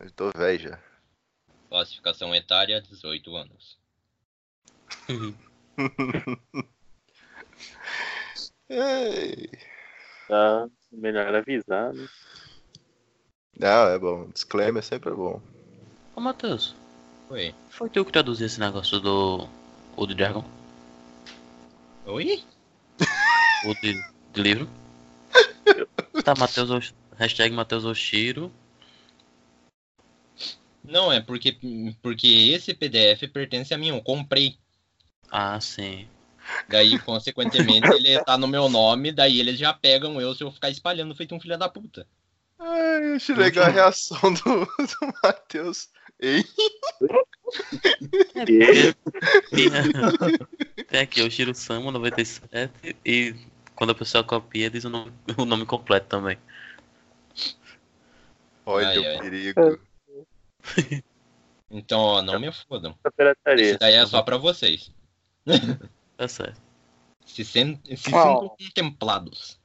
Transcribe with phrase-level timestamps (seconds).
[0.00, 0.78] Eu tô velho já.
[1.68, 3.78] Classificação etária, 18 anos.
[8.68, 9.50] Ei.
[10.26, 12.08] Tá melhor avisar, né?
[13.58, 14.30] Não, é bom.
[14.30, 15.42] Disclaimer sempre é bom.
[16.16, 16.74] Ô, Matheus,
[17.28, 17.54] Oi.
[17.68, 19.46] foi tu que traduziu esse negócio do.
[19.96, 20.44] O do Dragon?
[22.06, 22.42] Oi?
[23.66, 24.66] O de, de livro?
[26.24, 26.94] Tá, Matheus.
[27.16, 28.52] Hashtag Matheus Oshiro.
[30.84, 31.56] Não, é porque,
[32.02, 34.56] porque esse PDF pertence a mim, eu comprei.
[35.30, 36.08] Ah, sim.
[36.68, 40.70] Daí, consequentemente, ele tá no meu nome, daí eles já pegam eu se eu ficar
[40.70, 42.06] espalhando feito um filho da puta.
[42.58, 45.88] Ai, eu achei legal a reação do, do Matheus.
[46.18, 46.44] Ei,
[48.36, 48.90] É tem,
[50.88, 53.34] tem aqui o Shiro Sama 97 e
[53.74, 56.38] quando a pessoa copia diz o nome, o nome completo também.
[58.66, 59.18] olha Ai, o ai.
[59.18, 59.89] perigo.
[61.72, 62.96] Então, ó, não me fodam.
[63.56, 64.90] Esse daí é só pra vocês.
[66.16, 66.60] Tá certo.
[67.24, 68.18] Se, sen se Oh.
[68.18, 69.58] sintam contemplados.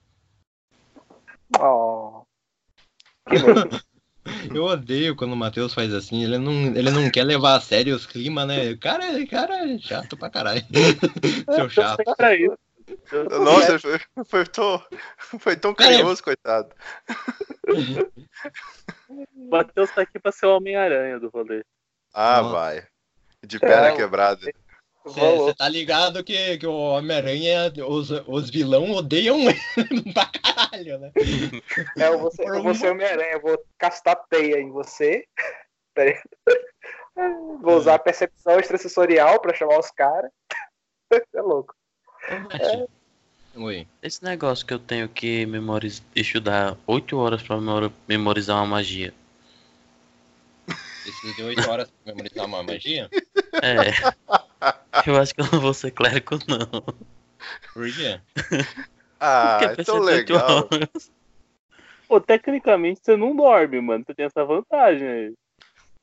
[1.59, 2.21] Oh.
[4.53, 7.95] Eu odeio quando o Matheus faz assim, ele não, ele não quer levar a sério
[7.95, 8.71] os climas, né?
[8.71, 10.66] O cara, cara é chato pra caralho.
[11.53, 12.03] Seu chato.
[12.16, 12.57] Pra isso.
[13.11, 14.83] Eu- Nossa, foi, foi tão,
[15.39, 16.69] foi tão carinhoso, coitado.
[17.67, 17.69] O
[19.50, 21.63] Matheus tá aqui pra ser o Homem-Aranha do rolê.
[22.13, 22.53] Ah, Nossa.
[22.53, 22.88] vai.
[23.45, 24.52] De perna É, quebrada.
[25.03, 29.38] Você tá ligado que, que o Homem-Aranha, os, os vilão odeiam
[29.78, 31.11] ele pra caralho, né?
[31.97, 35.28] É, eu vou ser, eu vou ser Homem-Aranha, eu vou castar teia em você.
[35.94, 36.22] Pera aí.
[37.61, 40.30] Vou usar a percepção extrasensorial pra chamar os caras.
[41.33, 41.73] É louco.
[43.55, 43.87] Oi.
[44.01, 46.03] Esse negócio que eu tenho que memoriz...
[46.15, 49.13] estudar 8 horas pra memori- memorizar uma magia.
[51.03, 53.09] Precisa de 8 horas pra memorizar uma magia?
[53.61, 53.91] É.
[55.07, 56.81] Eu acho que eu não vou ser clérigo, não.
[57.73, 58.19] Por quê?
[59.19, 60.67] Ah, Porque é precisa tão de oito legal.
[60.71, 61.11] horas.
[62.07, 64.03] Pô, tecnicamente você não dorme, mano.
[64.05, 65.33] Você tem essa vantagem aí.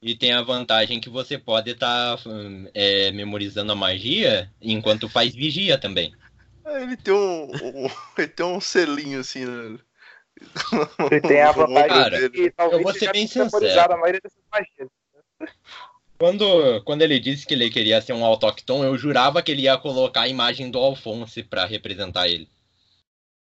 [0.02, 2.18] E tem a vantagem que você pode estar
[3.14, 6.12] memorizando a magia enquanto faz vigia também.
[6.64, 9.78] É, Ele tem um, um- ele tem um selinho assim, né?
[11.08, 13.46] Ele tem a vantagem Cara, que talvez eu vou você ser bem sincero.
[13.46, 14.88] memorizado a maioria dessas magias.
[16.18, 19.76] Quando, quando ele disse que ele queria ser um autócton, eu jurava que ele ia
[19.76, 22.48] colocar a imagem do Alphonse pra representar ele.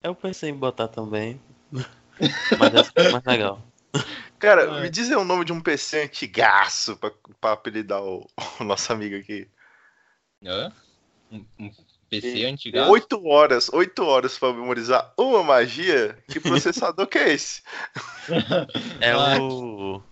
[0.03, 1.39] Eu pensei em botar também.
[2.57, 3.63] Mas foi mais legal.
[4.39, 4.81] Cara, É.
[4.81, 7.11] me diz aí o nome de um PC antigaço pra,
[7.41, 8.27] pra apelidar o,
[8.59, 9.47] o nosso amigo aqui.
[10.45, 10.71] Hã?
[11.31, 11.71] Um, um
[12.09, 12.77] PC E- antigo.
[12.91, 16.17] Oito horas, oito horas pra memorizar uma magia?
[16.29, 17.63] Que processador que é esse?
[19.01, 19.41] É Ah.
[19.41, 20.03] o.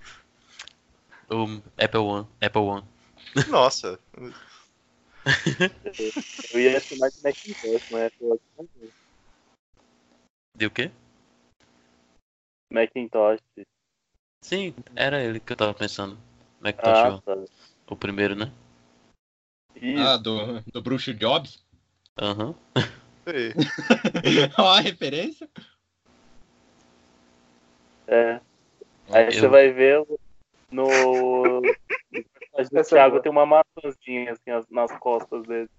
[1.30, 2.28] O Apple One.
[2.42, 2.84] Apple One.
[3.50, 4.00] Nossa,
[6.54, 8.70] Eu ia chamar de Macintosh, mas é outro nome.
[10.56, 10.92] De o quê?
[12.72, 13.42] Macintosh.
[14.46, 16.16] Sim, era ele que eu tava pensando.
[16.62, 17.22] Macintosh Ah, One.
[17.22, 17.36] tá.
[17.90, 18.52] O primeiro, né?
[19.76, 20.08] Isso.
[20.08, 21.66] Ah, do, do Bruxo Jobs.
[22.22, 22.54] Aham.
[23.26, 23.54] Ei,
[24.60, 25.50] Ó a referência.
[28.08, 28.40] É.
[29.10, 30.06] Aí Eu- você vai ver
[30.70, 30.86] no.
[30.92, 35.70] O é Thiago tem uma maçãzinha assim as- nas costas dele.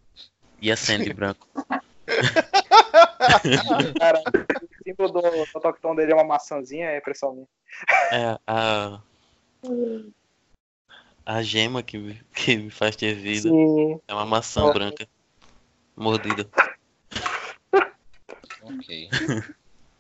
[0.60, 1.46] E a Sandy branco.
[3.98, 4.22] Cara,
[4.62, 7.48] o símbolo do autoctão dele é uma maçãzinha, é impressão minha.
[8.12, 9.00] É a.
[11.24, 14.00] A gema que me, que me faz ter vida Sim.
[14.06, 14.72] é uma maçã Ó.
[14.72, 15.08] branca.
[15.96, 16.48] Mordida.
[18.62, 19.08] Ok.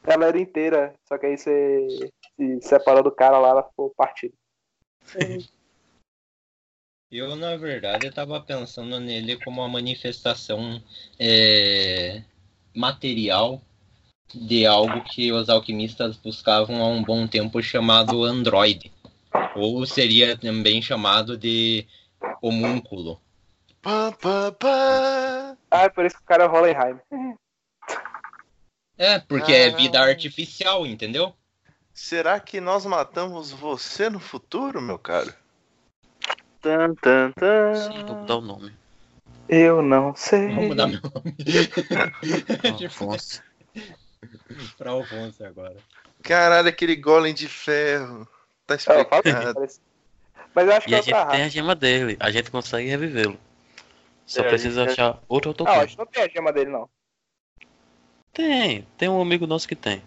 [0.04, 4.34] Ela era inteira, só que aí você se separou do cara lá, ela ficou partida.
[7.10, 10.82] Eu, na verdade, tava pensando nele como uma manifestação
[11.18, 12.22] é,
[12.76, 13.60] material
[14.34, 18.92] de algo que os alquimistas buscavam há um bom tempo chamado androide.
[19.54, 21.86] Ou seria também chamado de
[22.42, 23.20] homúnculo.
[23.80, 25.56] pá, pá, pá.
[25.70, 26.98] Ah, é por isso que o cara é o Hollenheim.
[28.98, 29.76] É, porque é Ah.
[29.76, 31.34] vida artificial, entendeu?
[31.92, 35.32] Será que nós matamos você no futuro, meu caro?
[36.60, 37.74] Tan, tan, tan.
[37.74, 38.72] Sim, vou mudar o nome.
[39.48, 40.48] Eu não sei.
[40.48, 41.36] Vamos mudar meu nome.
[42.86, 43.42] Afonso.
[44.76, 45.76] pra Alfonso agora.
[46.22, 48.26] Caralho, aquele golem de ferro.
[48.66, 49.54] Tá que explicado.
[49.54, 49.80] parece-
[50.54, 52.16] Mas eu acho que E é a gente tem a gema dele.
[52.18, 53.38] A gente consegue revivê-lo.
[54.26, 55.88] Só É, precisa gente- achar outro Não, a autoclone.
[55.88, 56.88] gente não tem a gema dele, não.
[58.32, 60.02] Tem, tem um amigo nosso que tem.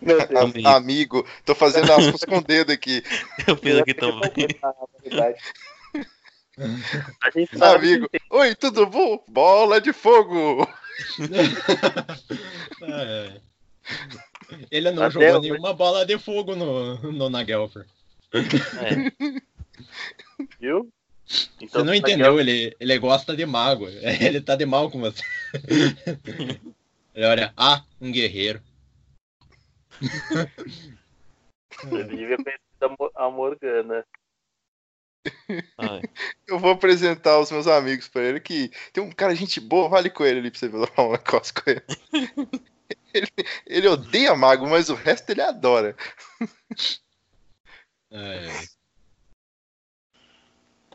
[0.00, 0.28] Meu Deus.
[0.40, 0.64] Também.
[0.64, 3.02] Amigo, tô fazendo aspas com o dedo aqui.
[3.48, 4.30] Eu fiz aqui também.
[7.22, 9.22] A gente sabe Amigo, oi, tudo bom?
[9.28, 10.66] Bola de fogo!
[12.82, 13.40] É.
[14.70, 17.86] Ele não Até jogou eu- nenhuma bola de fogo no, no Nagelfer.
[18.32, 18.40] É,
[20.60, 20.88] viu?
[21.26, 23.86] Você Então, não entendeu, ele, ele gosta de mago.
[23.88, 25.22] Ele tá de mal com você.
[27.14, 28.60] Ele olha, ah, um guerreiro.
[31.90, 34.04] Ele devia conhecer a Mo- a Morgana.
[35.78, 36.02] Ai,
[36.46, 40.10] Eu vou apresentar os meus amigos pra ele que tem um cara, gente boa, vale
[40.10, 41.82] com ele ali pra você ver lá um negócio com ele.
[43.12, 43.28] ele.
[43.66, 45.96] ele odeia mago, mas o resto ele adora.
[48.10, 48.48] É,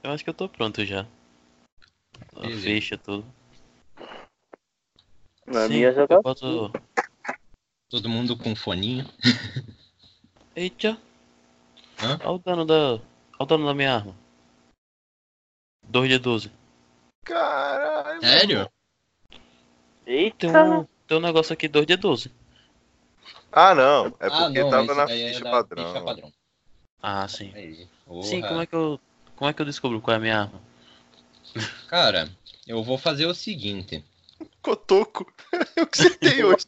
[0.03, 1.07] eu acho que eu tô pronto já.
[2.35, 3.25] A ficha, tudo.
[5.47, 6.19] Na Sim, minha já tá.
[7.89, 9.05] todo mundo com foninho.
[10.55, 10.97] Eita!
[12.01, 12.19] Hã?
[12.23, 12.93] Olha o dano da.
[12.93, 13.01] Olha
[13.39, 14.22] o dano da minha arma.
[15.83, 16.51] 2 de 12.
[17.23, 18.21] Caralho.
[18.21, 18.71] Sério?
[20.05, 20.37] Eita!
[20.37, 22.31] Tem um, tem um negócio aqui 2 de 12.
[23.51, 24.07] Ah, não.
[24.19, 25.87] É ah, porque não, tava na é ficha padrão.
[25.87, 26.33] ficha padrão.
[27.01, 27.51] Ah, sim.
[27.53, 27.87] Aí,
[28.23, 28.99] Sim, como é que eu.
[29.35, 30.61] Como é que eu descubro qual é a minha arma?
[31.87, 32.29] Cara,
[32.67, 34.03] eu vou fazer o seguinte.
[34.61, 35.31] Cotoco.
[35.75, 36.65] Eu que acertei hoje.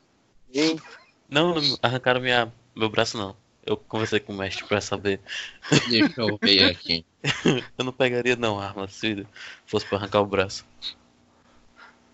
[1.29, 3.35] Não, não arrancaram minha, meu braço não.
[3.65, 5.19] Eu conversei com o mestre pra saber.
[5.89, 7.05] Deixa eu ver aqui.
[7.77, 9.25] Eu não pegaria não a arma se
[9.65, 10.65] fosse pra arrancar o braço.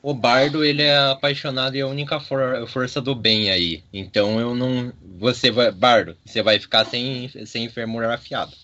[0.04, 3.84] O Bardo, ele é apaixonado e é a única for- força do bem aí.
[3.94, 4.92] Então eu não.
[5.20, 5.72] Você vai.
[5.72, 8.56] Bardo, você vai ficar sem, sem fêmur afiado.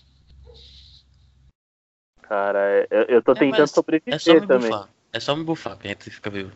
[2.22, 4.70] Cara, é- eu, eu tô É, tentando mas sobreviver É só me também.
[4.70, 4.88] bufar.
[5.12, 6.52] É só me bufar que a gente fica vivo.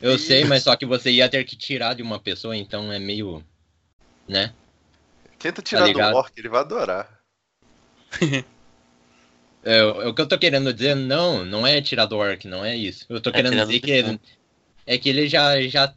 [0.00, 2.98] Eu sei, mas só que você ia ter que tirar de uma pessoa, então é
[2.98, 3.42] meio.
[4.28, 4.52] Né?
[5.38, 6.14] Tenta tirar do ligado?
[6.14, 7.20] orc, ele vai adorar.
[9.66, 12.64] É, o o que eu tô querendo dizer, não, não é tirar do orc, não
[12.64, 13.04] é isso.
[13.08, 14.20] Eu tô É querendo dizer que ele,
[14.86, 15.92] é que ele já, já.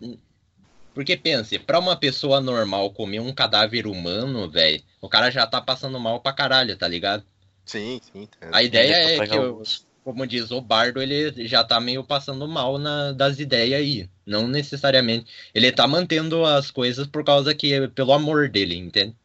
[0.93, 5.61] Porque pense, pra uma pessoa normal comer um cadáver humano, velho, o cara já tá
[5.61, 7.23] passando mal pra caralho, tá ligado?
[7.63, 8.23] Sim, sim.
[8.23, 8.53] entendo.
[8.55, 9.63] A ideia é é pegar que, o eu-
[10.03, 14.09] como diz o Bardo, ele já tá meio passando mal na, das ideias aí.
[14.25, 15.31] Não necessariamente.
[15.53, 19.15] Ele tá mantendo as coisas por causa que, pelo amor dele, entende?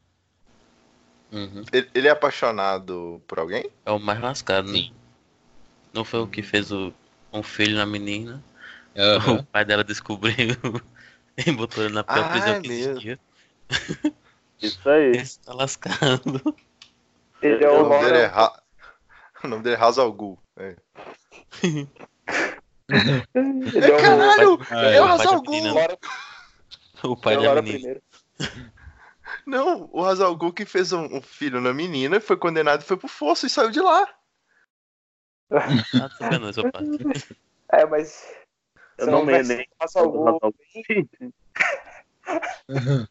[1.35, 1.65] Uhum.
[1.73, 3.69] Ele, ele é apaixonado por alguém?
[3.85, 4.91] É o mais lascado, né?
[5.93, 6.93] Não foi o que fez o,
[7.33, 8.41] um filho na menina.
[8.97, 9.41] Aham.
[9.41, 10.55] O pai dela descobriu
[11.37, 12.93] e botou ele na pior Ah, prisão é que mesmo.
[12.93, 13.19] existia.
[14.63, 15.11] Isso aí.
[15.11, 16.57] Esse tá lascado.
[17.43, 18.27] Ele é O o nome dele é.
[18.27, 18.63] Ra...
[19.43, 19.81] o nome dele é.
[20.57, 20.77] É.
[22.89, 24.59] Ele é o Caralho!
[24.71, 25.73] É o o pai da Hazal menina.
[25.73, 25.81] Ghul!
[25.81, 25.99] Lora,
[27.03, 28.01] O pai é da menina.
[29.47, 32.97] Não, o Hazal Ghul que fez um, um filho na menina, foi condenado e foi
[32.97, 34.09] pro fosso e saiu de lá.
[35.51, 35.69] Ah.
[37.71, 38.25] É, mas.
[38.97, 39.33] Eu se não me
[39.95, 40.39] Ghul,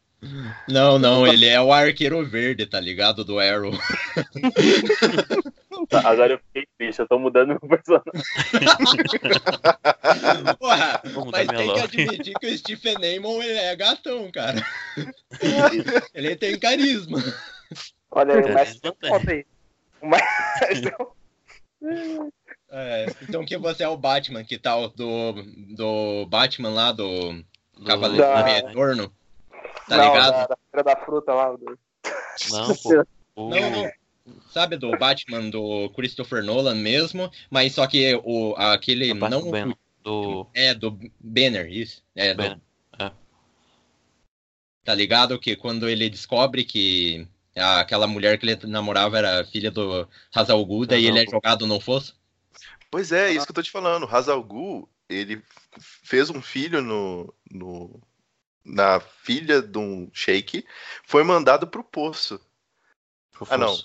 [0.66, 3.24] Não, não, ele é o arqueiro verde, tá ligado?
[3.24, 3.72] Do Arrow.
[5.88, 8.12] Tá, agora eu fiquei triste, eu tô mudando meu personagem.
[10.58, 14.64] Porra, mas tem que admitir que o Stephen Amon ele é gatão, cara.
[16.14, 17.18] ele tem carisma.
[18.10, 19.10] Olha, É, o mestre tem.
[19.10, 19.46] conta aí.
[20.00, 20.94] O mestre.
[22.70, 25.34] É, então que você é o Batman, que tal do,
[25.76, 27.32] do Batman lá, do
[27.74, 29.14] Do- Cavaleiro Da- do Retorno.
[29.88, 30.32] Tá não, ligado?
[30.32, 31.52] Da, da Feira da fruta lá.
[31.52, 31.78] do-
[32.50, 33.04] Não, pô.
[33.36, 33.90] O- Não, não.
[34.50, 39.74] Sabe do Batman do Christopher Nolan mesmo, mas só que o, aquele do não Ben,
[40.02, 42.02] do é do Banner, isso.
[42.14, 42.60] É, do, Banner,
[42.98, 43.12] é.
[44.84, 45.38] Tá ligado?
[45.38, 47.26] Que quando ele descobre que
[47.56, 51.80] aquela mulher que ele namorava era filha do Hazal Ghul, daí ele é jogado no
[51.80, 52.18] fosso?
[52.90, 54.04] Pois é, isso que eu tô te falando.
[54.04, 55.42] O Hazal Ghul, ele
[55.78, 58.00] fez um filho no, no-
[58.64, 60.64] na filha de um sheik,
[61.04, 62.40] foi mandado pro poço.
[63.32, 63.76] pro Ah, não.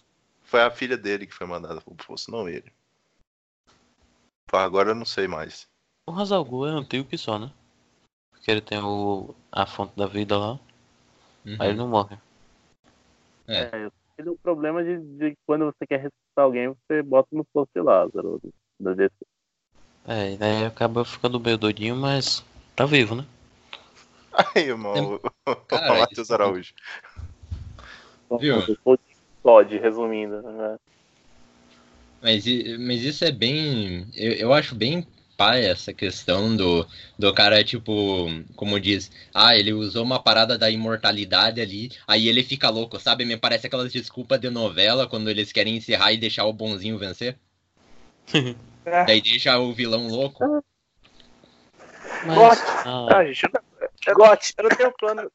[0.49, 2.73] Foi a filha dele que foi mandada pro poço, não ele.
[4.51, 5.69] Agora eu não sei mais.
[6.07, 7.51] O Hazal Ghul é antigo que só, né?
[8.31, 10.59] Porque ele tem o, a fonte da vida lá,
[11.45, 11.55] Uhum.
[11.59, 12.17] aí ele não morre.
[13.47, 17.69] Ele é o problema de, de quando você quer ressuscitar alguém, você bota no posto
[17.75, 18.41] de Lázaro.
[18.79, 19.13] Da DC.
[20.07, 22.43] É, e daí acaba ficando meio doidinho, mas
[22.75, 23.25] tá vivo, né?
[24.33, 25.15] Aí, irmão,
[25.45, 26.73] o Cara, Matheus isso- Araújo.
[28.39, 28.61] Viu?
[29.43, 30.41] Todd, resumindo.
[30.41, 30.77] Né?
[32.21, 32.45] Mas,
[32.79, 34.07] mas isso é bem.
[34.15, 35.05] Eu, eu acho bem
[35.39, 36.85] pá essa questão do,
[37.17, 38.27] do cara, tipo,
[38.57, 43.23] como diz, ah, ele usou uma parada da imortalidade ali, aí ele fica louco, sabe?
[43.23, 47.37] Me parece aquelas desculpas de novela quando eles querem encerrar e deixar o bonzinho vencer.
[48.85, 49.05] É.
[49.05, 50.63] Daí deixa o vilão louco.
[52.25, 52.61] Mas, Gote.
[52.85, 53.61] ah, Ah, gente, eu,
[54.07, 54.15] eu,
[54.57, 55.31] eu não tenho plano.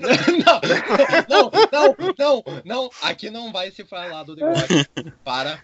[0.00, 0.60] Não,
[1.28, 4.86] não, não, não, não, aqui não vai se falar do negócio.
[5.24, 5.60] Para.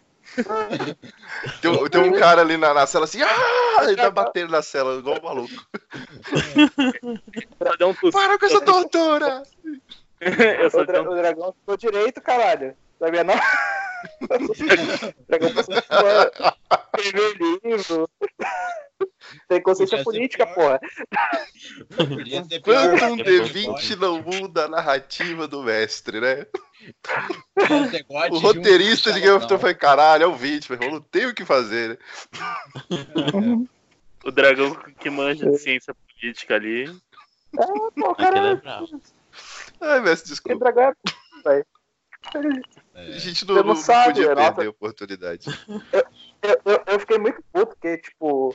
[1.60, 3.84] Tem, um- tem um cara ali na, na cela assim, ah!
[3.84, 5.66] Ele tá batendo na cela, igual um maluco.
[8.12, 9.42] Para com essa tortura!
[10.22, 11.12] Eu O, sou dra- tão...
[11.12, 12.76] o dragão ficou direito, caralho.
[13.02, 13.34] Sabia não?
[15.90, 16.30] o.
[16.96, 18.08] Escrever livro.
[19.48, 20.54] Tem consciência Podia política, pior.
[20.54, 20.80] porra.
[22.62, 26.46] Quanto um podia ser D20 não muda a narrativa do mestre, né?
[28.30, 29.46] O roteirista de Game of.
[29.48, 31.98] Thrones foi, caralho, é o 20, meu irmão, não tem o que fazer, né?
[34.24, 36.86] O dragão que manja de ciência política ali.
[37.96, 38.60] Pô, aquele é caralho.
[38.62, 39.02] bravo.
[39.80, 40.58] Ai, mestre, Que desculpa.
[40.60, 40.94] dragão
[41.46, 41.64] é.
[42.92, 43.12] Velho.
[43.12, 43.18] A É.
[43.18, 44.54] gente não, não não sabe, podia Renato.
[44.56, 45.46] perder a oportunidade.
[46.42, 48.54] Eu, eu, eu fiquei muito puto, porque, tipo,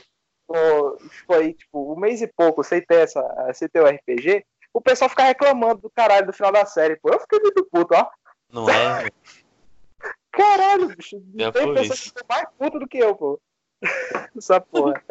[1.26, 3.22] foi, tipo, um mês e pouco sem ter, essa,
[3.54, 7.10] sem ter o RPG, o pessoal fica reclamando do caralho do final da série, pô.
[7.10, 8.08] Eu fiquei muito puto, ó.
[8.50, 9.08] Não é?
[10.30, 11.20] Caralho, bicho.
[11.34, 12.02] Já Tem foi pessoa isso.
[12.12, 13.40] que ficou mais puto do que eu, pô.
[14.36, 15.02] Essa porra.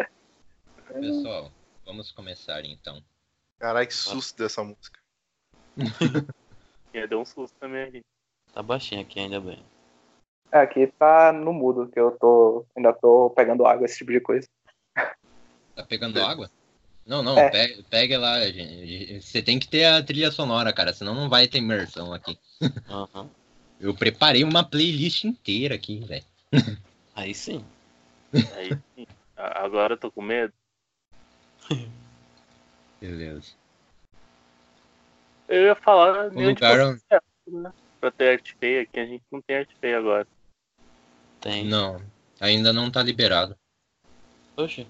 [0.93, 1.51] Pessoal,
[1.86, 3.03] vamos começar então.
[3.60, 5.00] Caralho, que susto dessa música.
[6.93, 8.05] Ia dar um susto também ali.
[8.54, 9.63] Tá baixinho aqui, ainda bem.
[10.51, 12.66] Aqui tá no mudo, que eu tô.
[12.75, 14.48] Ainda tô pegando água, esse tipo de coisa.
[15.75, 16.50] Tá pegando água?
[17.06, 17.50] Não, não, É.
[18.18, 19.22] lá, gente.
[19.22, 22.38] Você tem que ter a trilha sonora, cara, senão não vai ter imersão aqui.
[22.89, 23.30] Aham.
[23.80, 26.25] Eu preparei uma playlist inteira aqui, velho.
[27.16, 27.63] Aí sim.
[28.56, 29.06] Aí sim.
[29.36, 30.51] Agora eu tô com medo.
[33.00, 33.54] Beleza.
[35.48, 37.01] Eu ia falar lugar onde...
[37.48, 37.72] né?
[38.00, 40.27] Pra ter arte feia, que a gente não tem arte feia agora.
[41.42, 41.66] Tem.
[41.66, 42.01] Não,
[42.39, 43.56] ainda não tá liberado.
[44.58, 44.88] Oxe,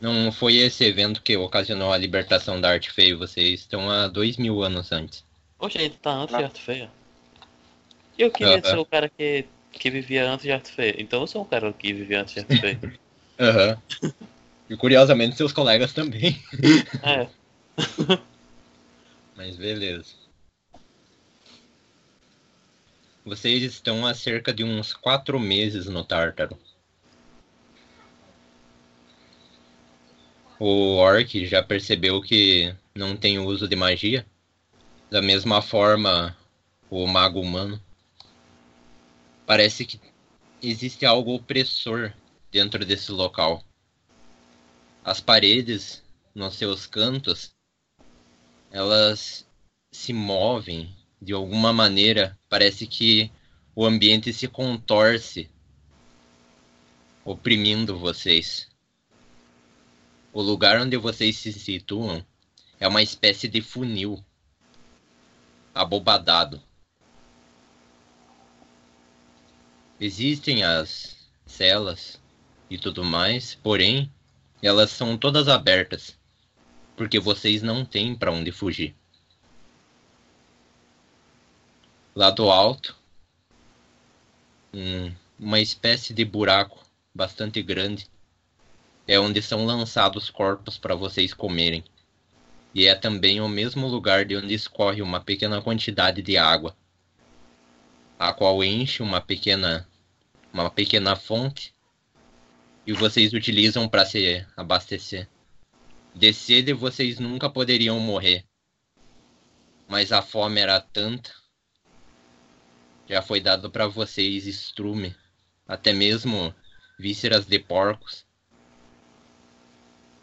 [0.00, 3.16] Não foi esse evento que ocasionou a libertação da arte feia.
[3.16, 5.24] Vocês estão há dois mil anos antes.
[5.58, 6.90] oxe, ainda tá antes de arte feia.
[8.18, 8.62] Eu queria Aham.
[8.62, 10.94] ser o cara que, que vivia antes de arte feia.
[10.98, 12.78] Então eu sou um cara que vivia antes de arte feia.
[13.38, 13.78] Aham.
[14.68, 16.36] E curiosamente seus colegas também.
[17.02, 17.26] é.
[19.36, 20.21] Mas beleza.
[23.24, 26.58] Vocês estão há cerca de uns quatro meses no Tártaro.
[30.58, 34.26] O Orc já percebeu que não tem uso de magia.
[35.08, 36.36] Da mesma forma,
[36.90, 37.80] o mago humano.
[39.46, 40.00] Parece que
[40.60, 42.12] existe algo opressor
[42.50, 43.64] dentro desse local.
[45.04, 46.02] As paredes,
[46.34, 47.54] nos seus cantos,
[48.68, 49.46] elas
[49.92, 52.38] se movem de alguma maneira.
[52.48, 53.30] Parece que
[53.74, 55.48] o ambiente se contorce,
[57.24, 58.68] oprimindo vocês.
[60.32, 62.24] O lugar onde vocês se situam
[62.80, 64.22] é uma espécie de funil
[65.74, 66.60] abobadado.
[70.00, 72.20] Existem as celas
[72.68, 74.10] e tudo mais, porém
[74.60, 76.20] elas são todas abertas
[76.96, 78.94] porque vocês não têm para onde fugir.
[82.14, 82.94] Lá do alto,
[84.74, 88.06] um- uma espécie de buraco bastante grande
[89.08, 91.82] é onde são lançados corpos para vocês comerem.
[92.74, 96.76] E é também o mesmo lugar de onde escorre uma pequena quantidade de água,
[98.18, 99.88] a qual enche uma pequena
[100.52, 101.74] uma pequena fonte
[102.86, 105.26] e vocês utilizam para se abastecer.
[106.14, 108.44] De sede vocês nunca poderiam morrer.
[109.88, 111.41] Mas a fome era tanta.
[113.12, 115.14] Já foi dado para vocês estrume,
[115.68, 116.54] até mesmo
[116.98, 118.24] vísceras de porcos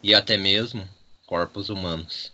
[0.02, 0.90] e até mesmo
[1.28, 2.34] corpos humanos.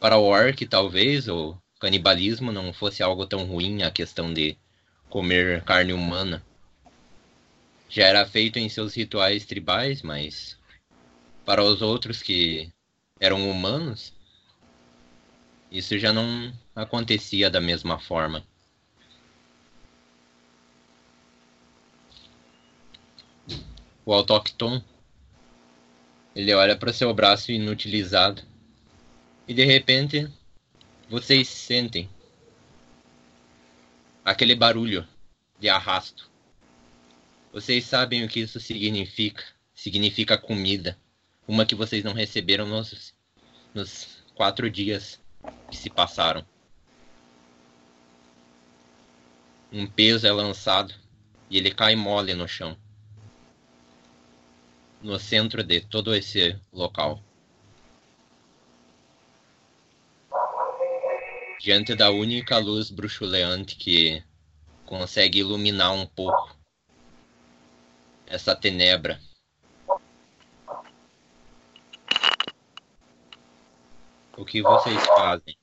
[0.00, 4.56] Para o orc, talvez o canibalismo não fosse algo tão ruim a questão de
[5.10, 6.42] comer carne humana.
[7.86, 10.56] Já era feito em seus rituais tribais, mas
[11.44, 12.72] para os outros que
[13.20, 14.14] eram humanos,
[15.70, 16.50] isso já não
[16.82, 18.46] acontecia da mesma forma.
[24.06, 24.80] O autócton,
[26.36, 28.42] ele olha para seu braço inutilizado
[29.46, 30.30] e de repente
[31.10, 32.08] vocês sentem
[34.24, 35.06] aquele barulho
[35.58, 36.30] de arrasto
[37.52, 39.42] Vocês sabem o que isso significa?
[39.74, 40.96] Significa comida.
[41.46, 43.12] Uma que vocês não receberam nos,
[43.74, 45.20] nos quatro dias
[45.70, 46.46] que se passaram.
[49.70, 50.94] Um peso é lançado
[51.50, 52.76] e ele cai mole no chão.
[55.02, 57.22] No centro de todo esse local.
[61.60, 64.24] Diante da única luz bruxuleante que
[64.86, 66.56] consegue iluminar um pouco
[68.26, 69.20] essa tenebra.
[74.34, 75.58] O que vocês fazem?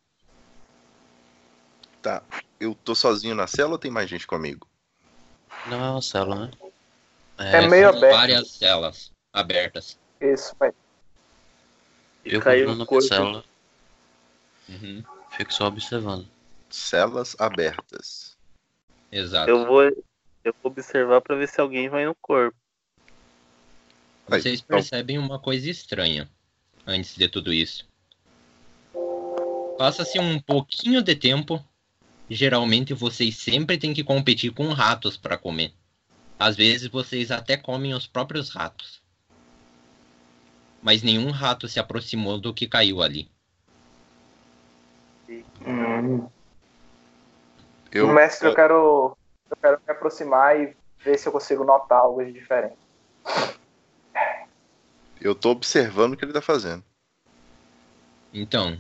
[2.04, 2.24] Tá.
[2.60, 4.68] Eu tô sozinho na cela ou tem mais gente comigo?
[5.70, 6.52] Não é uma célula, né?
[7.38, 8.16] É meio são aberto.
[8.16, 10.00] várias celas abertas.
[10.22, 10.74] Isso, mas
[12.24, 13.08] Eu Caiu no na corpo.
[13.08, 13.44] célula,
[14.68, 16.28] Uhum, fico só observando.
[16.70, 18.36] Celas abertas.
[19.12, 19.50] Exato.
[19.50, 22.58] Eu vou, eu vou observar pra ver se alguém vai no corpo.
[24.28, 26.28] Aí, Vocês então, percebem uma coisa estranha
[26.86, 27.88] antes de tudo isso.
[29.78, 31.64] Passa-se um pouquinho de tempo.
[32.30, 35.74] Geralmente vocês sempre têm que competir com ratos para comer.
[36.40, 39.02] Às vezes vocês até comem os próprios ratos.
[40.82, 43.30] Mas nenhum rato se aproximou do que caiu ali.
[45.66, 46.28] hum,
[47.92, 49.18] eu, mestre, eu quero,
[49.50, 52.78] eu quero me aproximar e ver se eu consigo notar algo de diferente.
[55.22, 56.84] eu tô observando o que ele tá fazendo.
[58.34, 58.78] Então,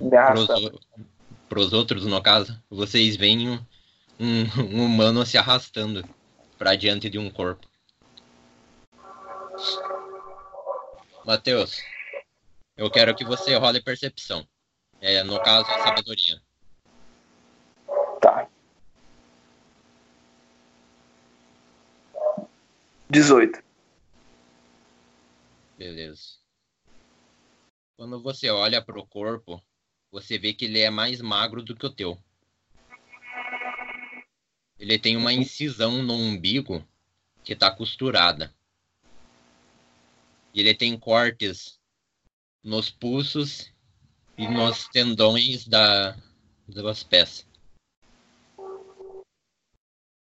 [1.45, 1.49] arrastando.
[1.49, 3.65] para os outros, no caso, vocês veem um,
[4.19, 6.07] um- um humano se arrastando
[6.57, 7.67] para diante de um corpo.
[11.25, 11.81] Matheus,
[12.77, 14.47] eu quero que você role percepção.
[15.01, 16.41] É, no caso, sabedoria.
[18.21, 18.47] Tá.
[23.09, 23.63] 18.
[25.77, 26.35] Beleza.
[27.97, 29.61] Quando você olha para o corpo,
[30.15, 32.17] você vê que ele é mais magro do que o teu.
[34.79, 36.87] Ele tem uma incisão no umbigo
[37.43, 38.55] que está costurada.
[40.53, 41.77] E ele tem cortes
[42.63, 43.73] nos pulsos
[44.37, 46.17] e nos tendões da,
[46.65, 47.45] das pés.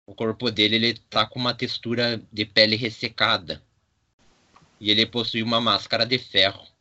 [0.07, 3.63] O corpo dele ele tá com uma textura de pele ressecada.
[4.81, 6.74] E ele possui uma máscara de ferro.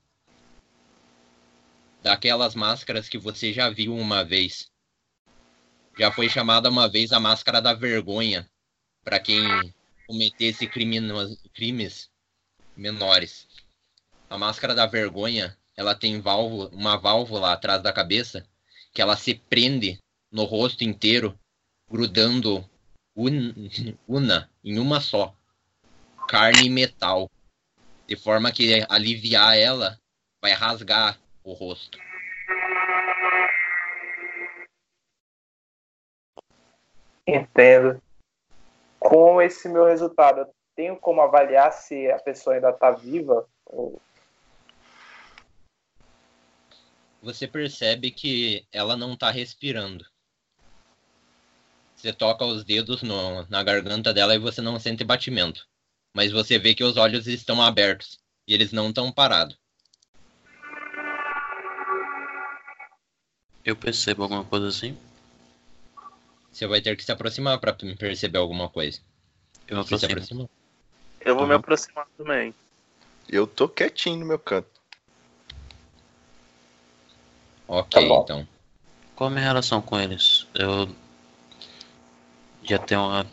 [2.04, 4.70] Daquelas máscaras que você já viu uma vez.
[5.98, 8.46] Já foi chamada uma vez a máscara da vergonha
[9.06, 9.74] para quem
[10.06, 12.10] cometesse crimes
[12.76, 13.48] menores.
[14.30, 18.46] A máscara da vergonha, ela tem válvula, uma válvula atrás da cabeça
[18.94, 19.98] que ela se prende
[20.30, 21.40] no rosto inteiro,
[21.90, 22.70] grudando
[23.16, 23.70] un-
[24.06, 25.34] una em uma só,
[26.28, 27.30] carne e metal,
[28.06, 29.98] de forma que aliviar ela
[30.42, 31.98] vai rasgar o rosto.
[37.28, 38.02] Entendo.
[39.00, 43.48] Com esse meu resultado, eu tenho como avaliar se a pessoa ainda tá viva?
[43.66, 44.02] Ou-
[47.22, 50.06] Você percebe que ela não tá respirando.
[51.96, 55.66] Você toca os dedos no- na garganta dela e você não sente batimento.
[56.14, 59.58] Mas você vê que os olhos estão abertos e eles não estão parados.
[63.64, 64.98] Eu percebo alguma coisa assim?
[66.52, 69.00] Você vai ter que se aproximar para perceber alguma coisa.
[69.68, 70.12] Eu me aproximo.
[70.12, 70.50] aproximou?
[71.22, 71.60] Eu vou me Uhum.
[71.60, 72.54] aproximar também.
[73.30, 74.70] Eu tô quietinho no meu canto.
[77.68, 78.24] Ok, Tá bom.
[78.24, 78.48] então.
[79.16, 80.46] Qual a minha relação com eles?
[80.54, 80.94] Eu
[82.64, 83.26] já tenho uma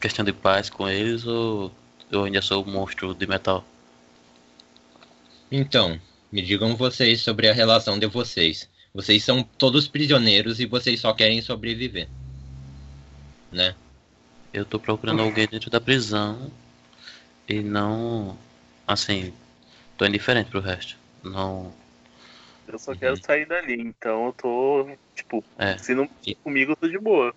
[0.00, 1.72] questão de paz com eles ou
[2.10, 3.64] eu ainda sou um monstro de metal?
[5.50, 6.00] Então,
[6.32, 8.68] me digam vocês sobre a relação de vocês.
[8.96, 12.08] Vocês são todos prisioneiros e vocês só querem sobreviver.
[13.52, 13.74] Né?
[14.54, 16.50] Eu tô procurando alguém dentro da prisão
[17.46, 18.38] e não.
[18.86, 19.34] Assim,
[19.98, 20.96] tô indiferente pro resto.
[21.22, 21.74] Não.
[22.66, 22.96] Eu só Uhum.
[22.96, 23.78] quero sair dali.
[23.78, 27.34] Então eu tô, tipo, É, se não for comigo, eu tô de boa.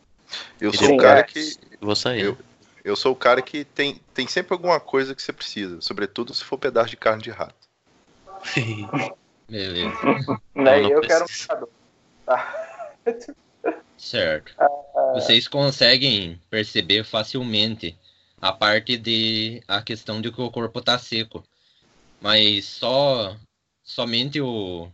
[0.61, 1.57] Eu sou o cara que.
[1.81, 2.23] vou sair.
[2.23, 2.37] Eu-
[2.85, 5.81] Eu sou o cara que tem, tem sempre alguma coisa que você precisa.
[5.81, 7.67] Sobretudo se for pedaço de carne de rato.
[9.49, 9.91] Beleza.
[10.55, 10.81] Né?
[10.81, 11.69] não Eu quero um lutador.
[12.25, 12.93] Tá.
[13.97, 14.55] Certo.
[15.13, 17.97] Vocês conseguem perceber facilmente
[18.41, 21.43] a parte de a questão de que o corpo tá seco.
[22.21, 23.35] Mas só
[23.83, 24.89] somente o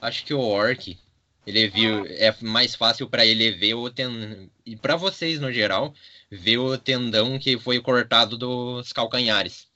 [0.00, 0.98] acho que o orc
[1.46, 5.94] Ele viu, é mais fácil pra ele ver o tendão, e pra vocês no geral,
[6.30, 9.68] ver o tendão que foi cortado dos calcanhares.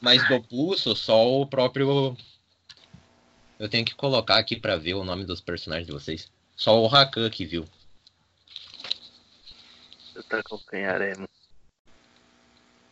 [0.00, 2.14] Mas do pulso, só o próprio.
[3.58, 6.30] Eu tenho que colocar aqui pra ver o nome dos personagens de vocês.
[6.56, 7.64] Só o Rakan que viu.
[10.28, 11.28] Tá calcanharemos.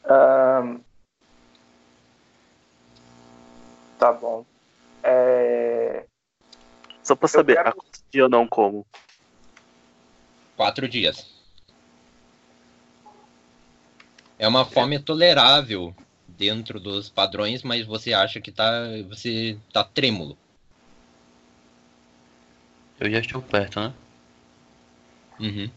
[0.05, 0.81] Ahn,
[4.03, 4.45] Tá bom.
[5.05, 6.05] É...
[7.05, 8.85] Só pra saber, quero- há quantos dias eu não como?
[10.57, 11.25] Quatro dias.
[14.37, 15.95] É uma fome tolerável
[16.27, 18.71] dentro dos padrões, mas você acha que tá.
[19.09, 20.37] Você tá trêmulo.
[23.03, 23.93] Eu já estou perto, né?
[25.41, 25.69] Uhum.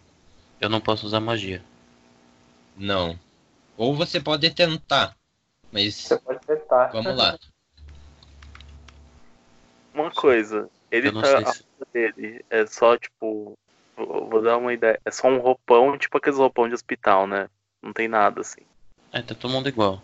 [0.61, 1.63] Eu não posso usar magia.
[2.77, 3.19] Não.
[3.75, 5.17] Ou você pode tentar.
[5.71, 6.91] Mas Você pode tentar.
[6.91, 7.35] vamos lá.
[9.91, 11.51] Uma coisa, ele tá.
[11.51, 13.57] se- dele é só, tipo.
[13.97, 14.99] Vou vou dar uma ideia.
[15.03, 17.49] É só um roupão, tipo aqueles roupão de hospital, né?
[17.81, 18.61] Não tem nada assim.
[19.11, 19.99] É, tá todo mundo igual.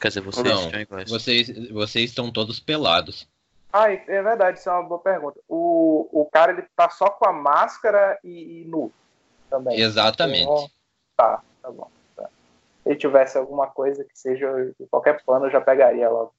[0.00, 1.08] Quer dizer, vocês Não, estão iguais.
[1.08, 3.28] Vocês, vocês estão todos pelados.
[3.76, 5.40] Ah, e- é verdade, isso é uma boa pergunta.
[5.48, 8.92] O, o cara, ele tá só com a máscara e, e nu
[9.50, 9.80] também.
[9.80, 10.42] Exatamente.
[10.42, 10.70] Então,
[11.16, 11.90] Tá, tá bom.
[12.14, 12.28] tá.
[12.84, 16.32] Se ele tivesse alguma coisa que seja de qualquer pano, eu já pegaria logo.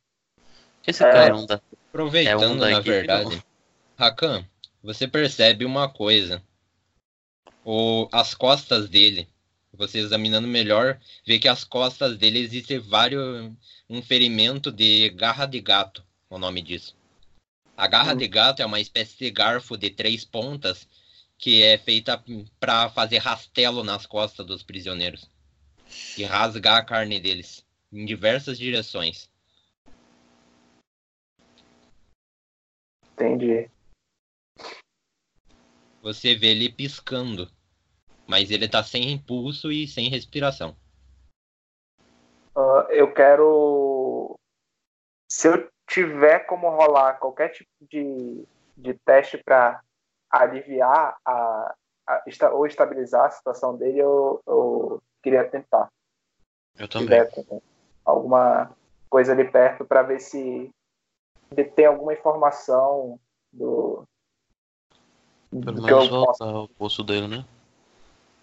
[0.88, 1.12] Esse É.
[1.12, 1.60] cara é um da.
[1.90, 3.44] Aproveitando, É um da na verdade,
[3.98, 4.46] Rakan,
[4.82, 6.42] você percebe uma coisa.
[7.66, 9.28] O, as costas dele,
[9.74, 13.52] você examinando melhor, vê que as costas dele existe vários
[13.90, 16.96] um ferimento de garra de gato, o nome disso.
[17.78, 20.88] A garra de gato é uma espécie de garfo de três pontas
[21.38, 22.24] que é feita
[22.58, 25.30] para fazer rastelo nas costas dos prisioneiros
[26.18, 29.30] e rasgar a carne deles em diversas direções.
[33.14, 33.70] Entendi.
[36.02, 37.52] Você vê ele piscando,
[38.26, 40.78] mas ele tá sem impulso e sem respiração.
[42.56, 44.38] Ah, eu quero.
[45.30, 48.46] Se eu tiver como rolar qualquer tipo de,
[48.78, 49.82] de teste para
[50.30, 51.76] aliviar a,
[52.08, 55.90] a- ou estabilizar a situação dele, eu, eu queria tentar.
[56.78, 57.08] Eu também.
[57.08, 57.32] tiver
[58.04, 58.72] alguma
[59.10, 60.70] coisa ali perto para ver se
[61.76, 63.20] tem alguma informação
[63.52, 64.04] do.
[65.50, 66.10] Pelo do menos posso.
[66.10, 67.46] voltar o pulso dele, né?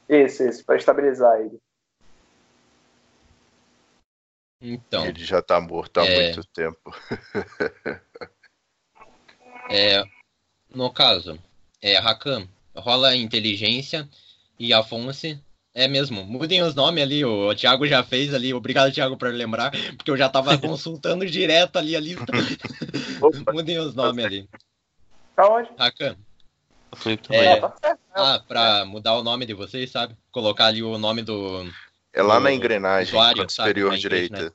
[0.08, 1.58] Isso, isso, para estabilizar ele.
[4.62, 6.22] Então, Ele já tá morto há É.
[6.22, 6.94] muito tempo.
[9.68, 10.04] é,
[10.72, 11.36] no caso,
[11.80, 12.46] é Rakan,
[12.76, 14.08] rola inteligência
[14.58, 15.36] e Afonso.
[15.74, 19.72] É mesmo, mudem os nomes ali, o Thiago já fez ali, obrigado Thiago por lembrar,
[19.96, 22.26] porque eu já tava consultando direto ali a lista.
[23.52, 24.48] Mudem os nomes ali.
[25.34, 25.70] Pra onde?
[25.78, 26.14] Rakan,
[26.94, 27.48] Felipe também.
[27.48, 27.56] É.
[27.60, 28.00] Tá certo.
[28.14, 30.14] ah, pra mudar o nome de vocês, sabe?
[30.30, 31.64] Colocar ali o nome do
[32.12, 33.68] É lá na do engrenagem, usuário, sabe?
[33.68, 34.54] superior Na direita.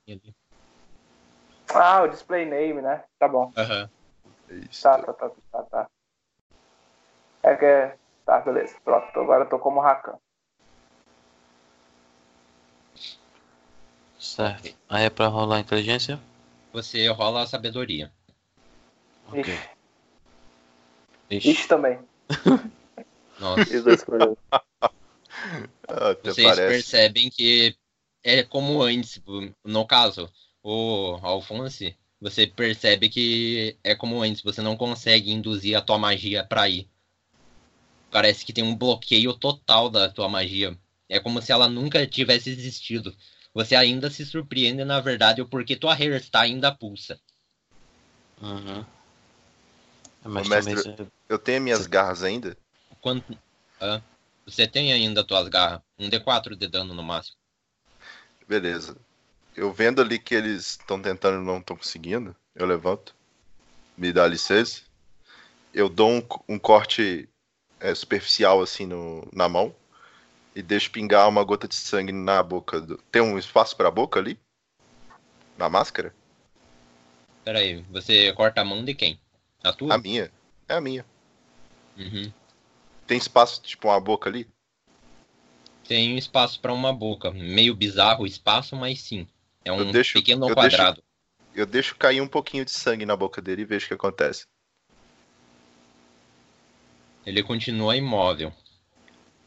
[1.73, 3.03] Ah, o display name, né?
[3.19, 3.51] Tá bom.
[3.57, 3.89] Aham.
[4.49, 4.83] Isso.
[4.83, 5.87] Tá, tá, tá, tá, tá.
[7.43, 7.97] É que é.
[8.25, 8.75] Tá, beleza.
[8.83, 10.17] Pronto, agora eu tô como Rakan.
[14.19, 14.75] Certo.
[14.89, 16.19] Aí é pra rolar a inteligência?
[16.73, 18.11] Você rola a sabedoria.
[19.29, 19.41] Ok.
[19.41, 19.69] Ixi.
[21.29, 21.51] Ixi.
[21.51, 21.99] Ixi também.
[23.39, 23.61] Nossa.
[23.61, 24.37] Esses dois problemas.
[24.51, 24.61] Ah,
[25.87, 26.67] até Vocês parece.
[26.67, 27.75] percebem que
[28.23, 29.21] é como antes.
[29.63, 30.29] No caso,
[30.63, 34.41] o Alphonse, você percebe que é como antes.
[34.41, 36.87] Você não consegue induzir a tua magia pra ir.
[38.11, 40.77] Parece que tem um bloqueio total da tua magia.
[41.09, 43.15] É como se ela nunca tivesse existido.
[43.53, 47.19] Você ainda se surpreende, na verdade, o porquê tua hairstyle ainda pulsa.
[48.41, 48.85] Uhum.
[50.23, 52.57] Mas Ô, mestre- também você- Eu tenho minhas garras ainda?
[53.01, 53.37] Quanto...
[53.81, 54.01] Hã?
[54.47, 55.81] Você tem ainda tuas garras.
[55.99, 57.35] Um D4 de dano no máximo.
[58.47, 58.95] Beleza.
[59.53, 63.13] Eu vendo ali que eles estão tentando e não estão conseguindo, eu levanto.
[63.97, 64.83] Me dá licença.
[65.73, 67.27] Eu dou um, um corte
[67.79, 69.75] é, superficial assim no, na mão
[70.55, 72.79] e deixo pingar uma gota de sangue na boca.
[72.79, 72.97] Do...
[73.11, 74.39] Tem um espaço pra boca ali?
[75.57, 76.15] Na máscara?
[77.43, 79.19] Pera aí, você corta a mão de quem?
[79.63, 79.93] A tua?
[79.93, 80.31] A minha.
[80.69, 81.05] É a minha.
[81.97, 82.31] Uhum.
[83.07, 84.47] Tem espaço, tipo, uma boca ali?
[85.87, 87.31] Tem um espaço pra uma boca.
[87.31, 89.27] Meio bizarro o espaço, mas sim.
[89.63, 91.01] É um Eu deixo- pequeno eu quadrado.
[91.55, 94.45] Eu deixo cair um pouquinho de sangue na boca dele e vejo o que acontece.
[97.25, 98.53] Ele continua imóvel.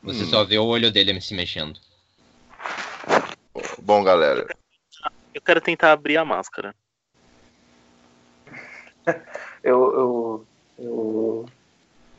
[0.02, 0.26] Você Hum.
[0.26, 1.78] só vê o olho dele se mexendo.
[3.82, 4.46] Bom, galera,
[5.32, 6.74] Eu quero tentar abrir a máscara.
[9.62, 9.94] Eu.
[9.94, 10.46] eu,
[10.78, 11.46] eu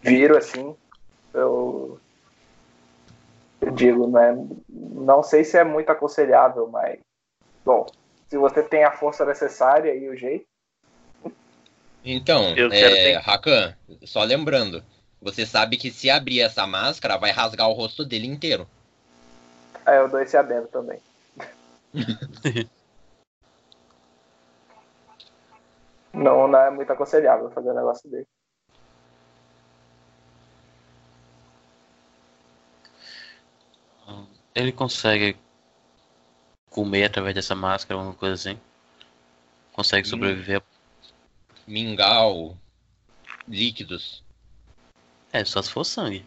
[0.01, 0.75] viro assim,
[1.33, 1.99] eu,
[3.61, 4.35] eu digo, né?
[4.69, 6.99] Não sei se é muito aconselhável, mas
[7.63, 7.85] bom,
[8.29, 10.45] se você tem a força necessária e o jeito.
[12.03, 14.83] Então, Eu quero é, Rakan, só lembrando,
[15.21, 18.67] você sabe que se abrir essa máscara, vai rasgar o rosto dele inteiro.
[19.85, 20.99] Aí eu dou esse adendo também.
[26.11, 28.27] não, não é muito aconselhável fazer um negócio dele.
[34.53, 35.37] Ele consegue
[36.69, 38.59] comer através dessa máscara, alguma coisa assim?
[39.73, 40.61] Consegue sobreviver?
[41.67, 42.57] Mingau,
[43.47, 44.23] líquidos.
[45.31, 46.25] É, só se for sangue.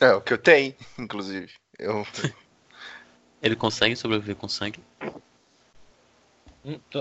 [0.00, 1.52] É, o que eu tenho, inclusive.
[1.78, 2.06] Eu,
[3.42, 4.82] Ele consegue sobreviver com sangue?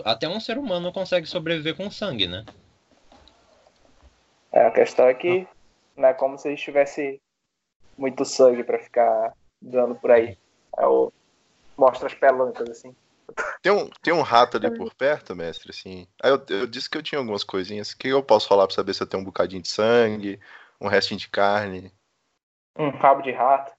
[0.06, 2.46] Até um ser humano consegue sobreviver com sangue, né?
[4.52, 5.48] É, a questão é que
[5.96, 7.20] não é como se eles tivesse
[7.98, 10.38] muito sangue pra ficar dando por aí.
[10.78, 11.12] É o...
[11.78, 12.96] Mostra as pelancas, assim.
[13.62, 16.08] tem, um, tem um rato ali por perto, mestre, assim.
[16.22, 17.92] Aí eu, eu disse que eu tinha algumas coisinhas.
[17.92, 20.40] O que eu posso falar pra saber se eu tenho um bocadinho de sangue,
[20.82, 21.92] um restinho de carne?
[22.76, 23.74] Um rabo de rato.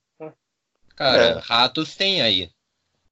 [0.94, 1.38] Cara, É.
[1.38, 2.50] ratos tem aí.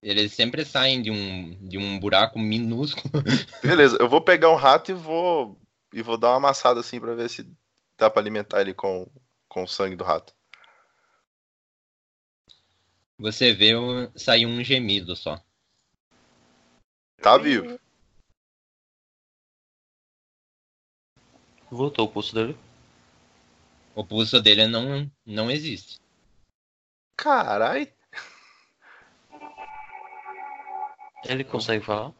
[0.02, 3.10] Eles sempre saem de um, de um buraco minúsculo.
[3.62, 5.58] Beleza, eu vou pegar um rato e vou
[5.92, 7.48] e vou dar uma amassada assim pra ver se
[7.96, 9.06] dá pra alimentar ele com,
[9.48, 10.34] com o sangue do rato.
[13.18, 13.72] Você vê
[14.14, 15.42] sair um gemido só.
[17.22, 17.80] Tá vivo.
[21.70, 22.56] Voltou o pulso dele?
[23.94, 25.98] O pulso dele não, não existe.
[27.16, 27.92] Carai.
[31.24, 32.12] Ele consegue falar?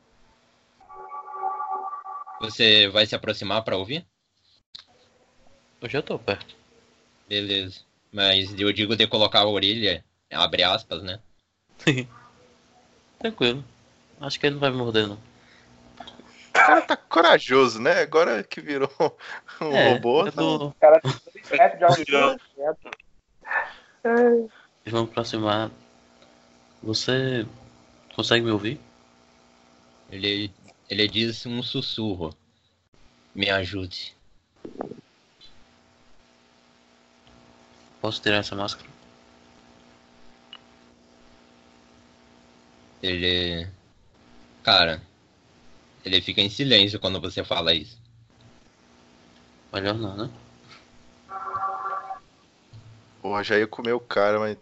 [2.41, 4.07] Você vai se aproximar pra ouvir?
[5.81, 6.57] Eu já tô perto.
[7.29, 7.85] Beleza.
[8.13, 11.21] Mas eu digo de colocar a orelha, abre aspas, né?
[13.19, 13.65] Tranquilo.
[14.21, 15.17] Acho que ele não vai me morder, não.
[15.17, 18.01] O cara tá corajoso, né?
[18.01, 18.91] Agora que virou
[19.61, 20.25] um É, robô.
[20.25, 21.13] tá- tô- O cara tem
[21.53, 22.41] metros de altura.
[24.05, 25.71] É, Vamos aproximar.
[26.83, 27.47] Você
[28.15, 28.81] consegue me ouvir?
[30.11, 30.53] Ele,
[30.89, 32.35] ele diz um sussurro.
[33.35, 34.15] Me ajude.
[38.01, 38.89] Posso tirar essa máscara?
[43.07, 43.69] Ele.
[44.63, 45.01] Cara.
[46.05, 47.99] Ele fica em silêncio quando você fala isso.
[49.73, 50.31] Melhor não, né?
[53.21, 54.57] Porra, já ia comer o cara, mas.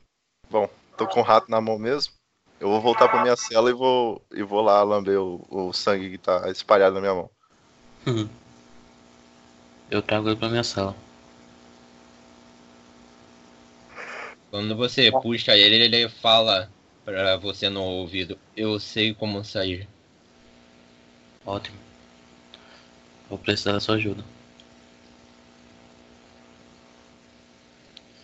[0.50, 2.12] Bom, tô com o rato na mão mesmo.
[2.60, 6.10] Eu vou voltar pra minha cela e vou, e vou lá lamber o, o sangue
[6.10, 7.30] que tá espalhado na minha mão.
[9.90, 10.96] Eu trago ele pra minha sala.
[14.50, 16.70] Quando você puxa ele, ele fala
[17.04, 19.86] pra você no ouvido: Eu sei como sair.
[21.44, 21.78] Ótimo.
[23.28, 24.24] Vou precisar da sua ajuda.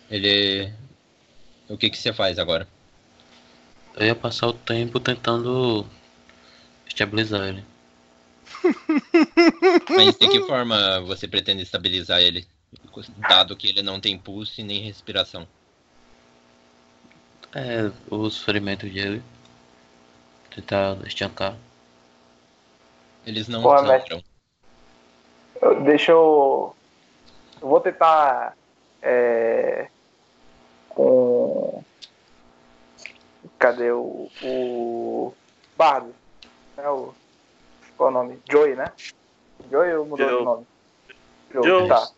[0.09, 0.71] Ele.
[1.69, 2.67] O que, que você faz agora?
[3.95, 5.85] Eu ia passar o tempo tentando
[6.87, 7.63] estabilizar ele.
[9.89, 12.47] Mas de que forma você pretende estabilizar ele?
[13.17, 15.47] Dado que ele não tem pulso e nem respiração.
[17.53, 19.21] É, os ferimentos dele.
[20.55, 21.55] Tentar estancar.
[23.25, 24.03] Eles não Porra,
[25.61, 26.75] eu- deixa eu.
[27.61, 28.55] Eu vou tentar.
[29.01, 29.89] É,
[30.89, 31.83] com.
[33.59, 34.29] Cadê o.
[34.43, 35.33] O.
[35.77, 36.13] Bardo?
[36.77, 37.13] É o.
[37.97, 38.39] Qual é o nome?
[38.49, 38.91] Joey, né?
[39.69, 40.39] Joey ou mudou Joe.
[40.39, 40.67] de nome?
[41.53, 41.87] Joe, Joe.
[41.87, 42.09] tá.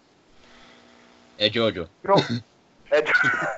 [1.38, 1.89] É Jojo.
[2.04, 2.43] Joe.
[2.91, 3.48] É Joey.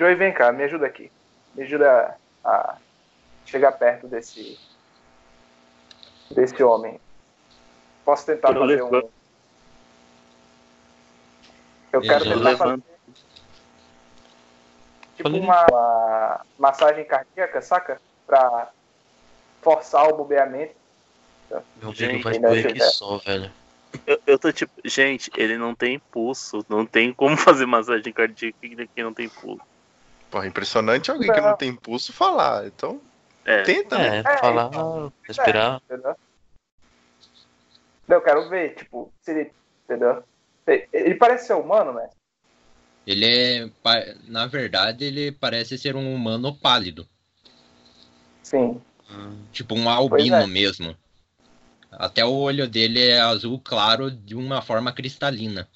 [0.00, 0.04] é.
[0.04, 1.10] Joey, vem cá, me ajuda aqui.
[1.54, 2.76] Me ajuda a
[3.46, 4.58] chegar perto desse.
[6.30, 7.00] desse homem.
[8.04, 8.90] Posso tentar Eu fazer um.
[8.90, 9.12] levanto.
[11.92, 12.84] Eu quero Eu tentar levanto.
[12.84, 12.90] fazer.
[15.16, 18.00] Tipo uma, uma massagem cardíaca, saca?
[18.26, 18.70] Pra
[19.60, 20.74] forçar o bobeamento.
[21.76, 22.90] Meu amigo vai doer aqui tiver.
[22.90, 23.50] só, velho.
[24.06, 26.64] Eu, eu tô tipo, gente, ele não tem pulso.
[26.68, 29.60] Não tem como fazer massagem cardíaca quem não tem pulso.
[30.30, 32.66] Porra, impressionante alguém que não tem pulso falar.
[32.66, 33.00] Então,
[33.44, 34.18] É, tenta, né?
[34.18, 35.12] É, falar, então.
[35.24, 35.82] respirar.
[35.84, 36.16] Entendeu?
[38.08, 39.52] Eu quero ver, tipo, se ele.
[39.84, 40.22] Entendeu?
[40.92, 42.08] Ele- parece ser humano, né?
[43.06, 43.70] Ele é.
[44.28, 47.08] Na verdade, ele parece ser um humano pálido.
[48.42, 48.80] Sim.
[49.52, 50.46] Tipo um albino é.
[50.46, 50.96] mesmo.
[51.90, 55.68] Até o olho dele é azul claro de uma forma cristalina.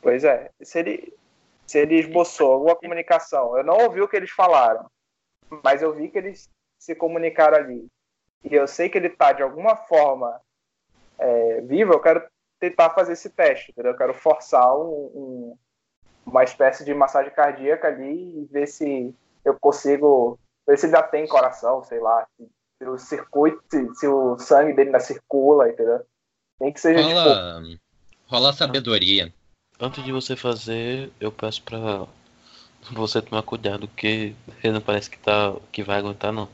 [0.00, 0.50] Pois é.
[0.62, 1.12] Se ele,
[1.66, 4.86] se ele esboçou alguma comunicação, eu não ouvi o que eles falaram,
[5.62, 6.48] mas eu vi que eles
[6.78, 7.86] se comunicaram ali.
[8.42, 10.40] E eu sei que ele tá de alguma forma
[11.18, 12.22] é, vivo, eu quero
[12.60, 13.92] tentar fazer esse teste, entendeu?
[13.92, 15.58] Eu quero forçar um, um,
[16.26, 21.02] uma espécie de massagem cardíaca ali e ver se eu consigo ver se ele já
[21.02, 22.48] tem coração, sei lá, se,
[22.78, 26.00] se o circuito, se, se, o sangue dele ainda circula, entendeu?
[26.60, 27.82] Nem que seja rola, tipo...
[28.26, 29.32] rola sabedoria.
[29.80, 32.06] Antes de você fazer, eu peço pra
[32.92, 36.48] você tomar cuidado, que ele não parece que, tá, que vai aguentar, não.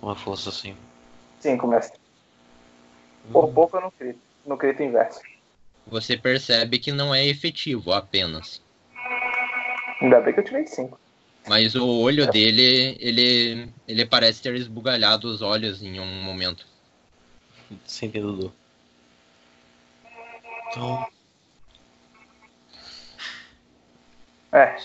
[0.00, 0.76] Uma força assim.
[1.40, 1.92] Sim, começa.
[3.32, 3.52] Por hum.
[3.52, 4.20] pouco eu não crito.
[4.44, 5.20] No crito inverso.
[5.88, 8.62] Você percebe que não é efetivo apenas.
[10.00, 10.98] Ainda bem que eu tirei 5.
[11.48, 12.30] Mas o olho é.
[12.30, 16.66] dele, ele, ele parece ter esbugalhado os olhos em um momento.
[17.84, 18.52] Sim, Dudu.
[20.68, 21.06] Então,
[24.52, 24.76] É.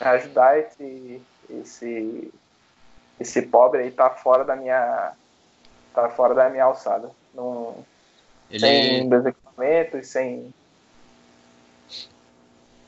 [0.00, 2.32] Ajudar esse, esse,
[3.20, 5.12] esse pobre aí tá fora da minha.
[5.94, 7.10] tá fora da minha alçada.
[7.34, 7.84] Não,
[8.50, 8.60] Ele...
[8.60, 10.52] Sem meus equipamentos, sem.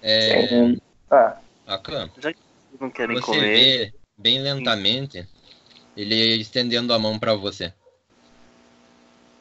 [0.02, 0.48] É.
[0.48, 0.82] Sem...
[1.10, 1.38] Ah.
[2.18, 2.38] Já que
[2.80, 3.40] não querem você comer.
[3.40, 5.26] vê bem lentamente
[5.96, 7.72] ele estendendo a mão para você.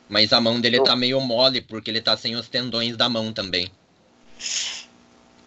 [0.08, 3.34] Mas a mão dele tá meio mole porque ele tá sem os tendões da mão
[3.34, 3.70] também.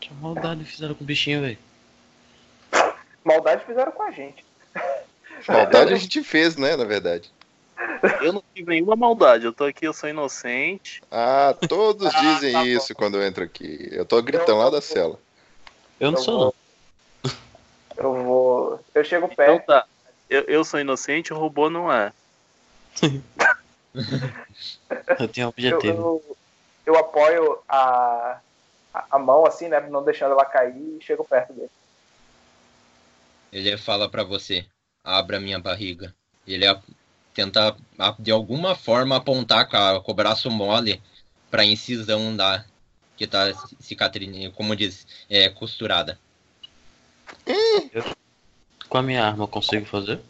[0.09, 1.59] Que maldade fizeram com o bichinho, velho.
[3.25, 4.45] Maldade fizeram com a gente.
[5.47, 7.31] Maldade a gente fez, né, na verdade.
[8.21, 11.01] Eu não tive nenhuma maldade, eu tô aqui, eu sou inocente.
[11.11, 12.65] Ah, todos Ah, dizem tá bom.
[12.67, 13.89] isso quando eu entro aqui.
[13.93, 15.19] Eu tô gritando lá da cela.
[16.01, 16.55] Eu não Eu sou, vou-
[17.25, 17.33] não.
[17.97, 18.85] Eu vou.
[18.95, 19.67] Eu chego Então perto.
[19.67, 19.85] tá.
[20.31, 22.13] Eu, eu sou inocente, o robô não é.
[25.19, 25.89] Eu tenho um Eu, objetivo.
[25.99, 26.37] eu,
[26.87, 28.39] eu apoio a,
[28.93, 29.81] a, a mão assim, né?
[29.89, 31.71] Não deixando ela cair e chego perto dele.
[33.53, 34.67] Ele fala pra você:
[35.03, 36.15] abra minha barriga.
[36.47, 36.81] Ele a-
[37.35, 41.03] tenta a- de alguma forma apontar com, a- com o braço mole
[41.51, 42.65] pra incisão da
[43.17, 46.19] que tá cicatriz, como diz, é, costurada.
[48.89, 50.21] Com a minha arma eu consigo fazer?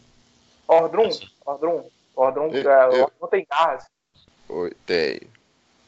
[0.66, 1.10] Ordrum.
[1.44, 1.84] Ordrum,
[2.16, 3.84] Ordrum, Eu- é, eu- Ordrum tem garras.
[4.48, 5.20] Oi, tenho.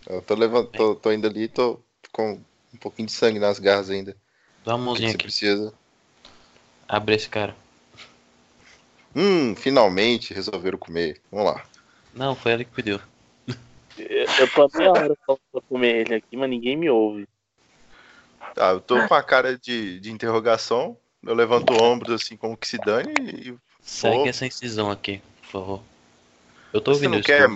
[0.06, 0.70] Eu tô, levant...
[0.70, 1.80] tô, tô indo ali tô
[2.12, 2.40] com
[2.72, 4.16] um pouquinho de sangue nas garras ainda.
[4.64, 5.24] Dá uma mãozinha você aqui.
[5.24, 5.74] precisa?
[6.88, 7.54] Abre esse cara.
[9.14, 11.20] Hum, finalmente resolveram comer.
[11.30, 11.64] Vamos lá.
[12.14, 13.00] Não, foi ele que pediu.
[13.98, 17.26] Eu, tô a meia hora só pra comer ele aqui, mas ninguém me ouve.
[18.54, 20.96] Tá, eu tô com a cara de, de interrogação.
[21.22, 25.50] Eu levanto o ombro assim como que se dane e Segue essa incisão aqui, por
[25.50, 25.82] favor.
[26.72, 27.48] Eu tô Você ouvindo não isso quer-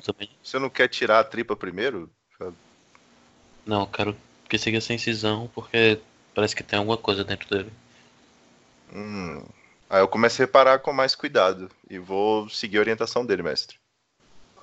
[0.42, 2.10] você não quer tirar a tripa primeiro?
[3.64, 4.16] Não, eu quero
[4.48, 6.00] que siga essa incisão porque
[6.34, 7.72] parece que tem alguma coisa dentro dele.
[8.92, 9.42] Hum.
[9.90, 13.76] Aí eu começo a reparar com mais cuidado e vou seguir a orientação dele, mestre.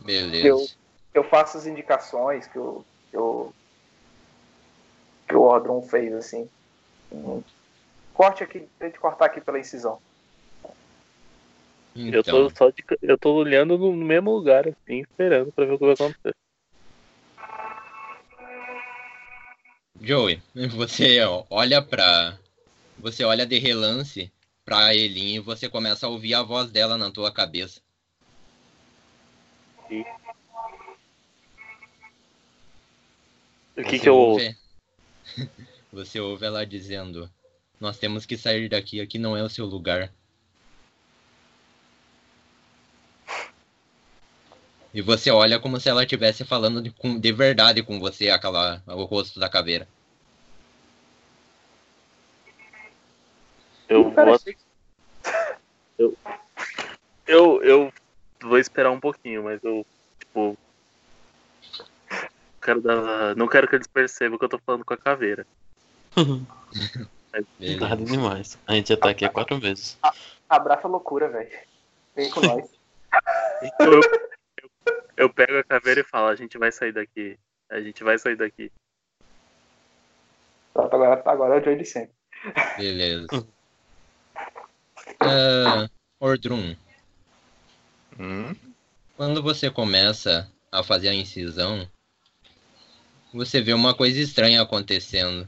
[0.02, 0.48] Beleza.
[0.48, 0.82] Eu-
[1.14, 3.52] Eu faço as indicações que o, que o,
[5.28, 6.50] que o Ordrum fez, assim.
[7.12, 7.44] Um
[8.14, 10.00] corte aqui, tente cortar aqui pela incisão.
[11.94, 15.74] Eu Então, tô só de, eu tô olhando no mesmo lugar, assim, esperando pra ver
[15.74, 16.34] o que vai acontecer.
[20.02, 20.42] Joey,
[20.76, 22.38] você olha pra.
[22.98, 24.32] Você olha de relance
[24.66, 27.82] pra Elin e você começa a ouvir a voz dela na tua cabeça.
[33.78, 34.46] O que que eu ouço?
[34.46, 34.58] ouve-
[35.92, 37.30] Você ouve ela dizendo:
[37.80, 40.12] Nós temos que sair daqui, aqui não é o seu lugar.
[44.94, 48.82] E você olha como se ela estivesse falando de, com- de verdade com você, aquela,
[48.88, 49.88] o rosto da caveira.
[53.88, 54.40] Eu Cara, vou.
[55.98, 56.18] Eu,
[57.28, 57.94] eu, eu
[58.42, 59.86] vou esperar um pouquinho, mas eu,
[60.20, 60.58] tipo.
[62.62, 65.48] Quero dar, não quero que eles percebam que eu tô falando com a caveira.
[67.58, 67.80] Beleza.
[67.80, 68.60] Nada demais.
[68.68, 69.98] A gente já tá aqui há quatro meses.
[70.50, 71.50] Abraça a loucura, velho.
[72.16, 72.70] Vem com nós.
[73.62, 74.31] Então eu,
[75.18, 77.38] eu, pego a caveira e falo, a gente vai sair daqui.
[77.70, 78.72] A gente vai sair daqui.
[80.76, 82.16] Agora, agora é o Joey de sempre.
[82.78, 83.28] Beleza.
[85.20, 85.88] Ah,
[86.20, 86.76] Ordrum,
[88.20, 88.56] Hum.
[89.16, 91.90] quando você começa a fazer a incisão,
[93.34, 95.48] você vê uma coisa estranha acontecendo.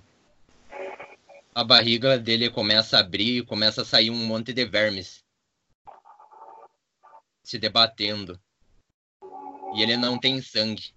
[1.56, 5.24] A barriga dele começa a abrir e começa a sair um monte de vermes.
[7.44, 8.40] se debatendo.
[9.76, 10.94] E ele não tem sangue.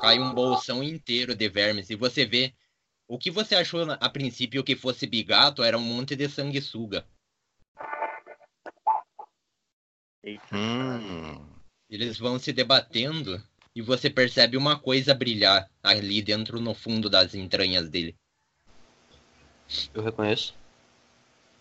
[0.00, 1.90] Cai um bolsão inteiro de vermes.
[1.90, 2.54] E você vê.
[3.08, 7.06] O que você achou a princípio que fosse bigato era um monte de sanguessuga.
[10.52, 11.46] Hum.
[11.88, 13.40] Eles vão se debatendo
[13.76, 18.16] e você percebe uma coisa brilhar ali dentro no fundo das entranhas dele.
[19.94, 20.54] Eu reconheço.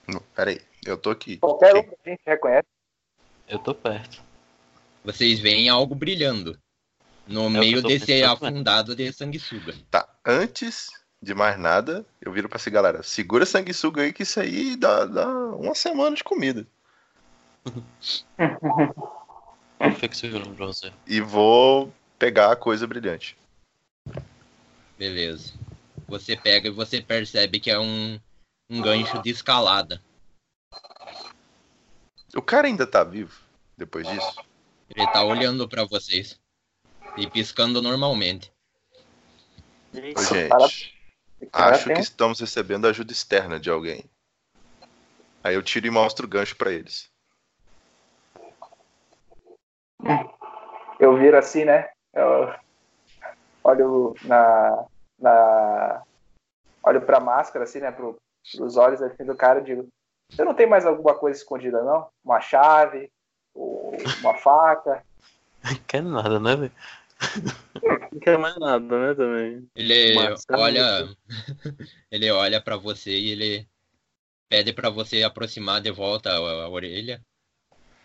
[0.07, 1.37] Não, Peraí, eu tô aqui.
[1.37, 2.67] Qualquer um a gente reconhece.
[3.47, 4.23] Eu tô perto.
[5.05, 6.59] Vocês veem algo brilhando
[7.27, 8.47] no É meio desse pensando, né?
[8.47, 9.75] afundado de sanguessuga.
[9.91, 10.89] Tá, antes
[11.21, 13.03] de mais nada, eu viro pra essa galera.
[13.03, 16.65] Segura sanguessuga aí que isso aí dá, dá uma semana de comida.
[20.11, 20.91] Segurou pra você?
[21.05, 23.37] E vou pegar a coisa brilhante.
[24.97, 25.53] Beleza.
[26.07, 28.19] Você pega e você percebe que é um,
[28.67, 30.01] um gancho de escalada.
[32.35, 33.39] O cara ainda tá vivo
[33.77, 34.35] depois disso?
[34.95, 36.39] Ele tá olhando pra vocês
[37.17, 38.51] e piscando normalmente.
[39.93, 44.05] Ô, Isso, cara, gente, cara acho tem que estamos recebendo ajuda externa de alguém.
[45.43, 47.11] Aí eu tiro e mostro o gancho pra eles.
[50.99, 51.89] Eu viro assim, né?
[52.13, 52.53] Eu
[53.63, 54.85] olho na.
[55.19, 56.03] na
[56.83, 57.91] olho pra máscara, assim, né?
[57.91, 58.15] Pro,
[58.55, 59.87] pros olhos assim, do cara e digo:
[60.31, 62.07] Você não tem mais alguma coisa escondida, não?
[62.23, 63.11] Uma chave?
[63.55, 65.03] Uma faca?
[65.87, 66.71] Quer nada, né, velho?
[68.11, 69.69] Não quer mais nada, né, também.
[69.75, 70.61] Ele Marcelo.
[70.61, 71.15] olha,
[72.11, 73.67] ele olha para você e ele
[74.49, 77.21] pede pra você aproximar de volta a, a orelha.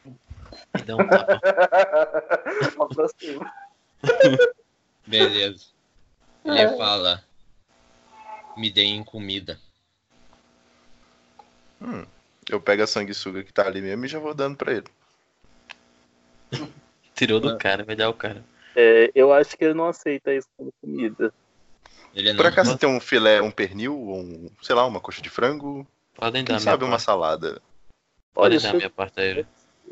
[0.05, 1.41] Me dá um tapa.
[2.81, 3.53] Aproxima.
[5.07, 5.67] Beleza.
[6.45, 7.25] Ele fala:
[8.57, 9.61] Me deem comida.
[11.81, 12.05] Hum,
[12.49, 14.87] eu pego a sanguessuga que tá ali mesmo e já vou dando pra ele.
[17.15, 18.45] Tirou do cara, vai dar o cara.
[18.75, 21.33] É, eu acho que ele não aceita isso como comida.
[22.15, 25.31] Ele Por não acaso tem um filé, um pernil, um, sei lá, uma coxa de
[25.31, 25.87] frango?
[26.15, 27.05] Podem Quem dar sabe uma parte.
[27.05, 27.63] salada?
[28.35, 29.47] Olha, Podem dar isso minha parte a ele.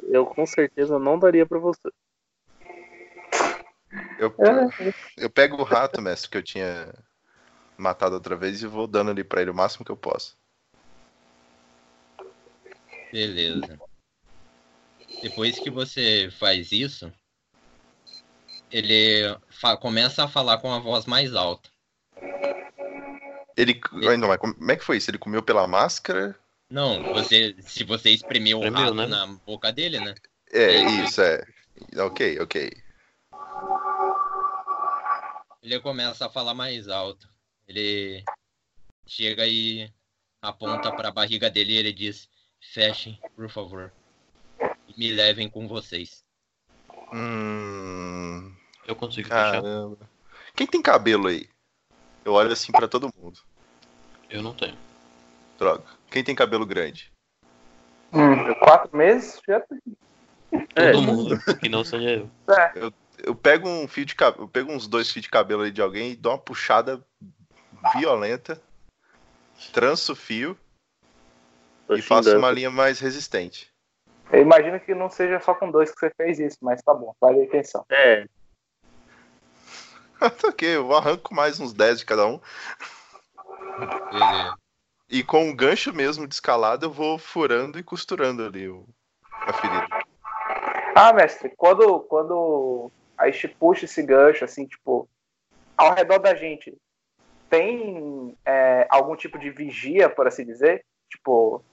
[0.08, 1.90] eu com certeza não daria pra você.
[4.18, 4.34] Eu,
[5.16, 6.92] eu pego o rato, mestre, que eu tinha
[7.76, 10.36] matado outra vez e vou dando ali pra ele o máximo que eu posso.
[13.12, 13.78] Beleza.
[15.20, 17.12] Depois que você faz isso,
[18.70, 21.68] ele fa- começa a falar com a voz mais alta.
[23.56, 23.80] Ele.
[24.08, 25.10] Ainda mais, como é que foi isso?
[25.10, 26.38] Ele comeu pela máscara?
[26.70, 29.06] Não, você, se você espremeu o rato né?
[29.06, 30.14] na boca dele, né?
[30.52, 31.42] É, isso, é.
[31.96, 32.70] Ok, ok.
[35.62, 37.28] Ele começa a falar mais alto.
[37.66, 38.22] Ele
[39.06, 39.90] chega e
[40.40, 42.28] aponta para a barriga dele e ele diz:
[42.60, 43.92] Fechem, por favor.
[44.98, 46.24] Me levem com vocês.
[47.14, 48.52] Hum.
[48.84, 49.52] Eu consigo fechar.
[49.62, 49.96] Caramba.
[50.56, 51.48] Quem tem cabelo aí?
[52.24, 53.38] Eu olho assim pra todo mundo.
[54.28, 54.76] Eu não tenho.
[55.56, 55.84] Droga.
[56.10, 57.12] Quem tem cabelo grande?
[58.12, 59.40] Hum, quatro meses?
[59.46, 59.78] Já tem.
[60.74, 62.30] É, Todo mundo, que não seja eu.
[62.74, 65.70] É, Eu pego um fio de cabelo, eu pego uns dois fios de cabelo aí
[65.70, 67.04] de alguém e dou uma puxada
[67.96, 68.60] violenta,
[69.72, 70.58] tranço o fio
[71.86, 72.44] Tô e faço xingando.
[72.44, 73.70] uma linha mais resistente.
[74.32, 77.14] Eu imagino que não seja só com dois que você fez isso, mas tá bom,
[77.20, 77.84] vale a atenção.
[77.90, 78.26] É,
[80.18, 82.40] Tá ok, eu arranco mais uns 10 de cada um.
[84.10, 84.54] Beleza.
[85.08, 88.84] E com um gancho mesmo de escalada eu vou furando e costurando ali o,
[89.32, 89.86] a ferida.
[90.94, 95.08] Ah, mestre, quando, quando a gente puxa esse gancho, assim, tipo,
[95.76, 96.76] ao redor da gente,
[97.48, 100.84] tem é, algum tipo de vigia, por assim dizer?
[101.08, 101.64] Tipo,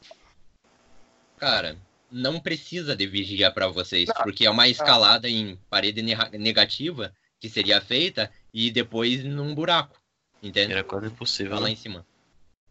[1.38, 1.76] Cara,
[2.12, 7.50] não precisa de vigia para vocês, porque é uma escalada em parede ne- negativa que
[7.50, 10.00] seria feita e depois num buraco.
[10.42, 10.74] Entende?
[10.74, 11.72] Era quase impossível, Lá né?
[11.72, 12.06] em cima.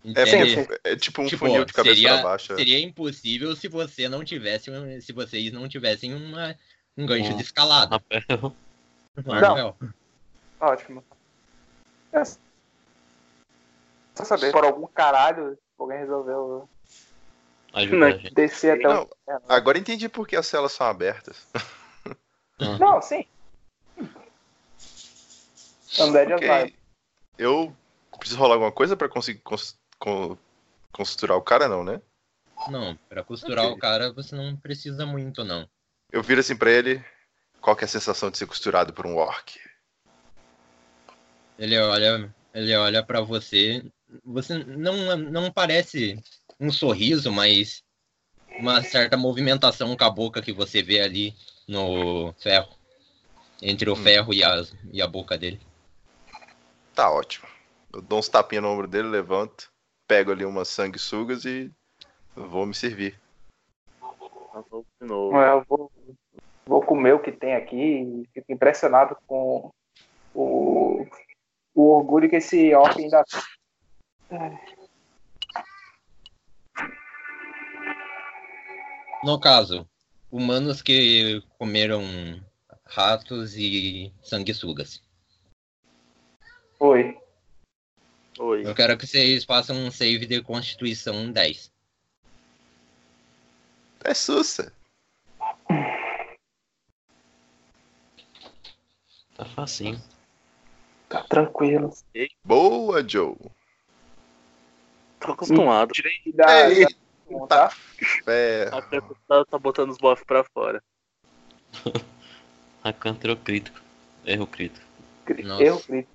[0.05, 0.55] É, Entende?
[0.55, 0.67] sim.
[0.85, 2.55] é tipo um Tipo, funil de cabeça seria, pra baixo.
[2.57, 6.55] seria impossível se você não tivesse, um- se vocês não tivessem uma,
[6.97, 8.01] um gancho Um- de escalada.
[9.27, 9.77] Um arpel.
[10.61, 11.03] ótimo.
[12.13, 12.23] É.
[14.15, 16.69] Só saber, por algum caralho, alguém resolveu
[17.75, 18.33] Não, gente.
[18.35, 19.09] descer até o.
[19.27, 21.47] Não, agora entendi por que as celas são abertas.
[22.79, 23.27] Não, sim.
[25.99, 26.49] Undead Ok.
[26.51, 26.75] okay.
[27.39, 27.75] Eu
[28.19, 30.37] preciso rolar alguma coisa pra conseguir cons- con-
[30.93, 32.01] costurar o cara, não, né?
[32.69, 33.77] Não, pra costurar Ok.
[33.77, 35.69] o cara você não precisa muito, não.
[36.13, 37.05] Eu viro assim pra ele.
[37.61, 39.59] Qual que é a sensação de ser costurado por um orc?
[41.59, 43.83] Ele olha, ele olha para você.
[44.25, 46.23] Você não, não parece
[46.61, 47.83] um sorriso, mas
[48.59, 51.35] uma certa movimentação com a boca que você vê ali
[51.67, 52.69] no ferro.
[53.63, 53.97] Entre o Hum.
[53.97, 55.61] ferro e a, e a boca dele.
[56.95, 57.47] Tá ótimo.
[57.93, 59.71] Eu dou uns tapinhas no ombro dele, levanto,
[60.07, 61.71] pego ali umas sanguessugas e
[62.35, 63.19] vou me servir.
[65.01, 65.37] De novo.
[65.37, 65.93] É, Eu vou,
[66.67, 69.71] vou comer o que tem aqui e fico impressionado com
[70.35, 71.07] o,
[71.75, 73.25] o orgulho que esse orc ainda
[79.25, 79.89] No caso,
[80.31, 82.03] humanos que comeram
[82.85, 85.03] ratos e sanguessugas.
[86.79, 87.19] Foi.
[88.39, 88.67] Oi.
[88.67, 91.73] Eu quero que vocês façam um save de Constituição 10.
[94.05, 94.71] É sussa.
[99.35, 99.99] Tá facinho.
[101.09, 101.95] Tá tranquilo.
[102.45, 103.39] Boa, Joe.
[105.19, 105.93] Tô acostumado.
[106.27, 107.04] E dá, Ei, dá-
[107.49, 107.71] tá?
[108.25, 108.77] ferro.
[108.77, 110.83] A Peppa tá, tá botando os bofs pra fora.
[112.85, 113.81] Rakan tirou crítico.
[114.27, 114.87] Erro crítico.
[115.43, 115.63] Nossa.
[115.63, 116.15] Erro crítico.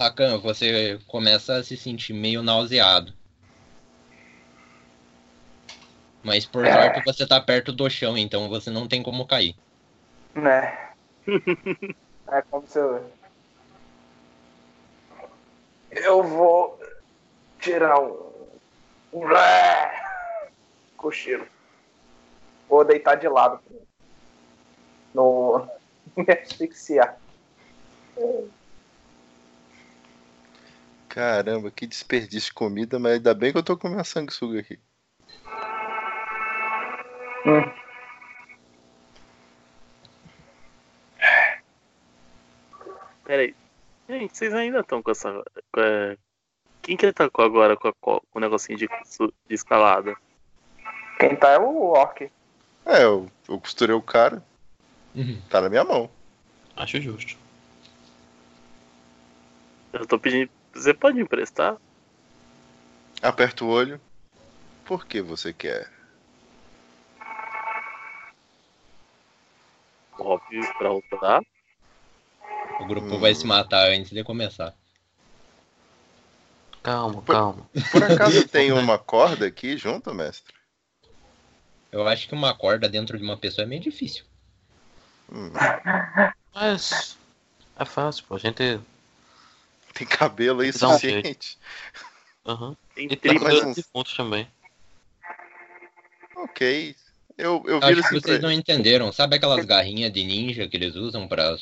[0.00, 3.12] Takan, você começa a se sentir meio nauseado.
[6.22, 9.54] Mas por sorte você tá perto do chão, então você não tem como cair.
[10.34, 10.92] Né?
[12.28, 13.10] é como se eu.
[15.90, 16.80] Eu vou
[17.58, 18.29] tirar um.
[20.96, 21.46] Cochilo.
[22.68, 23.60] Vou deitar de lado.
[25.12, 25.68] No.
[26.16, 27.18] Me asfixiar.
[31.08, 34.78] Caramba, que desperdício de comida, mas ainda bem que eu tô com minha sanguessuga aqui.
[37.46, 37.80] Hum.
[43.24, 43.54] Pera aí.
[44.08, 45.32] Gente, vocês ainda estão com essa.
[45.72, 46.16] com, é,
[46.82, 50.16] Quem que atacou agora com, a- com o negocinho de, de escalada?
[51.18, 52.30] Quem tá é o orc.
[52.86, 54.42] É, eu, eu costurei o cara,
[55.50, 56.10] tá na minha mão.
[56.74, 57.36] Acho justo.
[59.92, 60.50] Eu tô pedindo.
[60.72, 61.76] Você pode emprestar?
[63.22, 64.00] Aperta o olho.
[64.84, 65.90] Por que você quer?
[70.18, 71.42] Óbvio, pra usar.
[72.78, 73.18] O grupo Hum.
[73.18, 74.74] vai se matar antes de começar.
[76.82, 77.68] Calma, calma.
[77.92, 80.54] Por acaso tem uma corda aqui junto, mestre?
[81.92, 84.24] Eu acho que uma corda dentro de uma pessoa é meio difícil.
[85.30, 85.50] Hum,
[86.54, 87.18] Mas.
[87.76, 88.36] É fácil, pô.
[88.36, 88.80] A gente.
[89.94, 91.58] tem cabelo aí Dá um suficiente.
[92.46, 92.76] Aham.
[92.94, 94.48] Tem E uns- de pontos também.
[96.36, 96.96] Ok.
[97.36, 99.12] Eu, eu Acho que assim pra vocês não entenderam.
[99.12, 101.56] Sabe aquelas garrinhas de ninja que eles usam pra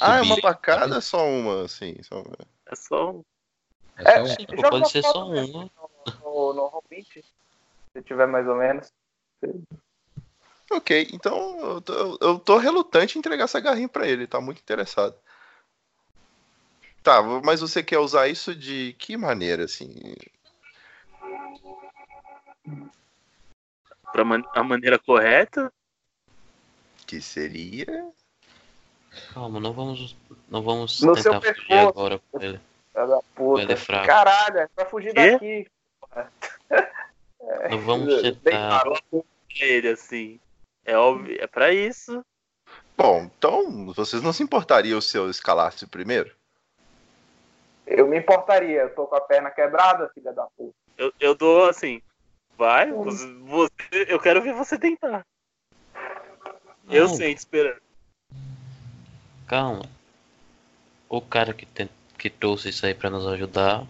[0.00, 0.40] Ah, é uma subir?
[0.42, 1.00] pra cada?
[1.00, 1.96] Só uma, assim.
[2.02, 2.36] Só uma.
[2.70, 3.24] É só um.
[3.96, 5.70] É um- pô, Joga pode ser só mesmo.
[5.76, 6.20] uma.
[6.20, 7.24] No, no Roll20,
[7.92, 8.92] se tiver mais ou menos.
[10.70, 14.58] Ok, então eu tô, eu tô relutante em entregar essa garrinha pra ele, tá muito
[14.60, 15.14] interessado.
[17.02, 19.94] Tá, mas você quer usar isso de que maneira, assim?
[24.10, 25.72] Pra man- a maneira correta.
[27.06, 28.10] Que seria.
[29.32, 30.16] Calma, não vamos.
[30.48, 32.60] Não vamos No tentar fugir agora com ele.
[32.94, 33.72] Filha da puta.
[33.72, 34.06] É fraco.
[34.06, 35.66] Caralho, é pra fugir daqui.
[37.70, 38.84] Não vamos tentar.
[38.84, 39.20] Pra
[39.60, 40.40] ele assim.
[40.84, 42.24] É óbvio, é pra isso.
[42.96, 46.34] Bom, então vocês não se importariam se eu escalasse primeiro?
[47.86, 50.74] Eu me importaria, eu tô com a perna quebrada, filha da puta.
[50.96, 52.00] Eu, eu dou assim.
[52.56, 55.26] Vai, você, você- eu quero ver você tentar.
[56.88, 57.82] Eu Não, sento esperando.
[59.46, 59.82] Calma.
[61.08, 61.88] O cara que, tem,
[62.24, 63.86] que trouxe isso aí pra nos ajudar,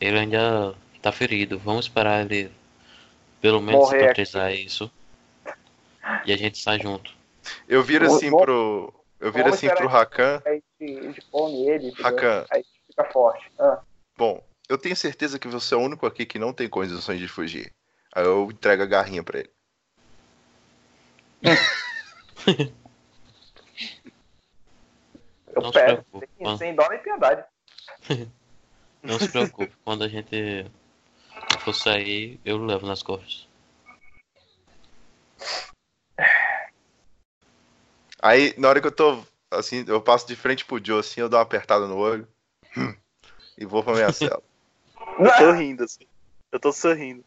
[0.00, 1.58] ele ainda tá ferido.
[1.58, 2.50] Vamos esperar ele
[3.42, 4.90] pelo menos Morrer cicatrizar isso.
[6.24, 7.12] E a gente sai junto.
[7.68, 8.90] Eu viro assim pro.
[9.20, 10.42] Eu viro assim pro Rakan.
[12.00, 13.52] Rakan, aí fica forte.
[13.58, 13.82] Ah,
[14.16, 17.28] bom, eu tenho certeza que você é o único aqui que não tem condições de
[17.28, 17.70] fugir.
[18.14, 19.50] Aí eu entrego a garrinha pra ele.
[25.56, 26.28] eu Não se pego, preocupe.
[26.36, 27.44] sem, Quando, sem dó nem piedade.
[29.02, 29.72] não se preocupe.
[29.82, 30.70] Quando a gente
[31.60, 33.48] for sair, eu levo nas costas.
[38.22, 41.28] Aí, na hora que eu tô, assim, eu passo de frente pro Joe, assim, eu
[41.28, 42.28] dou uma apertada no olho.
[42.76, 42.94] hum,
[43.56, 44.42] e vou pra minha cela.
[45.18, 46.06] Eu tô rindo assim.
[46.52, 47.24] Eu tô sorrindo.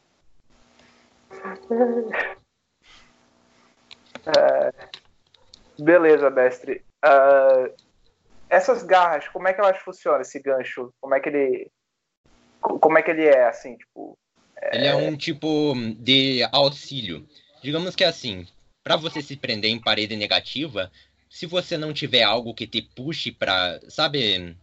[5.79, 6.83] Beleza, mestre.
[7.03, 7.69] Ah,
[8.49, 10.93] essas garras, como é que elas funcionam, esse gancho?
[10.99, 11.71] Como é que ele.
[12.61, 14.17] co- Como é que ele é, assim, tipo.
[14.71, 17.27] Ele é um tipo de auxílio.
[17.61, 18.45] Digamos que assim,
[18.83, 20.91] para você se prender em parede negativa,
[21.29, 23.79] se você não tiver algo que te puxe pra.
[23.87, 24.55] Sabe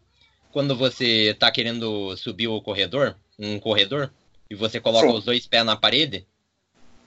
[0.52, 3.16] quando você tá querendo subir o corredor?
[3.38, 4.12] Um corredor?
[4.48, 5.14] E você coloca Sim.
[5.14, 6.26] os dois pés na parede?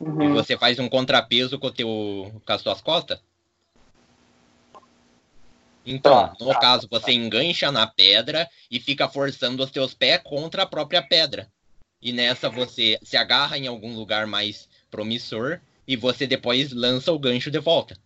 [0.01, 0.33] E Uhum.
[0.33, 1.87] você faz um contrapeso com, o teu,
[2.45, 3.19] com as suas costas?
[5.91, 10.21] Então, Tá, no tá, caso, você engancha na pedra e fica forçando os teus pés
[10.23, 11.51] contra a própria pedra.
[11.99, 17.17] E nessa você se agarra em algum lugar mais promissor e você depois lança o
[17.17, 17.97] gancho de volta.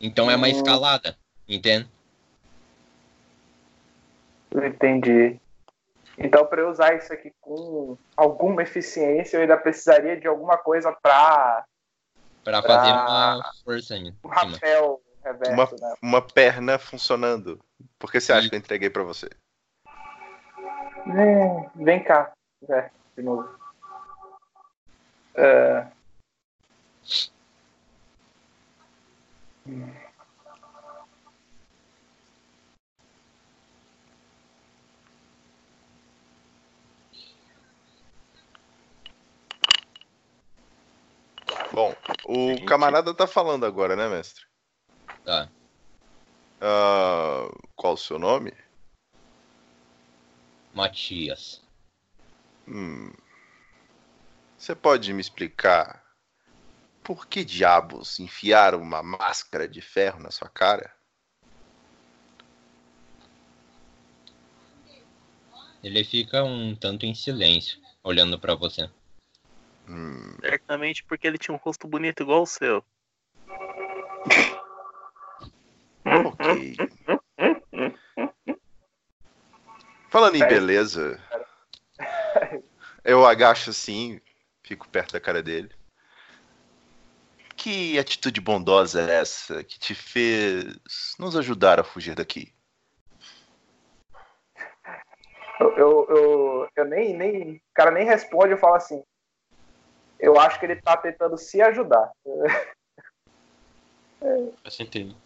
[0.00, 0.52] Então é uma Hum.
[0.52, 1.86] escalada, entende?
[4.50, 5.38] Entendi.
[6.16, 10.90] Então, para eu usar isso aqui com alguma eficiência, eu ainda precisaria de alguma coisa
[10.92, 11.66] para
[12.42, 15.94] Pra fazer uma força um rapel reverso, Uma, né?
[16.02, 17.58] uma perna funcionando.
[17.98, 19.28] Por que você acha que eu entreguei pra você?
[21.06, 22.32] Hum, vem cá,
[22.66, 23.48] Zé, de novo.
[25.34, 25.86] É,
[41.72, 41.94] Bom,
[42.26, 42.64] o Gente.
[42.66, 44.44] camarada tá falando agora, né, mestre?
[45.24, 45.48] Tá.
[46.60, 48.52] Ah, qual o seu nome?
[50.74, 51.62] Matias.
[52.66, 53.12] Hum.
[54.56, 56.04] Você pode me explicar
[57.02, 60.94] por que diabos enfiaram uma máscara de ferro na sua cara?
[65.82, 68.88] Ele fica um tanto em silêncio, olhando pra você.
[69.88, 72.84] Hum, Certamente porque ele tinha um rosto bonito igual o seu.
[76.04, 76.76] Ok.
[80.08, 81.18] Falando em beleza,
[83.04, 84.20] eu agacho assim,
[84.62, 85.70] fico perto da cara dele.
[87.56, 90.76] Que atitude bondosa é essa que te fez
[91.18, 92.52] nos ajudar a fugir daqui?
[95.62, 97.56] eu, eu, eu, eu nem, nem.
[97.56, 99.02] O cara nem responde, eu falo assim.
[100.18, 102.10] Eu acho que ele tá tentando se ajudar.
[104.62, 105.16] Faz sentido.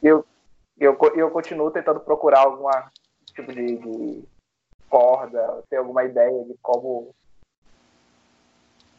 [0.78, 2.90] E eu, eu continuo tentando procurar alguma
[3.34, 4.24] tipo de, de
[4.88, 7.14] corda, ter alguma ideia de como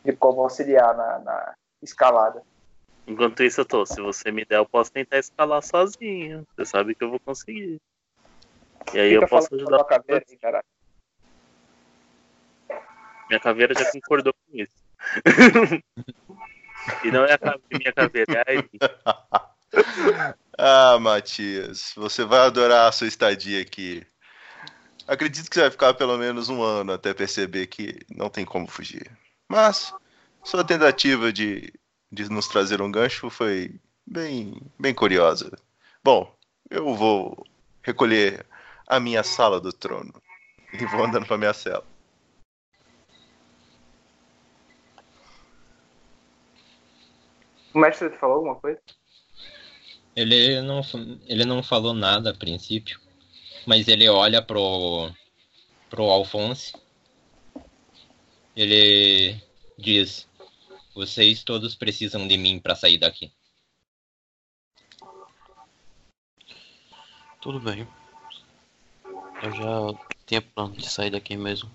[0.03, 2.41] de como auxiliar na, na escalada.
[3.05, 3.85] Enquanto isso, eu tô.
[3.85, 6.45] Se você me der, eu posso tentar escalar sozinho.
[6.55, 7.79] Você sabe que eu vou conseguir.
[8.93, 9.83] E aí Fica eu posso ajudar.
[9.85, 10.63] caveira cara.
[13.29, 14.71] Minha caveira já concordou com isso.
[17.03, 18.59] e não é a minha caveira, é
[19.05, 20.35] a.
[20.57, 24.03] Ah, Matias, você vai adorar a sua estadia aqui.
[25.07, 28.67] Acredito que você vai ficar pelo menos um ano até perceber que não tem como
[28.67, 29.09] fugir.
[29.47, 29.93] Mas
[30.43, 31.71] sua tentativa de,
[32.11, 35.51] de nos trazer um gancho foi bem, bem curiosa.
[36.03, 36.35] Bom,
[36.71, 37.45] eu vou
[37.83, 38.43] recolher
[38.87, 40.13] a minha sala do trono
[40.73, 41.85] e vou andando para minha cela.
[47.75, 48.81] O mestre falou alguma coisa?
[50.17, 50.81] Ele não,
[51.27, 52.99] ele não falou nada a princípio,
[53.67, 55.11] mas ele olha pro,
[55.91, 56.73] pro Alphonse.
[58.55, 59.39] Ele
[59.77, 60.27] diz:
[60.95, 63.31] Vocês todos precisam de mim para sair daqui.
[67.39, 67.87] Tudo bem.
[69.43, 71.69] Eu já tinha plano de sair daqui mesmo.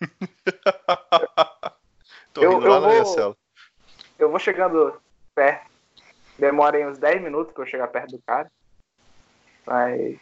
[2.34, 3.36] Tô Eu- rindo eu lá na minha vou- cela.
[4.18, 5.00] Eu vou chegando
[5.32, 5.75] perto.
[6.38, 8.50] Demora aí uns 10 minutos pra eu chegar perto do cara.
[9.66, 10.16] Mas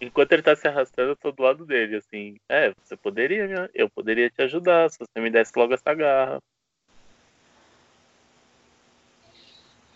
[0.00, 2.36] Enquanto ele tá se arrastando, eu tô do lado dele, assim.
[2.48, 6.40] É, você poderia, me- eu poderia te ajudar se você me desse logo essa garra.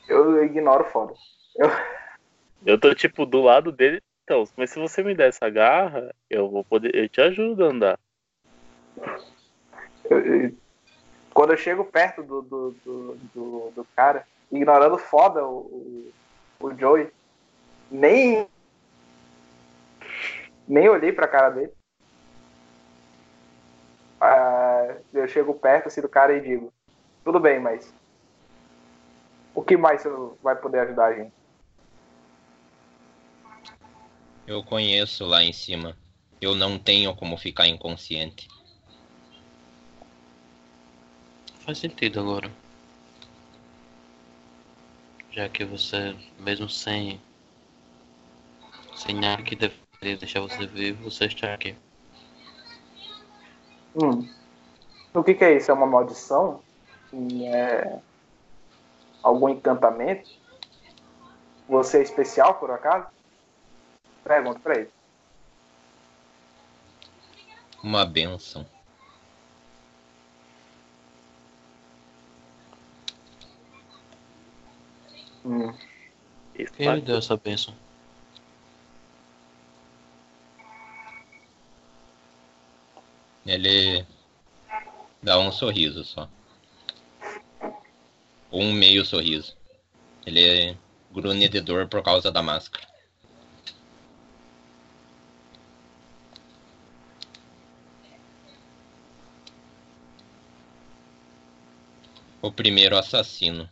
[0.09, 1.13] eu ignoro foda.
[2.65, 4.01] Eu tô, tipo, do lado dele.
[4.23, 6.95] Então, mas se você me der essa garra, eu vou poder.
[6.95, 7.99] Eu te ajudo a andar.
[10.09, 10.57] Eu- eu-
[11.35, 16.13] quando eu chego perto do, do, do, do, do cara, ignorando foda o,
[16.61, 17.11] o, o Joey,
[17.91, 18.49] nem.
[20.69, 21.73] Nem olhei pra cara dele.
[24.21, 26.73] Ah, eu chego perto assim, do cara e digo:
[27.25, 27.93] Tudo bem, mas.
[29.55, 30.11] O que mais você
[30.43, 31.33] vai poder ajudar a gente?
[34.47, 35.97] Eu conheço lá em cima.
[36.41, 38.49] Eu não tenho como ficar inconsciente.
[41.61, 42.66] Faz sentido agora.
[45.37, 47.21] Já que você, mesmo sem.
[48.95, 51.77] sem nada que deveria deixar você vivo, você está aqui.
[53.95, 54.27] Hum.
[55.13, 55.71] O que, que é isso?
[55.71, 56.63] É uma maldição?
[57.53, 57.99] É
[59.23, 60.31] algum encantamento?
[61.69, 63.07] Você é especial, por acaso?
[64.25, 64.91] Pergunta pra ele.
[67.83, 68.65] Uma benção.
[75.47, 75.73] Hum.
[76.77, 77.73] Quem me deu essa bênção?
[83.47, 84.05] Ele
[85.23, 86.29] dá um sorriso só.
[88.51, 89.57] Ou um meio sorriso.
[90.27, 90.77] Ele é
[91.13, 92.85] grunhedor por causa da máscara.
[102.43, 103.71] O primeiro assassino.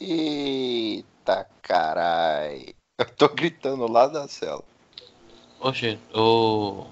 [0.00, 2.74] Eita carai.
[2.98, 4.64] Eu tô gritando lá da cela.
[5.60, 6.86] Oxe, o.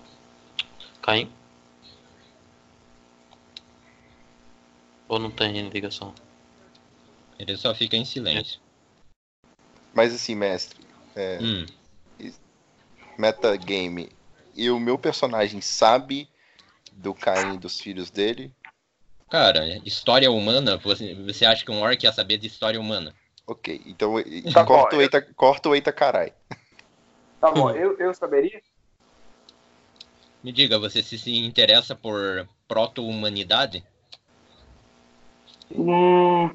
[1.00, 1.32] Caim?
[5.08, 6.14] Ou não tem ligação?
[7.38, 8.60] Ele só fica em silêncio.
[9.94, 10.78] Mas assim, mestre,
[11.16, 11.64] é, Hum,
[13.18, 14.10] metagame.
[14.54, 16.28] E o meu personagem sabe
[16.92, 18.52] do Caim e dos filhos dele?
[19.28, 23.14] Cara, história humana, você, você acha que um orc ia saber de história humana?
[23.46, 24.14] Ok, então
[24.52, 26.32] Tá corta, bom, o eita, corta o eita carai.
[27.40, 28.60] Tá bom, eu, eu saberia?
[30.42, 33.84] Me diga, você se, se interessa por proto-humanidade?
[35.74, 36.50] Hum,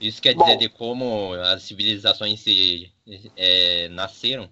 [0.00, 0.44] Isso quer Bom.
[0.44, 2.92] dizer de como as civilizações se
[3.36, 4.50] é, nasceram?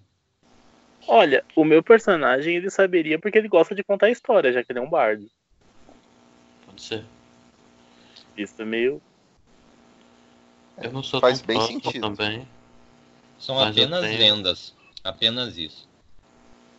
[1.07, 4.79] Olha, o meu personagem ele saberia porque ele gosta de contar história, já que ele
[4.79, 5.29] é um bardo.
[6.73, 7.05] Pode ser.
[8.35, 8.99] Isso é meio.
[10.81, 12.01] Eu não sou Faz tão bem sentido.
[12.01, 12.47] também.
[13.39, 14.73] São apenas tenho- lendas.
[15.03, 15.87] Apenas isso.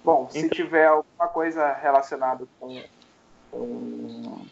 [0.02, 2.82] bom, se Então- tiver alguma coisa relacionada com,
[3.50, 4.46] com.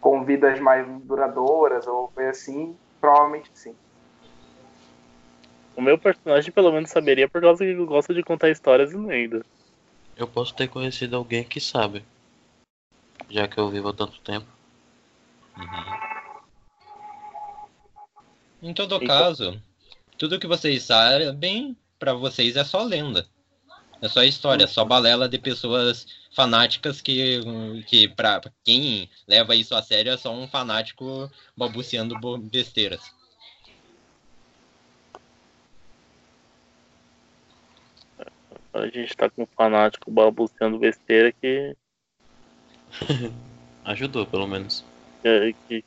[0.00, 3.74] com vidas mais duradouras ou coisa assim, provavelmente sim.
[5.76, 8.96] O meu personagem pelo menos saberia por causa que ele gosta de contar histórias e
[8.96, 9.42] lendas.
[10.16, 12.04] Eu posso ter conhecido alguém que sabe.
[13.30, 14.46] Já que eu vivo há tanto tempo.
[15.56, 16.14] Uhum.
[18.62, 19.62] Em todo Então- caso,
[20.18, 23.26] tudo que vocês sabem, pra vocês é só lenda.
[24.00, 27.40] É só história, é só balela de pessoas fanáticas que,
[27.86, 33.00] que pra quem leva isso a sério é só um fanático balbuciando besteiras.
[38.72, 41.76] A gente tá com um fanático balbuciando besteira que.
[43.84, 44.84] Ajudou, pelo menos.
[45.22, 45.84] que, que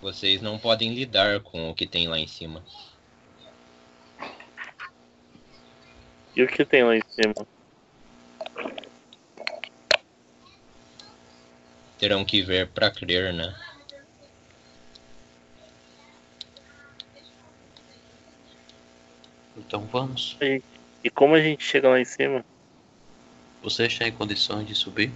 [0.00, 2.64] Vocês não podem lidar com o que tem lá em cima.
[6.36, 7.34] E o que tem lá em cima?
[11.98, 13.52] Terão que ver pra crer, né?
[19.68, 20.38] Então vamos.
[20.40, 22.42] E como a gente chega lá em cima?
[23.60, 25.12] Você está em condições de subir?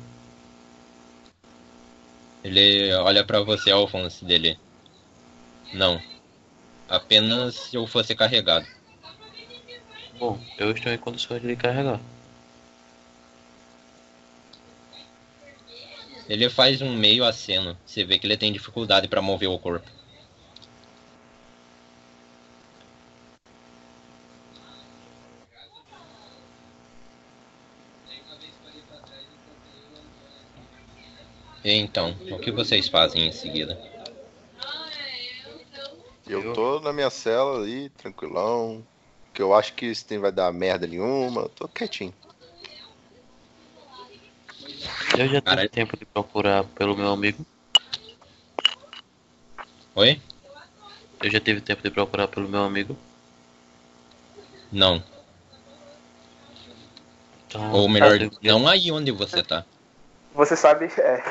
[2.45, 4.59] Ele olha pra você, Alphonse, dele.
[5.73, 5.99] Não.
[6.87, 8.67] Apenas se eu fosse carregado.
[10.19, 11.99] Bom, eu estou em condições de lhe carregar.
[16.29, 17.75] Ele faz um meio aceno.
[17.87, 19.91] Você vê que ele tem dificuldade pra mover o corpo.
[31.71, 33.79] Então, o que vocês fazem em seguida?
[36.27, 38.85] Eu tô na minha cela ali, tranquilão.
[39.33, 41.43] Que eu acho que isso nem vai dar merda nenhuma.
[41.43, 42.15] eu Tô quietinho.
[45.17, 47.45] Eu já tive tempo de procurar pelo meu amigo.
[49.95, 50.21] Oi?
[51.21, 52.97] Eu já tive tempo de procurar pelo meu amigo.
[54.71, 55.03] Não.
[57.47, 59.67] Então, Ou melhor, eu- não aí onde você tá.
[60.35, 61.23] Você sabe, é,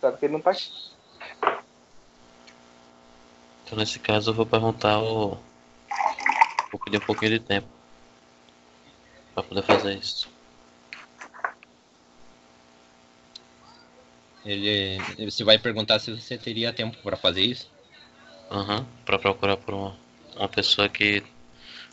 [0.00, 0.70] sabe que ele não tá aqui.
[3.64, 5.38] Então nesse caso eu vou perguntar o.
[6.70, 7.68] Vou pedir um pouquinho de tempo.
[9.34, 10.28] Pra poder fazer isso.
[14.44, 14.98] Ele,
[15.30, 17.70] você vai perguntar se você teria tempo pra fazer isso?
[18.50, 18.86] Aham.
[19.04, 19.96] Pra procurar por uma,
[20.36, 21.22] uma pessoa que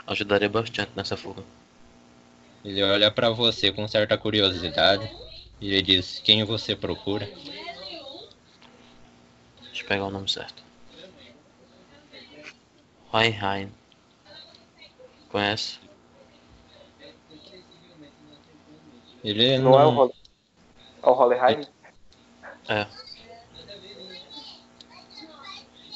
[0.06, 1.44] ajudaria bastante nessa fuga.
[2.64, 5.10] Ele olha pra você com certa curiosidade
[5.62, 7.26] e ele diz: Quem você procura?
[9.62, 10.64] Deixa eu pegar o nome certo.
[13.14, 13.72] Hohenheim.
[15.30, 15.80] Conhece?
[19.24, 20.16] Ele Não é o Roller.
[21.04, 21.68] É o Rollerheim?
[22.68, 22.88] É.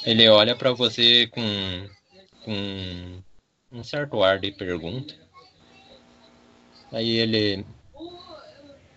[0.06, 1.42] Ele olha pra você com,
[2.44, 3.24] com
[3.72, 5.16] um certo ar de pergunta.
[6.92, 7.66] Aí ele.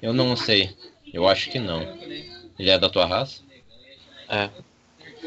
[0.01, 0.77] Eu não sei.
[1.13, 1.83] Eu acho que não.
[2.59, 3.43] Ele é da tua raça?
[4.29, 4.51] É.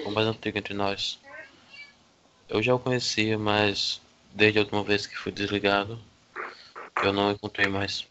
[0.05, 1.19] O mais antigo entre nós.
[2.47, 4.01] Eu já o conhecia, mas
[4.33, 5.99] desde a última vez que fui desligado,
[7.03, 8.05] eu não encontrei mais.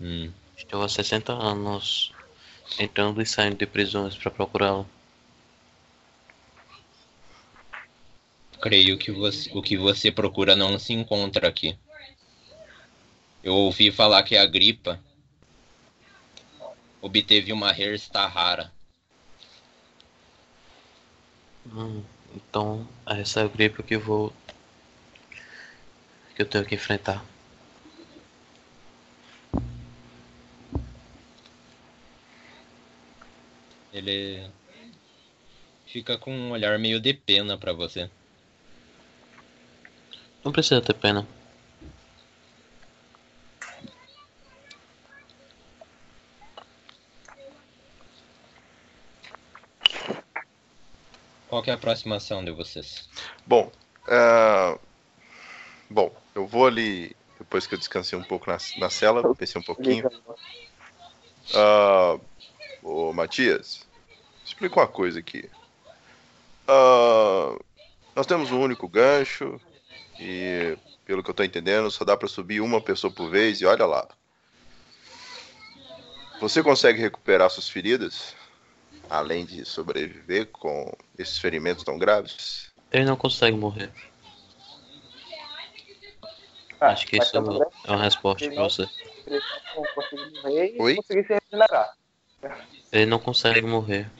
[0.00, 0.30] Hum.
[0.56, 2.12] Estou há 60 anos
[2.78, 4.88] entrando e saindo de prisões para procurá-lo.
[8.60, 11.76] Creio que você, o que você procura não se encontra aqui.
[13.42, 15.00] Eu ouvi falar que a gripa
[17.00, 18.72] obteve uma Hersta rara.
[21.66, 24.32] Hum, então, essa é a gripe que eu vou.
[26.36, 27.24] que eu tenho que enfrentar.
[33.92, 34.48] Ele
[35.84, 38.08] fica com um olhar meio de pena pra você.
[40.42, 41.26] Não precisa ter pena.
[51.52, 53.10] Qual que é a próxima ação de vocês?
[53.44, 53.70] Bom,
[54.08, 54.78] ah,
[55.90, 59.62] bom, eu vou ali, depois que eu descansei um pouco na, na cela, pensei um
[59.62, 60.10] pouquinho.
[61.54, 62.18] Ah,
[62.82, 63.86] ô Matias,
[64.42, 65.50] explica uma coisa aqui.
[66.66, 67.54] Ah,
[68.16, 69.60] nós temos um único gancho
[70.18, 70.74] e,
[71.04, 73.84] pelo que eu tô entendendo, só dá para subir uma pessoa por vez e olha
[73.84, 74.08] lá.
[76.40, 78.34] Você consegue recuperar suas feridas?
[79.12, 82.72] Além de sobreviver com esses ferimentos tão graves?
[82.90, 83.92] Ele não consegue morrer.
[86.80, 88.88] Ah, Acho que isso também é uma resposta pra você.
[89.26, 89.42] ele
[89.76, 91.94] não conseguir morrer e conseguir se regenerar.
[92.90, 94.10] Ele não consegue morrer.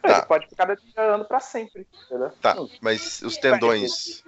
[0.00, 0.16] Tá.
[0.16, 1.86] Ele pode ficar deteriorando pra sempre.
[2.06, 2.30] Entendeu?
[2.40, 4.24] Tá, mas os tendões,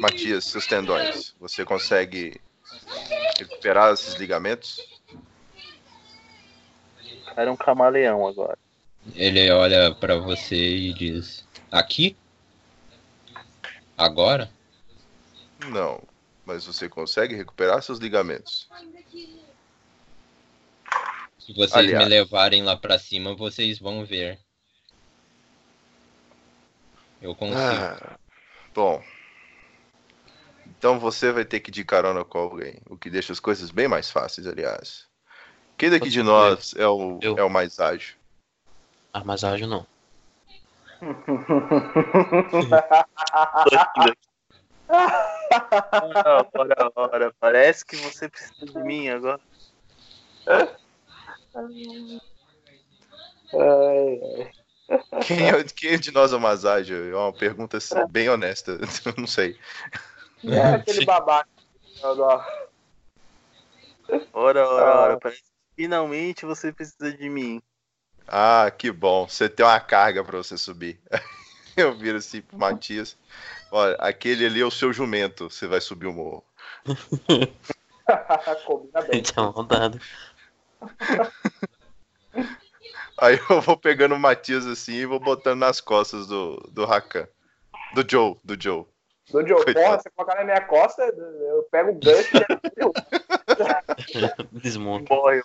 [0.00, 2.38] Matias, seus tendões, você consegue
[3.38, 4.93] recuperar esses ligamentos?
[7.36, 8.58] Era um camaleão agora.
[9.14, 12.16] Ele olha pra você e diz: Aqui?
[13.96, 14.50] Agora?
[15.66, 16.02] Não,
[16.44, 18.68] mas você consegue recuperar seus ligamentos.
[21.38, 22.04] Se vocês Aliás.
[22.04, 24.38] me levarem lá pra cima, vocês vão ver.
[27.20, 27.58] Eu consigo.
[27.58, 28.18] Ah,
[28.74, 29.02] bom.
[30.66, 33.70] Então você vai ter que ir de carona com alguém, o que deixa as coisas
[33.70, 35.06] bem mais fáceis, aliás.
[35.76, 37.36] Quem daqui de nós é o, Eu.
[37.38, 38.14] é o mais ágil?
[39.12, 39.86] Ah, mas ágil não.
[44.88, 49.40] Ah, ora, ora, parece que você precisa de mim agora.
[50.46, 50.64] Ai,
[53.54, 54.52] ai.
[55.26, 57.10] Quem, é, quem de nós é o mais ágil?
[57.10, 58.72] É uma pergunta assim, bem honesta,
[59.06, 59.58] eu não sei.
[60.44, 61.48] É aquele babaca.
[62.02, 62.44] Ó.
[64.34, 65.00] Ora, ora, Ah.
[65.00, 65.42] ora, parece
[65.76, 67.62] finalmente você precisa de mim.
[68.26, 69.28] Ah, que bom.
[69.28, 71.00] Você tem uma carga pra você subir.
[71.76, 73.18] Eu viro assim pro Matias.
[73.70, 75.50] Olha, aquele ali é o seu jumento.
[75.50, 76.44] Você vai subir o morro.
[78.64, 79.22] Combina bem.
[79.36, 80.00] Rodado.
[83.18, 87.28] Aí eu vou pegando o Matias assim e vou botando nas costas do, do Rakan.
[87.94, 88.84] Do Joe, do Joe.
[89.30, 89.74] Do Joe, Coitado.
[89.74, 92.40] porra, você colocar na minha costa, eu pego o gancho e
[94.60, 95.14] Desmonta.
[95.14, 95.42] Morre.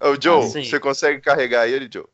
[0.00, 0.64] Ô, Joe, Ah, sim.
[0.64, 2.06] você consegue carregar ele, Joe?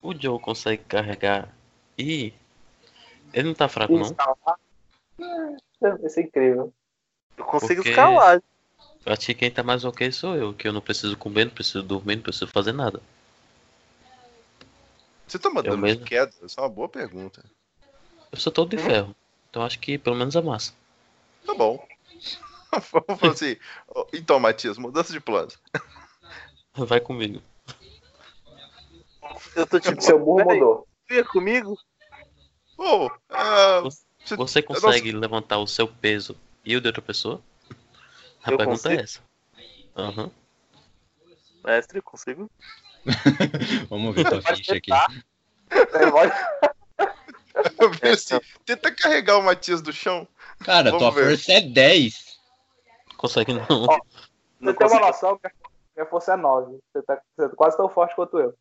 [0.00, 1.52] O Joe consegue carregar.
[1.98, 2.32] E.
[3.32, 4.02] Ele não tá fraco, não.
[4.02, 4.58] escalar.
[6.04, 6.72] Isso é incrível.
[7.36, 8.42] Eu consigo Porque- escalar.
[9.04, 11.52] Eu acho que quem tá mais ok sou eu, que eu não preciso comer, não
[11.52, 13.00] preciso dormir, não preciso fazer nada.
[15.26, 16.04] Você toma Eu dano de mesmo.
[16.04, 16.32] queda?
[16.42, 17.44] Essa é uma boa pergunta.
[18.32, 19.14] Eu sou todo de ferro.
[19.50, 20.72] Então acho que pelo menos é massa.
[21.44, 21.84] Tá bom.
[22.92, 23.56] Vamos falar assim.
[24.12, 25.58] Então, Matias, mudança de planos.
[26.76, 27.42] Vai comigo.
[29.54, 30.86] Eu tô tipo, Seu burro mudou.
[31.08, 31.78] você ia comigo?
[32.76, 37.40] Ô, ah, você- Você consegue levantar o seu peso e o de outra pessoa?
[38.42, 39.00] A Eu pergunta consigo?
[39.00, 39.20] é essa.
[39.96, 40.30] Aham.
[41.64, 42.50] Mestre, consigo?
[43.88, 44.90] Vamos ver tua ficha aqui.
[46.10, 46.32] pode-
[47.80, 50.28] eu vi assim, tenta carregar o Matias do chão.
[50.58, 51.30] Cara, Vamos tua ver.
[51.38, 52.38] força é 10.
[53.16, 53.64] Consegue não.
[54.58, 55.52] Você Não tem uma noção, minha
[55.96, 56.78] minha força é 9.
[56.92, 58.56] Você tá, você tá quase tão forte quanto eu.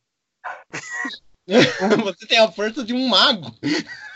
[2.03, 3.45] Você tem a força de um mago.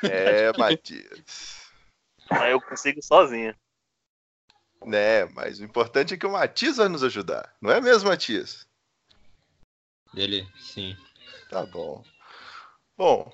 [0.04, 1.70] É, Matias.
[2.30, 3.56] Mas eu consigo sozinho.
[4.84, 7.54] Né, mas o importante é que o Matias vai nos ajudar.
[7.62, 8.66] Não é mesmo, Matias?
[10.14, 10.98] Dele, sim.
[11.50, 12.04] Tá bom.
[12.98, 13.32] Bom,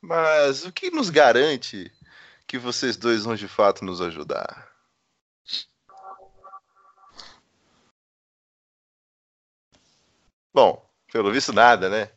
[0.00, 1.90] mas o que nos garante
[2.46, 4.71] que vocês dois vão de fato nos ajudar?
[10.52, 12.10] Bom, pelo visto nada, né?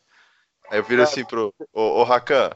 [0.69, 1.53] Aí eu viro assim pro.
[1.73, 2.49] Ô, ô Rakan,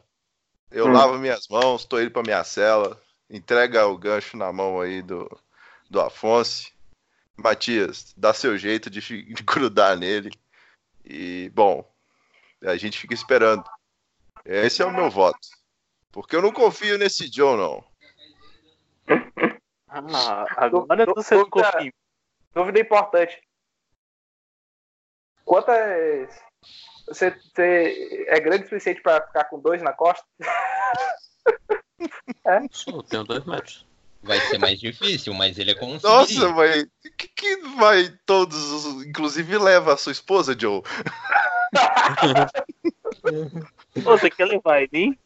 [0.72, 0.92] eu Hum.
[0.94, 5.30] lavo minhas mãos, tô indo pra minha cela, entrega o gancho na mão aí do,
[5.90, 6.72] do Afonso.
[7.38, 10.30] Matias, dá seu jeito de, de grudar nele.
[11.06, 11.90] E, bom,
[12.62, 13.64] a gente fica esperando.
[14.44, 15.40] Esse é o meu voto.
[16.12, 17.84] Porque eu não confio nesse Joe, não.
[19.88, 21.92] Ah, agora dúvida- confia em mim.
[22.54, 23.42] Dúvida importante.
[25.50, 26.30] Quantas.
[27.08, 30.24] Você, você é grande o suficiente pra ficar com dois na costa?
[32.70, 33.84] Sou, tenho dois metros.
[34.22, 36.04] Vai ser mais difícil, mas ele é conseguir.
[36.04, 36.86] Nossa, mas
[37.18, 40.84] que, que vai todos, os- inclusive leva a sua esposa, Joe?
[43.96, 45.18] Você quer levar em mim?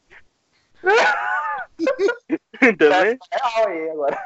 [2.77, 3.17] Também?
[3.29, 4.17] É real aí agora.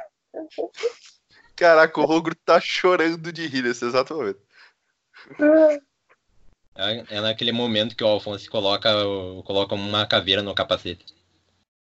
[1.56, 4.46] Caraca, o Rogro tá chorando de rir nesse exato momento.
[6.76, 8.90] É, é naquele momento que o Alfonso coloca,
[9.44, 11.06] coloca uma caveira no capacete.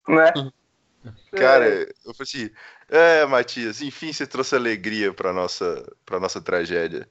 [0.08, 0.32] Né?
[1.30, 1.66] Cara,
[2.04, 2.50] eu falei assim,
[2.88, 7.08] é, Matias, enfim você trouxe alegria pra nossa, pra nossa tragédia.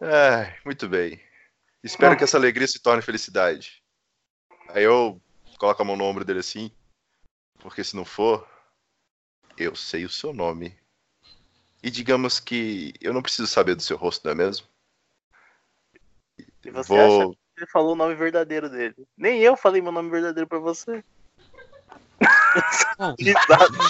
[0.00, 1.20] Ai, muito bem.
[1.82, 3.82] Espero que essa alegria se torne felicidade.
[4.68, 5.20] Aí eu
[5.58, 6.70] coloco a mão no ombro dele assim,
[7.60, 8.46] porque se não for,
[9.56, 10.76] eu sei o seu nome.
[11.82, 14.66] E digamos que eu não preciso saber do seu rosto, não é mesmo?
[16.64, 16.98] E você Vou...
[16.98, 19.06] acha que ele falou o nome verdadeiro dele?
[19.16, 21.04] Nem eu falei meu nome verdadeiro pra você.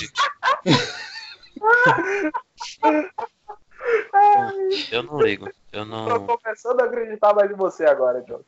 [4.90, 5.48] Eu não ligo.
[5.72, 6.26] Eu Eu não.
[6.26, 8.42] tô começando a acreditar mais em você agora, John.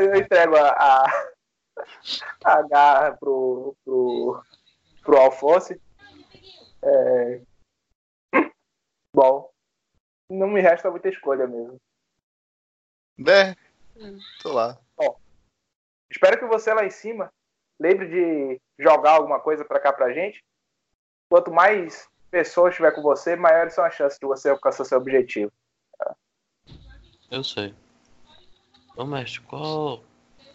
[0.00, 1.04] eu entrego a, a,
[2.44, 4.42] a garra pro, pro,
[5.02, 5.74] pro Alfonso.
[6.82, 7.40] É...
[9.14, 9.50] Bom,
[10.30, 11.78] não me resta muita escolha mesmo.
[13.18, 13.56] Né?
[14.42, 14.78] Tô lá.
[16.10, 17.30] Espero que você lá em cima
[17.78, 20.42] lembre de jogar alguma coisa pra cá pra gente.
[21.30, 25.52] Quanto mais pessoas estiver com você, maiores são as chances de você alcançar seu objetivo.
[27.30, 27.74] Eu sei.
[28.96, 30.02] Ô mestre, qual,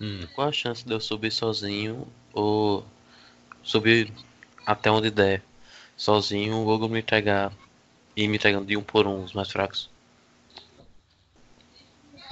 [0.01, 0.27] Hum.
[0.33, 2.83] qual a chance de eu subir sozinho ou
[3.61, 4.11] subir
[4.65, 5.41] até onde der
[5.95, 7.53] sozinho ou me entregar
[8.15, 9.92] e me entregando de um por um os mais fracos?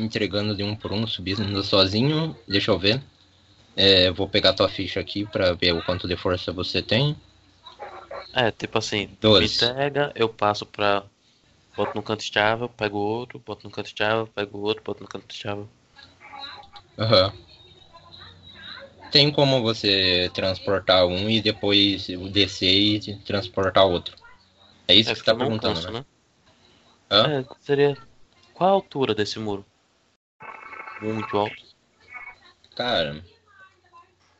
[0.01, 2.35] Entregando de um por um, subindo sozinho.
[2.47, 2.99] Deixa eu ver.
[3.75, 7.15] É, vou pegar tua ficha aqui pra ver o quanto de força você tem.
[8.33, 9.45] É, tipo assim, me Doze.
[9.45, 11.03] entrega, eu passo pra.
[11.75, 15.33] Boto no canto estável, pego outro, boto no canto estável, pego outro, boto no canto
[15.33, 15.69] estável.
[16.97, 17.31] Aham.
[19.11, 24.15] Tem como você transportar um e depois descer e transportar outro.
[24.87, 26.05] É isso É que você tá perguntando, canso, né?
[27.11, 27.41] né?
[27.41, 27.97] É, seria.
[28.53, 29.65] Qual a altura desse muro?
[31.01, 31.55] Muito alto.
[32.75, 33.23] Cara,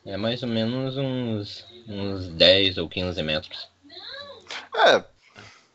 [0.06, 3.68] é mais ou menos uns, uns 10 ou 15 metros.
[4.76, 5.04] É,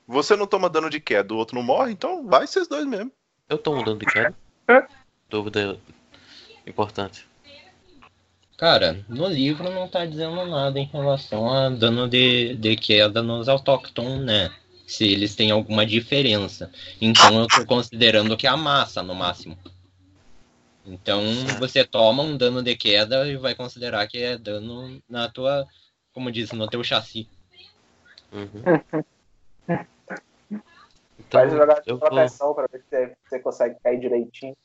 [0.07, 3.11] você não toma dano de queda, o outro não morre, então vai vocês dois mesmo.
[3.49, 4.35] Eu tô mudando de queda?
[4.67, 4.85] É.
[5.29, 5.77] Dúvida
[6.65, 7.25] importante.
[8.57, 13.47] Cara, no livro não tá dizendo nada em relação a dano de, de queda nos
[13.47, 14.51] autóctones, né?
[14.87, 16.71] Se eles têm alguma diferença.
[16.99, 19.57] Então eu tô considerando que é a massa no máximo.
[20.87, 21.21] Então
[21.59, 25.67] você toma um dano de queda e vai considerar que é dano na tua,
[26.13, 27.27] como diz, no teu chassi.
[28.31, 28.63] Uhum.
[31.29, 32.09] Faz Então, jogar de eu vou.
[32.09, 34.55] proteção pra ver se você, você consegue cair direitinho.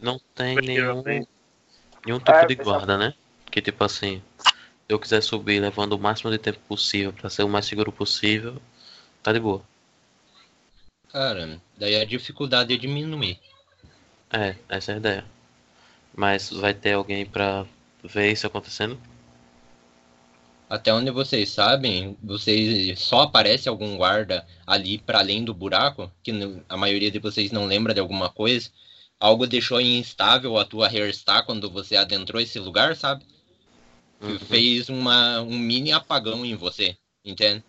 [0.00, 3.12] Não tem nenhum, nenhum tipo É, de guarda, né?
[3.50, 4.52] Que tipo assim, se
[4.88, 8.62] eu quiser subir levando o máximo de tempo possível pra ser o mais seguro possível,
[9.20, 9.62] tá de boa.
[11.08, 13.40] Cara, daí a dificuldade é diminuir.
[14.32, 15.24] É, essa é a ideia.
[16.14, 17.64] Mas vai ter alguém pra
[18.02, 18.98] ver isso acontecendo?
[20.68, 26.30] Até onde vocês sabem, vocês só aparece algum guarda ali para além do buraco, que
[26.68, 28.70] a maioria de vocês não lembra de alguma coisa.
[29.18, 33.24] Algo deixou instável a tua hairstyle quando você adentrou esse lugar, sabe?
[34.20, 34.38] Uhum.
[34.38, 37.64] Fez uma, um mini apagão em você, entende?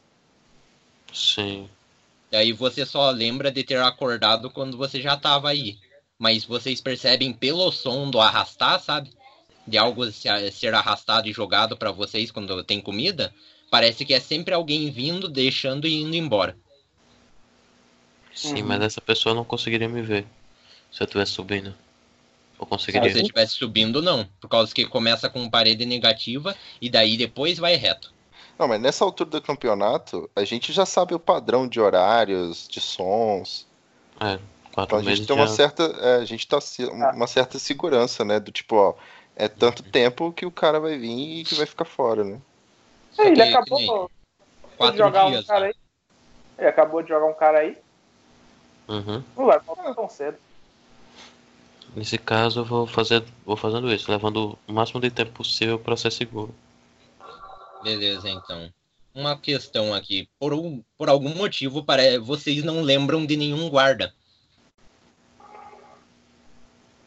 [1.13, 1.69] Sim.
[2.29, 5.79] Daí você só lembra de ter acordado quando você já tava aí.
[6.19, 9.09] Mas vocês percebem pelo som do arrastar, sabe?
[9.65, 13.33] De algo se- ser arrastado e jogado pra vocês quando tem comida.
[13.71, 16.57] Parece que é sempre alguém vindo, deixando e indo embora.
[18.35, 18.67] Sim, Uhum.
[18.67, 20.25] mas essa pessoa não conseguiria me ver
[20.91, 21.69] se eu estivesse subindo.
[22.59, 23.11] Eu Se conseguiria.
[23.11, 24.25] você estivesse subindo, não.
[24.41, 28.13] Por causa que começa com parede negativa e daí depois vai reto.
[28.57, 32.81] Não, mas nessa altura do campeonato, a gente já sabe o padrão de horários, de
[32.81, 33.65] sons.
[34.19, 34.37] É,
[34.83, 35.83] Então a gente meses tem uma já- certa.
[35.83, 38.39] é, a gente tá se- uma certa segurança, né?
[38.39, 38.93] Do tipo, ó,
[39.35, 42.39] é tanto tempo que o cara vai vir e que vai ficar fora, né?
[43.11, 44.09] Só Ele que- acabou
[44.91, 45.45] de jogar um dias.
[45.45, 45.67] cara né?
[45.67, 45.73] aí.
[46.57, 47.77] Ele acabou de jogar um cara aí.
[48.87, 49.23] Uhum.
[49.37, 50.37] Não vai voltar tão cedo.
[51.95, 55.97] Nesse caso, eu vou fazer, vou fazendo isso, levando o máximo de tempo possível para
[55.97, 56.53] ser seguro.
[57.83, 58.71] Beleza, então.
[59.13, 60.27] Uma questão aqui.
[60.39, 62.19] Por, um- por algum motivo, pare...
[62.19, 64.13] vocês não lembram de nenhum guarda.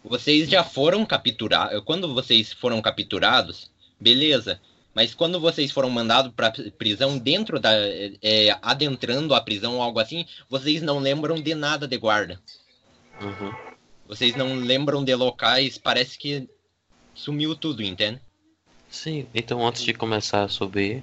[0.04, 1.82] Vocês já foram capturados.
[1.84, 4.60] Quando vocês foram capturados, beleza.
[4.94, 7.70] Mas quando vocês foram mandados para prisão dentro da.
[8.22, 12.38] é, adentrando a prisão ou algo assim, vocês não lembram de nada de guarda.
[13.20, 13.54] Uhum.
[14.06, 16.48] Vocês não lembram de locais, parece que
[17.14, 18.20] sumiu tudo, entende?
[18.90, 21.02] Sim, então antes de começar a subir,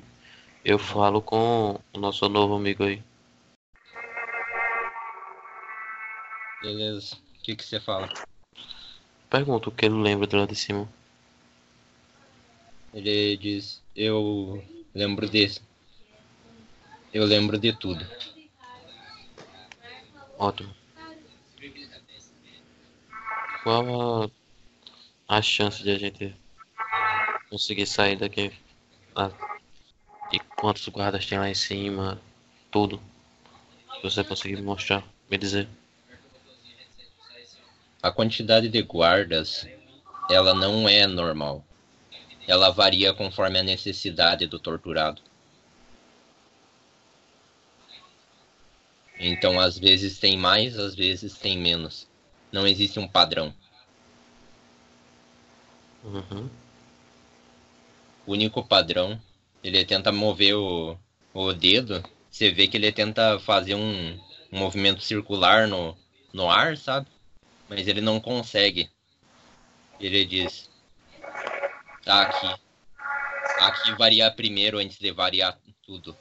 [0.63, 3.01] eu falo com o nosso novo amigo aí.
[6.61, 7.15] Beleza.
[7.15, 8.09] O que, que você fala?
[9.29, 10.89] Pergunto o que ele lembra de lá de cima.
[12.93, 14.63] Ele diz: Eu
[14.93, 15.61] lembro desse.
[17.13, 18.05] Eu lembro de tudo.
[20.37, 20.73] Ótimo.
[23.63, 26.35] Qual a, a chance de a gente
[27.49, 28.51] conseguir sair daqui?
[29.15, 29.31] Ah,
[30.31, 32.19] e quantos guardas tem lá em cima?
[32.71, 32.99] Tudo.
[33.97, 35.67] Se você conseguir me mostrar, me dizer.
[38.01, 39.67] A quantidade de guardas,
[40.29, 41.65] ela não é normal.
[42.47, 45.21] Ela varia conforme a necessidade do torturado.
[49.19, 52.07] Então, às vezes tem mais, às vezes tem menos.
[52.51, 53.53] Não existe um padrão.
[56.03, 56.49] Uhum.
[58.25, 59.21] O único padrão,
[59.61, 60.97] ele tenta mover o,
[61.33, 64.17] o dedo, você vê que ele tenta fazer um,
[64.51, 65.97] um movimento circular no,
[66.31, 67.07] no ar, sabe?
[67.69, 68.89] Mas ele não consegue.
[69.99, 70.69] Ele diz:
[72.03, 72.61] Tá aqui.
[73.59, 76.17] Aqui variar primeiro antes de variar tudo.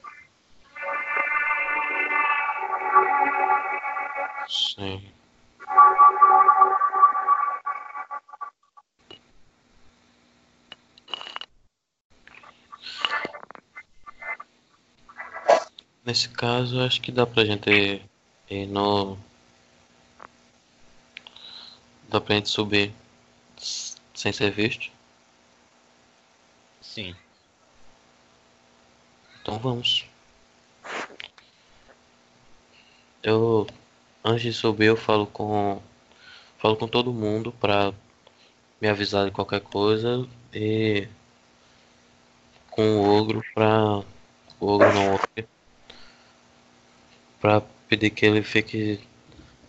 [4.47, 5.11] Sim.
[16.03, 18.01] Nesse caso, acho que dá pra gente
[18.49, 19.17] ir no.
[22.09, 22.91] Dá pra gente subir
[24.15, 24.89] sem ser visto.
[26.81, 27.15] Sim.
[29.41, 30.05] Então vamos.
[33.21, 33.67] Eu
[34.23, 35.79] antes de subir eu falo com
[36.57, 37.93] falo com todo mundo pra
[38.81, 41.07] me avisar de qualquer coisa e
[42.71, 44.03] com o ogro pra
[44.59, 45.29] o ogro não ogro,
[47.39, 48.99] pra pedir que ele fique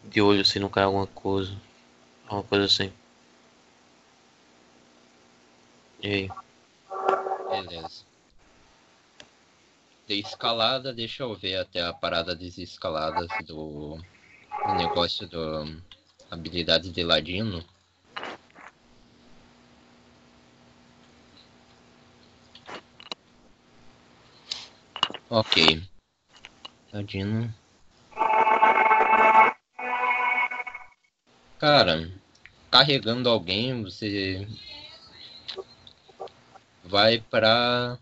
[0.05, 1.55] de olho se não cai alguma coisa.
[2.31, 2.93] Alguma coisa assim.
[6.01, 6.31] E aí?
[7.51, 8.05] Beleza.
[10.07, 13.99] De escalada, deixa eu ver até a parada das escaladas do,
[14.65, 15.83] do negócio do
[16.31, 17.65] habilidades de ladino.
[25.29, 25.83] Ok.
[26.93, 27.53] Ladino.
[31.59, 32.20] Cara,
[32.71, 34.47] carregando alguém, você
[36.85, 37.99] vai pra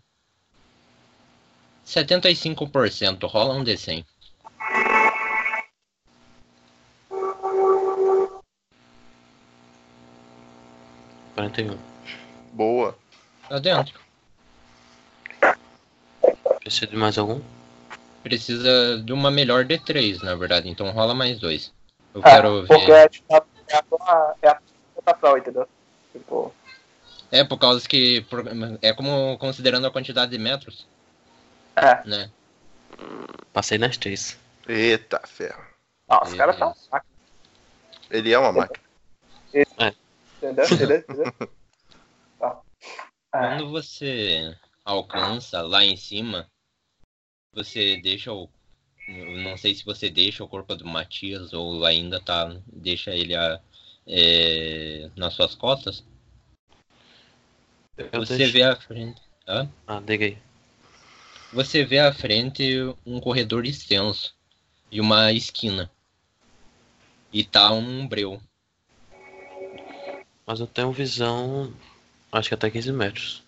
[1.85, 3.27] 75%.
[3.27, 4.05] Rola um D100.
[11.33, 11.79] Quarenta e um.
[12.53, 12.97] Boa.
[13.47, 13.99] Tá dentro.
[16.59, 17.41] Precisa de mais algum?
[18.21, 20.69] Precisa de uma melhor D3, na verdade.
[20.69, 21.73] Então rola mais dois.
[22.13, 22.91] Eu É, quero porque ver.
[22.91, 23.25] é, tipo,
[23.69, 24.49] é a tua- é
[25.05, 25.67] a prova, entendeu?
[26.11, 26.53] Tipo,
[27.31, 28.21] É por causa que.
[28.21, 28.43] por-
[28.81, 30.87] É como considerando a quantidade de metros,
[31.75, 32.03] é.
[32.07, 32.31] né?
[33.53, 34.37] Passei nas três.
[34.67, 35.63] Eita, ferro.
[36.07, 36.73] Não, os caras são
[38.09, 38.83] Ele é uma máquina.
[39.53, 39.95] entendeu?
[40.41, 40.99] Entendeu?
[40.99, 41.33] Entendeu?
[42.39, 42.61] Tá.
[43.35, 43.39] É.
[43.39, 44.55] Quando você
[44.85, 46.49] alcança lá em cima,
[47.53, 48.49] você deixa o,
[49.43, 52.55] não sei se você deixa o corpo do Matias ou ainda tá.
[52.67, 53.59] Deixa ele a,
[54.07, 56.03] é, nas suas costas.
[57.97, 59.21] Eu Você deixo- vê à frente.
[59.47, 59.69] Hã?
[59.87, 60.37] Ah, diga aí.
[61.51, 62.63] Você vê à frente
[63.05, 64.35] um corredor extenso
[64.91, 65.89] e uma esquina.
[67.33, 68.39] E tá um breu.
[70.45, 71.73] Mas eu tenho visão.
[72.31, 73.43] Acho que até 15 metros.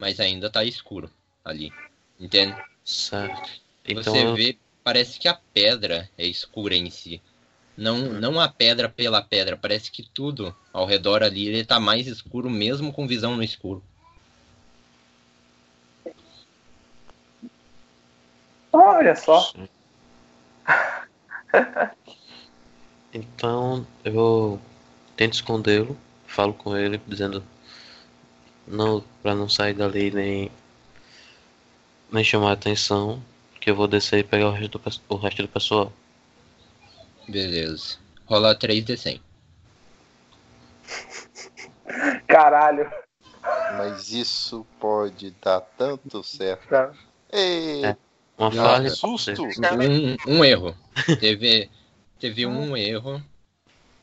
[0.00, 1.10] Mas ainda tá escuro
[1.44, 1.72] ali.
[2.18, 2.56] Entende?
[2.84, 3.62] Certo.
[3.86, 7.20] Então Você vê, parece que a pedra é escura em si.
[7.76, 12.06] Não, não a pedra pela pedra, parece que tudo ao redor ali ele tá mais
[12.06, 13.82] escuro mesmo com visão no escuro.
[18.72, 19.52] Olha só.
[23.16, 24.60] Então eu
[25.16, 25.96] tento escondê-lo,
[26.26, 27.44] falo com ele, dizendo
[28.66, 30.50] não para não sair dali nem
[32.10, 33.22] nem chamar atenção,
[33.64, 35.90] que eu vou descer e pegar o resto do, o resto do pessoal.
[37.26, 37.96] Beleza.
[38.26, 39.22] Rola 3d100.
[42.28, 42.92] Caralho.
[43.78, 46.68] Mas isso pode dar tanto certo.
[46.68, 46.92] Tá.
[47.32, 47.96] Ei, É.
[48.36, 48.90] Uma Ah, falha.
[48.90, 49.44] susto!
[50.26, 50.76] Um, um erro.
[51.18, 51.70] Teve,
[52.20, 53.22] teve um erro.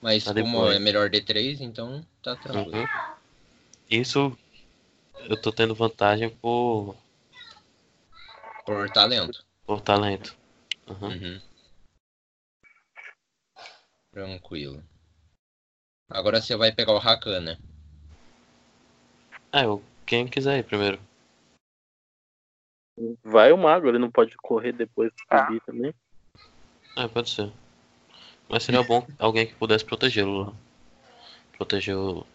[0.02, 0.76] Mas Tá como depois.
[0.76, 2.82] é melhor D3, então tá tranquilo.
[2.82, 2.88] Uhum.
[3.92, 4.36] Isso
[5.30, 6.96] eu tô tendo vantagem por,
[8.66, 9.51] Por talento.
[9.72, 10.38] Por talento.
[10.86, 11.08] Uhum.
[11.08, 11.42] Uhum.
[14.12, 14.84] Tranquilo.
[16.10, 17.58] Agora você vai pegar o Rakan, né?
[19.54, 21.00] É, eu, quem quiser ir primeiro.
[23.24, 25.46] Vai o mago, ele não pode correr depois de Ah.
[25.46, 25.96] subir também.
[26.98, 27.50] É, pode ser.
[28.50, 30.54] Mas seria bom alguém que pudesse protegê-lo lá.
[31.56, 32.28] Proteger o...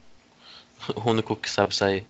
[1.04, 2.06] o único que sabe sair.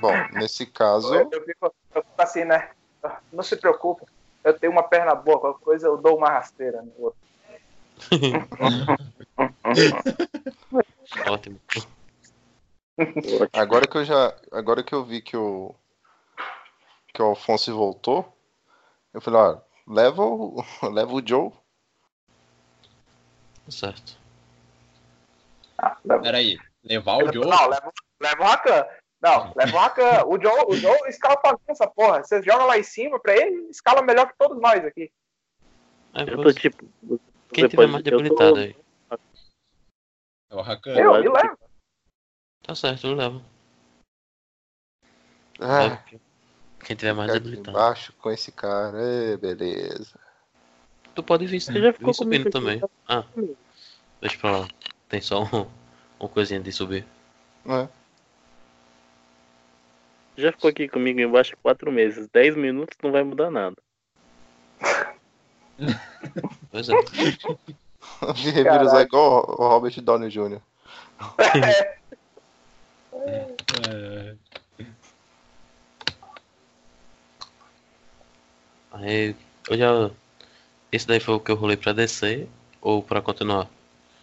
[0.00, 2.70] Bom, nesse caso, Eu, eu fico, eu fico assim, né?
[3.32, 4.04] Não se preocupe.
[4.44, 7.18] Eu tenho uma perna boa, qualquer coisa eu dou uma rasteira no outro.
[11.26, 11.60] Ótimo.
[13.52, 14.34] agora que eu já.
[14.52, 15.74] Agora que eu vi que o.
[17.12, 18.36] Que o Alfonso voltou,
[19.12, 20.64] eu falei, ó, leva o.
[20.92, 21.50] Leva o Joe.
[23.68, 24.16] Certo.
[25.76, 26.58] Ah, leva- Peraí.
[26.84, 27.46] Levar o Joe?
[27.46, 28.86] Não, leva, leva o Rakan.
[29.20, 30.24] Não, leva o Rakan.
[30.26, 32.22] O Joe, o Joe escala sozinho essa porra.
[32.22, 35.10] Você joga lá em cima pra ele, escala melhor que todos nós aqui.
[36.14, 36.84] É, Eu tô tipo.
[37.52, 38.76] Quem tiver mais eu tô- debilitado aí.
[40.50, 40.90] É o Rakan.
[40.92, 41.58] Eu, que- leva.
[42.62, 43.42] Tá certo, eu levo.
[45.60, 45.96] Ah,
[46.84, 47.70] quem- tiver mais debilitado.
[47.70, 48.98] embaixo com esse cara.
[49.02, 50.18] É, beleza.
[51.14, 52.80] Tu pode vir, Você já ficou subindo também.
[53.08, 53.24] Ah,
[54.20, 54.68] deixa pra lá.
[55.08, 55.68] Tem só um,
[56.20, 57.04] uma coisinha de subir.
[57.66, 57.88] É.
[60.38, 62.28] Já ficou aqui comigo embaixo quatro meses.
[62.32, 63.74] Dez minutos não vai mudar nada.
[66.70, 66.92] Pois é.
[68.22, 70.60] O vírus é igual o Robert Downey Jr.
[73.88, 74.36] É,
[78.92, 79.34] Aí
[79.68, 80.10] eu já.
[80.92, 82.48] Esse daí foi o que eu rolei pra descer
[82.80, 83.68] ou pra continuar?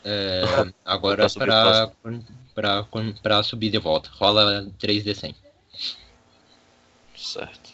[0.05, 0.43] é,
[0.85, 1.91] agora Pra subir pra,
[2.53, 2.87] pra,
[3.21, 4.09] pra subir de volta.
[4.13, 5.44] Rola 3d100.
[7.15, 7.73] Certo.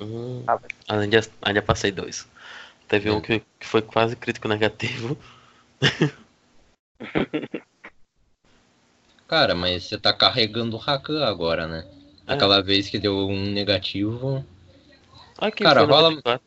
[0.00, 0.44] Hum,
[1.08, 2.26] de, ainda passei dois.
[2.86, 5.18] Teve um que, que foi quase crítico negativo.
[9.28, 11.86] Cara, mas você tá carregando o Rakan agora, né?
[12.26, 12.32] É.
[12.32, 14.44] Aquela vez que deu um negativo.
[15.36, 16.42] Aqui Cara, rola- 94.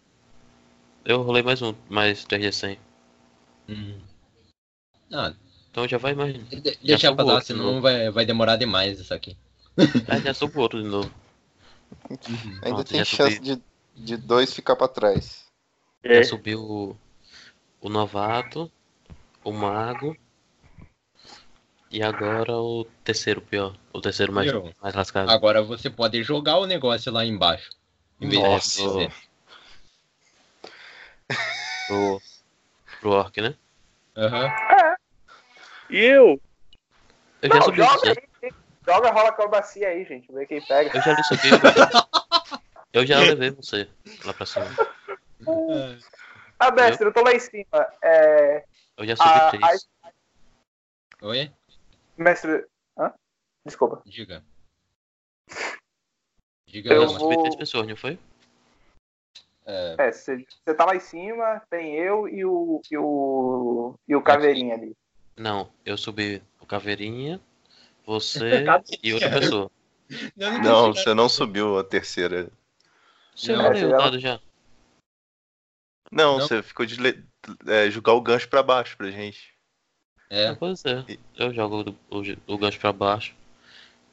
[1.05, 2.77] Eu rolei mais um, mais 3D100.
[3.69, 3.99] Hum.
[5.13, 5.33] Ah,
[5.71, 6.33] Então já vai mais.
[6.33, 7.81] de- deixa outro de senão novo.
[7.81, 9.37] vai, vai demorar demais isso aqui.
[10.07, 11.11] Ah, já subo outro de novo.
[12.09, 13.55] Ainda Pronto, tem chance subi.
[13.55, 13.61] de,
[13.95, 15.45] de dois ficar pra trás.
[16.03, 16.97] É, Já subiu o,
[17.79, 18.69] o novato,
[19.43, 20.15] o mago.
[21.89, 23.75] E agora o terceiro pior.
[23.93, 24.73] O terceiro mais, Meu.
[24.81, 25.29] mais lascado.
[25.29, 27.69] Agora você pode jogar o negócio lá embaixo.
[28.19, 28.81] Em vez Nossa.
[29.07, 29.09] de.
[31.87, 32.21] Pro,
[32.99, 33.55] pro orc, né?
[34.17, 34.49] Aham.
[35.91, 36.41] E eu?
[37.41, 38.51] Eu já subi joga aí.
[38.87, 40.31] Joga rola acrobacia aí, gente.
[40.31, 40.95] Vê quem pega.
[40.97, 41.49] Eu já lhe subi.
[42.93, 43.87] eu já levei você
[44.25, 44.65] lá pra cima.
[46.59, 47.65] Ah, mestre, eu tô lá em cima.
[48.01, 48.63] É,
[48.97, 49.89] Eu já subi Ah, três.
[51.21, 51.51] Oi?
[52.17, 52.65] mestre.
[52.97, 53.13] Hã?
[53.65, 54.01] Desculpa.
[54.05, 54.43] Diga.
[56.65, 58.17] Diga Eu mas- subi vou- três pessoas, não foi?
[59.65, 60.45] é, É, você
[60.75, 62.81] tá lá em cima, tem eu e o.
[62.89, 63.95] e o.
[64.07, 64.95] e o caveirinha ali.
[65.41, 66.41] Não, eu subi.
[66.67, 67.41] caveirinha,
[68.05, 68.63] você
[69.01, 69.71] e outra pessoa.
[70.37, 72.47] Eu Não, tô você não subiu a terceira.
[73.35, 74.39] Você Não, não leu o dado já.
[76.11, 76.47] Não, Não.
[76.47, 77.25] você ficou de le-
[77.65, 79.51] é, jogar o gancho pra baixo pra gente.
[80.29, 81.03] É, Ah, Pois é.
[81.35, 83.33] Eu jogo o, o, o gancho pra baixo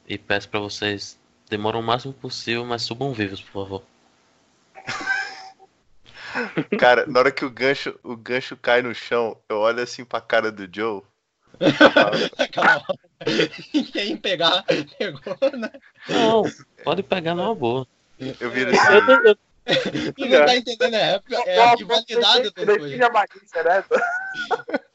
[0.07, 3.83] e peço pra vocês demoram o máximo possível, mas subam vivos, por favor.
[6.79, 10.19] Cara, na hora que o gancho, o gancho cai no chão, eu olho assim pra
[10.21, 11.03] cara do Joe.
[13.93, 14.63] Quem pegar,
[14.97, 15.21] pegou,
[15.57, 15.71] né?
[16.07, 16.43] Não,
[16.83, 17.85] pode pegar numa boa.
[18.17, 19.05] Eu viro Eu assim.
[19.05, 19.35] tô, eu,
[20.15, 22.91] Tu não tá entendendo, é, é a rivalidade dos dois.
[22.91, 23.07] Né?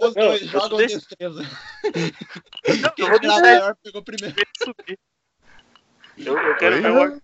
[0.00, 1.42] Os dois eu jogam deixo- destreza.
[2.82, 4.34] não, Quem eu vou tirar maior pegou primeiro.
[6.18, 7.22] Eu, eu quero ver o arco.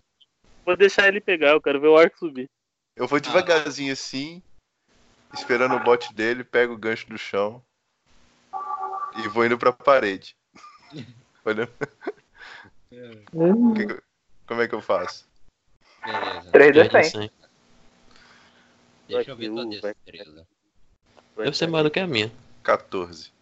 [0.65, 2.49] Vou deixar ele pegar, eu quero ver o arco subir.
[2.95, 4.41] Eu vou devagarzinho assim,
[5.35, 7.61] esperando o bote dele, pego o gancho do chão
[9.17, 10.37] e vou indo pra parede.
[11.45, 11.73] Olhando.
[13.75, 14.03] Que que-
[14.47, 15.29] Como é que eu faço?
[16.05, 16.51] Beleza.
[16.51, 17.01] 3 d Perde 100.
[17.25, 17.31] assim.
[19.09, 20.47] Deixa eu ver tua destreza.
[21.37, 22.31] Deve ser maior do que a minha.
[22.63, 23.33] 14.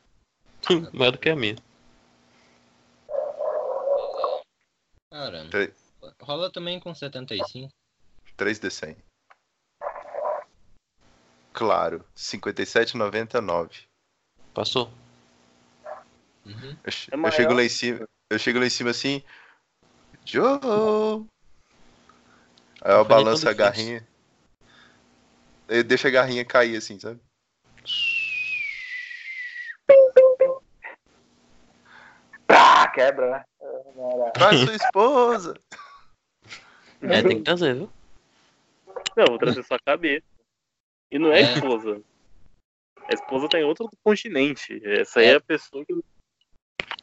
[0.93, 1.57] maior do que a minha.
[5.11, 5.73] Cara, Tre-
[6.21, 7.73] rola também com 75.
[8.37, 8.97] 3D100.
[11.53, 13.87] Claro, 57,99.
[14.55, 14.91] Passou?
[16.49, 16.77] Uhum.
[17.13, 19.23] Eu, É eu chego lá em cima, eu chego lá em cima assim,
[20.25, 21.27] Joe!
[22.81, 24.07] Aí eu nem balanço a garrinha.
[25.69, 27.21] Eu deixo a garrinha cair assim, sabe?
[32.49, 33.45] Ah, quebra, né?
[34.33, 35.61] Traz sua esposa!
[37.03, 37.91] É, tem que trazer, viu?
[39.17, 40.25] Não, eu vou trazer sua cabeça.
[41.11, 41.53] E não é, É.
[41.55, 42.03] esposa.
[43.09, 44.81] A esposa tá em outro continente.
[44.85, 45.95] Essa aí é a pessoa que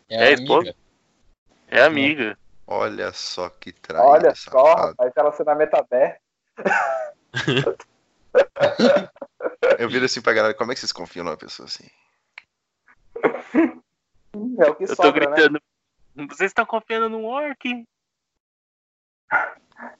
[0.10, 0.60] É, É, a esposa?
[0.70, 0.76] amiga.
[1.68, 2.38] é amiga.
[2.68, 4.88] Olha só que traíra, Olha só, safado.
[4.90, 6.22] rapaz, relacionamento aberto.
[9.80, 11.88] Eu viro assim pra galera, como é que vocês confiam numa pessoa assim?
[14.60, 15.36] É o que Eu tô sobra, né?
[15.38, 15.62] gritando.
[16.28, 17.88] Vocês estão confiando num orc?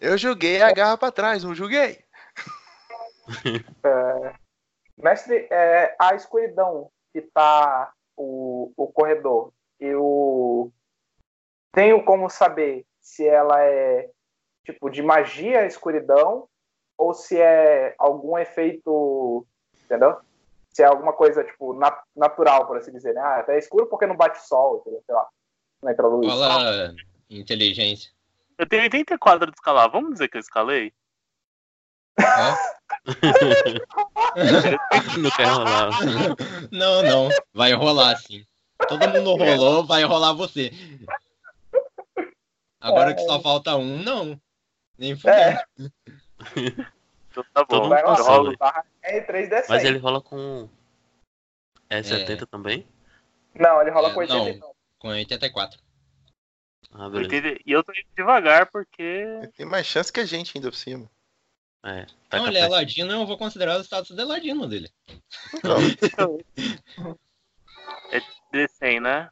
[0.02, 2.04] Eu joguei a garra pra trás, não julguei.
[3.84, 4.36] É,
[4.98, 10.72] Mestre, é, a escuridão que tá o, o corredor, eu
[11.72, 14.10] tenho como saber se ela é
[14.64, 16.48] tipo de magia escuridão
[16.98, 19.46] ou se é algum efeito,
[19.84, 20.18] entendeu?
[20.74, 23.22] Se é alguma coisa tipo nat- natural, por assim dizer, né?
[23.22, 25.04] Ah, é escuro porque não bate sol, entendeu?
[25.06, 25.28] sei lá,
[25.82, 26.34] não entra luz.
[26.34, 26.96] Rola
[27.30, 28.12] inteligência.
[28.58, 29.92] Eu tenho 84 de escalar.
[29.92, 30.94] Vamos dizer que eu escalei?
[35.20, 35.90] Não quer rolar.
[36.72, 37.30] Não, não.
[37.54, 38.46] Vai rolar sim.
[38.88, 40.72] Todo mundo rolou, vai rolar você.
[42.80, 44.40] Agora que só falta um, não.
[44.98, 45.34] Nem fudeu.
[45.34, 45.66] É,
[47.36, 47.84] Então tá Todo bom.
[47.84, 48.58] mundo vai rolo.
[48.58, 49.66] tá em 3D100.
[49.68, 50.70] Mas ele rola com.
[51.90, 52.88] É 70 também?
[53.54, 54.76] Não, ele rola É, com 80 não.
[54.98, 55.80] Com 84.
[56.94, 57.60] Ah, beleza.
[57.66, 59.26] E eu tô indo devagar porque.
[59.58, 61.10] Tem mais chance que a gente ainda por cima.
[61.84, 64.90] É, tá não, ele é ladino, eu vou considerar o status de ladino dele.
[65.64, 65.78] Não,
[68.54, 69.30] D100, né?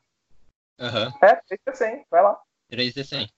[0.80, 1.14] Aham.
[1.22, 2.40] É, 3D100, vai lá.
[2.72, 3.30] 3D100.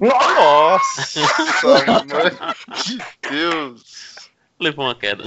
[0.00, 1.20] Nossa!
[1.66, 2.04] Nossa,
[2.84, 4.30] de Deus!
[4.60, 5.24] Levou uma queda.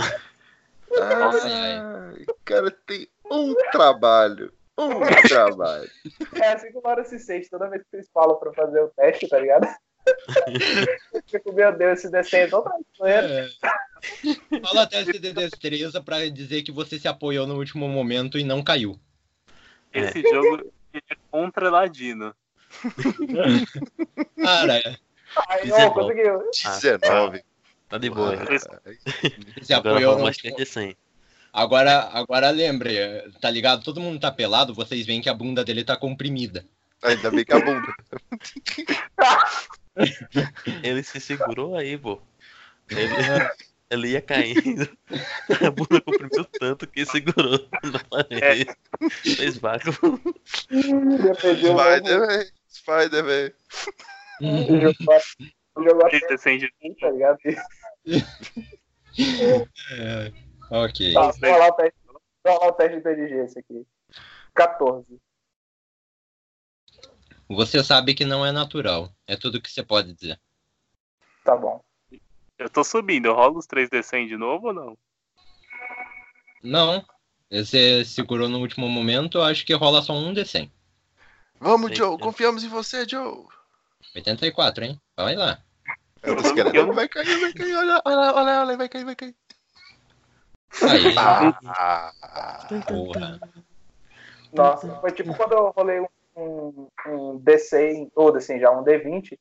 [1.00, 4.54] Ai, cara, tem um trabalho.
[4.78, 5.90] Um trabalho.
[6.36, 8.90] É assim que o Laura se sente toda vez que vocês falam pra fazer o
[8.90, 9.68] teste, tá ligado?
[11.14, 13.28] Eu fico, meu Deus, esse desenho é totalmente doendo.
[13.28, 13.50] É.
[14.62, 18.64] Fala teste de destreza pra dizer que você se apoiou no último momento e não
[18.64, 19.00] caiu.
[19.94, 22.36] Esse jogo é contra Ladino.
[24.42, 24.96] Cara, é.
[25.48, 25.84] Aí, 19.
[25.84, 26.44] ó, conseguiu.
[26.52, 27.44] 19.
[27.90, 28.36] Tá de boa.
[29.62, 30.56] se Agora apoiou no mais último...
[30.56, 30.98] 3 de 100.
[31.54, 32.96] Agora, agora lembre,
[33.42, 33.84] tá ligado?
[33.84, 36.66] Todo mundo tá pelado, vocês veem que a bunda dele tá comprimida.
[37.04, 37.94] Ainda bem que a bunda.
[40.82, 42.22] Ele se segurou aí, pô.
[42.90, 43.12] Ele,
[43.92, 44.90] ele ia caindo.
[45.68, 48.66] A bunda comprimiu tanto que segurou na parede.
[49.36, 49.92] Fez vácuo.
[49.92, 52.46] Já perdi o Spider-Man.
[52.70, 53.52] Spider-Man.
[54.82, 54.96] jogo.
[55.78, 57.40] Jogou até D100 de tá ligado?
[59.92, 60.32] É,
[60.70, 61.14] ok.
[61.14, 62.00] Tá, vou o teste,
[62.46, 63.86] rolar o teste de inteligência aqui.
[64.54, 65.06] 14.
[67.50, 69.10] Você sabe que não é natural.
[69.28, 70.40] É tudo que você pode dizer.
[71.44, 71.84] Tá bom.
[72.62, 74.98] Eu tô subindo, eu rolo os 3D100 de novo ou não?
[76.62, 77.04] Não.
[77.50, 80.72] Você segurou no último momento, eu acho que rola só um D100.
[81.60, 82.16] Vamos, Sei Joe.
[82.18, 83.48] que- Confiamos em você, Joe.
[84.14, 85.02] 84, hein?
[85.18, 85.60] Vai lá.
[86.54, 86.78] Querendo.
[86.78, 87.76] Ele vai cair, vai cair.
[87.76, 89.36] Olha, olha, olha, olha, vai cair, vai cair.
[90.88, 91.16] Aí,
[91.66, 92.14] Ah,
[92.88, 93.40] porra.
[94.54, 99.40] Nossa, foi tipo quando eu rolei um, um, um D100, ou D100 já, um D20,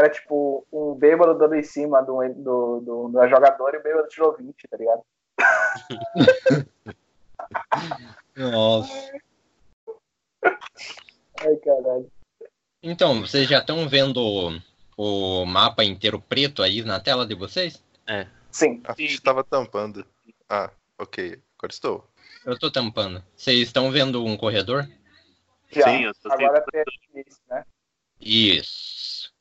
[0.00, 4.08] era tipo um bêbado dando em cima do, do, do, do jogador e o bêbado
[4.08, 5.02] tirou 20, tá ligado?
[8.36, 9.12] Nossa.
[11.40, 12.10] Ai, caralho.
[12.82, 14.58] Então, vocês já estão vendo o,
[14.96, 17.82] o mapa inteiro preto aí na tela de vocês?
[18.50, 20.04] Sim, a ficha tava tampando.
[20.48, 21.38] Ah, ok.
[21.58, 22.04] Agora estou.
[22.44, 23.22] Eu tô tampando.
[23.36, 24.88] Vocês estão vendo um corredor?
[25.70, 25.84] já.
[25.84, 26.82] Sim, eu tô Agora tem
[27.26, 27.64] isso, né?
[28.20, 29.32] Isso.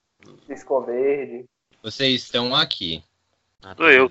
[0.47, 1.45] Piscou verde.
[1.81, 3.03] Vocês estão aqui.
[3.63, 4.09] Ah, Sou eu.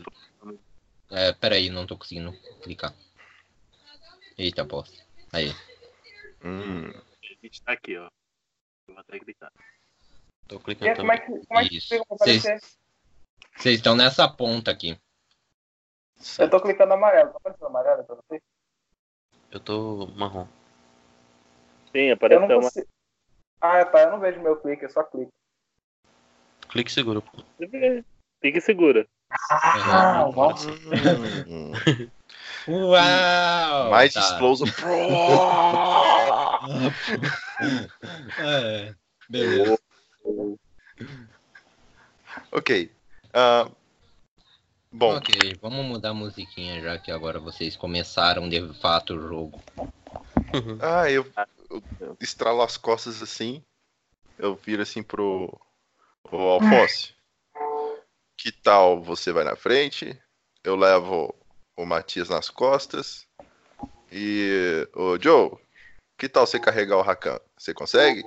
[1.11, 2.33] É, peraí, não tô conseguindo
[2.63, 2.95] clicar.
[4.37, 5.03] Eita, bosta.
[5.33, 5.51] Aí.
[6.45, 6.91] Hum.
[6.91, 8.05] A gente tá aqui, ó.
[8.89, 9.53] Eu vou até clicar.
[10.47, 12.01] Tô E clicando como é que, como é que Vocês-
[12.47, 12.61] aparecer?
[13.57, 14.99] Vocês estão nessa ponta aqui.
[16.39, 17.31] Eu tô clicando amarelo.
[17.33, 18.43] Tá aparecendo amarelo pra você?
[19.51, 20.47] Eu tô marrom.
[21.93, 22.63] Sim, Eu apareceu uma.
[22.63, 22.89] consigo.
[23.61, 24.03] Ah, tá.
[24.03, 25.33] Eu não vejo meu clique, eu só clico.
[26.69, 27.43] Clique seguro, pô.
[28.41, 29.07] Fique segura.
[29.51, 30.33] Ah, Aham.
[30.37, 30.71] nossa.
[31.49, 31.73] Hum.
[32.69, 33.91] Uau!
[33.91, 34.21] Mais tá.
[34.21, 34.97] Explosion Pro!
[38.39, 38.95] É,
[39.29, 39.79] beleza.
[42.53, 42.91] ok.
[43.33, 43.69] Ah,
[44.93, 49.59] bom, Ok, vamos mudar a musiquinha já que agora vocês começaram de fato o jogo.
[50.81, 51.27] ah, eu,
[52.01, 53.63] eu estralo as costas assim.
[54.39, 55.59] Eu viro assim pro
[56.31, 57.15] o Alfonso.
[58.37, 60.19] Que tal você vai na frente?
[60.63, 61.35] Eu levo
[61.77, 63.27] o Matias nas costas.
[64.13, 65.53] E o Joe,
[66.19, 67.39] que tal você carregar o Rakan?
[67.59, 68.25] Você consegue?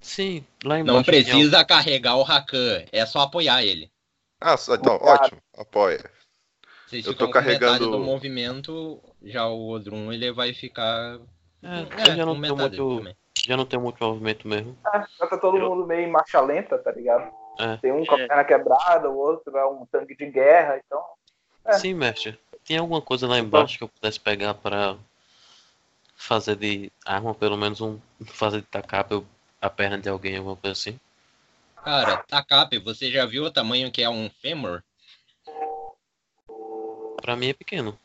[0.00, 0.96] Sim, lá embaixo.
[0.96, 3.90] Não precisa carregar o Rakan, é só apoiar ele.
[4.40, 5.20] Ah, só- então, Obrigado.
[5.24, 5.42] ótimo.
[5.56, 6.10] Apoia.
[6.86, 11.20] Vocês Eu tô carregando- do movimento, já o Odrum ele vai ficar.
[11.62, 12.98] É, É, eu já não com tenho metade muito.
[12.98, 13.16] também.
[13.46, 14.76] Já não tenho muito movimento mesmo.
[14.84, 17.32] Ah, já tá todo Eu- mundo meio em marcha lenta, tá ligado?
[17.58, 17.76] É.
[17.78, 18.26] Tem um com a É.
[18.28, 21.02] perna quebrada, o outro é um tanque de guerra, então.
[21.64, 21.72] É.
[21.74, 22.38] Sim, mestre.
[22.64, 24.96] Tem alguma coisa lá embaixo que eu pudesse pegar pra
[26.14, 27.98] fazer de arma, pelo menos um.
[28.26, 29.06] Fazer de tacar
[29.60, 30.98] a perna de alguém, alguma coisa assim?
[31.84, 34.82] Cara, Takap, você já viu o tamanho que é um fêmur?
[37.20, 37.98] Pra mim é pequeno.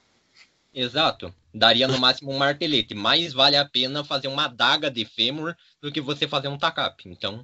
[0.78, 1.34] Exato.
[1.52, 2.94] Daria no máximo um martelete.
[2.94, 7.02] Mais vale a pena fazer uma adaga de fêmur do que você fazer um Takap.
[7.10, 7.44] Então,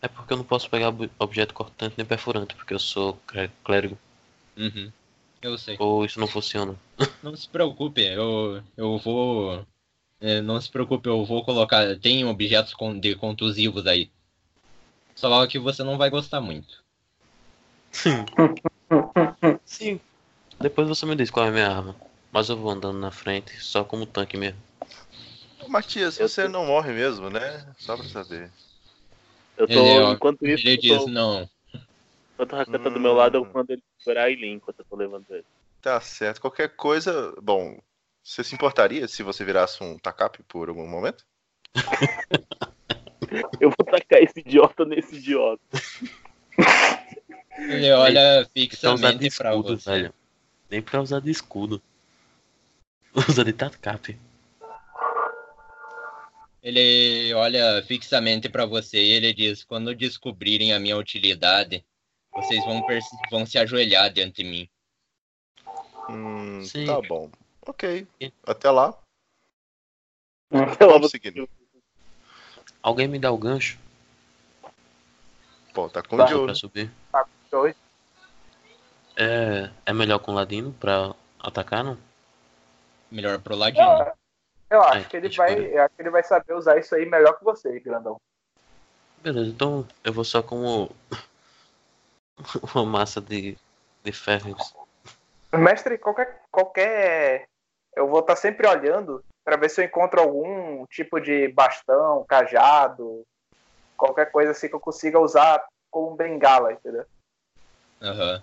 [0.00, 3.48] É porque eu não posso pegar ob- objeto cortante nem perfurante, porque eu sou clé-
[3.62, 3.96] clérigo.
[4.56, 4.90] uhum.
[5.40, 5.76] eu sei.
[5.78, 6.74] Ou isso não funciona.
[7.22, 9.64] Não se preocupe, eu, eu vou.
[10.20, 11.96] é, Não se preocupe, eu vou colocar.
[12.00, 14.10] Tem objetos de contusivos aí.
[15.14, 16.82] Só que você não vai gostar muito.
[19.64, 20.00] Sim.
[20.58, 21.94] Depois você me diz qual é a minha arma.
[22.32, 24.58] Mas eu vou andando na frente, só como tanque mesmo.
[25.62, 27.66] Ô, Matias, Eu você não morre mesmo, né?
[27.78, 28.50] Só pra saber.
[29.56, 31.48] Eu tô, Ele, ó, enquanto isso, Ele diz, tô, não.
[32.32, 34.96] enquanto o Rakan tá do meu lado, eu mando ele segurar ele enquanto eu tô
[34.96, 35.44] levando ele.
[35.82, 36.40] Tá certo.
[36.40, 37.34] Qualquer coisa.
[37.42, 37.78] Bom,
[38.24, 41.26] você se importaria se você virasse um Takap por algum momento?
[43.60, 45.62] Eu vou tacar esse idiota nesse idiota.
[47.58, 48.46] Ele olha
[48.80, 49.90] Pra usar de fixamente pra escudo, você.
[49.90, 50.14] velho.
[50.70, 51.82] Nem pra usar de escudo.
[53.28, 54.18] Usa de tatcap.
[56.62, 61.84] Ele olha fixamente pra você e ele diz: Quando descobrirem a minha utilidade,
[62.34, 62.82] vocês vão,
[63.30, 64.68] vão se ajoelhar diante de mim.
[66.08, 66.86] Hum, Sim.
[66.86, 67.30] tá bom.
[67.66, 68.06] Ok.
[68.46, 68.96] Até lá.
[70.50, 71.48] Ela Vamos seguindo.
[72.82, 73.78] Alguém me dá o gancho
[75.72, 76.26] Pô, tá com Tá.
[76.36, 76.90] o subir?
[77.50, 77.74] Dois.
[79.16, 81.98] É, é melhor com o ladino pra atacar, não?
[83.12, 83.84] Melhor pro ladinho.
[83.84, 84.12] Eu,
[84.70, 85.52] eu acho Ai, que ele vai.
[85.66, 88.16] Eu acho que ele vai saber usar isso aí melhor que você, grandão.
[89.18, 90.90] Beleza, então eu vou só como
[92.74, 93.56] uma massa de,
[94.02, 94.56] de ferro.
[95.52, 96.42] Mestre, qualquer.
[96.50, 97.44] qualquer...
[97.94, 103.22] Eu vou estar sempre olhando pra ver se eu encontro algum tipo de bastão, cajado,
[103.94, 107.04] qualquer coisa assim que eu consiga usar como bengala, entendeu?
[108.00, 108.42] Aham.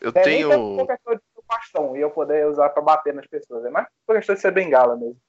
[0.00, 0.48] Eu Não é tenho.
[0.48, 0.76] ter um
[1.50, 4.52] bastão e eu poder usar pra bater nas pessoas, é mais por questão de ser
[4.52, 5.20] bengala mesmo.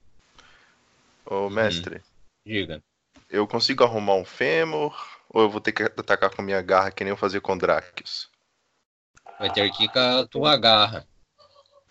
[1.26, 2.02] Ô, mestre,
[2.46, 2.82] Diga.
[3.30, 4.96] eu consigo arrumar um fêmur
[5.30, 8.30] ou eu vou ter que atacar com minha garra que nem eu fazia com Drakios?
[9.40, 11.08] Vai ter que ir com a tua garra.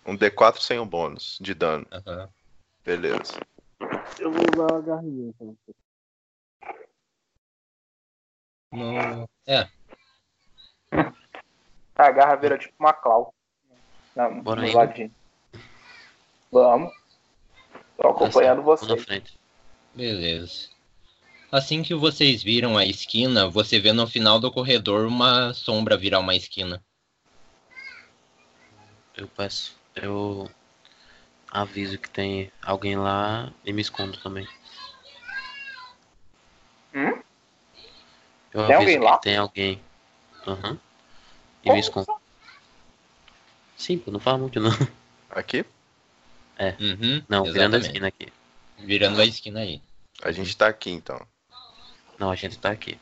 [0.05, 1.85] Um D4 sem um bônus de dano.
[2.83, 3.39] Beleza.
[4.19, 5.57] Eu vou usar a garrinha então.
[8.71, 9.29] No...
[9.45, 9.67] É,
[11.95, 13.33] A garra vira tipo uma clau.
[14.15, 14.73] Na, Bora no aí.
[14.73, 15.11] ladinho.
[16.51, 16.91] Vamos.
[17.97, 19.03] Tô acompanhando Vou na vocês.
[19.03, 19.39] frente.
[19.93, 20.69] beleza.
[21.51, 26.19] Assim que vocês viram a esquina, você vê no final do corredor uma sombra virar
[26.19, 26.81] uma esquina.
[29.15, 29.75] Eu peço.
[29.93, 30.49] Eu
[31.51, 34.47] aviso que tem alguém lá e me escondo também.
[36.95, 37.21] Hum?
[38.53, 39.17] Eu Tem aviso alguém que lá?
[39.17, 39.81] tem alguém.
[40.47, 40.79] Aham.
[41.63, 42.20] E Como me escondo.
[43.81, 44.69] Sim, pô, não fala muito não.
[45.31, 45.65] Aqui?
[46.79, 47.85] Uhum, Não, virando a exatamente.
[47.87, 48.27] esquina aqui.
[48.77, 49.81] Virando a esquina aí.
[50.21, 51.19] A gente tá aqui então.
[52.19, 52.99] Não, a gente tá aqui.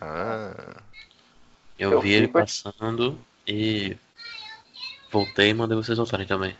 [0.00, 0.80] Ah.
[1.76, 3.96] Eu, Eu vi ele passando e
[5.10, 6.56] voltei e mandei vocês voltarem também.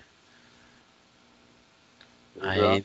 [2.40, 2.84] Aí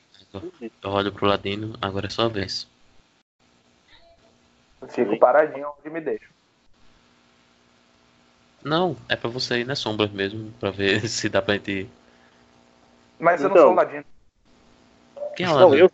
[0.84, 2.68] eu olho pro ladinho, agora é sua vez.
[4.80, 6.30] Eu fico paradinho onde me deixo.
[8.64, 11.90] Não, é pra você ir nas sombras mesmo, pra ver se dá pra gente ir.
[13.20, 13.68] Mas eu não Então.
[13.68, 14.06] sou ladino.
[15.36, 15.86] Quem é o Não, ladinho?
[15.86, 15.92] eu,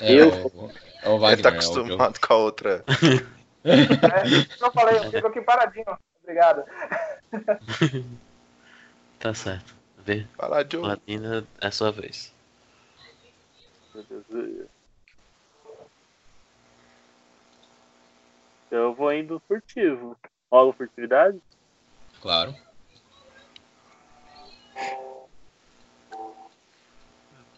[0.00, 0.70] É, Eu- o,
[1.02, 1.32] é o Wagner.
[1.32, 2.84] Ele tá é o- acostumado com a outra.
[3.66, 5.86] É, eu falei, eu fico aqui paradinho.
[6.22, 6.64] Obrigado.
[9.18, 9.74] Tá certo.
[9.96, 10.26] Vê,
[10.70, 10.82] Joe.
[10.82, 12.30] Ladina é sua vez.
[18.70, 20.14] eu vou indo furtivo.
[20.52, 21.40] Rola furtividade?
[22.24, 22.56] Claro.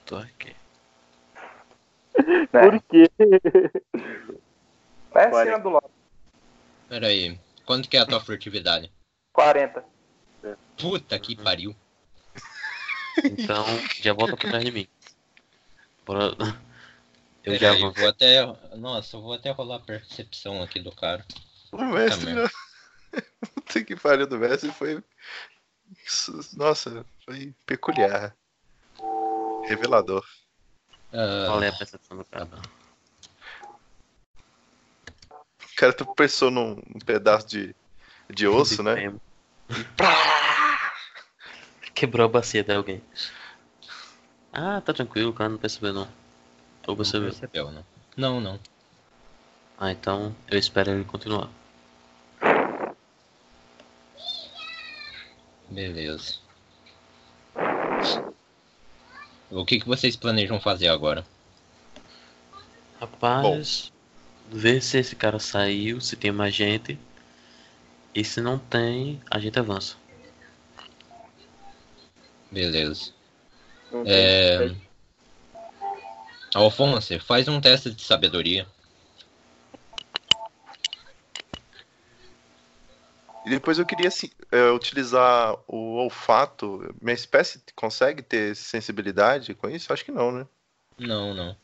[0.04, 0.56] Tô aqui.
[2.18, 2.46] Né?
[2.50, 3.08] Por quê?
[5.12, 5.52] Vai Olha.
[5.52, 5.86] acima do lote.
[6.88, 7.38] Pera aí.
[7.64, 8.92] Quanto que é a tua furtividade?
[9.32, 9.84] 40.
[10.76, 11.72] Puta que pariu.
[13.24, 13.64] Então,
[14.02, 14.88] já volta pra trás de mim.
[16.04, 16.34] Bora.
[17.44, 17.92] Eu Pera já aí, vou.
[17.92, 18.44] vou até.
[18.74, 21.24] Nossa, eu vou até rolar a percepção aqui do cara.
[21.70, 22.32] O mestre.
[23.66, 25.02] Puta que pariu do mestre foi.
[26.54, 28.34] Nossa, foi peculiar.
[29.64, 30.24] Revelador.
[31.12, 32.48] Ah, Qual é a percepção do cara?
[35.60, 37.74] O cara tropeçou num, num pedaço de,
[38.30, 38.94] de osso, né?
[38.94, 39.20] Fêmur.
[41.94, 43.02] Quebrou a bacia de alguém.
[44.52, 46.08] Ah, tá tranquilo, o cara não percebeu não.
[46.86, 47.28] Ou não percebeu?
[47.28, 47.84] percebeu, não?
[48.16, 48.60] Não, não.
[49.78, 51.50] Ah, então eu espero ele continuar.
[55.76, 56.36] Beleza.
[59.50, 61.22] O que, que vocês planejam fazer agora?
[62.98, 63.92] Rapaz,
[64.50, 66.98] ver se esse cara saiu, se tem mais gente.
[68.14, 69.96] E se não tem, a gente avança.
[72.50, 73.12] Beleza.
[74.06, 74.74] É...
[76.54, 78.66] Alfonso, faz um teste de sabedoria.
[83.46, 86.92] E depois eu queria assim, é, utilizar o olfato.
[87.00, 89.92] Minha espécie consegue ter sensibilidade com isso?
[89.92, 90.46] Acho que não, né?
[90.98, 91.56] Não, não.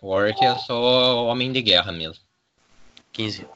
[0.00, 2.24] O Orc é só homem de guerra mesmo.
[3.12, 3.46] 15.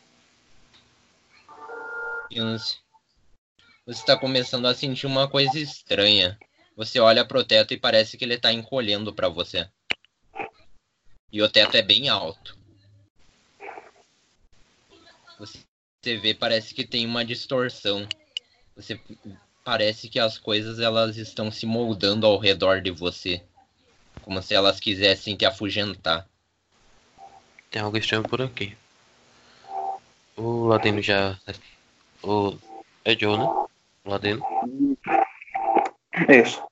[2.29, 2.79] 15.
[3.87, 6.39] Você está começando a sentir uma coisa estranha.
[6.77, 9.67] Você olha pro teto e parece que ele tá encolhendo pra você.
[11.33, 12.56] E o teto é bem alto.
[16.07, 18.07] Você vê, parece que tem uma distorção.
[18.77, 19.01] Você
[19.65, 23.43] parece que as coisas elas estão se moldando ao redor de você,
[24.23, 26.25] como se elas quisessem te afugentar.
[27.73, 28.77] Tem algo estranho por aqui.
[30.37, 31.37] O Ladino já.
[32.23, 32.57] O.
[33.05, 33.45] É Joe, né?
[34.05, 34.47] O Ladino.
[36.29, 36.63] Isso.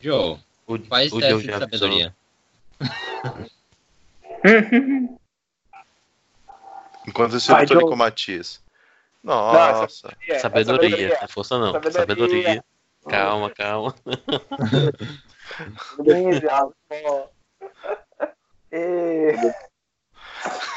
[0.00, 2.16] Joe, O, faz o teste Joe de sabedoria.
[7.06, 8.66] Enquanto isso eu tô com o Matias.
[9.22, 10.16] Não, Nossa.
[10.28, 11.72] É, Sabedoria, não é força não.
[11.72, 12.00] Sabedoria.
[12.00, 12.64] Sabedoria.
[13.08, 13.94] Calma, calma.
[16.04, 16.70] 15, ó.
[18.70, 19.34] E...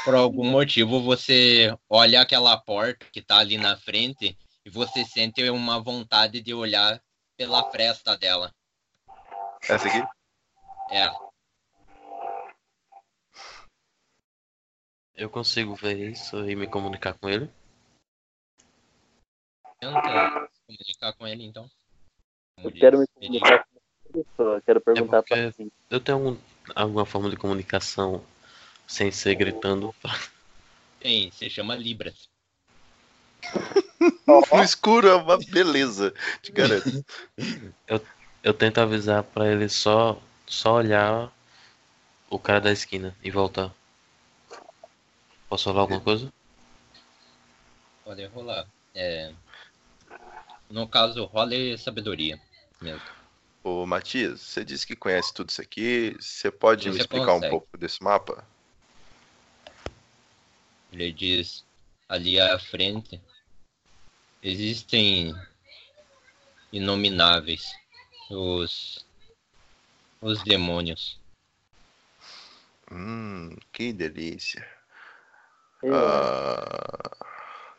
[0.04, 5.48] Por algum motivo você olha aquela porta que tá ali na frente e você sente
[5.50, 7.00] uma vontade de olhar
[7.36, 8.52] pela fresta dela.
[9.68, 10.02] Essa aqui?
[10.90, 11.08] É,
[15.14, 17.50] Eu consigo ver isso e me comunicar com ele.
[19.90, 21.68] Tenta se comunicar com ele então.
[22.56, 23.78] Como Eu quero me comunicar com
[24.18, 24.62] uma pessoa.
[24.62, 25.70] Quero perguntar porque- pra assim.
[25.90, 26.36] Eu tenho algum-
[26.74, 28.24] alguma forma de comunicação
[28.86, 29.94] sem ser gritando.
[31.00, 32.28] Tem, se chama Libras.
[34.26, 37.04] No escuro é uma beleza, te garanto.
[38.42, 41.32] Eu tento avisar pra ele só, só olhar
[42.28, 43.72] o cara da esquina e voltar.
[45.48, 46.32] Posso falar alguma coisa?
[48.04, 48.66] Pode rolar.
[48.94, 49.32] É...
[50.72, 52.40] No caso, role sabedoria
[52.80, 53.02] mesmo.
[53.62, 56.16] Ô, Matias, você disse que conhece tudo isso aqui.
[56.18, 57.50] Você pode me explicar um consegue.
[57.50, 58.42] pouco desse mapa?
[60.90, 61.62] Ele diz
[62.08, 63.20] ali à frente
[64.42, 65.34] existem
[66.72, 67.70] inomináveis
[68.30, 69.06] os
[70.22, 71.20] os demônios.
[72.90, 74.66] Hum, que delícia.
[75.84, 77.31] É, Ah,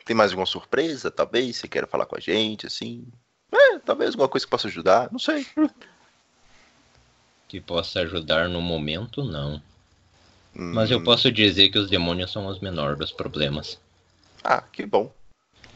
[0.05, 1.11] tem mais alguma surpresa?
[1.11, 3.07] Talvez você queira falar com a gente, assim.
[3.51, 5.45] É, talvez alguma coisa que possa ajudar, não sei.
[7.47, 9.61] Que possa ajudar no momento, não.
[10.73, 13.79] Mas eu Hum, posso dizer que os demônios são os menores dos problemas.
[14.43, 15.13] Ah, que bom.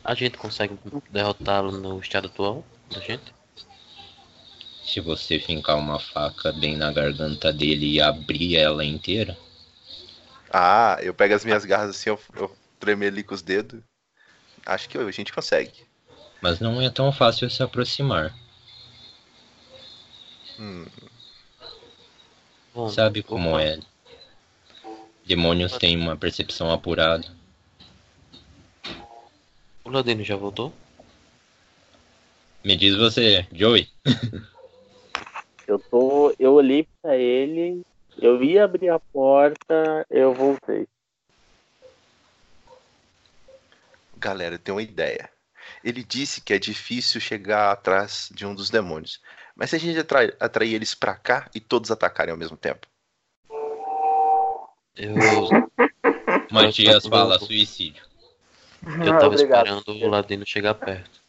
[0.03, 0.75] A gente consegue
[1.11, 3.31] derrotá-lo no estado atual da gente?
[4.83, 9.37] Se você fincar uma faca bem na garganta dele e abrir ela inteira,
[10.51, 13.81] Ah, eu pego as minhas garras assim, eu, eu tremeli com os dedos.
[14.67, 15.71] Acho que a gente consegue.
[16.41, 18.35] mas não é tão fácil se aproximar.
[20.59, 20.85] Hum,
[22.89, 23.79] Sabe como opa, é?
[25.25, 27.25] Demônios têm uma percepção apurada.
[29.85, 30.73] O Ladino já voltou?
[32.63, 33.87] Me diz você, Joey.
[35.67, 36.33] Eu tô.
[36.39, 37.81] Eu olhei pra ele,
[38.17, 40.87] eu ia abrir a porta, eu voltei.
[44.17, 45.29] Galera, tem uma ideia.
[45.83, 49.21] Ele disse que é difícil chegar atrás de um dos demônios.
[49.55, 52.87] Mas se a gente atrai- atrair eles pra cá e todos atacarem ao mesmo tempo?
[54.95, 55.13] Eu,
[56.51, 58.03] Matias tô- fala suicídio.
[58.83, 59.67] eu Ah, tava obrigado.
[59.67, 61.21] esperando o Ladino chegar perto.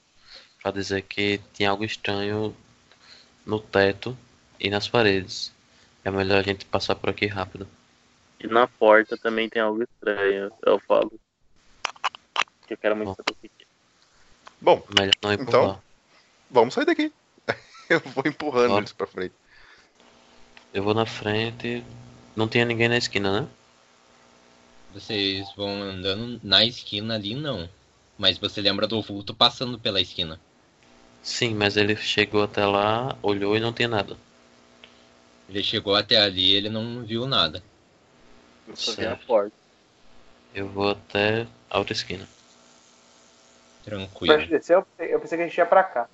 [0.62, 2.54] Pra dizer que tinha algo estranho
[3.46, 4.16] no teto
[4.58, 5.52] e nas paredes.
[6.04, 7.66] É melhor a gente passar por aqui rápido.
[8.40, 10.50] E na porta também tem algo estranho.
[10.64, 11.12] Eu falo.
[12.68, 13.14] Que eu quero muito Bom.
[13.14, 13.66] saber o que é.
[14.60, 15.62] Bom, Melhor não empurrar.
[15.62, 15.82] Então?
[16.50, 17.12] vamos sair daqui.
[17.88, 18.80] Eu vou empurrando Bora.
[18.80, 19.34] eles pra frente.
[20.74, 21.82] Eu vou na frente.
[22.36, 23.48] Não tinha ninguém na esquina, né?
[24.92, 27.68] Vocês vão andando na esquina ali, não.
[28.18, 30.38] Mas você lembra do vulto passando pela esquina.
[31.22, 34.16] Sim, mas ele chegou até lá, olhou e não tinha nada.
[35.48, 37.62] Ele chegou até ali ele não viu nada.
[38.66, 39.56] Eu só vi a porta.
[40.54, 42.28] Eu vou até a outra esquina.
[43.88, 44.34] Tranquilo.
[44.36, 46.08] Pra descer, eu pensei, eu pensei que a gente ia pra cá.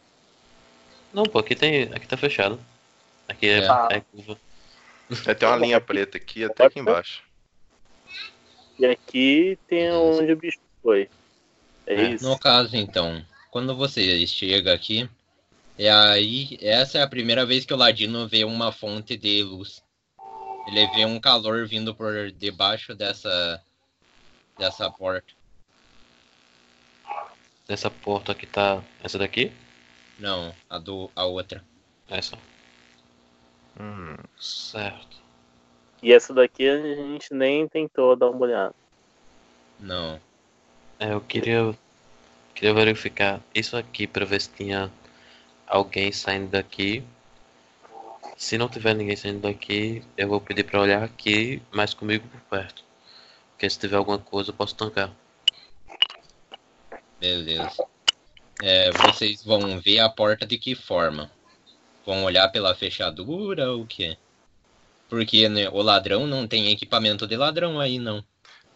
[1.13, 1.85] Não, pô, aqui tem.
[1.93, 2.59] Aqui tá fechado.
[3.29, 3.97] Aqui é, É.
[3.97, 4.39] é curva.
[5.11, 7.23] Vai ter uma linha preta aqui até aqui embaixo.
[8.79, 11.09] E aqui tem onde o bicho foi.
[11.87, 12.03] É, É.
[12.11, 12.29] isso.
[12.29, 15.09] No caso, então, quando você chega aqui,
[15.79, 19.83] é aí, essa é a primeira vez que o Ladino vê uma fonte de luz.
[20.67, 23.63] Ele vê um calor vindo por debaixo dessa
[24.59, 25.33] dessa porta.
[27.69, 28.83] Essa porta aqui tá.
[29.03, 29.51] Essa daqui?
[30.19, 31.65] Não, a do a outra.
[32.09, 32.37] Essa.
[33.81, 35.17] Hum, Certo.
[36.03, 38.75] E essa daqui a gente nem tentou dar uma olhada.
[39.81, 40.21] Não.
[40.99, 41.75] É, eu queria.
[42.55, 44.93] Queria verificar isso aqui pra ver se tinha
[45.67, 47.03] alguém saindo daqui.
[48.37, 52.41] Se não tiver ninguém saindo daqui, eu vou pedir pra olhar aqui, mas comigo por
[52.43, 52.85] perto.
[53.53, 55.11] Porque se tiver alguma coisa eu posso tancar.
[57.25, 57.87] Beleza.
[58.63, 61.31] É, vocês vão ver a porta de que forma?
[62.05, 64.19] Vão olhar pela fechadura ou o quê?
[65.09, 68.23] Porque né, o ladrão não tem equipamento de ladrão aí, não.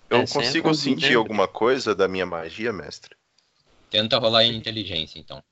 [0.09, 1.19] Eu É, consigo sentir entendo.
[1.19, 3.15] alguma coisa da minha magia, mestre?
[3.91, 5.43] Tenta rolar em inteligência, então.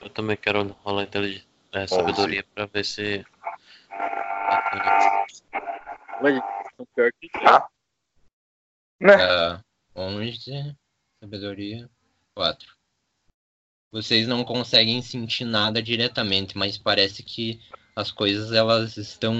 [0.00, 1.44] Eu também quero rolar intelig...
[1.72, 3.24] é, sabedoria pra ver se.
[6.20, 6.42] Olha,
[6.94, 7.48] pior que eu.
[7.48, 7.68] Ah.
[9.04, 9.60] Ah,
[9.94, 10.76] 11,
[11.20, 11.88] sabedoria,
[12.38, 12.68] 4.
[13.90, 17.60] Vocês não conseguem sentir nada diretamente, mas parece que
[17.96, 19.34] as coisas elas estão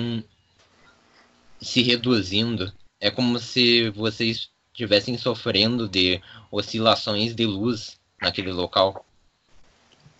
[1.61, 2.73] se reduzindo.
[3.01, 6.21] É como se vocês estivessem sofrendo de
[6.51, 9.05] oscilações de luz naquele local.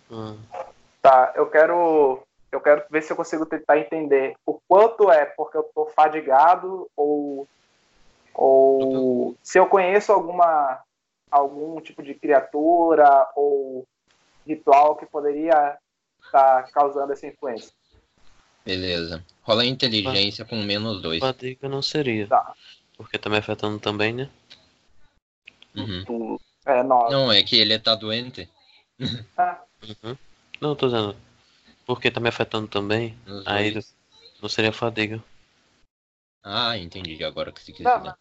[0.09, 0.37] Hum,
[1.01, 2.23] Tá, eu quero.
[2.51, 6.89] Eu quero ver se eu consigo tentar entender o quanto é porque eu tô fadigado
[6.95, 7.45] ou.
[8.33, 10.81] Ou se eu conheço alguma.
[11.31, 13.87] Algum tipo de criatura ou
[14.45, 15.77] ritual que poderia
[16.23, 17.71] estar causando essa influência.
[18.65, 19.23] Beleza.
[19.43, 21.19] Rola inteligência com menos 2.
[21.19, 22.27] fadiga não seria.
[22.27, 22.53] Tá.
[22.97, 24.29] Porque tá me afetando também, né?
[25.75, 26.37] Uhum.
[26.65, 27.11] É, nove.
[27.11, 28.49] Não, é que ele tá doente.
[29.37, 29.61] Ah,
[30.03, 30.17] Uhum.
[30.59, 31.15] Não, tô dizendo.
[31.85, 33.95] Porque tá me afetando também, Nos aí dois.
[34.41, 35.23] não seria fadiga.
[36.43, 38.13] Ah, entendi agora o que você quis Não, dizer.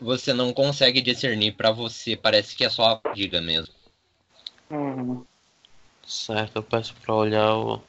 [0.00, 3.74] Você não consegue discernir pra você, parece que é só a diga mesmo.
[4.70, 5.24] Uhum.
[6.06, 7.82] Certo, eu peço pra olhar o.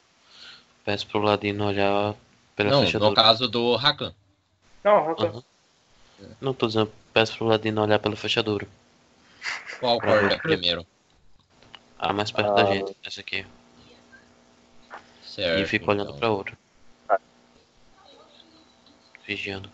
[0.84, 2.14] Peço pro Ladino olhar
[2.56, 3.10] pela não, fechadura.
[3.10, 4.14] no caso do Rakan.
[4.82, 5.26] Não, Rakan.
[5.28, 5.44] Aham.
[6.40, 8.66] Não tô dizendo, peço pro Ladino olhar pela fechadura.
[9.78, 10.86] Qual Pra corda primeiro?
[11.98, 12.54] Ah, mais perto Ah.
[12.54, 13.46] da gente, essa aqui.
[15.24, 15.60] Certo.
[15.62, 16.18] e fico olhando então.
[16.18, 16.58] pra outra.
[19.26, 19.70] Vigiando.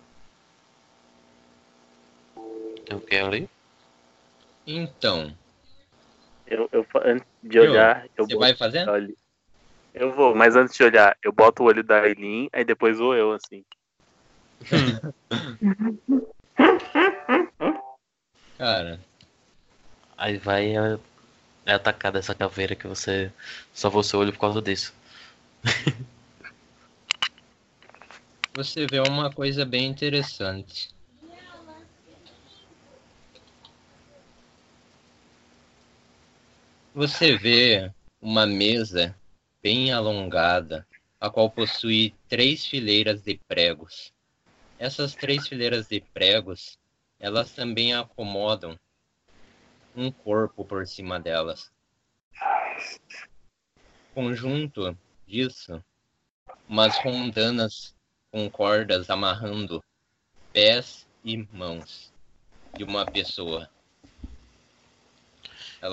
[2.87, 3.51] Tem o que ali?
[4.67, 5.37] Então,
[6.47, 8.89] Eu, eu, antes de olhar, eu você boto vai fazer?
[8.89, 9.17] o olho.
[9.93, 13.15] Eu vou, mas antes de olhar, eu boto o olho da Aileen, aí depois vou
[13.15, 13.65] eu, assim.
[18.59, 18.99] Cara,
[20.17, 20.99] Aí vai é,
[21.67, 23.31] é atacar dessa caveira que você
[23.73, 24.95] salvou seu olho por causa disso.
[28.55, 30.96] você vê uma coisa bem interessante.
[36.97, 37.93] Você vê
[38.23, 39.15] uma mesa
[39.63, 40.89] bem alongada,
[41.21, 44.15] a qual possui três fileiras de pregos.
[44.79, 46.79] Essas três fileiras de pregos,
[47.21, 48.81] elas também acomodam
[49.95, 51.71] um corpo por cima delas.
[54.15, 55.85] Conjunto disso,
[56.67, 57.95] umas rondanas
[58.33, 59.85] com cordas amarrando
[60.51, 62.11] pés e mãos
[62.75, 63.69] de uma pessoa.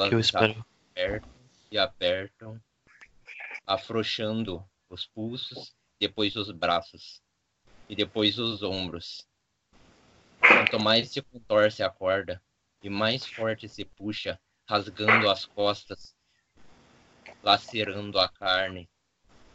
[0.08, 0.66] Que eu espero.
[0.94, 1.32] Apertam
[1.72, 2.62] e apertam,
[3.66, 7.20] afrouxando os pulsos, depois os braços
[7.90, 9.28] e depois os ombros.
[10.40, 12.42] Quanto mais se contorce a corda
[12.84, 16.16] e mais forte se puxa, rasgando as costas,
[17.42, 18.88] lacerando a carne,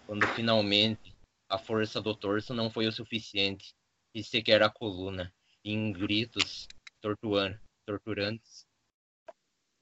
[0.06, 1.16] quando finalmente
[1.48, 3.74] a força do torso não foi o suficiente
[4.12, 5.32] e sequer a coluna,
[5.62, 6.66] e em gritos
[7.86, 8.67] torturantes,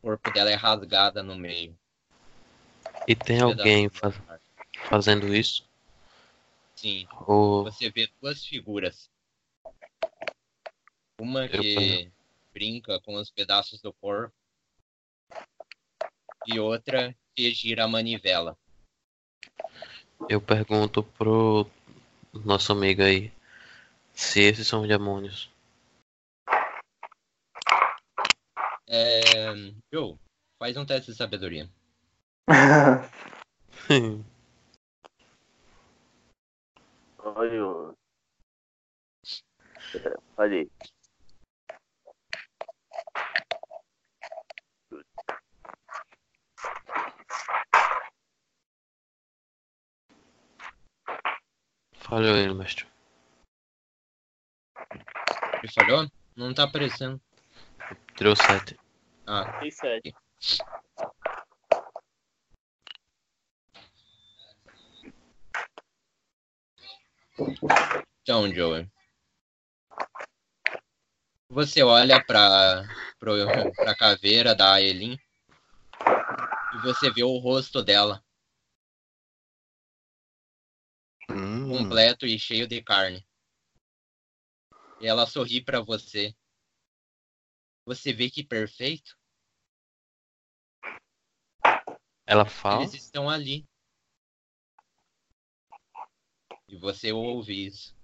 [0.07, 1.77] corpo dela é rasgada no meio.
[3.09, 4.45] E tem alguém Pedaços fa- da carne.
[4.89, 5.69] fazendo isso?
[6.77, 9.11] Sim, Ou você vê duas figuras.
[11.19, 12.09] Uma que
[12.55, 14.33] brinca com os pedaços do corpo
[16.47, 18.57] e outra que gira a manivela.
[20.29, 21.69] eu pergunto pro
[22.33, 23.33] nosso amigo aí
[24.15, 25.51] se esses são demônios.
[28.89, 29.53] É...
[29.93, 30.17] Joe,
[30.59, 31.69] faz um teste de sabedoria.
[37.19, 37.95] Olha.
[40.39, 40.71] aí.
[51.95, 52.87] Falhou ele, mestre.
[55.59, 56.09] Ele falhou?
[56.37, 57.21] Não tá aparecendo.
[58.17, 58.77] Tirou sete.
[59.27, 60.15] Ah, Tem sete.
[68.23, 68.89] então, Joey.
[71.49, 72.85] Você olha pra,
[73.19, 73.35] pro,
[73.77, 75.17] pra caveira da Aelin
[76.75, 78.23] e você vê o rosto dela,
[81.31, 83.25] Hum, completo e cheio de carne.
[85.01, 86.35] E ela sorri pra você.
[87.87, 89.17] Você vê que perfeito?
[92.27, 92.83] Ela fala?
[92.83, 93.65] Eles estão ali.
[96.69, 97.97] E você ouve isso.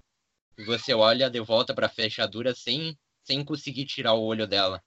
[0.56, 4.80] E você olha de volta pra fechadura sem, sem conseguir tirar o olho dela.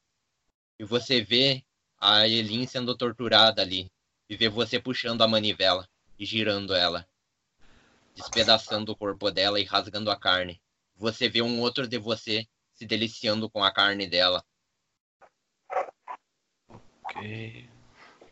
[0.80, 1.66] E você vê
[1.98, 3.92] a Elin sendo torturada ali.
[4.30, 5.86] E vê você puxando a manivela
[6.18, 7.06] e girando ela.
[8.16, 10.62] Despedaçando o corpo dela e rasgando a carne.
[10.96, 14.42] Você vê um outro de você se deliciando com a carne dela.
[17.16, 17.70] Ok.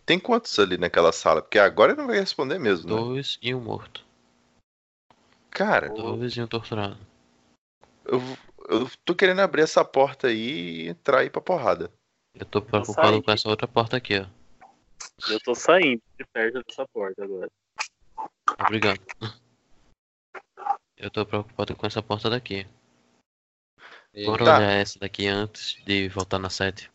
[0.05, 1.41] Tem quantos ali naquela sala?
[1.41, 2.95] Porque agora ele não vai responder mesmo, né?
[2.95, 4.05] Dois e um morto.
[5.49, 6.97] Cara, Dois e um torturado.
[8.05, 8.19] eu,
[8.69, 11.91] eu tô querendo abrir essa porta aí e entrar aí pra porrada.
[12.35, 13.23] Eu tô preocupado saí.
[13.23, 14.25] com essa outra porta aqui, ó.
[15.29, 17.49] Eu tô saindo de perto dessa porta agora.
[18.59, 18.99] Obrigado.
[20.97, 22.67] Eu tô preocupado com essa porta daqui.
[24.25, 24.57] Bora Tá.
[24.57, 26.91] olhar essa daqui antes de voltar na sete,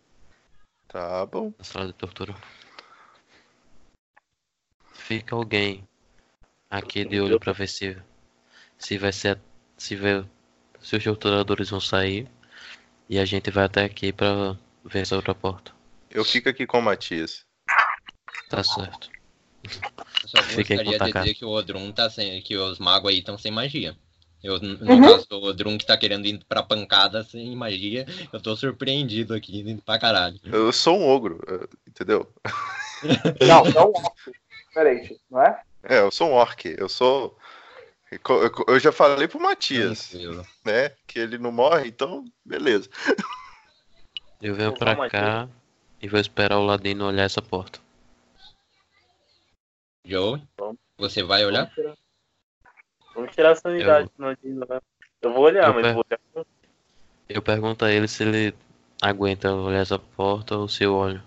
[0.88, 1.52] Tá bom.
[1.58, 2.34] na sala de tortura.
[4.94, 5.86] Fica alguém
[6.70, 7.96] aqui de olho pra ver se
[8.78, 9.38] se vai ser
[9.76, 10.24] se vai,
[10.80, 12.28] se os torturadores vão sair
[13.08, 15.72] e a gente vai até aqui pra ver essa outra porta.
[16.10, 17.46] Eu fico aqui com o Matias.
[18.48, 19.10] Tá certo.
[19.62, 22.40] Eu só Fiquei gostaria de dizer que o Odrum tá sem.
[22.42, 23.96] que os magos aí estão sem magia.
[24.42, 28.54] Eu, no caso do Drum que tá querendo ir pra pancada sem magia, eu tô
[28.56, 30.38] surpreendido aqui indo pra caralho.
[30.44, 32.32] Eu sou um ogro, eh, entendeu?
[33.46, 35.62] Não, não é diferente, não é?
[35.84, 36.64] É, eu sou um orc.
[36.76, 37.38] Eu sou.
[38.10, 40.46] eu- já falei pro Matias, Tranquilo.
[40.64, 40.90] né?
[41.06, 42.90] Que ele não morre, então, beleza.
[44.42, 45.48] Eu venho pra cá
[46.02, 47.80] e vou esperar o Ladino olhar essa porta.
[50.04, 50.42] Joe,
[50.96, 51.70] você vai olhar?
[53.18, 54.80] Vamos tirar, a sanidade, não adianta, né?
[55.20, 56.46] Eu vou olhar, Eu mas per- vou olhar
[57.28, 58.54] Eu pergunto a ele se ele
[59.02, 61.20] aguenta olhar essa porta ou se eu olho.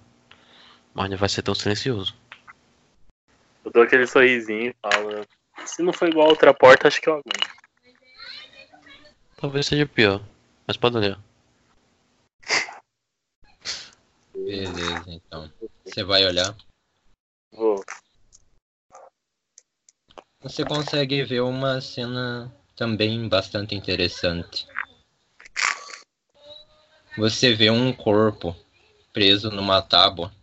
[0.94, 2.16] Mas não vai ser tão silencioso.
[3.66, 5.28] Eu dou aquele sorrisinho e falo.
[5.66, 7.52] Se não for igual a outra porta, acho que eu aguento.
[9.36, 10.22] Talvez seja pior,
[10.66, 11.20] mas pode olhar.
[14.34, 15.52] Beleza, então.
[15.84, 16.56] Você vai olhar.
[17.52, 17.84] Vou.
[20.44, 24.66] Você consegue ver uma cena também bastante interessante.
[27.16, 28.56] Você vê um corpo
[29.14, 30.34] preso numa tábua.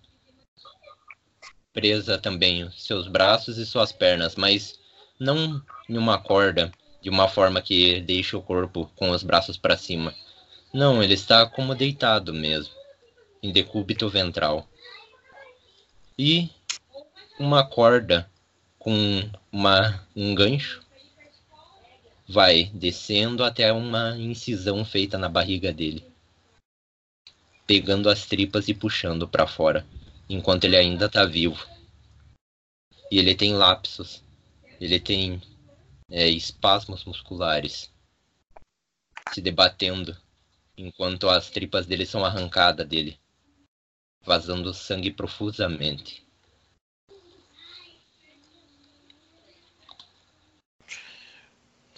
[1.73, 4.79] Presa também seus braços e suas pernas, mas
[5.19, 6.71] não em uma corda,
[7.03, 10.15] de uma forma que deixa o corpo com os braços para cima.
[10.73, 12.73] Não, ele está como deitado mesmo,
[13.43, 14.69] em decúbito ventral.
[16.17, 16.49] E
[17.41, 18.31] uma corda
[18.79, 18.93] com
[19.51, 20.87] uma, um gancho
[22.29, 26.05] vai descendo até uma incisão feita na barriga dele,
[27.67, 29.87] pegando as tripas e puxando para fora,
[30.29, 31.67] enquanto ele ainda está vivo.
[33.11, 34.23] E ele tem lapsos,
[34.79, 35.41] ele tem
[36.11, 37.91] é, espasmos musculares
[39.33, 40.17] se debatendo
[40.77, 43.19] enquanto as tripas dele são arrancadas dele,
[44.23, 46.28] vazando sangue profusamente.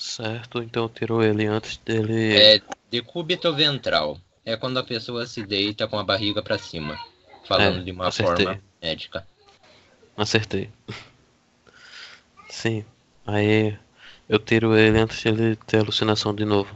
[0.01, 2.35] Certo, então eu tiro ele antes dele.
[2.35, 4.19] É decúbito ventral.
[4.47, 6.99] É quando a pessoa se deita com a barriga pra cima.
[7.45, 8.47] Falando É, de uma acertei.
[8.47, 9.29] forma médica.
[10.17, 10.71] Acertei.
[12.49, 12.83] Sim.
[13.27, 13.79] Aí
[14.27, 16.75] eu tiro ele antes dele ter alucinação de novo.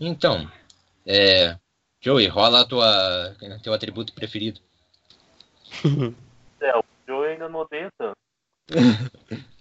[0.00, 0.50] Então,
[1.04, 1.58] é.
[2.00, 4.58] Joey, rola a tua, teu atributo preferido.
[6.58, 8.16] É, o Joe ainda não odeia tanto.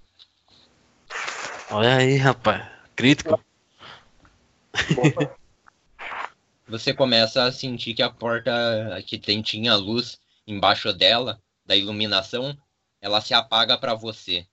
[1.71, 2.67] Olha aí, rapaz.
[2.95, 3.43] Crítico.
[6.67, 8.51] Você começa a sentir que a porta
[9.05, 12.57] que tem, tinha luz embaixo dela, da iluminação,
[13.01, 14.47] ela se apaga pra você.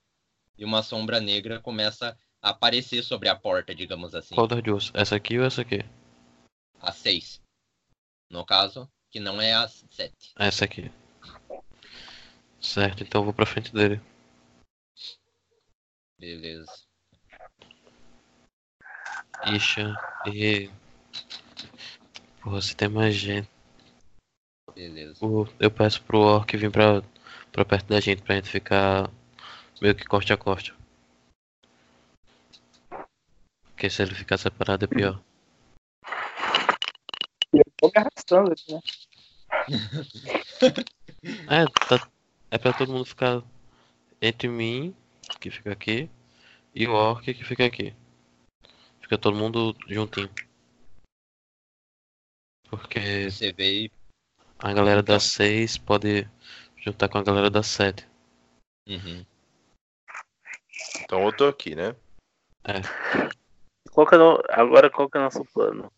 [0.59, 4.35] E uma sombra negra começa a aparecer sobre a porta, digamos assim.
[4.35, 4.91] Qual das duas?
[4.95, 5.85] Essa aqui ou essa aqui?
[6.81, 7.41] A 6.
[8.29, 10.15] No caso, que não é a 7.
[10.39, 10.91] Essa aqui.
[12.61, 14.01] Certo, então eu vou pra frente dele.
[16.19, 16.92] Beleza.
[19.45, 20.71] Isha e.
[22.41, 23.49] Porra, se tem mais gente.
[24.75, 25.25] Beleza.
[25.25, 27.03] O- Eu peço pro Orc vir pra,
[27.51, 29.11] pra perto da gente pra gente ficar
[29.81, 30.75] meio que corte a corte.
[33.69, 35.21] Porque se ele ficar separado é pior.
[37.53, 38.81] Eu tô me arrastando aqui, né?
[41.49, 42.09] É, tá,
[42.51, 43.43] é pra todo mundo ficar
[44.21, 44.93] entre mim,
[45.41, 46.11] que fica aqui,
[46.75, 47.95] e o Orc que fica aqui.
[49.13, 50.31] Fica todo mundo juntinho.
[52.71, 53.91] Porque Você vê
[54.59, 55.15] a galera Então.
[55.17, 56.27] das 6 pode
[56.79, 58.09] juntar com a galera das 7.
[58.89, 59.23] Uhum.
[61.03, 61.95] Então eu tô aqui, né?
[63.93, 65.93] Qual que é o- Agora qual que é o nosso plano?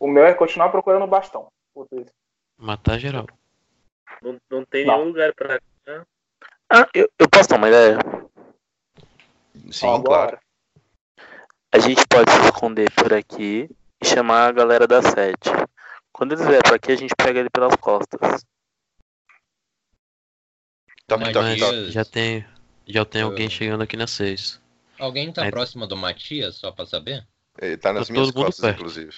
[0.00, 1.52] O meu é continuar procurando o bastão.
[2.56, 3.26] Matar geral.
[4.22, 4.94] Não, não tem Não.
[4.96, 5.60] nenhum lugar pra.
[6.70, 7.98] Ah, eu, eu posso dar uma ideia?
[9.70, 10.38] Sim, Ó, claro.
[11.72, 13.68] A gente pode se esconder por aqui
[14.02, 15.50] e chamar a galera da sede.
[16.12, 18.44] Quando eles vierem pra aqui, a gente pega ele pelas costas.
[21.06, 21.90] Toque, toque, toque.
[21.90, 22.46] Já tem,
[22.86, 24.60] já tem alguém Eu- chegando aqui na 6.
[24.98, 27.26] Alguém tá Aí- próximo do Matias, só pra saber?
[27.60, 28.76] Ele tá nas Tá minhas costas, perto.
[28.78, 29.14] inclusive.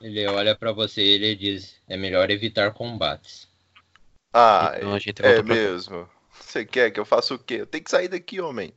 [0.00, 3.48] Ele olha pra você e ele diz: é melhor evitar combates.
[4.32, 6.08] Ah, Então a gente é volta pra- mesmo.
[6.40, 7.54] Você quer que eu faça o quê?
[7.60, 8.74] Eu tenho que sair daqui, homem.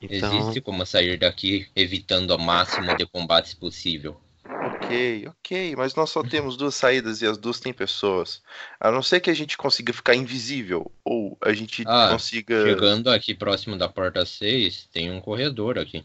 [0.00, 4.20] Então, Existe como sair daqui evitando ao máximo de combates possível.
[4.60, 8.42] Ok, ok, mas nós só temos duas saídas e as duas têm pessoas.
[8.80, 12.54] A não ser que a gente consiga ficar invisível ou a gente Ah, consiga.
[12.54, 16.04] Chegando aqui próximo da porta 6, tem um corredor aqui.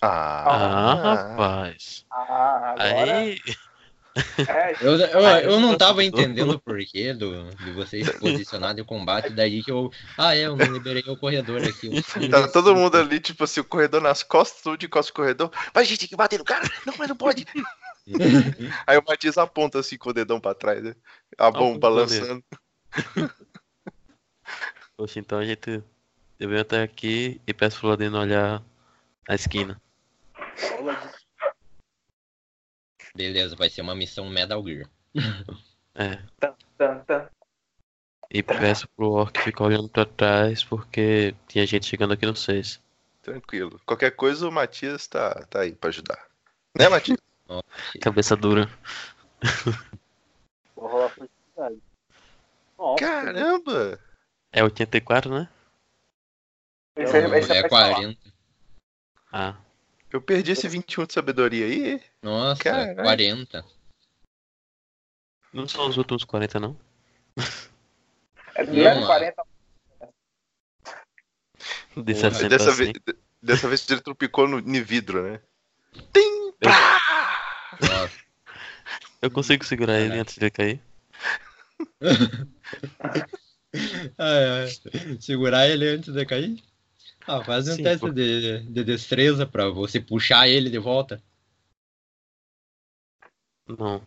[0.00, 2.06] Ah, ah, rapaz.
[2.10, 3.20] Ah, agora.
[3.20, 3.38] Aí,
[4.46, 8.02] É, Eu, eu, Ah, eu eu não tô- tava entendendo o porquê do, de você
[8.04, 9.90] se posicionar de combate, daí que eu.
[10.16, 11.90] Ah, é, eu não liberei o corredor aqui.
[12.30, 15.50] Tá todo mundo ali, tipo assim, o corredor nas costas, tudo de costas do corredor.
[15.74, 16.68] Mas a gente tem que bater no cara.
[16.86, 17.44] Não, mas não pode.
[18.86, 20.94] Aí o Matias aponta assim com o dedão pra trás, né?
[21.38, 22.20] A bomba vou ler.
[22.20, 22.44] lançando.
[24.96, 25.82] Poxa, então a gente.
[26.38, 28.62] Eu venho até aqui e peço pro Ladino olhar
[29.28, 29.80] a esquina.
[33.14, 34.88] Beleza, vai ser uma missão Metal Gear.
[35.94, 36.18] É.
[38.30, 42.80] E peço pro Orc ficar olhando pra trás porque tinha gente chegando aqui no 6.
[43.22, 43.80] Tranquilo.
[43.84, 46.26] Qualquer coisa, o Matias tá, tá aí pra ajudar.
[46.78, 47.18] Né, Matias?
[48.00, 48.70] Cabeça dura.
[50.76, 51.12] Vou rolar
[52.98, 54.00] Caramba!
[54.52, 55.48] É 84, né?
[56.96, 57.94] Esse Não, esse é falar.
[57.94, 58.32] 40.
[59.32, 59.56] Ah.
[60.12, 62.02] Eu perdi esse 21 de sabedoria aí.
[62.22, 62.96] Nossa, Caralho.
[62.96, 63.64] 40.
[65.52, 66.76] Não são os últimos 40, não?
[68.54, 69.06] É Não, leve não.
[69.06, 69.42] 40.
[71.96, 72.84] De Porra, 60 Dessa assim.
[72.84, 72.92] vez,
[73.42, 75.40] dessa vez ele tropicou no, no vidro, né?
[77.80, 78.18] Nossa.
[79.22, 80.22] Eu consigo segurar ele Caralho.
[80.22, 80.80] antes de ele cair?
[84.18, 84.66] Ah, é.
[85.20, 86.60] Segurar ele antes de cair?
[87.32, 88.10] Ah, faz um Sim, teste pô.
[88.12, 91.22] de, de destreza pra você puxar ele de volta.
[93.68, 94.02] Não.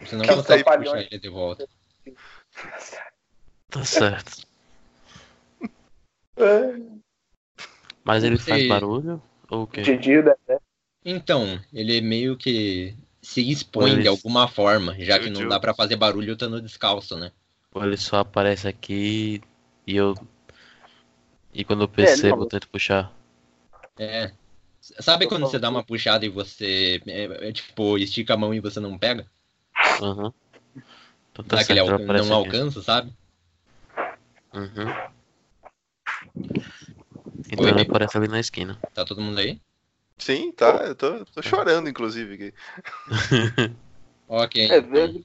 [0.00, 1.68] Você não Que consegue puxar ele de volta.
[3.68, 4.46] Tá certo.
[6.36, 6.80] É.
[8.02, 9.22] Mas ele Você- faz barulho?
[9.50, 9.82] Ou o quê?
[9.82, 10.34] Didi, né?
[11.04, 15.74] Então, ele meio que se expõe Mas- de alguma forma, já que não dá pra
[15.74, 17.30] fazer barulho estando descalço, né?
[17.74, 19.42] Ele só aparece aqui
[19.86, 20.14] e eu.
[21.52, 22.42] E quando eu percebo, não.
[22.44, 23.12] eu tento puxar.
[23.98, 24.32] É.
[24.80, 28.60] Sabe quando você dá uma puxada e você, é, é, tipo, estica a mão e
[28.60, 29.26] você não pega?
[30.00, 30.32] Aham.
[31.32, 32.32] Então tá certo, alcan- não aqui.
[32.32, 33.12] alcança, sabe?
[34.54, 35.10] Uhum.
[37.50, 38.80] Então Oi, ele aparece ali na esquina.
[38.94, 39.60] Tá todo mundo aí?
[40.18, 40.84] Sim, tá.
[40.86, 42.34] Eu tô, tô chorando, inclusive.
[42.34, 42.54] aqui.
[44.32, 44.62] Ok.
[44.62, 45.24] É, então, velho.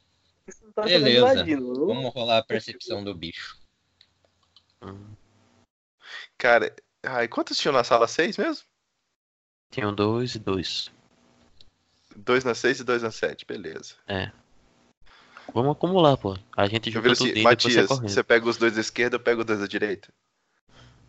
[0.73, 1.45] Tá Beleza.
[1.45, 3.55] vamos rolar a percepção do bicho.
[6.37, 8.07] Cara, ai, quantos tinham na sala?
[8.07, 8.63] Seis mesmo?
[9.71, 10.91] Tinham dois e dois.
[12.15, 13.95] Dois na seis e dois na sete, beleza.
[15.53, 16.37] Vamos acumular, pô.
[16.55, 18.09] A gente junta tudo assim, sai Matias, correndo.
[18.09, 20.09] você pega os dois da esquerda, eu pego os dois da direita.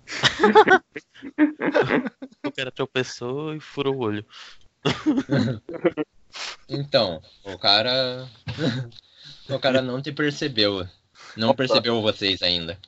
[2.45, 4.25] O cara tropeçou e furou o olho.
[6.69, 8.29] Então, o cara.
[9.49, 10.87] o cara não te percebeu.
[11.37, 11.59] Não Opa.
[11.59, 12.79] percebeu vocês ainda.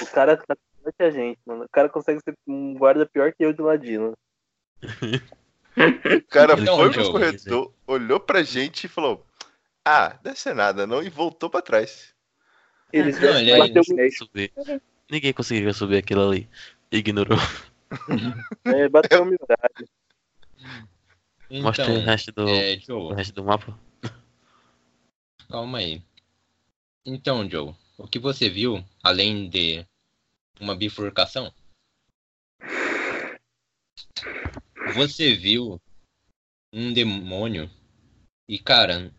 [0.00, 1.64] O cara tá pior que a gente, mano.
[1.64, 4.12] O cara consegue ser um guarda pior que eu de ladino.
[4.82, 9.24] O cara Então, foi pro Diogo, corredor, olhou pra gente e falou:
[9.84, 12.14] Ah, deve ser nada, não, e voltou pra trás.
[12.92, 13.82] Eles Não, ele bateu
[14.12, 14.52] Subir.
[15.10, 16.48] Ninguém conseguiria subir aquilo ali.
[16.90, 17.38] Ignorou.
[18.64, 19.88] é, bateu humildade.
[21.50, 23.78] Mostra o Então, resto do, é, o resto do mapa.
[25.50, 26.02] calma aí.
[27.04, 29.86] Então, Joe, o que você viu, além de
[30.60, 31.52] uma bifurcação?
[34.94, 35.80] Você viu
[36.72, 37.70] um demônio
[38.48, 39.12] e, cara,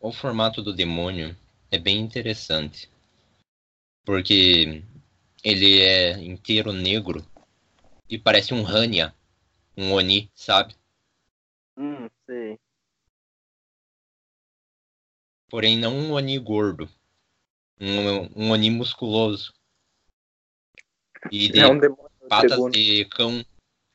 [0.00, 1.36] o formato do demônio
[1.70, 2.90] é bem interessante.
[4.04, 4.82] Porque
[5.42, 7.24] ele é inteiro negro
[8.08, 9.14] e parece um Hanya,
[9.76, 10.76] um Oni, sabe?
[11.76, 12.58] Hum, sei.
[15.48, 16.88] Porém, não um Oni gordo.
[17.80, 19.55] Um, um Oni musculoso.
[21.30, 22.10] E de É um demônio.
[22.28, 22.72] patas segundo.
[22.72, 23.44] de cão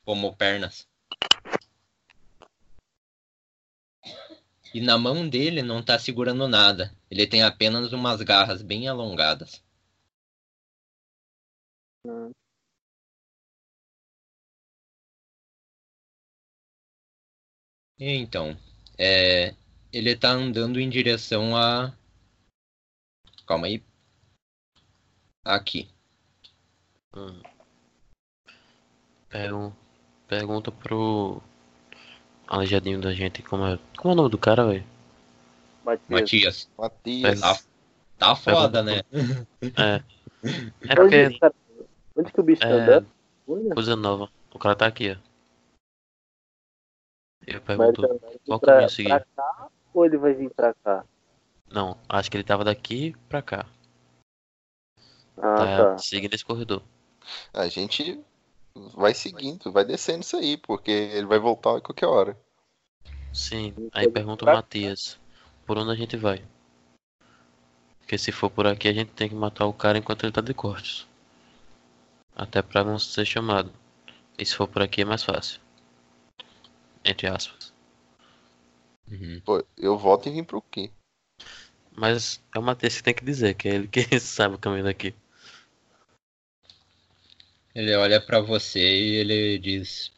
[0.04, 0.86] como pernas.
[4.74, 6.94] E na mão dele não tá segurando nada.
[7.10, 9.62] Ele tem apenas umas garras bem alongadas.
[12.06, 12.32] Hum.
[17.98, 18.56] Então,
[18.98, 19.54] é,
[19.92, 21.96] ele tá andando em direção a.
[23.46, 23.84] Calma aí.
[25.44, 25.91] Aqui.
[27.16, 27.42] Hum.
[29.28, 29.72] Pergun-
[30.28, 31.42] Pergunta pro
[32.46, 33.78] aleijadinho da gente como é.
[33.98, 34.84] Como é o nome do cara, velho?
[35.84, 36.08] Matias.
[36.08, 36.70] Matias.
[36.78, 37.40] Matias.
[37.40, 37.58] Tá,
[38.18, 39.00] tá foda, né?
[39.76, 40.02] É.
[40.44, 41.54] É Onde, porque cara,
[42.16, 43.06] onde que o bicho tá é andando?
[43.46, 44.28] Olha, coisa nova.
[44.52, 45.16] O cara tá aqui, ó.
[47.46, 48.02] Eu Mas pergunto.
[48.02, 49.08] tá andando qual pra, caminho seguir?
[49.10, 51.04] pra cá ou ele vai vir pra cá?
[51.70, 53.64] Não, acho que ele tava daqui pra cá.
[55.36, 55.98] Ah, Tá tá.
[55.98, 56.82] seguindo esse corredor.
[57.52, 58.20] A gente
[58.94, 62.38] vai seguindo, vai descendo isso aí, porque ele vai voltar a qualquer hora.
[63.32, 65.18] Sim, aí pergunta o Matias,
[65.66, 66.44] por onde a gente vai?
[68.00, 70.40] Porque se for por aqui a gente tem que matar o cara enquanto ele tá
[70.40, 71.06] de cortes.
[72.34, 73.72] Até pra não ser chamado.
[74.38, 75.60] E se for por aqui é mais fácil.
[77.04, 77.72] Entre aspas.
[79.10, 79.40] Uhum.
[79.44, 80.90] Pô, eu volto e vim pro quê?
[81.94, 84.84] Mas é o Matias que tem que dizer, que é ele que sabe o caminho
[84.84, 85.14] daqui.
[87.74, 90.12] Ele olha pra você e ele diz: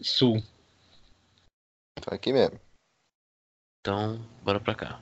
[0.00, 0.42] Sul.
[2.00, 2.60] Tá aqui mesmo.
[3.80, 5.00] Então, bora pra cá.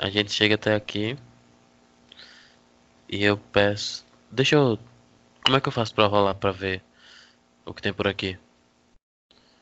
[0.00, 1.16] A gente chega até aqui.
[3.08, 4.04] E eu peço.
[4.30, 4.78] Deixa eu.
[5.44, 6.82] Como é que eu faço pra rolar pra ver
[7.64, 8.38] o que tem por aqui?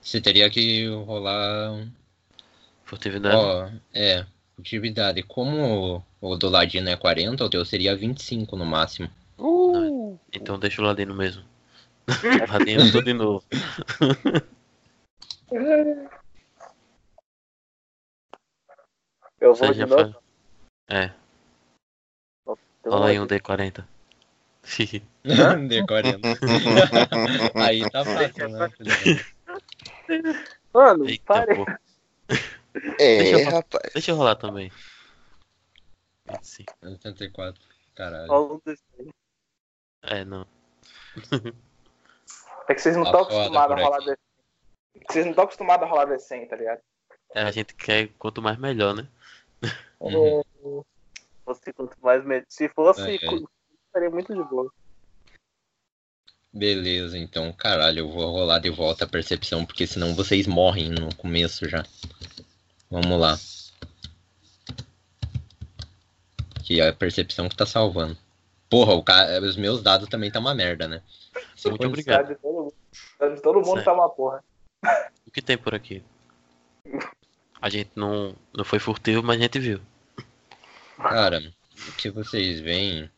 [0.01, 1.87] Você teria que rolar.
[2.85, 3.37] Furtividade?
[3.37, 4.27] Ó, é,
[4.59, 5.23] atividade.
[5.23, 9.11] Como o do Ladino é 40, o teu seria 25 no máximo.
[10.33, 11.45] Então deixa o Ladino mesmo.
[12.51, 13.45] Ladino tudo de novo.
[19.41, 20.13] Eu Você vou de já novo.
[20.13, 20.25] faz.
[20.89, 21.15] É,
[22.45, 23.87] Então, rola aí um D40.
[24.65, 26.21] D40.
[27.55, 28.69] Aí tá fácil, né?
[30.73, 31.55] Mano, Eita, pare.
[31.55, 31.65] pô.
[32.99, 33.93] É, Deixa eu- rapaz.
[33.93, 34.71] Deixa eu rolar também.
[36.29, 36.75] 25.
[36.83, 37.63] 84.
[37.95, 38.29] Caralho.
[38.29, 39.11] Rola um desse aí.
[40.03, 40.47] É, não.
[42.69, 44.21] É que vocês não Tá estão foda acostumados a rolar aqui.
[45.11, 46.81] Vocês não estão acostumados a rolar 100, tá ligado?
[47.35, 49.09] É, a gente quer quanto mais melhor, né?
[50.01, 50.85] Uhum.
[51.45, 53.17] Fosse quanto mais me- Se fosse, É, é.
[53.87, 54.73] estaria muito de boa.
[56.53, 61.13] Beleza, então, caralho, eu vou rolar de volta a percepção, porque senão vocês morrem no
[61.17, 61.85] começo já.
[62.89, 63.37] Vamos lá.
[66.65, 68.17] Que é a percepção que tá salvando.
[68.71, 69.27] Porra, o ca...
[69.43, 71.03] os meus dados também tá uma merda, né?
[71.67, 72.29] Muito obrigado.
[72.29, 72.75] De todo mundo,
[73.35, 73.85] de todo mundo Certo.
[73.85, 74.43] tá uma porra.
[75.27, 76.03] O que tem por aqui?
[77.63, 79.81] A gente não, não foi furtivo, mas a gente viu.
[80.97, 81.41] Cara,
[81.89, 83.09] o que vocês veem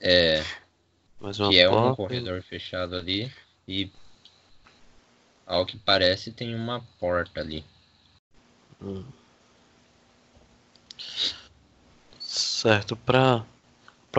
[0.00, 0.42] é
[1.20, 3.30] Mais uma que é um corredor fechado ali
[3.66, 3.92] e
[5.46, 7.62] ao que parece tem uma porta ali.
[8.80, 9.04] Hum.
[12.18, 13.44] Certo, pra,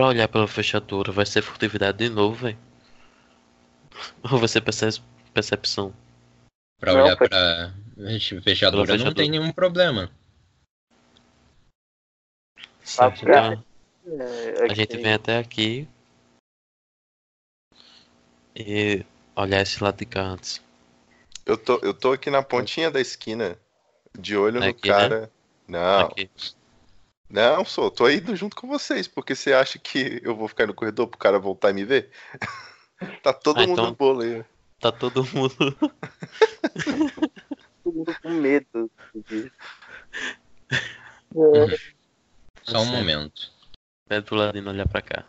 [0.00, 2.58] pra olhar pela fechadura, vai ser furtividade de novo, velho?
[4.32, 5.02] Ou vai ser perce-
[5.34, 5.94] percepção?
[6.78, 7.74] Pra Não, olhar foi- pra
[8.42, 9.14] fechadura não fechadura.
[9.14, 10.10] tem nenhum problema.
[12.82, 13.64] Certo, pra- então
[14.06, 15.86] É, a gente vem até aqui
[18.56, 19.04] e
[19.36, 20.62] olhar esse lado de cá antes.
[21.44, 23.58] Eu tô, eu tô aqui na pontinha da esquina,
[24.18, 24.94] de olho no Aqui, né?
[24.94, 25.32] cara.
[25.68, 26.30] Não, Aqui.
[27.30, 30.74] Não, sou, tô indo junto com vocês, porque você acha que eu vou ficar no
[30.74, 32.10] corredor pro cara voltar e me ver?
[33.22, 34.44] tá todo Ah, mundo então- no bolo aí.
[34.80, 35.54] Tá todo mundo.
[37.84, 38.90] todo mundo com medo.
[39.28, 39.50] disso.
[42.62, 42.96] Só um Certo.
[42.96, 43.52] momento.
[44.08, 45.24] Pede pro ladino olhar pra cá.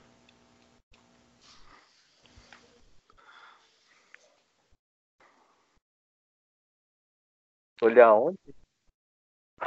[7.82, 8.38] Olhar onde?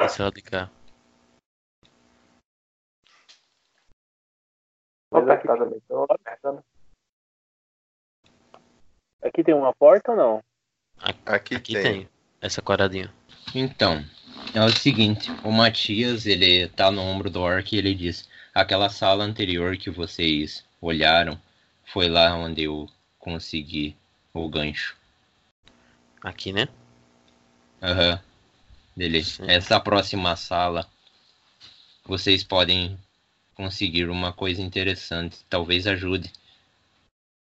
[0.01, 0.71] Esse lado de cá.
[5.89, 6.65] Tô apertando.
[9.23, 10.45] Aqui tem uma porta ou não?
[11.25, 11.83] Aqui, Aqui tem.
[11.83, 12.09] tem.
[12.41, 13.13] Essa quadradinha.
[13.55, 14.05] Então,
[14.53, 18.89] é o seguinte, o Matias, ele tá no ombro do Orc e ele diz, aquela
[18.89, 21.41] sala anterior que vocês olharam,
[21.85, 22.89] foi lá onde eu
[23.19, 23.97] consegui
[24.33, 24.97] o gancho.
[26.23, 26.67] Aqui, né?
[27.81, 28.21] Aham.
[28.97, 29.25] Dele.
[29.25, 29.45] Sim.
[29.49, 30.87] Essa próxima sala,
[32.05, 32.99] vocês podem
[33.55, 36.31] conseguir uma coisa interessante, talvez ajude.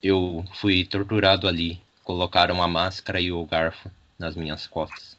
[0.02, 5.16] Eu fui torturado ali, colocaram a máscara e o garfo nas minhas costas.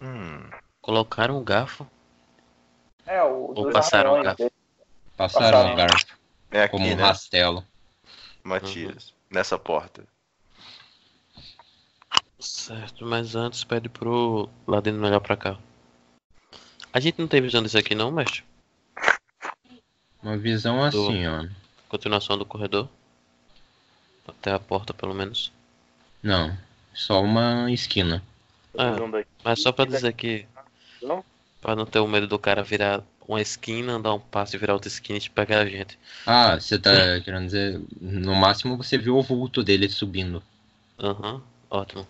[0.00, 0.50] Hum,
[0.82, 1.86] Colocaram um garfo.
[3.06, 3.52] É, o.
[3.54, 4.38] Ou passaram arranhões garfo.
[4.38, 4.52] dele.
[5.16, 5.72] Passaram Passaram.
[5.72, 6.18] o garfo
[6.50, 7.64] é aqui, como um né, rastelo.
[8.42, 9.14] Matias?
[9.30, 10.04] Nessa porta.
[12.40, 15.56] Certo, mas antes pede pro ladino olhar pra cá.
[16.92, 18.42] A gente não tem visão disso aqui não, mestre?
[20.22, 21.46] Uma visão assim, ó.
[21.88, 22.88] Continuação do corredor.
[24.26, 25.52] Até a porta, pelo menos.
[26.22, 26.56] Não,
[26.94, 28.22] só uma esquina.
[28.74, 29.28] É, Visão daqui.
[29.44, 30.46] mas só pra dizer que.
[31.02, 31.24] Não?
[31.60, 34.74] Pra não ter o medo do cara virar uma esquina, dar um passo e virar
[34.74, 35.98] outra esquina e te pegar a gente.
[36.26, 37.80] Ah, você tá querendo dizer.
[38.00, 40.42] No máximo você viu o vulto dele subindo.
[40.98, 42.06] Aham, ótimo.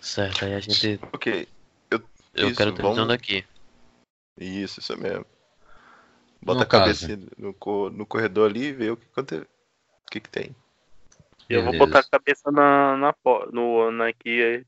[0.00, 1.00] Certo, aí a gente.
[1.12, 1.48] Ok,
[1.90, 3.44] Eu Isso, quero ter visão vamos- daqui.
[4.38, 5.24] isso, isso mesmo.
[6.46, 9.24] Bota a cabeça no, no corredor ali e vê o que, o
[10.08, 10.54] que, que tem.
[11.50, 13.14] Eu vou botar a cabeça na, na,
[13.52, 14.64] no, na aqui.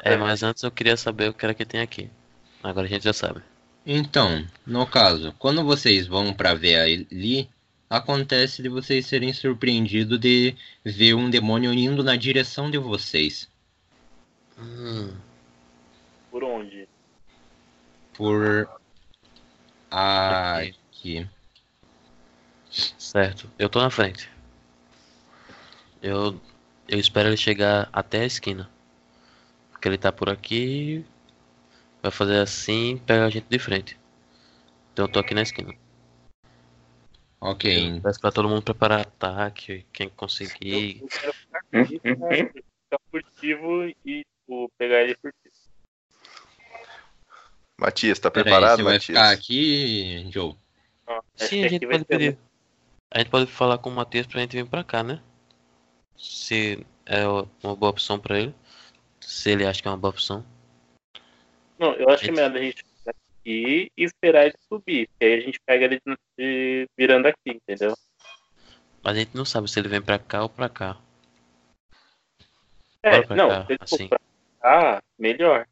[0.00, 2.08] É, mas antes eu queria saber o que era que tem aqui.
[2.62, 3.42] Agora a gente já sabe.
[3.84, 7.50] Então, no caso, quando vocês vão pra ver ali,
[7.90, 10.54] acontece de vocês serem surpreendidos de
[10.84, 13.50] ver um demônio indo na direção de vocês.
[14.56, 15.12] Hum,
[16.30, 16.88] Por onde?
[18.14, 18.68] Por
[21.02, 21.28] aqui.
[22.70, 23.50] certo.
[23.58, 24.30] Eu tô na frente.
[26.00, 26.40] Eu,
[26.88, 28.70] eu espero ele chegar até a esquina.
[29.70, 31.04] Porque ele tá por aqui.
[32.00, 33.98] Vai fazer assim pega a gente de frente.
[34.92, 35.74] Então eu tô aqui na esquina.
[37.40, 39.84] Ok, Peço pra todo mundo preparar ataque.
[39.92, 41.00] Quem conseguir.
[41.02, 42.36] Eu quero ficar furtivo, né?
[42.46, 45.52] ficar furtivo e tipo, pegar ele furtivo.
[47.80, 49.18] Matias, tá preparado, você vai Matias?
[49.18, 50.56] ficar aqui, Joe?
[51.38, 52.38] Acho Sim, que a gente pode pedir.
[53.10, 55.20] A gente pode falar com o Matheus pra gente vir pra cá, né?
[56.16, 58.54] Se é uma boa opção pra ele.
[59.20, 60.44] Se ele acha que é uma boa opção.
[61.78, 65.08] Não, eu acho que é melhor a gente ficar aqui e esperar ele subir.
[65.08, 67.96] Porque aí a gente pega ele de- de- virando aqui, entendeu?
[69.02, 70.96] Mas a gente não sabe se ele vem pra cá ou pra cá.
[73.02, 74.08] É, Bora pra não, cá, se ele for assim.
[74.08, 74.20] pra
[74.60, 75.66] cá, melhor.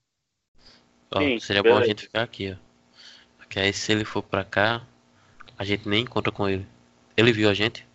[1.12, 1.88] Ó, Sim, seria bom a beleza.
[1.88, 2.56] gente ficar aqui, ó.
[3.38, 4.84] Porque aí se ele for pra cá,
[5.60, 6.66] a gente nem encontra com ele.
[7.14, 7.86] Ele viu a gente?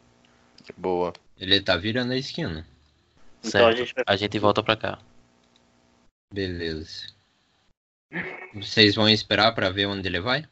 [0.77, 1.11] Boa.
[1.35, 2.63] Ele tá virando a esquina.
[3.43, 3.77] Então a certo.
[3.77, 4.99] gente vai A gente volta pra cá.
[6.31, 7.07] Beleza.
[8.53, 10.47] Vocês vão esperar pra ver onde ele vai?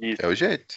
[0.00, 0.22] Isso.
[0.22, 0.76] É o jeito.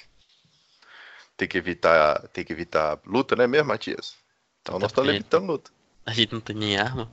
[1.37, 4.17] Tem que evitar, tem que evitar luta, né mesmo, Matias?
[4.61, 5.71] Então Até nós estamos porque- evitando luta.
[6.05, 7.09] A gente não tem nem arma.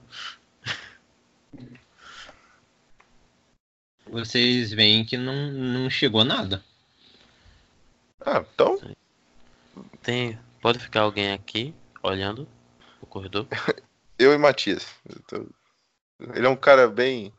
[4.07, 6.65] Vocês veem que não, não chegou nada.
[8.25, 8.81] Ah, então,
[10.03, 10.39] Tem.
[10.61, 12.49] Pode ficar alguém aqui olhando
[13.01, 13.47] o corredor?
[14.19, 14.87] eu e Matias.
[15.09, 15.47] Eu tô-
[16.35, 17.33] Ele é um cara bem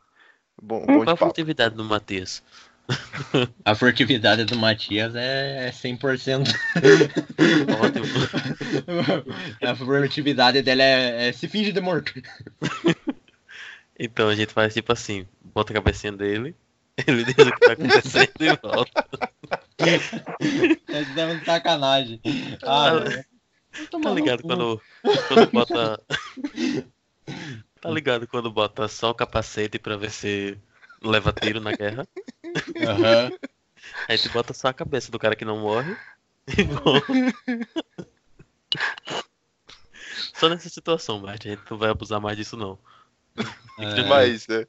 [0.60, 2.42] bom, bom Qual a furtividade do Matias?
[3.64, 6.48] A furtividade do Matias é 100%.
[7.80, 8.06] Ótimo.
[9.60, 12.12] a furtividade dele é, é se finge de morto.
[13.98, 16.54] Então a gente faz tipo assim, bota a cabecinha dele,
[17.06, 19.08] ele diz o que tá acontecendo e volta.
[20.88, 22.20] É dando sacanagem.
[22.62, 23.24] Ah, Ah,
[24.02, 24.80] Tá ligado quando,
[25.28, 26.00] quando bota.
[27.80, 30.58] Tá ligado quando bota só o capacete pra ver se
[31.02, 32.08] leva tiro na guerra?
[32.80, 33.30] Aham.
[34.08, 35.94] Aí tu bota só a cabeça do cara que não morre
[36.56, 37.06] e volta.
[40.34, 42.78] Só nessa situação, Bart, a gente não vai abusar mais disso não.
[43.78, 44.66] É, Demais, né?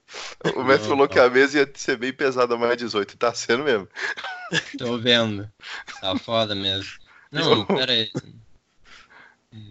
[0.56, 3.64] O mestre falou que a mesa ia ser bem pesada mais 18 e tá sendo
[3.64, 3.88] mesmo.
[4.78, 5.50] Tô vendo.
[6.02, 6.92] Tá foda mesmo.
[7.32, 8.12] Não, pera aí.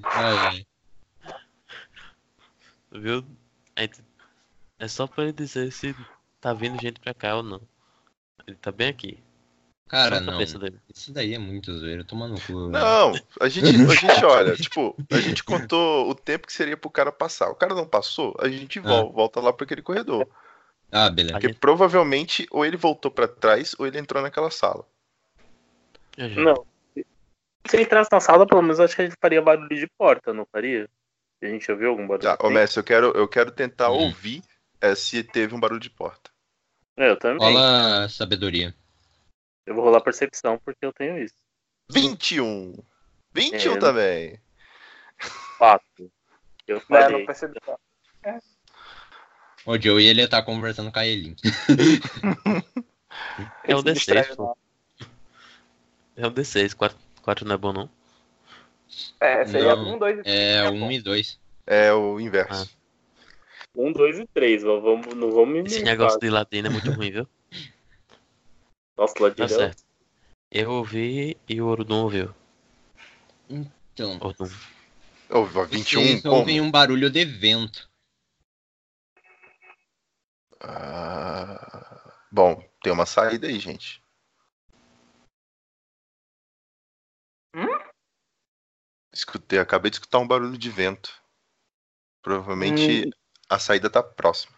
[0.04, 0.66] Ai, ai.
[2.92, 3.24] Viu?
[4.78, 5.94] É só pra ele dizer se
[6.40, 7.60] tá vindo gente pra cá ou não.
[8.46, 9.25] Ele tá bem aqui.
[9.88, 10.40] Cara, não.
[10.40, 12.02] Isso daí é muito zoeiro.
[12.04, 12.68] Toma no cu.
[12.70, 16.90] Não, a gente, a gente olha, tipo, a gente contou o tempo que seria pro
[16.90, 17.48] cara passar.
[17.50, 20.26] O cara não passou, a gente vol- volta lá pra aquele corredor.
[20.90, 21.34] Ah, beleza.
[21.34, 24.84] Porque gente- provavelmente ou ele voltou pra trás ou ele entrou naquela sala.
[26.16, 26.64] Não.
[27.68, 30.46] Se entrasse na sala, pelo menos acho que a gente faria barulho de porta, não
[30.46, 30.88] faria?
[31.38, 32.22] Se a gente ouviu algum barulho.
[32.22, 34.04] Tá, ô mestre, eu quero, eu quero tentar Hum.
[34.06, 34.42] ouvir
[34.80, 36.30] é, se teve um barulho de porta.
[36.96, 37.38] É, eu também.
[37.38, 38.74] Rola sabedoria.
[39.66, 41.34] Eu vou rolar percepção porque eu tenho isso.
[41.90, 42.74] 21!
[43.34, 44.40] 21 É, também.
[45.58, 46.10] Quatro.
[46.66, 47.18] Eu Né, falei.
[47.18, 47.58] não percebi.
[49.64, 51.34] O Joe ele tá conversando com a Elin.
[53.64, 54.56] É o Ele se distrai, D6, pô.
[56.16, 57.90] É o D6, 4, 4 não é bom não?
[59.20, 60.36] É, seria Não, um, dois e três.
[60.36, 60.90] É tá um bom.
[60.92, 61.40] e dois.
[61.66, 62.76] É o inverso.
[63.74, 64.64] Um, dois e três.
[64.64, 67.28] ó, Vamos, não vamos me Esse negócio de ladino é muito ruim, viu?
[68.96, 69.48] Nossa, Tá ladino.
[69.48, 69.84] certo.
[70.50, 72.34] Eu ouvi e o Orudum ouviu.
[73.48, 74.44] Então, Ordum.
[75.28, 76.36] Ô, 21, vocês como?
[76.36, 77.90] ouvem um barulho de vento.
[80.60, 84.02] Ah, bom, tem uma saída aí, gente.
[87.54, 87.66] Hum?
[89.12, 91.22] Escutei, acabei de escutar um barulho de vento.
[92.22, 93.10] Provavelmente
[93.48, 94.56] a saída tá próxima.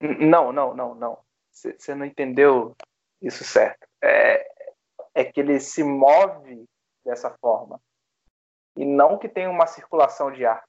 [0.00, 1.24] Não, não, não, não.
[1.54, 2.76] Você não entendeu
[3.22, 3.86] isso certo.
[4.02, 4.46] É,
[5.14, 6.64] é que ele se move
[7.04, 7.80] dessa forma.
[8.76, 10.64] E não que tenha uma circulação de ar.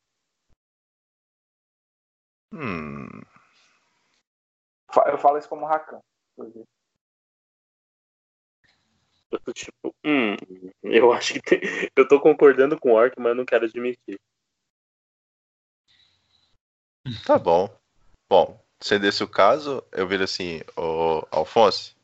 [2.54, 2.96] Hum,
[5.08, 6.00] Eu falo isso como Rakan.
[6.34, 6.66] inclusive.
[9.32, 10.36] Eu tô tipo, hum,
[10.84, 11.60] eu acho que tem...
[11.96, 14.20] Eu tô concordando com o Orc, mas eu não quero admitir.
[17.26, 17.68] Tá bom.
[18.30, 21.96] Bom, sendo esse o caso, eu viro assim, ô Alfonso,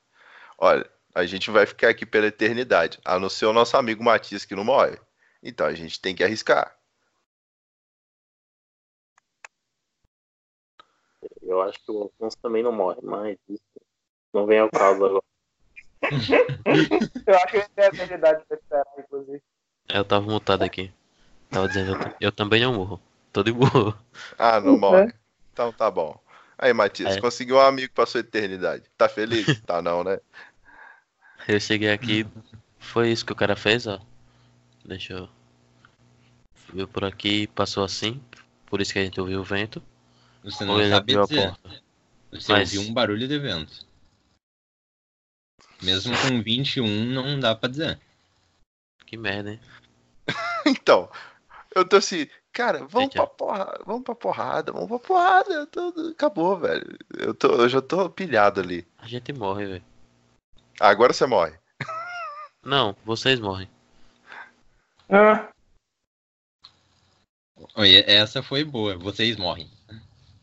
[0.57, 4.45] olha, a gente vai ficar aqui pela eternidade, a não ser o nosso amigo Matias
[4.45, 4.97] que não morre.
[5.43, 6.75] Então a gente tem que arriscar.
[11.41, 13.61] Eu acho que o Alfonso também não morre, mas isso
[14.33, 15.23] não vem ao caso agora.
[16.01, 19.41] Eu acho que ele tem a habilidade pra esperar, inclusive.
[19.89, 20.91] Eu tava mutado aqui.
[21.49, 22.99] Tava dizendo, eu, eu também não morro.
[23.31, 23.97] Tô de boa.
[24.37, 25.13] Ah, não morre.
[25.51, 26.19] Então tá bom.
[26.61, 27.19] Aí, Matias, É.
[27.21, 28.83] conseguiu um amigo pra sua eternidade.
[28.97, 29.45] Tá feliz?
[29.65, 30.19] tá não, né?
[31.47, 32.25] Eu cheguei aqui,
[32.77, 33.99] foi isso que o cara fez, ó.
[34.85, 35.29] Deixa eu.
[36.71, 38.21] Viu por aqui, passou assim.
[38.67, 39.81] Por isso que a gente ouviu o vento.
[40.43, 41.47] Você Ou não ele sabe abriu a dizer.
[41.49, 41.81] porta.
[42.31, 43.85] Você Mas- ouviu um barulho de vento.
[45.81, 47.99] Mesmo com 21, não dá pra dizer.
[49.05, 49.59] Que merda, hein?
[50.65, 51.11] Então,
[51.75, 55.65] eu tô assim, cara, vamos pra porrada, vamos pra porrada, vamos pra porrada.
[55.67, 56.97] Tô- acabou, velho.
[57.17, 58.87] Eu, tô, eu já tô pilhado ali.
[58.97, 59.83] A gente morre, velho.
[60.79, 61.57] Ah, agora você morre.
[62.63, 63.69] Não, vocês morrem.
[65.09, 65.49] Ah,
[67.75, 68.97] Oi, essa foi boa.
[68.97, 69.69] Vocês morrem.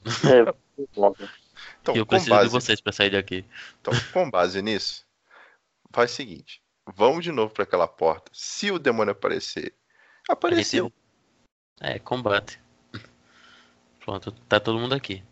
[0.05, 0.55] É.
[1.81, 3.45] Então, E eu preciso base, de vocês pra sair daqui.
[3.81, 5.05] então, com base nisso,
[5.93, 6.63] faz o seguinte:
[6.95, 8.31] vamos de novo pra aquela porta.
[8.33, 9.75] Se o demônio aparecer,
[10.29, 10.93] apareceu.
[11.81, 12.61] É, combate.
[14.01, 15.23] Pronto, tá todo mundo aqui.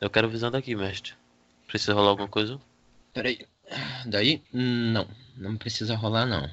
[0.00, 1.14] Eu quero visão daqui, mestre.
[1.66, 2.60] Precisa rolar alguma coisa?
[3.12, 3.46] Peraí.
[4.06, 4.42] Daí?
[4.52, 5.08] Não.
[5.36, 6.48] Não precisa rolar, não.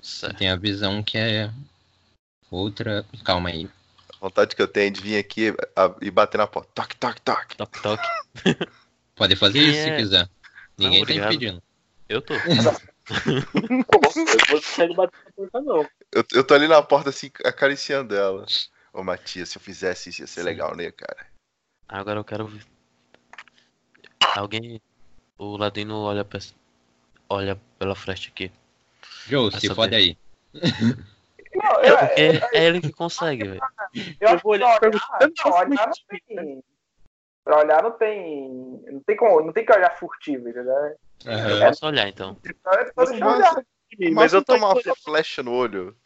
[0.00, 0.36] Certo.
[0.38, 1.50] Tem a visão que é
[2.50, 3.04] outra.
[3.24, 3.68] Calma aí.
[4.14, 5.52] A vontade que eu tenho é de vir aqui
[6.00, 6.70] e bater na porta.
[6.74, 7.56] Toque, toque, toque.
[7.56, 8.08] Toque, toque.
[9.14, 9.96] Pode fazer Quem isso se é?
[9.96, 10.30] quiser.
[10.78, 11.32] Ninguém tá obrigado.
[11.32, 11.62] impedindo.
[12.08, 12.34] Eu tô.
[13.08, 15.88] Eu vou deixar ele bater na porta, não.
[16.12, 18.44] Eu, eu tô ali na porta assim, acariciando ela.
[18.92, 20.46] Ô, Matias, se eu fizesse isso ia ser Sim.
[20.46, 21.26] legal, né, cara?
[21.88, 22.64] Agora eu quero ver.
[24.36, 24.80] Alguém.
[25.38, 26.40] O Ladino olha, pra...
[27.28, 28.50] olha pela fresta aqui.
[29.26, 30.18] Joe, se fode aí.
[31.54, 33.60] não, É eu, é ele que consegue, velho.
[34.20, 36.64] eu acho vou olhar pra e olhar, perguntar, pra olhar "Nossa, não tem.
[37.46, 38.50] Pra olhar não tem.
[38.90, 39.40] Não tem como.
[39.46, 40.74] Não tem que olhar furtivo, entendeu?
[41.24, 41.60] Eu Aham.
[41.68, 42.36] posso olhar então.
[42.44, 43.64] Então é só deixar Mas- olhar.
[44.12, 45.96] Mas eu tomar uma flecha no olho.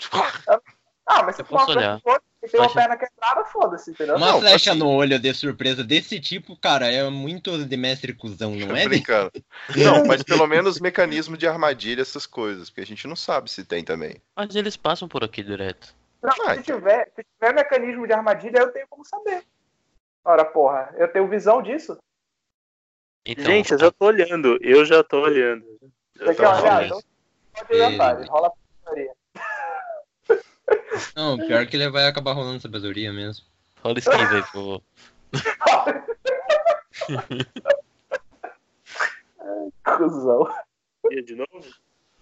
[1.07, 1.97] Ah, mas se Eu for uma olhar.
[1.97, 2.89] que for, se tem uma Flecha.
[2.89, 4.17] perna quebrada, foda-se, entendeu?
[4.17, 8.13] Uma Não, flecha assim- no olho de surpresa desse tipo, cara, é muito de mestre
[8.13, 8.85] cuzão, não é?
[8.87, 9.33] Brincando.
[9.75, 13.65] Não, mas pelo menos mecanismo de armadilha, essas coisas, porque a gente não sabe se
[13.65, 14.21] tem também.
[14.37, 15.95] Mas eles passam por aqui direto.
[16.23, 19.43] Não, Ah, se, tiver, se tiver mecanismo de armadilha, eu tenho como saber.
[20.25, 21.97] Ora, porra, eu tenho visão disso.
[23.27, 24.59] Então, Gente, eu já tô olhando.
[24.63, 25.65] Eu já tô olhando.
[26.17, 26.85] Você quer olhar?
[26.87, 27.01] Então
[27.53, 28.31] pode adiantar, Beleza.
[28.33, 29.13] rola a putaria.
[31.17, 33.45] Não, pior que ele vai acabar rolando sabedoria mesmo.
[33.83, 34.83] rola esquiva aí, por favor.
[39.85, 40.47] Cusão.
[41.25, 41.67] De novo?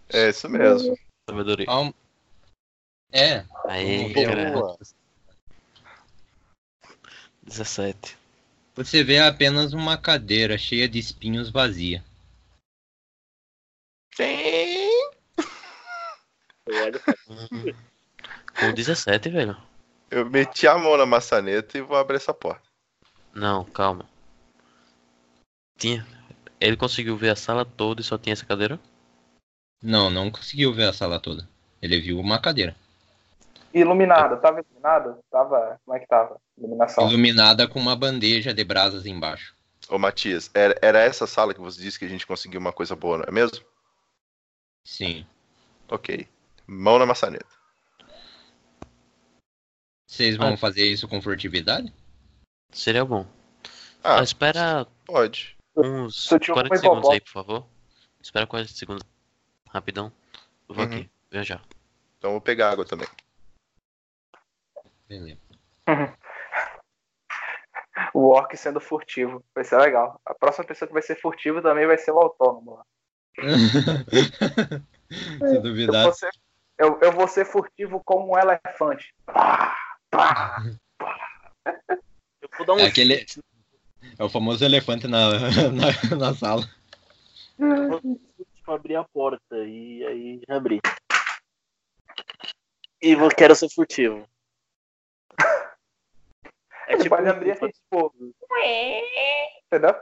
[0.08, 0.96] É isso mesmo.
[1.28, 1.66] Sabedoria.
[1.66, 1.92] Calma.
[3.12, 4.26] É, Aí, Boa.
[4.26, 4.76] cara.
[7.48, 8.16] 17.
[8.76, 12.04] você vê apenas uma cadeira cheia de espinhos vazia.
[14.14, 14.88] Sim.
[16.66, 17.00] Eu olho.
[18.58, 19.56] Com 17, velho.
[20.10, 22.62] Eu meti a mão na maçaneta e vou abrir essa porta.
[23.34, 24.08] Não, calma.
[25.76, 26.06] Tinha.
[26.60, 28.78] Ele conseguiu ver a sala toda e só tinha essa cadeira?
[29.82, 31.48] Não, não conseguiu ver a sala toda.
[31.80, 32.76] Ele viu uma cadeira.
[33.72, 35.18] Iluminado, tava iluminado?
[35.30, 35.78] Tava.
[35.84, 36.40] Como é que tava?
[36.56, 37.08] Iluminação.
[37.08, 39.54] Iluminada com uma bandeja de brasas embaixo.
[39.88, 42.94] Ô, Matias, era, era essa sala que você disse que a gente conseguiu uma coisa
[42.96, 43.58] boa, não é mesmo?
[44.84, 45.26] Sim.
[45.88, 46.26] Ok.
[46.66, 47.46] Mão na maçaneta.
[50.06, 50.56] Vocês vão Ah.
[50.56, 51.92] fazer isso com furtividade?
[52.72, 53.26] Seria bom.
[54.02, 55.56] Ah, Ah, espera pode.
[55.76, 57.66] uns Sutil 40 foi segundos aí, por favor.
[58.20, 59.04] Espera 40 segundos.
[59.68, 60.12] Rapidão.
[60.68, 60.90] Eu vou Uhum.
[60.90, 61.10] aqui.
[61.30, 61.60] Vem já.
[62.18, 63.06] Então eu vou pegar água também.
[68.14, 69.44] O orc sendo furtivo.
[69.54, 70.20] Vai ser legal.
[70.24, 72.76] A próxima pessoa que vai ser furtivo também vai ser o autônomo.
[72.76, 72.84] lá.
[75.48, 76.04] Se Eu duvidar.
[76.04, 76.30] vou ser,
[76.78, 79.12] eu, eu vou ser furtivo como um elefante.
[79.26, 79.76] Pá,
[80.10, 80.62] pá.
[82.40, 83.26] Eu vou dar um É aquele-
[84.18, 85.30] É o famoso elefante na,
[85.70, 86.62] na, na sala.
[88.64, 89.56] pra abrir a porta.
[89.66, 90.80] E aí abri.
[93.02, 94.24] E vou, quero ser furtivo.
[96.88, 98.12] É tipo, pode abrir assim, tipo.
[99.66, 99.94] Entendeu?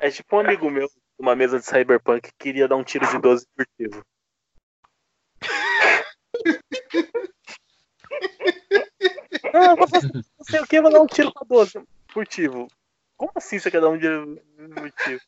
[0.00, 0.88] é tipo um amigo meu,
[1.18, 4.04] numa mesa de cyberpunk, que queria dar um tiro de 12 furtivo.
[9.54, 11.82] Ah, fazer não sei o que, vou dar um tiro com a 12.
[12.10, 12.66] furtivo.
[13.16, 14.42] Como assim você quer dar um dinheiro
[14.78, 15.20] furtivo?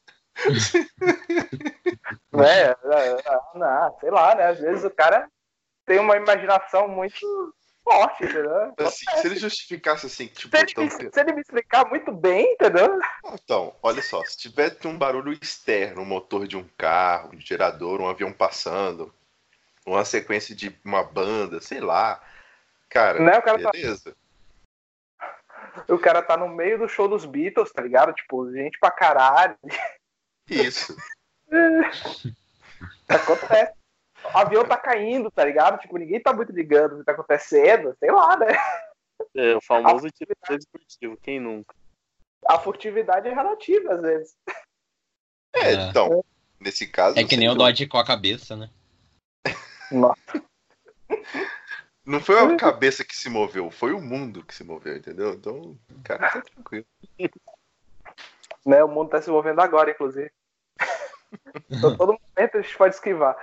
[2.35, 4.47] É, é, é, não, sei lá, né?
[4.49, 5.29] Às vezes o cara
[5.87, 7.55] tem uma imaginação muito
[7.91, 8.75] forte, entendeu?
[8.79, 12.13] Assim, se ele justificasse assim, tipo, Se ele, tão- me, se ele me explicar muito
[12.13, 12.99] bem, entendeu?
[13.33, 18.01] Então, olha só, se tivesse um barulho externo, um motor de um carro, um gerador,
[18.01, 19.13] um avião passando,
[19.87, 22.23] uma sequência de uma banda, sei lá.
[22.91, 24.15] Cara, Né, o cara tá- beleza.
[25.89, 28.13] O cara tá no meio do show dos Beatles, tá ligado?
[28.13, 29.57] Tipo, gente pra caralho.
[30.49, 30.97] Isso.
[33.09, 33.78] Acontece.
[34.35, 35.79] O avião tá caindo, tá ligado?
[35.81, 37.97] Tipo, ninguém tá muito ligando o que tá acontecendo.
[37.99, 38.47] Sei lá, né?
[39.35, 41.75] É, o famoso tipo de furtivo, quem nunca?
[42.47, 44.37] A furtividade é relativa, às vezes.
[45.55, 45.89] É, É.
[45.89, 46.25] então,
[46.61, 47.19] nesse caso.
[47.19, 48.71] É que nem o Dodge com a cabeça, né?
[49.91, 50.43] Nossa.
[52.05, 55.35] Não foi a cabeça que se moveu, foi o mundo que se moveu, entendeu?
[55.35, 56.87] Então, cara, tá tranquilo.
[58.67, 58.85] Né?
[58.85, 60.31] O mundo tá se movendo agora, inclusive.
[61.71, 63.37] Então, todo momento a gente pode esquivar.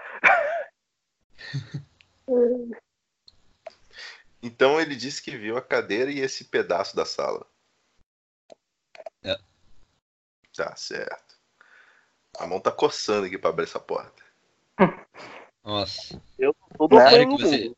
[4.42, 7.46] Então ele disse que viu a cadeira e esse pedaço da sala.
[9.24, 9.36] É.
[10.56, 11.36] Tá certo.
[12.38, 14.24] A mão tá coçando aqui pra abrir essa porta.
[15.64, 16.22] Nossa.
[16.78, 17.06] Todo Né?
[17.08, 17.78] apoio que no você- mundo.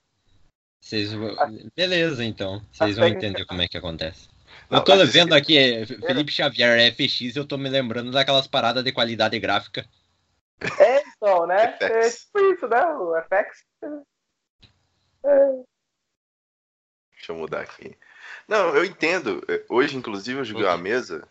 [0.82, 1.36] Vocês vão...
[1.76, 2.62] Beleza, então.
[2.72, 4.28] Vocês vão entender como é que acontece.
[4.70, 8.84] Não, Eu tô vendo aqui, é, Felipe Xavier FX, eu tô me lembrando daquelas paradas
[8.84, 9.88] de qualidade gráfica.
[10.80, 11.78] É, então, né?
[11.82, 12.86] É tipo isso, né?
[12.86, 13.66] O FX.
[17.14, 17.98] Deixa eu mudar aqui.
[18.48, 19.44] Não, eu entendo.
[19.48, 21.28] É, Hoje, inclusive, eu joguei uma mesa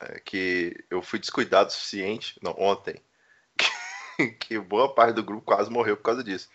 [0.00, 3.00] é, que eu fui descuidado o suficiente, não, ontem,
[3.56, 6.48] que, que boa parte do grupo quase morreu por causa disso.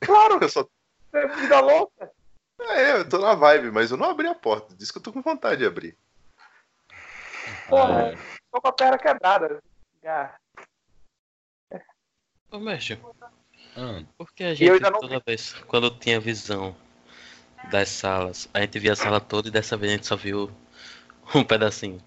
[0.00, 0.66] Claro, Eu só.
[1.12, 2.10] é vida louca.
[2.60, 4.74] É, eu tô na vibe, mas eu não abri a porta.
[4.76, 5.96] Diz que eu tô com vontade de abrir.
[7.68, 8.14] Porra,
[8.52, 9.62] tô com a perna quebrada.
[10.04, 10.34] Ah,
[12.50, 12.98] Ô, mestre,
[13.76, 16.74] Ah, por que a gente toda vez, quando tinha visão
[17.70, 20.50] das salas, a gente via a sala toda e dessa vez a gente só viu
[21.34, 22.02] um pedacinho.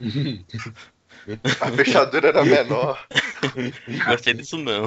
[1.60, 3.04] A fechadura era menor.
[4.06, 4.84] Gostei disso não.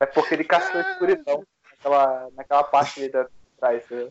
[0.00, 3.26] é porque ele caçou a escuridão naquela, naquela parte ali da
[3.58, 3.82] trás.
[3.90, 4.08] né?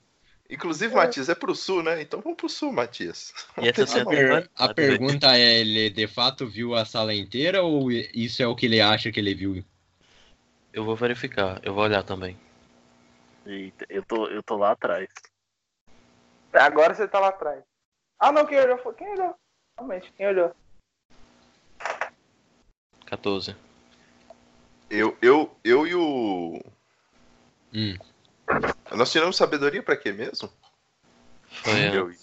[0.49, 2.01] Inclusive, Matias, é pro sul, né?
[2.01, 3.33] Então vamos pro sul, Matias.
[3.57, 4.11] E essa bom.
[4.11, 8.47] tem per- a pergunta é, ele de fato viu a sala inteira ou isso é
[8.47, 9.63] o que ele acha que ele viu?
[10.71, 12.37] Eu vou verificar, eu vou olhar também.
[13.45, 15.09] Eita, eu tô, eu tô lá atrás.
[16.53, 17.63] Agora você tá lá atrás.
[18.19, 18.93] Ah, não, quem olhou foi.
[18.93, 19.35] Quem olhou?
[19.77, 20.55] Realmente, quem olhou?
[23.05, 23.55] 14.
[24.89, 26.61] Eu, eu, eu e o.
[27.73, 27.97] Hum.
[28.91, 30.49] Nós tiramos sabedoria pra quê mesmo?
[31.49, 32.17] Foi, Eu e,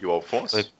[0.00, 0.56] e o Alfonso?
[0.56, 0.72] Foi.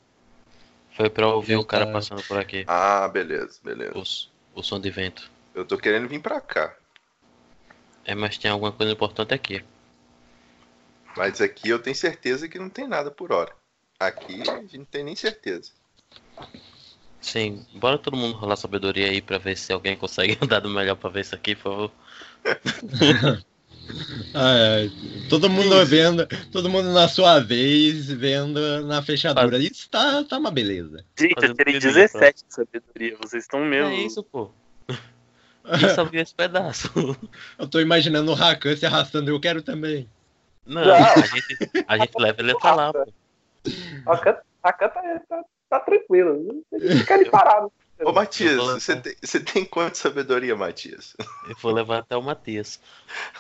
[0.95, 2.65] foi pra ouvir o cara passando por aqui.
[2.67, 3.97] Ah, beleza, beleza.
[3.97, 5.31] O, o som de vento.
[5.55, 6.77] Eu tô querendo vir pra cá.
[8.05, 9.65] É, mas tem alguma coisa importante aqui.
[11.17, 13.53] Mas aqui eu tenho certeza que não tem nada por hora.
[13.99, 15.73] Aqui a gente não tem nem certeza.
[17.21, 20.95] Sim, bora todo mundo rolar sabedoria aí pra ver se alguém consegue dar do melhor
[20.95, 21.93] pra ver isso aqui, por favor.
[24.35, 24.91] Ah, é.
[25.29, 29.59] Todo mundo vendo, todo mundo na sua vez vendo na fechadura.
[29.59, 31.05] Isso tá, tá uma beleza.
[31.19, 33.17] Gente, eu piadinha, 17 de sabedoria.
[33.21, 33.91] Vocês estão mesmo.
[33.91, 34.51] É isso, pô.
[35.83, 36.91] Eu só vi esse pedaço.
[37.59, 40.09] Eu tô imaginando o Rakan se arrastando, eu quero também.
[40.65, 40.95] Não, Não.
[40.95, 43.05] a gente, a gente leva ele até lá, pô.
[44.23, 46.65] Can tá, tá, tá tranquilo.
[46.99, 47.71] Fica ali parado.
[48.03, 51.17] Ô, Matias, você tem, você tem quanto de sabedoria, Matias?
[51.49, 52.81] Eu vou levar até o Matias.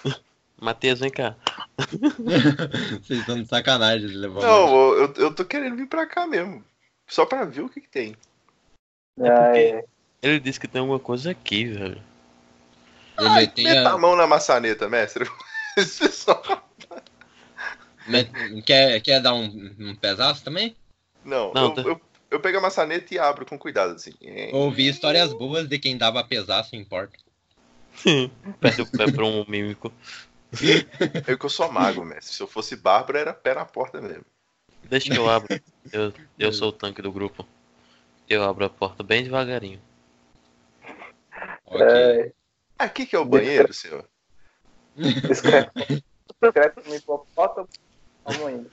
[0.60, 1.36] Matias, vem cá.
[3.02, 6.26] Vocês estão de sacanagem de levar o Não, eu, eu tô querendo vir pra cá
[6.26, 6.64] mesmo.
[7.06, 8.16] Só pra ver o que, que tem.
[9.20, 9.84] É,
[10.22, 12.02] Ele disse que tem alguma coisa aqui, velho.
[13.18, 15.28] Ele Ai, tem meta a- a mão na maçaneta, mestre.
[15.76, 16.42] Esse pessoal-
[18.06, 20.76] me- quer, quer dar um, um pedaço também?
[21.24, 22.00] Não, Não, eu, tá- eu,
[22.32, 24.12] eu pego a maçaneta e abro com cuidado, assim.
[24.52, 27.16] Ouvi histórias boas de quem dava pesaço em porta.
[28.60, 29.92] Perde o pé pra um mímico.
[31.26, 32.34] Eu que eu sou mago, mestre.
[32.34, 34.24] Se eu fosse Bárbara, era pé na porta mesmo.
[34.84, 35.60] Deixa que eu abro.
[35.92, 37.46] Eu, eu sou o tanque do grupo.
[38.28, 39.80] Eu abro a porta bem devagarinho.
[41.64, 41.86] Ok.
[41.86, 42.32] é,
[42.78, 44.08] Aqui que é o banheiro, senhor?
[44.96, 45.72] discreto.
[46.40, 47.68] Discreto no hipopótamo.
[48.24, 48.70] Vamos indo.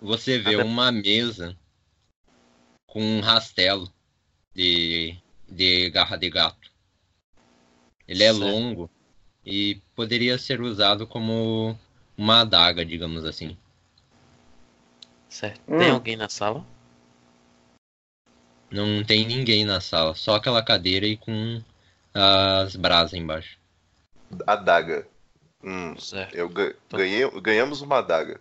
[0.00, 1.56] Você vê uma mesa
[2.86, 3.92] com um rastelo
[4.54, 5.16] de,
[5.48, 6.72] de garra de gato.
[8.06, 8.44] Ele é Certo.
[8.44, 8.90] longo
[9.44, 11.78] e poderia ser usado como
[12.16, 13.56] uma adaga, digamos assim.
[15.28, 15.60] Certo.
[15.68, 15.78] Hum.
[15.78, 16.64] Tem alguém na sala?
[18.70, 21.62] Não tem ninguém na sala, só aquela cadeira e com
[22.12, 23.58] as brasas embaixo.
[24.46, 25.06] Adaga.
[25.62, 26.34] Hum, Certo.
[26.34, 28.40] eu ga- ganhei, ganhamos uma adaga.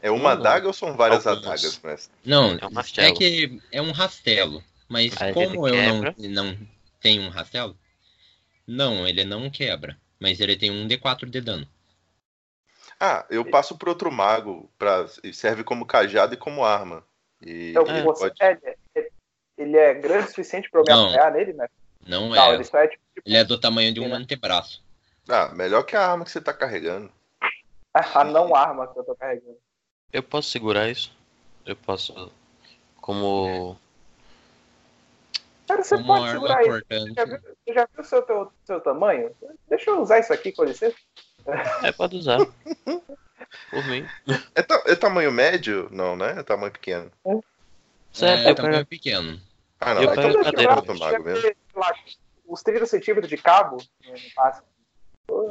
[0.00, 0.42] É uma Não.
[0.42, 1.62] adaga ou são várias Algumas.
[1.62, 2.16] adagas, mestre?
[2.24, 4.62] Não, É um é que é um rastelo.
[4.88, 6.58] Mas Aí como eu não, não
[7.00, 7.76] tenho um rastelo,
[8.66, 9.98] não, ele não quebra.
[10.20, 11.66] Mas ele tem um D4 de dano.
[12.98, 17.04] Ah, eu passo pro outro mago, pra, e serve como cajado e como arma.
[17.40, 18.58] E Então, ele você, pode- é,
[18.96, 19.08] é-
[19.56, 21.06] ele é grande o suficiente pra eu me Não.
[21.06, 21.68] apoiar nele, né?
[22.06, 22.54] Não Não, é.
[22.54, 23.02] ele só é tipo.
[23.24, 24.14] Ele é do tamanho de um né?
[24.16, 24.82] antebraço.
[25.28, 27.12] Ah, melhor que a arma que você tá carregando.
[27.94, 29.58] A não arma que eu tô carregando.
[30.12, 31.12] Eu posso segurar isso?
[31.66, 32.32] Eu posso.
[33.00, 33.78] Como.
[35.68, 36.70] Cara, você Como pode segurar isso.
[36.88, 39.30] Você já viu, você já viu o seu, teu, seu tamanho?
[39.68, 40.96] Deixa eu usar isso aqui, com licença.
[41.82, 42.38] É, pode usar.
[43.70, 44.06] Por mim.
[44.54, 45.88] É, ta- é tamanho médio?
[45.90, 46.38] Não, né?
[46.38, 47.10] É tamanho pequeno.
[48.12, 48.86] Certo, é eu tamanho pego.
[48.88, 49.40] pequeno.
[49.80, 50.02] Ah, não.
[50.02, 50.74] Eu é pego tamanho a cadeira.
[50.98, 51.54] mago mesmo.
[51.76, 51.94] lá,
[52.46, 53.76] uns 30 centímetros de cabo.
[54.36, 54.66] máximo.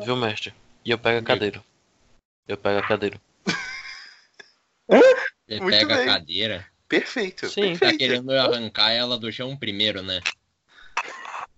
[0.03, 0.53] Viu, mestre?
[0.83, 1.63] E eu pego a cadeira.
[2.47, 3.21] Eu pego a cadeira.
[5.47, 6.03] Ele Muito pega bem.
[6.09, 6.65] a cadeira.
[6.87, 7.47] Perfeito.
[7.49, 7.73] Sim.
[7.73, 7.97] Tá perfeito.
[7.97, 10.21] querendo arrancar ela do chão primeiro, né?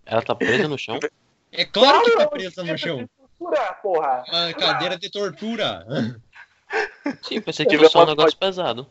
[0.05, 0.99] Ela tá presa no chão?
[1.51, 2.97] É claro que tá é presa no chão.
[2.97, 4.23] de tortura, porra.
[4.27, 5.85] Uma cadeira de tortura.
[7.21, 8.87] Sim, pensei que Tiver fosse só um negócio pesado.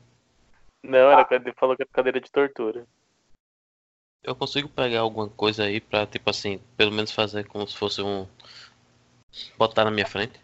[0.83, 2.87] Não, era, ele falou que era cadeira de tortura.
[4.23, 8.03] Eu consigo pegar alguma coisa aí pra, tipo assim, pelo menos fazer como se fosse
[8.03, 8.27] um.
[9.57, 10.41] Botar na minha frente?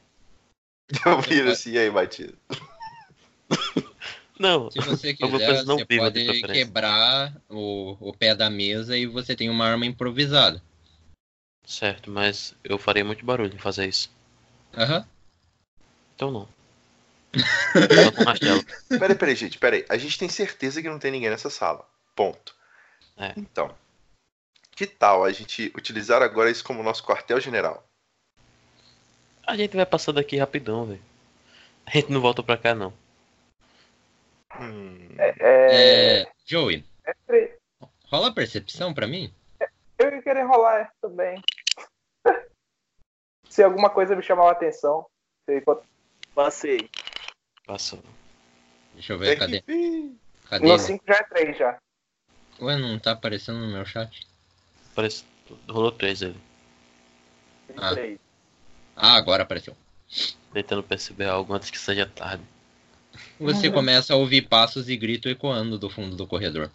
[1.06, 2.34] Eu viro assim, e aí, Batida?
[4.44, 9.48] Não, Se você quiser, você pode quebrar o, o pé da mesa e você tem
[9.48, 10.62] uma arma improvisada.
[11.64, 14.12] certo, mas eu faria muito barulho em fazer isso.
[14.76, 15.08] Aham.
[16.14, 16.48] Então não.
[18.04, 18.62] Só com martelo.
[18.86, 19.86] Peraí, peraí, gente, peraí.
[19.88, 21.88] A gente tem certeza que não tem ninguém nessa sala.
[22.14, 22.54] Ponto.
[23.16, 23.32] É.
[23.36, 23.74] Então,
[24.76, 27.82] que tal a gente utilizar agora isso como nosso quartel-general?
[29.46, 31.02] A gente vai passar daqui rapidão, velho.
[31.86, 32.92] A gente não volta pra cá, não.
[34.60, 35.34] Hum, É,
[36.22, 37.58] É, Joey, mestre,
[38.06, 39.32] rola a percepção pra mim?
[39.98, 41.40] eu ia querer rolar essa também.
[43.48, 45.06] Se alguma coisa me chamar a atenção.
[45.48, 45.62] se-
[46.34, 46.90] Passei.
[47.66, 48.02] Passou.
[48.94, 49.62] Deixa eu ver, cadê?
[50.48, 50.64] Cadê?
[50.66, 50.78] No ele?
[50.78, 51.78] 5 já é 3 já.
[52.60, 54.26] Ué, não tá aparecendo no meu chat?
[54.94, 55.24] Parece.
[55.68, 56.40] Rolou três ele.
[57.76, 57.92] Ah.
[57.92, 58.18] Três.
[58.96, 59.76] Ah, agora apareceu.
[60.52, 62.42] Tentando perceber algo antes que seja tarde.
[63.38, 66.70] Você começa a ouvir passos e grito ecoando do fundo do corredor.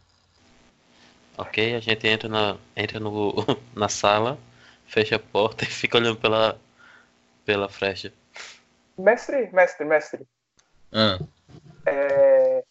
[1.37, 3.33] Ok, a gente entra na, entra no,
[3.73, 4.37] na sala,
[4.85, 6.59] fecha a porta e fica olhando pela,
[7.45, 8.13] pela frecha.
[8.97, 10.27] Mestre, mestre, mestre.
[10.91, 11.17] Ah,
[11.85, 12.63] É,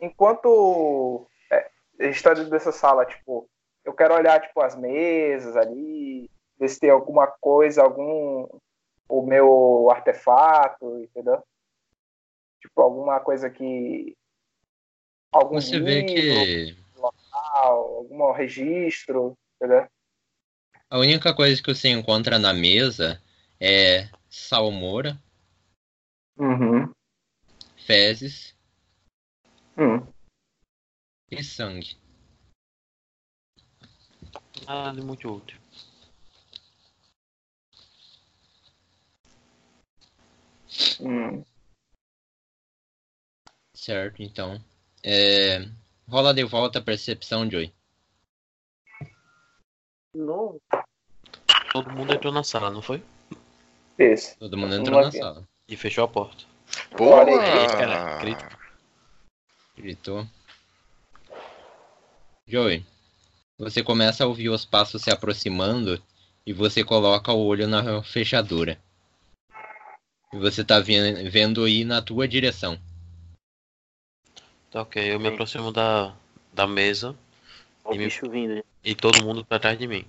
[0.00, 3.48] enquanto é, a gente tá dentro dessa sala, tipo,
[3.84, 8.48] eu quero olhar, tipo, as mesas ali, ver se tem alguma coisa, algum.
[9.08, 11.40] O meu artefato, entendeu?
[12.66, 14.16] Tipo, alguma coisa que.
[15.32, 16.76] Algum você vê livro, que
[17.32, 19.86] algum registro, entendeu?
[20.88, 23.22] a única coisa que você encontra na mesa
[23.60, 25.20] é salmoura,
[26.38, 26.92] Uhum.
[27.76, 28.54] fezes
[29.78, 30.06] Hum.
[31.30, 31.96] e sangue.
[34.66, 35.58] Nada de muito útil.
[41.00, 41.44] Hum.
[43.86, 44.60] Certo, então.
[45.00, 45.64] É...
[46.08, 47.72] Rola de volta a percepção, Joey.
[50.12, 50.60] Não.
[51.72, 53.00] Todo mundo entrou na sala, não foi?
[53.96, 54.36] Esse.
[54.38, 55.18] Todo mundo entrou na aqui.
[55.18, 55.46] sala.
[55.68, 56.44] E fechou a porta.
[56.96, 57.36] Porra!
[57.78, 58.58] cara, crítico.
[59.76, 60.26] Gritou.
[62.48, 62.84] Joey,
[63.56, 66.02] você começa a ouvir os passos se aproximando
[66.44, 68.80] e você coloca o olho na fechadura.
[70.32, 72.76] E você tá ve- vendo ir na tua direção.
[74.70, 76.12] Tá ok, eu me aproximo da,
[76.52, 77.14] da mesa
[77.84, 78.62] o E me- bicho vindo.
[78.84, 80.04] e todo mundo pra trás de mim.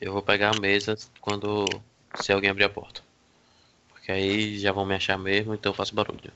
[0.00, 1.80] Eu vou pegar a mesa quando.
[2.14, 3.02] se alguém abrir a porta.
[3.90, 6.32] Porque aí já vão me achar mesmo, então eu faço barulho.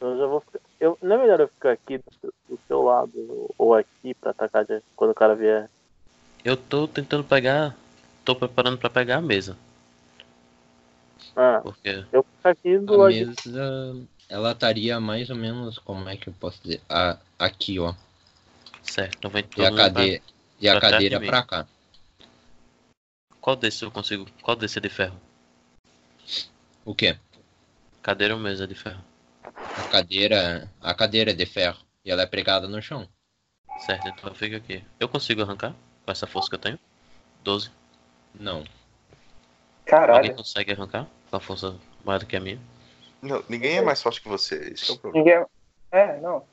[0.00, 0.42] Eu já vou.
[0.80, 4.64] Eu, não é melhor eu ficar aqui do, do seu lado ou aqui pra atacar
[4.64, 5.70] de- quando o cara vier.
[6.44, 7.74] Eu tô tentando pegar.
[8.24, 9.56] tô preparando pra pegar a mesa.
[11.36, 11.88] Ah, Porque.
[12.12, 16.08] eu vou ficar aqui do A lado de mesa, ela estaria mais ou menos, como
[16.08, 16.80] é que eu posso dizer?
[16.88, 17.94] A- aqui, ó.
[18.82, 20.22] Certo, então vem todo E a mundo pra- cadeira,
[20.60, 21.66] e a pra cadeira pra cá.
[23.40, 24.26] Qual desses eu consigo.
[24.42, 25.20] Qual desse é de ferro?
[26.84, 27.18] O quê?
[28.02, 29.02] Cadeira ou mesa de ferro?
[29.44, 33.08] A cadeira, a cadeira é de ferro e ela é pregada no chão.
[33.78, 34.82] Certo, então fica aqui.
[35.00, 35.74] Eu consigo arrancar
[36.04, 36.78] com essa força que eu tenho?
[37.42, 37.70] 12.
[38.34, 38.58] Não.
[38.58, 38.70] Alguém
[39.84, 40.34] Caralho.
[40.34, 42.58] consegue arrancar com a força maior do que a minha?
[43.24, 45.24] Não, ninguém é mais forte que você, que é o problema.
[45.26, 45.46] Ninguém.
[45.90, 46.44] É, não.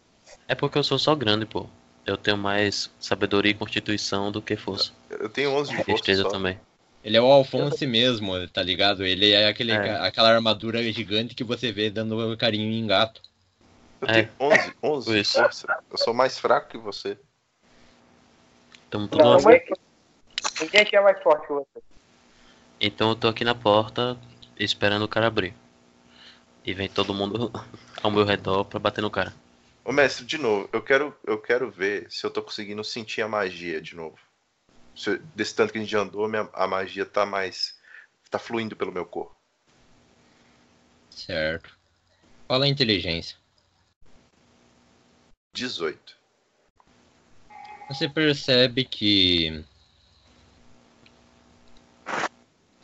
[0.47, 1.67] É porque eu sou só grande, pô.
[2.05, 4.91] Eu tenho mais sabedoria e constituição do que força.
[5.09, 6.29] Eu tenho 11 de força só.
[6.29, 6.59] também.
[7.03, 9.03] Ele é o Alphonse mesmo, tá ligado?
[9.05, 9.97] Ele é, aquele, É.
[10.05, 13.21] aquela armadura gigante que você vê dando carinho em gato.
[13.99, 14.13] Eu É.
[14.13, 15.33] tenho 11, 11 de Isso.
[15.39, 15.67] força.
[15.91, 17.17] Eu sou mais fraco que você.
[18.89, 19.63] Tamo tudo Não, mas-
[20.59, 21.81] Ninguém aqui é mais forte que você.
[22.79, 24.17] Então eu tô aqui na porta
[24.59, 25.53] esperando o cara abrir.
[26.65, 27.51] E vem todo mundo
[28.03, 29.33] ao meu redor pra bater no cara.
[29.83, 33.27] Ô mestre, de novo, eu quero, eu quero ver se eu tô conseguindo sentir a
[33.27, 34.17] magia de novo.
[34.95, 37.79] Se eu- desse tanto que a gente andou, minha, a magia tá mais.
[38.29, 39.35] tá fluindo pelo meu corpo.
[41.09, 41.77] Certo.
[42.47, 43.35] Fala a inteligência.
[45.53, 46.15] 18.
[47.89, 49.65] Você percebe que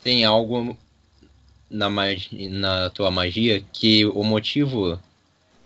[0.02, 0.76] tem algo
[1.70, 1.88] na,
[2.50, 5.00] na tua magia que o motivo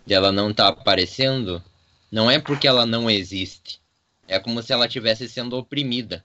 [0.05, 1.63] dela não estar aparecendo
[2.11, 3.81] não é porque ela não existe.
[4.27, 6.23] É como se ela estivesse sendo oprimida.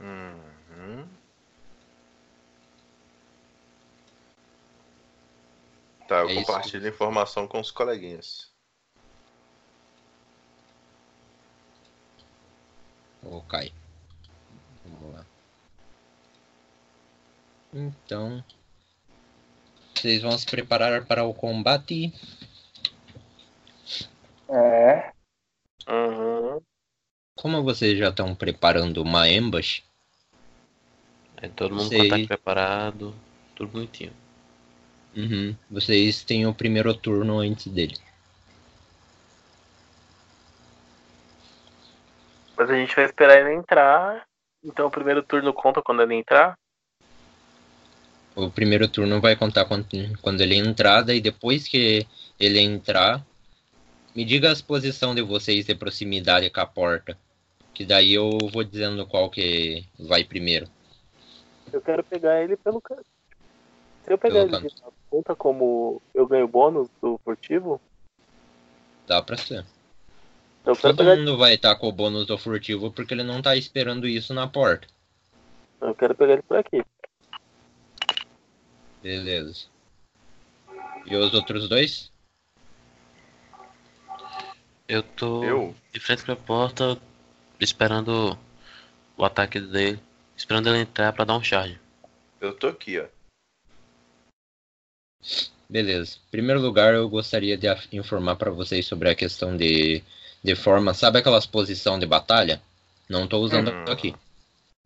[0.00, 1.06] Uhum.
[6.08, 6.46] Tá, eu É isso.
[6.46, 8.50] compartilho a informação com os coleguinhas.
[13.22, 13.72] Ô, Kai.
[14.84, 15.26] Vamos lá.
[17.76, 18.42] Então.
[19.94, 22.12] Vocês vão se preparar para o combate.
[24.48, 25.12] É.
[25.88, 26.60] Uhum.
[27.34, 29.82] Como vocês já estão preparando uma ambush,
[31.42, 33.14] Aí todo mundo com o ataque preparado,
[33.54, 34.12] tudo bonitinho.
[35.14, 37.96] uhum, vocês têm o primeiro turno antes dele.
[42.56, 44.26] Mas a gente vai esperar ele entrar.
[44.64, 46.58] Então o primeiro turno conta quando ele entrar.
[48.36, 49.86] O primeiro turno vai contar quando,
[50.20, 52.06] quando ele entrar, daí depois que
[52.38, 53.24] ele entrar,
[54.14, 57.16] me diga a posição de vocês de proximidade com a porta.
[57.72, 60.68] Que daí eu vou dizendo qual que vai primeiro.
[61.72, 63.04] Eu quero pegar ele pelo canto.
[64.04, 64.72] Se eu pegar Pelo ele
[65.10, 67.80] conta como eu ganho bônus do furtivo,
[69.06, 69.64] Dá pra ser.
[70.64, 73.40] eu quero Todo pegar, mundo vai estar com o bônus do furtivo porque ele não
[73.42, 74.86] tá esperando isso na porta.
[75.80, 76.82] eu quero pegar ele por aqui.
[79.06, 79.66] Beleza.
[81.06, 82.10] E os outros dois?
[84.88, 85.76] Eu tô Eu?
[85.92, 87.00] de frente pra porta,
[87.60, 88.36] esperando
[89.16, 90.00] o ataque dele,
[90.36, 91.78] esperando ele entrar pra dar um charge.
[92.40, 93.06] Eu tô aqui, ó.
[95.68, 96.18] Beleza.
[96.26, 100.02] Em primeiro lugar, eu gostaria de informar para vocês sobre a questão de,
[100.42, 100.92] de forma.
[100.94, 102.60] Sabe aquelas posição de batalha?
[103.08, 103.84] Não tô usando Hum.
[103.88, 104.16] aqui.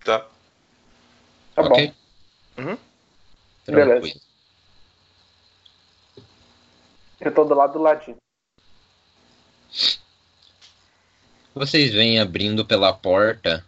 [0.04, 0.28] Tá.
[1.54, 1.94] Tá ok?
[2.56, 2.62] bom.
[2.62, 2.89] Uhum.
[3.64, 4.00] Tranquilo.
[4.00, 4.20] Beleza.
[7.20, 8.16] Eu tô do lado do ladinho.
[11.54, 13.64] Vocês vêm abrindo pela porta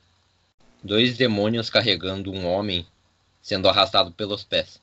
[0.83, 2.87] dois demônios carregando um homem
[3.41, 4.81] sendo arrastado pelos pés.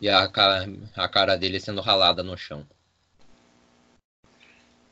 [0.00, 2.66] E a cara, a cara dele sendo ralada no chão.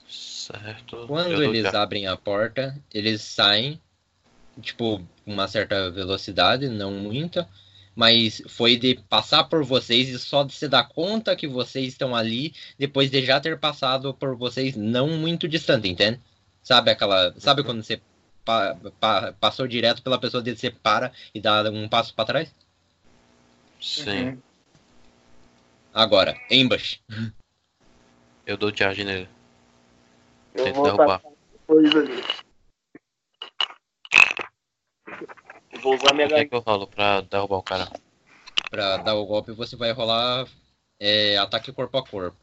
[0.08, 1.06] Certo.
[1.06, 3.80] Quando eles abrem a porta, eles saem,
[4.60, 7.48] tipo, uma certa velocidade, não muita,
[7.94, 12.14] mas foi de passar por vocês e só de se dar conta que vocês estão
[12.14, 16.20] ali, depois de já ter passado por vocês não muito distante, entende?
[16.62, 17.34] Sabe aquela.
[17.38, 18.00] Sabe quando você
[18.44, 22.54] pa- pa- passou direto pela pessoa e você para e dá um passo para trás?
[23.80, 24.38] Sim, Uhum.
[25.92, 27.00] Agora, ambush.
[28.46, 29.28] eu dou charge nele.
[30.54, 31.22] Eu Tento vou derrubar.
[31.68, 32.22] dois ali.
[35.72, 37.88] Eu vou usar minha O que é que eu rolo pra derrubar o cara?
[38.68, 40.46] Pra dar o golpe, você vai rolar
[40.98, 42.38] é, ataque corpo a corpo.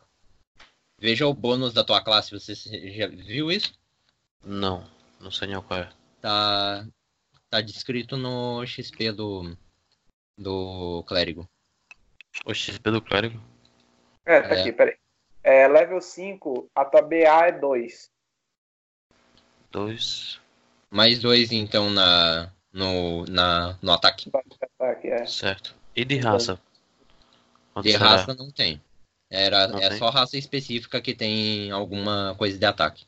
[0.99, 3.73] Veja o bônus da tua classe, você já viu isso?
[4.43, 4.89] Não,
[5.19, 5.89] não sei nem qual é.
[6.19, 6.87] Tá,
[7.49, 9.55] tá descrito no XP do,
[10.37, 11.47] do clérigo.
[12.45, 13.39] O XP do clérigo?
[14.25, 14.61] É, tá É.
[14.61, 14.97] aqui, peraí.
[15.43, 18.11] É, level 5, a tua BA é 2.
[19.71, 20.41] 2.
[20.89, 24.29] Mais dois, então, na, no, na, no ataque.
[24.31, 25.25] Tá aqui, é.
[25.25, 25.75] Certo.
[25.95, 26.59] E de raça?
[27.73, 28.09] Quanto De será?
[28.09, 28.81] raça não tem.
[29.29, 29.97] Era, Não é tem?
[29.97, 33.05] só raça específica que tem alguma coisa de ataque.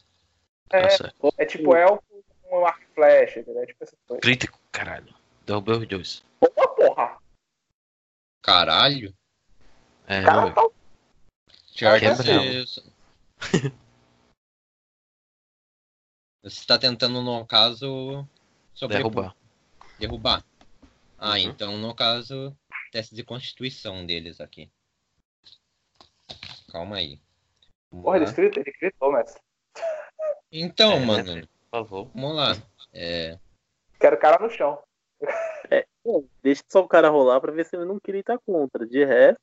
[0.67, 1.33] Tá É, certo.
[1.38, 2.03] é tipo elfo
[2.43, 3.64] com arco e flecha, entendeu?
[3.64, 4.22] É tipo essa coisa.
[4.22, 5.14] Crítico, caralho.
[5.45, 6.23] Derrubei os dois.
[6.41, 7.17] Boa porra!
[8.41, 9.14] caralho.
[10.07, 10.64] É, cara tá
[12.15, 12.65] você...
[16.43, 18.27] você tá tentando, no caso,
[18.73, 19.35] sobrepor- derrubar.
[19.99, 20.43] Derrubar.
[21.17, 21.37] Ah, Uhum.
[21.37, 22.55] então, no caso,
[22.91, 24.69] teste de constituição deles aqui.
[26.71, 27.19] Calma aí.
[27.91, 28.31] Vamos Porra, ele lá.
[28.31, 29.41] gritou, ele gritou, mestre.
[30.51, 32.11] Então, É, mano, Por favor.
[32.13, 32.53] vamos lá.
[32.93, 33.37] É,
[33.99, 34.81] Quero o cara no chão.
[36.03, 38.87] Bom, deixa só o cara rolar pra ver se ele não estar contra.
[38.87, 39.39] De resto,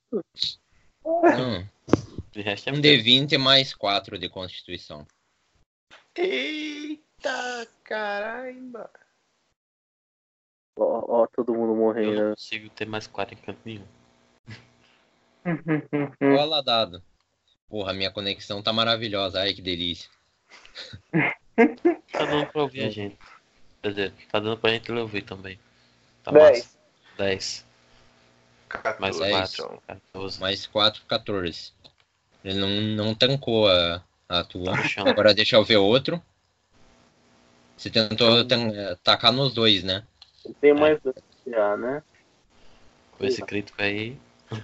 [1.05, 1.69] não,
[2.33, 2.83] De resto é um meu.
[2.83, 5.07] D20 mais 4 de constituição.
[6.17, 8.91] Eita caramba!
[10.77, 12.31] Ó, ó, todo mundo Eu não morrendo.
[12.31, 13.85] consigo ter mais quatro em canto nenhum.
[16.37, 17.03] Rola dado.
[17.69, 19.41] Porra, minha conexão tá maravilhosa.
[19.41, 20.09] Ai, que delícia.
[22.13, 23.19] Tá dando pra ouvir a gente.
[23.83, 25.59] Quer dizer, tá dando pra gente ouvir também.
[26.23, 26.59] Tá Dez.
[26.59, 26.79] massa.
[27.19, 27.67] 10.
[29.01, 29.55] Mais 14, dez.
[29.55, 29.83] então.
[29.87, 30.41] 14.
[30.41, 31.73] Mais 4, 14.
[32.45, 32.69] Ele não,
[33.07, 34.77] não tancou a, a tua.
[34.89, 35.07] Chão.
[35.07, 36.23] Agora deixa eu ver outro.
[37.77, 38.45] Você tentou
[39.03, 40.05] tacar nos dois, né?
[40.61, 41.17] Tem mais dois
[41.47, 42.03] já, né?
[43.13, 44.17] Com esse crítico aí.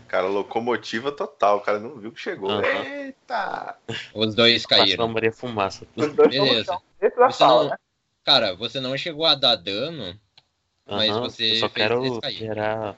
[0.06, 1.58] Cara, locomotiva total.
[1.58, 2.62] O cara não viu que chegou.
[2.62, 3.76] Eita!
[4.14, 5.08] Os dois caíram.
[5.08, 5.86] Maria Fumaça.
[5.96, 6.64] Os dois Beleza.
[6.72, 6.82] chão.
[7.00, 7.76] Dentro da Você sala, não- né?
[8.24, 10.16] Cara, você não chegou a dar dano,
[10.86, 12.34] Mas você eu só fez quero eles cair.
[12.36, 12.96] gerar.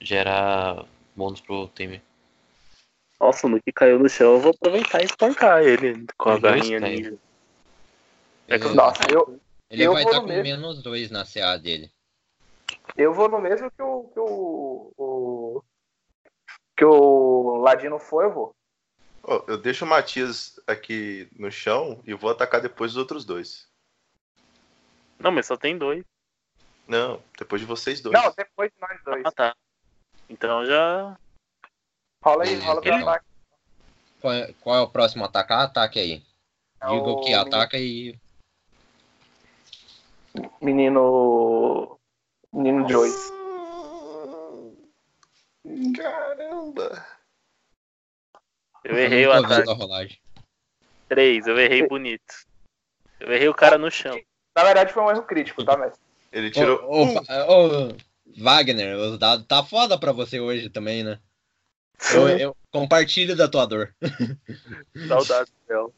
[0.00, 2.02] Gerar bônus pro time.
[3.20, 6.80] Nossa, no que caiu no chão, eu vou aproveitar e espancar ele com a garrinha
[6.80, 7.16] ninja.
[8.48, 9.40] ele, que eu- Nossa, eu,
[9.72, 10.42] ele eu vai estar no com mesmo.
[10.42, 11.90] menos 2 na CA dele.
[12.96, 14.04] eu vou no mesmo que o.
[14.08, 14.92] que o.
[14.96, 15.64] o-
[16.76, 18.56] que o Ladino foi, eu vou.
[19.22, 23.68] Ó, eu deixo o Matias aqui no chão e vou atacar depois dos outros dois.
[25.18, 26.04] Não, mas só tem dois.
[26.88, 28.12] Não, depois de vocês dois.
[28.20, 29.22] Não, depois de nós dois.
[29.24, 29.56] Ah, tá.
[30.28, 31.16] Então já.
[32.24, 33.08] Rola aí, rola pra então.
[33.08, 33.26] ataque.
[34.20, 35.60] Qual é, qual é o próximo atacar?
[35.64, 36.22] Ataque aí.
[36.80, 38.18] É Diga o que ataca e.
[40.60, 41.98] Menino.
[42.52, 43.12] Menino Joey.
[45.96, 47.06] Caramba!
[48.84, 49.70] Eu errei o ataque.
[49.70, 50.20] a rolagem.
[51.08, 52.34] Três, eu errei bonito.
[53.20, 54.20] Eu errei o cara no chão.
[54.56, 56.02] Na verdade foi um erro crítico, tá, mestre?
[56.32, 57.88] Ele tirou Ô, ô, um.
[57.88, 57.94] ô,
[58.38, 61.18] Wagner, os dados tá foda pra você hoje também, né?
[62.14, 63.94] Eu, eu compartilho da tua dor.
[65.06, 65.94] Saudades do Del.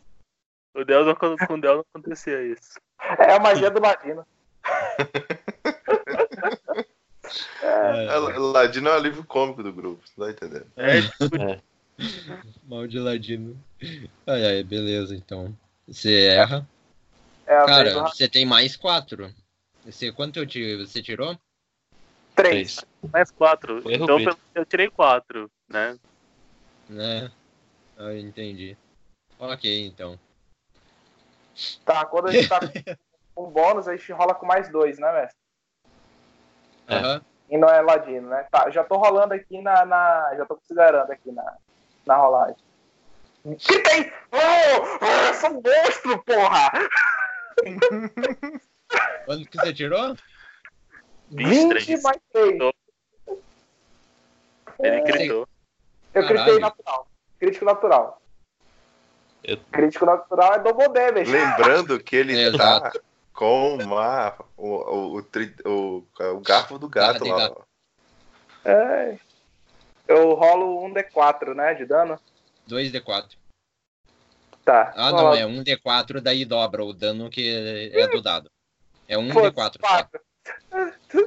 [0.74, 2.78] O Del não, com o Del não acontecia isso.
[3.18, 4.26] É a magia do Ladino.
[7.62, 10.66] É, Ladino é o alívio cômico do grupo, não tá entendendo?
[10.76, 11.60] É,
[12.64, 13.56] Mal de ladino.
[14.26, 15.56] Ai, ai, beleza, então.
[15.86, 16.66] Você erra.
[17.46, 19.32] É Cara, Ra- você tem mais quatro.
[19.84, 21.38] Você, quanto eu te, você tirou?
[22.34, 22.76] Três.
[22.76, 22.84] Três.
[23.12, 23.80] mais quatro.
[23.82, 25.96] Foi Então pelo- eu tirei quatro, né?
[26.88, 27.30] Né?
[27.96, 28.76] Ah, entendi.
[29.38, 30.18] Ok, então.
[31.84, 32.58] Tá, quando a gente tá
[33.34, 35.38] com bônus, a gente rola com mais dois, né, mestre?
[36.88, 36.96] É.
[36.96, 37.22] Aham.
[37.50, 38.46] E não é Ladino, né?
[38.50, 39.84] Tá, já tô rolando aqui na.
[39.84, 41.56] na- já tô considerando aqui na,
[42.06, 42.56] na rolagem.
[43.58, 44.10] Que tem?
[44.32, 46.72] Oh, oh, eu sou um monstro, porra!
[49.26, 50.16] Quanto que você tirou?
[51.30, 51.86] 23.
[51.86, 52.58] 20 mais 3.
[54.80, 55.48] Ele gritou.
[56.14, 56.44] Eu Caralho.
[56.44, 57.08] critei natural.
[57.38, 58.22] Crítico natural.
[59.44, 61.30] Eu- Crítico natural é double damage.
[61.30, 63.04] Lembrando que ele É, tá exato.
[63.32, 64.68] com uma, o,
[65.18, 65.20] o,
[65.66, 67.38] o, o, garfo do gato lá.
[67.48, 67.66] gato.
[68.64, 69.18] É.
[70.08, 71.74] Eu rolo um D4, né?
[71.74, 72.18] De dano.
[72.68, 73.36] 2d4.
[74.64, 74.92] Tá.
[74.96, 78.50] Ah, não, é 1d4, daí dobra o dano que é do dado.
[79.06, 79.72] É Foda-se, 1d4.
[79.74, 79.78] só.
[79.86, 80.20] quatro.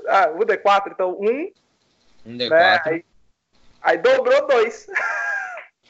[0.08, 1.52] Ah, um D4, então um,
[2.26, 2.50] 1d4.
[2.50, 2.82] né?
[2.86, 3.06] Aí,
[3.82, 4.88] aí dobrou dois.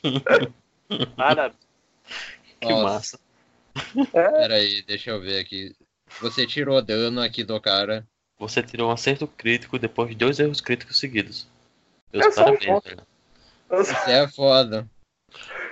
[1.15, 1.51] Para,
[2.67, 2.83] Que Nossa.
[2.83, 3.19] massa.
[4.13, 4.31] É.
[4.31, 5.75] Pera aí, deixa eu ver aqui.
[6.21, 8.05] Você tirou dano aqui do cara.
[8.39, 11.47] Você tirou um acerto crítico depois de dois erros críticos seguidos.
[12.13, 13.01] Eu Meus parabéns, velho.
[13.69, 14.87] Sou, Você é foda.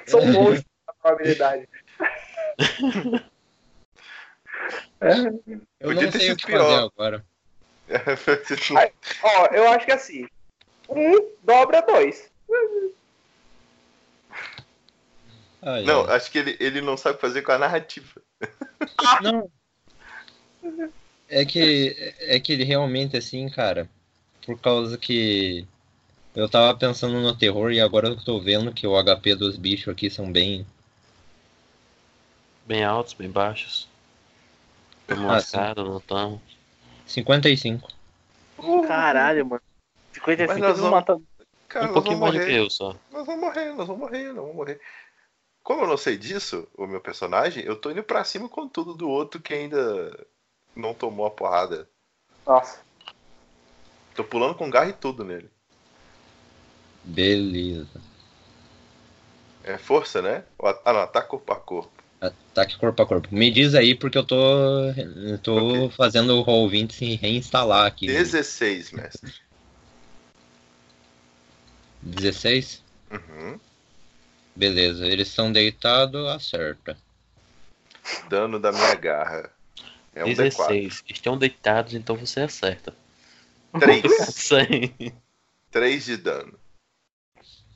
[0.07, 1.67] sou monstro na probabilidade.
[5.79, 6.63] Eu Podia não ter sei o sido que pior.
[6.63, 7.25] fazer agora.
[8.77, 8.91] Ai.
[9.21, 10.27] Ó, eu acho que assim.
[10.89, 12.31] Um dobra dois.
[15.65, 16.15] Ai, não, ai.
[16.15, 18.21] acho que ele, ele não sabe fazer com a narrativa.
[19.21, 19.49] Não.
[21.27, 23.89] É que, é que ele realmente, assim, cara,
[24.45, 25.65] por causa que
[26.35, 29.89] eu tava pensando no terror e agora eu tô vendo que o HP dos bichos
[29.91, 30.65] aqui são bem.
[32.65, 33.87] Bem altos, bem baixos.
[35.01, 35.57] Estamos Ah, sim.
[35.57, 36.41] lascados, não estamos.
[37.07, 37.89] 55.
[38.87, 39.61] caralho, mano.
[40.13, 41.23] 55 Mas nós não vamos-.
[41.67, 42.59] Cara, um pouquinho mais do que morrer.
[42.59, 42.95] eu só.
[43.11, 44.81] Nós vamos morrer, nós vamos morrer, nós vamos morrer.
[45.65, 48.93] Como eu não sei disso, o meu personagem, eu tô indo pra cima com tudo
[48.93, 50.15] do outro que ainda
[50.75, 51.89] não tomou a porrada.
[52.45, 52.81] Nossa.
[54.13, 55.49] Tô pulando com garra e tudo nele.
[57.03, 57.99] Beleza.
[59.63, 60.43] É força, né?
[60.85, 62.03] Ah, não, ataque corpo a corpo.
[62.21, 63.29] Ataque corpo a corpo.
[63.31, 64.35] Me diz aí, porque eu tô,
[64.91, 68.05] eu tô fazendo o Roll20 se reinstalar aqui.
[68.05, 69.33] 16, mestre.
[72.03, 72.83] 16?
[73.11, 73.59] Uhum.
[74.55, 76.97] Beleza, eles estão deitados, acerta.
[78.29, 79.51] Dano da minha garra.
[80.13, 80.35] É um D4.
[80.35, 81.03] 16.
[81.09, 82.95] Estão deitados, então você acerta.
[83.79, 84.03] 3.
[84.29, 85.13] Isso aí.
[85.71, 86.57] 3 de dano.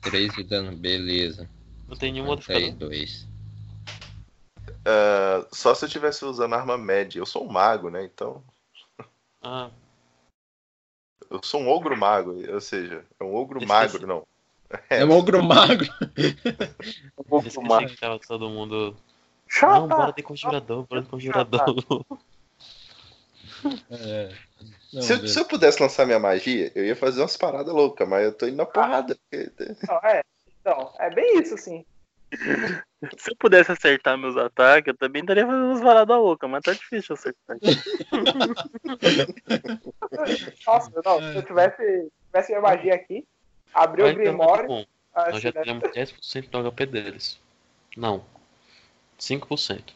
[0.00, 1.48] 3 de dano, beleza.
[1.86, 2.70] Não tem nenhum modificador.
[2.76, 3.28] 32.
[4.86, 7.18] Ah, só se eu estivesse usando arma média.
[7.18, 8.02] Eu sou um mago, né?
[8.04, 8.42] Então.
[9.42, 9.70] Ah,
[11.30, 12.42] Eu sou um ogro mago.
[12.50, 14.26] Ou seja, é um ogro Esse- magro, não.
[14.88, 15.88] É um ogro magro.
[16.16, 17.84] Eu vou esqueci fumar.
[17.86, 18.96] que tava todo mundo.
[19.48, 19.80] Chata!
[19.80, 22.04] Não, bora de conjurador, bora de conjurador.
[23.90, 24.30] É.
[24.90, 28.08] Não, se, eu, se eu pudesse lançar minha magia, eu ia fazer umas paradas loucas,
[28.08, 29.18] mas eu tô indo na porrada.
[29.86, 30.22] Não, é.
[30.58, 31.84] Então, é bem isso, assim.
[33.18, 36.72] Se eu pudesse acertar meus ataques, eu também estaria fazendo umas paradas loucas, mas tá
[36.72, 37.58] difícil acertar.
[40.66, 43.26] Nossa, não, se eu tivesse, tivesse minha magia aqui,
[43.74, 44.86] abrir o Olha que dano tá Grimório.
[45.14, 47.38] ah, Nós já der- tivemos 10% do HP deles.
[47.96, 48.24] Não.
[49.18, 49.92] 5%.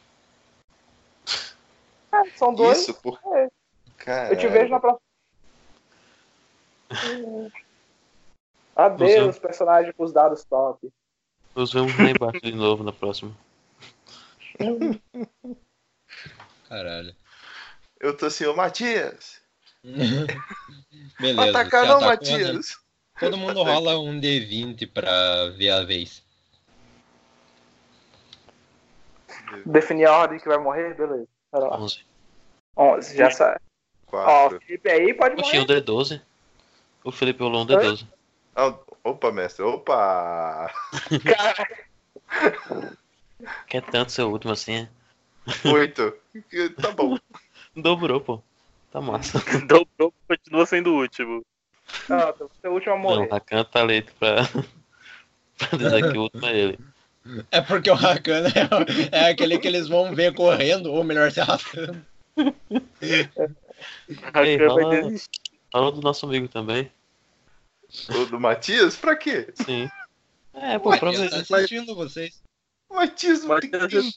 [2.11, 2.79] é, são dois.
[2.79, 3.19] Isso, por.
[3.35, 3.49] É.
[4.31, 5.01] Eu te vejo na próxima.
[8.75, 10.91] Adeus, personagem com os dados top.
[11.55, 13.31] Nos vemos lá embaixo de novo na próxima.
[16.67, 17.15] Caralho.
[17.99, 19.41] Eu tô assim, ô Matias!
[21.19, 21.49] Beleza.
[21.49, 22.07] Atacar não, né?
[22.07, 22.77] Matias!
[23.19, 26.23] Todo mundo rola um D20 pra ver a vez.
[29.65, 30.93] Definir a ordem que vai morrer?
[30.95, 31.27] Beleza.
[31.51, 31.79] Pera lá.
[31.79, 32.05] 11.
[32.77, 33.59] 11, já sabe.
[34.11, 34.61] Ó, o 4.
[34.61, 35.81] Felipe aí pode Oxi, o morrer.
[35.81, 36.21] D12.
[37.03, 38.05] O Felipe rolou um D12.
[38.55, 40.73] Ah, opa, mestre, opa!
[41.23, 41.67] Cara,
[43.67, 44.89] Quer tanto ser o último assim, é?
[45.69, 46.13] 8.
[46.81, 47.17] Tá bom.
[47.75, 48.41] Dobrou, pô.
[48.91, 49.39] Tá massa.
[49.67, 51.45] Dobrou, continua sendo o último.
[52.09, 53.29] Não, seu último a Não, morrer.
[53.29, 54.35] Rakan tá ali pra...
[55.57, 56.79] pra dizer que o último é ele.
[57.51, 58.49] É porque o Hakana
[59.11, 62.05] é, é aquele que eles vão ver correndo, ou melhor, se arrastando.
[63.01, 63.27] Ei,
[64.21, 65.11] Rakan vai fala,
[65.71, 66.91] fala do nosso amigo também.
[68.09, 68.95] O do Matias?
[68.95, 69.51] Pra quê?
[69.55, 69.89] Sim.
[70.53, 71.55] É, pô, Ué, pra ele tá ver.
[71.55, 72.41] assistindo vocês.
[72.89, 74.15] O Matias não tem Matias-.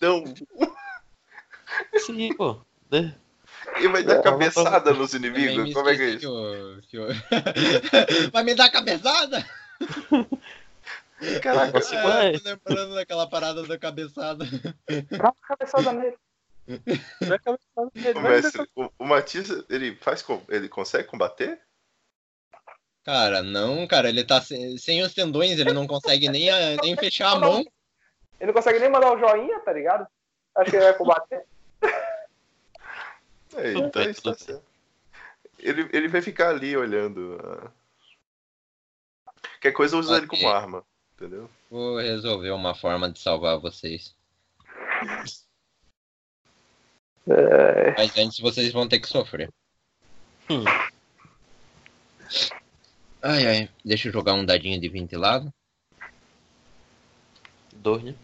[1.98, 2.60] Sim, pô.
[2.90, 3.14] De-
[3.76, 5.72] Ele vai dar É, cabeçada nos inimigos?
[5.74, 6.20] Como é que é isso?
[6.20, 7.08] que o- que o-
[8.32, 9.44] Vai me dar cabeçada?
[11.42, 12.38] Caraca, Nossa, É, ué.
[12.38, 14.44] tô lembrando daquela parada da cabeçada.
[14.46, 16.16] Dá uma cabeçada nele.
[17.20, 21.60] Vai cabeçada nele, o mestre, o, o Matias, ele faz ele consegue combater?
[23.04, 26.94] Cara, não, cara, ele tá sem, sem os tendões, ele não consegue nem, a- nem
[26.96, 27.60] fechar a mão.
[28.38, 30.06] Ele não consegue nem mandar o joinha, tá ligado?
[30.54, 31.44] Acho que ele vai combater.
[33.58, 34.62] É, então tá certo.
[35.58, 37.36] Ele, ele vai ficar ali olhando.
[39.52, 40.38] Qualquer coisa usa ele Ok.
[40.38, 41.50] como arma, entendeu?
[41.68, 44.14] Vou resolver uma forma de salvar vocês.
[47.26, 49.52] É, Mas antes vocês vão ter que sofrer.
[50.48, 50.64] Hum.
[53.20, 53.70] Ai, ai.
[53.84, 55.52] Deixa eu jogar um dadinho de ventilado.
[57.74, 58.14] Dois, né?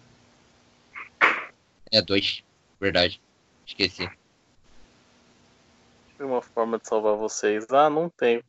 [1.91, 2.43] É dois.
[2.81, 3.21] Verdade.
[3.67, 4.09] Esqueci.
[6.17, 7.67] Tem uma forma de salvar vocês.
[7.71, 8.43] Ah, não tem.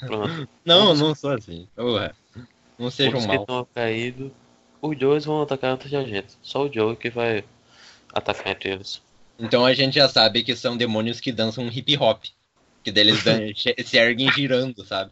[0.00, 0.48] Pronto.
[0.64, 1.68] Não, não sou assim.
[1.74, 2.14] Porra.
[2.78, 3.40] Não sejam Os que mal.
[3.40, 4.30] estão caídos,
[4.80, 6.36] os dois vão atacar antes da gente.
[6.42, 7.44] Só o Joe que vai
[8.12, 9.02] atacar entre eles.
[9.38, 12.24] Então a gente já sabe que são demônios que dançam hip hop.
[12.84, 13.18] Que deles
[13.84, 15.10] se erguem girando, sabe?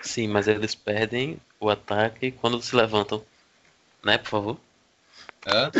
[0.00, 3.24] Sim, mas eles perdem o ataque quando se levantam.
[4.04, 4.60] Né, por favor?
[5.46, 5.70] Hã?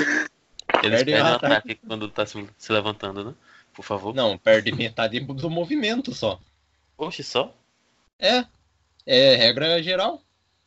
[0.87, 1.53] Eles Perdem perdem o ataque.
[1.55, 3.35] ataque quando tá se, se levantando, né?
[3.75, 4.15] Por favor.
[4.15, 6.41] Não, perde metade do movimento só.
[6.97, 7.55] Oxe, só?
[8.19, 8.45] É.
[9.05, 10.23] É regra geral.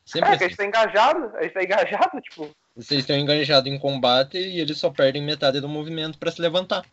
[0.05, 0.49] Sempre é que a assim.
[0.49, 1.35] gente tá engajado.
[1.37, 2.49] A gente tá engajado, tipo.
[2.75, 6.85] Vocês estão engajados em combate e eles só perdem metade do movimento pra se levantar.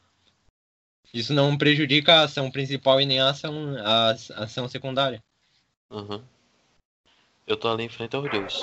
[1.14, 4.10] Isso não prejudica a ação principal e nem a ação, a
[4.42, 5.22] ação secundária.
[5.90, 6.22] Aham.
[7.46, 8.62] Eu tô ali em frente aos dois.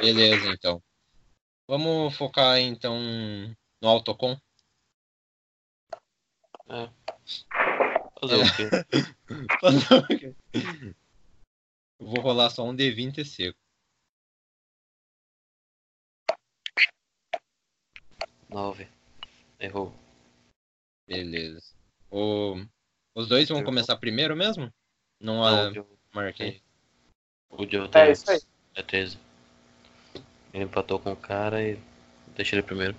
[0.00, 0.82] Beleza, então.
[1.68, 2.98] Vamos focar então
[3.80, 4.36] no autocom.
[6.68, 6.90] É.
[8.20, 8.68] Fazer o quê?
[9.60, 10.34] Fazer o quê?
[12.00, 13.58] Eu Vou rolar só um D20 seco.
[18.48, 18.88] Nove.
[19.58, 19.94] Errou.
[21.06, 21.74] Beleza.
[22.10, 22.54] O...
[23.14, 24.72] Os dois vão Eu começar primeiro mesmo?
[25.20, 26.62] Não, Não, o Joe- marquei.
[27.50, 28.40] O Joe tem É isso aí.
[28.74, 29.18] é 13.
[30.52, 31.78] Ele empatou com o cara e
[32.36, 32.96] deixa ele primeiro.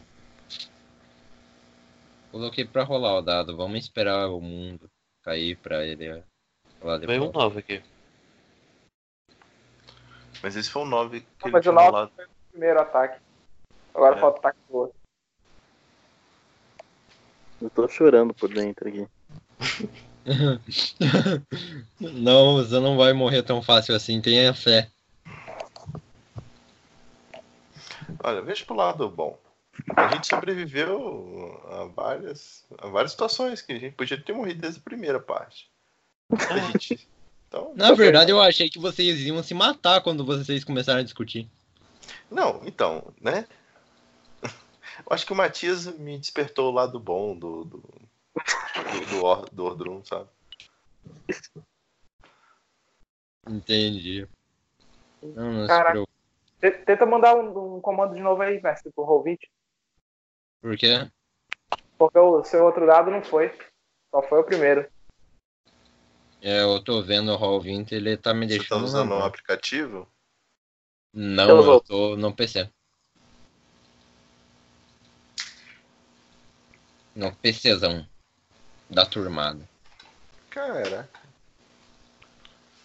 [2.32, 3.56] Coloquei pra rolar o dado.
[3.56, 4.90] Vamos esperar o mundo
[5.22, 6.24] cair pra ele
[6.80, 7.20] falar depois.
[7.20, 7.82] Veio um 9 aqui.
[10.42, 12.12] Mas esse foi o 9 que Não, ele mas tinha o nove- rolado.
[12.52, 13.22] Primeiro ataque.
[13.94, 14.20] Agora É.
[14.20, 14.96] falta o ataque do outro.
[17.62, 19.08] Eu tô chorando por dentro aqui.
[22.00, 24.90] não, você não vai morrer tão fácil assim, tenha fé.
[28.22, 29.40] Olha, veja pro lado bom.
[29.96, 34.80] A gente sobreviveu a várias, a várias situações que a gente podia ter morrido desde
[34.80, 35.70] a primeira parte.
[36.32, 37.08] A gente,
[37.48, 41.50] então, Na verdade, eu achei que vocês iam se matar quando vocês começaram a discutir.
[42.30, 43.48] não, então, né?
[45.00, 49.50] Eu acho que o Matias me despertou o lado bom do do, do, do, Or-
[49.52, 50.30] do Ordrum, sabe?
[53.48, 54.28] Entendi.
[55.22, 56.13] Não, não se Caraca.
[56.72, 59.40] Tenta mandar um, um comando de novo aí, mestre, pro Roll20.
[60.62, 61.10] Por quê?
[61.98, 63.54] Porque o seu outro dado não foi.
[64.10, 64.90] Só foi o primeiro.
[66.42, 68.84] É, eu tô vendo o Roll20, ele tá me Você tá deixando.
[68.86, 70.08] usando na um aplicativo?
[71.14, 72.70] Não, Eu eu tô no PC.
[77.16, 78.08] No PCzão.
[78.90, 79.68] Da turmada.
[80.50, 81.10] Caraca.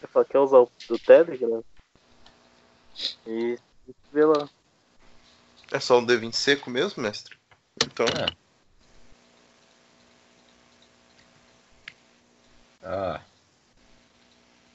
[0.00, 1.62] Você só quer usar o do Telegram?
[3.26, 3.58] E
[4.12, 4.48] vê lá.
[5.70, 7.36] É só um D20 seco mesmo, mestre?
[7.84, 8.48] Então, É.
[12.82, 13.20] Ah.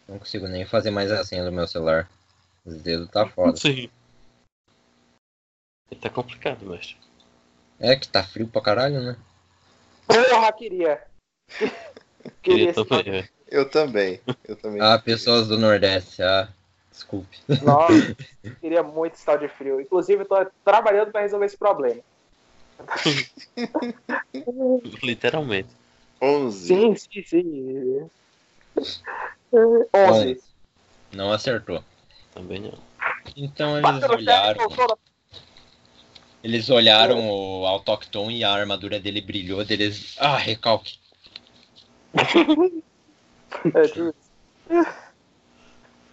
[0.08, 2.10] Não consigo nem fazer mais a senha do meu celular.
[2.66, 3.58] Os dedos tá foda.
[3.58, 3.90] Sim.
[6.02, 6.98] Tá complicado, mestre.
[7.80, 9.18] É que tá frio pra caralho, né?
[10.08, 11.02] Porra, queria.
[12.42, 13.30] Queria esse também, é.
[13.48, 14.22] eu também.
[14.44, 14.82] Eu também.
[14.82, 16.48] Ah, pessoas do Nordeste, ah.
[16.94, 17.40] Desculpe.
[17.64, 18.16] Nossa,
[18.62, 19.82] queria muito esse tal de frio.
[19.82, 22.00] Inclusive, eu tô trabalhando pra resolver esse problema.
[25.02, 25.70] Literalmente.
[26.22, 26.68] 11.
[26.68, 28.10] Sim, sim, sim.
[29.92, 30.40] 11.
[31.12, 31.84] Não acertou.
[32.34, 32.78] Também não.
[33.36, 34.68] Então eles Bateu olharam.
[36.44, 39.66] Eles olharam o Autocton e a armadura dele brilhou.
[39.66, 40.16] Deles.
[40.20, 41.00] Ah, recalque.
[43.76, 44.14] É, isso.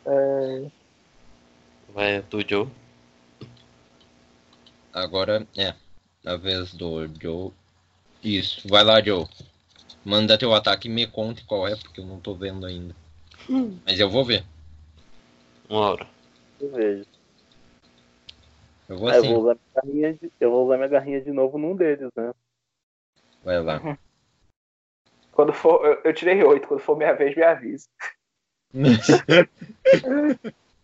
[0.06, 0.70] É,
[1.92, 2.68] Vai do Joe.
[4.92, 5.74] Agora é.
[6.24, 7.52] A vez do Joe.
[8.22, 8.68] Isso.
[8.68, 9.26] Vai lá, Joe.
[10.04, 12.94] Manda teu ataque e me conte qual é, porque eu não tô vendo ainda.
[13.84, 14.44] Mas eu vou ver.
[15.68, 16.06] Uma hora.
[16.60, 17.06] Eu vejo.
[18.88, 19.28] Eu vou Aí eu sim.
[19.32, 22.32] vou usar minha garrinha de, eu vou usar minha garrinha de novo num deles, né?
[23.44, 23.98] Vai lá.
[25.32, 26.66] Quando for, eu, eu tirei 8.
[26.66, 27.88] Quando for minha vez, me avisa.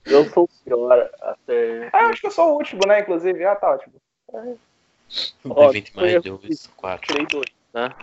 [0.05, 1.91] Eu sou o pior até.
[1.93, 3.01] Ah, eu acho que eu sou o último, né?
[3.01, 3.45] Inclusive.
[3.45, 3.95] Ah, tá ótimo.
[4.33, 7.07] Ó, D20 mais eu- 2, 4.
[7.09, 7.97] Tirei dois, tá?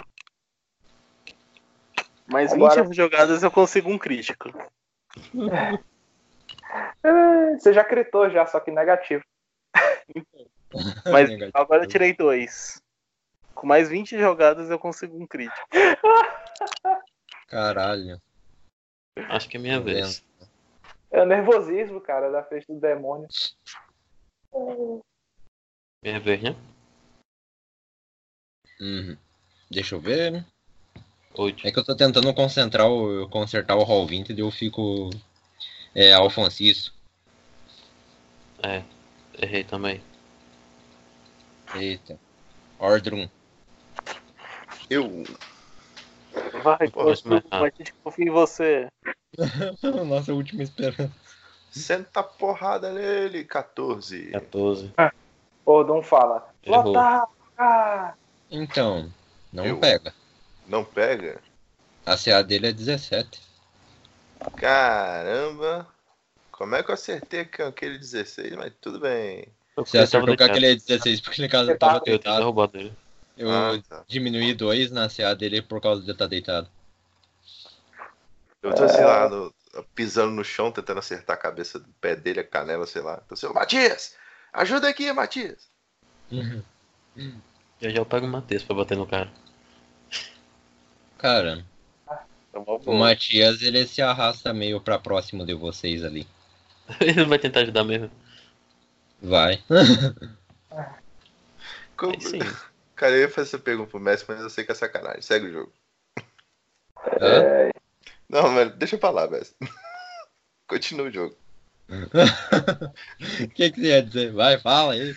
[2.28, 4.50] Mais Agora- 20 jogadas eu consigo um crítico.
[7.03, 9.24] É, Você já critou já, só que negativo.
[11.06, 11.52] Mas Negativo.
[11.53, 12.82] agora eu tirei dois.
[13.56, 15.68] Com mais 20 jogadas eu consigo um crítico.
[17.48, 18.20] Caralho.
[19.16, 20.24] Acho que é minha vez.
[21.11, 23.27] É o nervosismo, cara, da frente do demônio.
[26.03, 26.56] Minha vez, né?
[28.80, 29.17] Uhum.
[29.69, 30.45] Deixa eu ver.
[31.35, 31.67] 8.
[31.67, 35.09] É que eu tô tentando concentrar o, consertar o Roll 20 e eu fico.
[35.95, 36.64] É, Alfonso.
[38.61, 38.83] É.
[39.42, 40.01] Errei também.
[41.75, 42.19] Eita.
[42.80, 43.27] Ordrum.
[44.90, 45.24] Eu.
[46.61, 47.41] Vai, começar?
[47.51, 48.88] a gente confia em você.
[50.06, 51.11] Nossa última esperança.
[51.72, 53.43] Senta a porrada nele.
[53.43, 54.32] 14.
[54.32, 54.93] 14.
[55.65, 56.48] O Dom fala.
[56.64, 56.83] Errou.
[56.83, 57.27] Lotar!
[57.57, 58.14] Ah!
[58.51, 59.11] Então,
[59.51, 59.80] não Eu.
[59.80, 60.14] pega.
[60.67, 61.40] Não pega?
[62.06, 63.41] A CA dele é 17.
[64.56, 65.88] Caramba.
[66.51, 68.56] Como é que eu acertei aquele 16?
[68.56, 69.48] Mas tudo bem.
[69.75, 72.38] Você acertou com aquele 16 porque ele tava tava tá- Eu tinha deitado.
[72.38, 72.93] derrubado ele.
[73.38, 74.03] Eu Ah, tá.
[74.08, 76.70] diminuí 2 na CA dele por causa de estar deitado.
[78.62, 79.53] Eu tô assim lá, no-
[79.95, 83.18] pisando no chão, tentando acertar a cabeça do pé dele, a canela, sei lá.
[83.28, 84.16] Tô assim, ô Matias!
[84.53, 85.68] Ajuda aqui, Matias!
[87.82, 89.32] Já já eu pego o Matheus pra bater no cara.
[91.18, 91.66] Cara,
[92.53, 92.94] É O.
[92.94, 96.28] Matias, ele se arrasta meio pra próximo de vocês ali.
[97.02, 98.12] Ele vai tentar ajudar mesmo.
[99.22, 99.64] Vai.
[101.98, 102.40] Como- Aí sim.
[102.95, 105.22] Cara, eu ia fazer essa pergunta pro Messi, mas eu sei que é sacanagem.
[105.22, 105.73] Segue o jogo.
[107.19, 107.72] Hã?
[108.30, 109.55] Não, mas deixa pra lá, Messi.
[110.67, 111.35] Continua o jogo.
[113.41, 114.31] O que, que você ia dizer?
[114.31, 115.15] Vai, fala aí.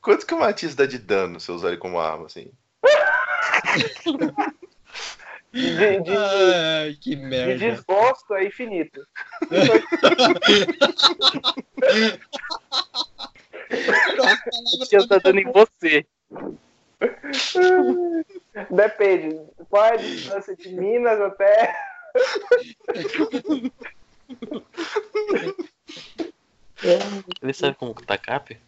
[0.00, 2.50] Quanto que o Matias dá de dano se eu usar ele como arma, assim?
[5.52, 7.54] De, de, Ai, que de merda.
[7.54, 9.06] desgosto é infinito.
[14.80, 16.04] Matias tá dando em você.
[18.70, 19.36] Depende.
[19.68, 21.74] Qual é a distância de Minas até.
[27.42, 28.58] Ele sabe como tá cap?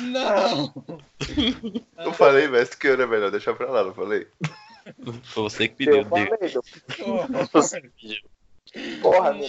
[0.00, 0.72] Não!
[1.96, 4.26] Eu falei, Messi, que era melhor deixar pra lá, não falei?
[5.24, 6.62] Foi você que pediu, Eu falei, do-
[7.52, 8.20] Você pediu.
[9.02, 9.48] porra, meu.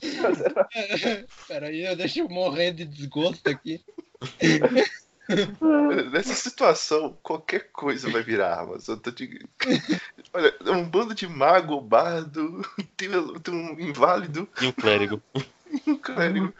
[1.48, 3.82] Peraí, eu deixo eu morrer de desgosto aqui.
[6.12, 8.78] Nessa situação, qualquer coisa vai virar arma.
[8.78, 9.46] Te...
[10.32, 12.62] Olha, é um bando de mago, bardo,
[12.96, 15.22] tem, tem um inválido E um clérigo.
[15.34, 16.54] e um clérigo.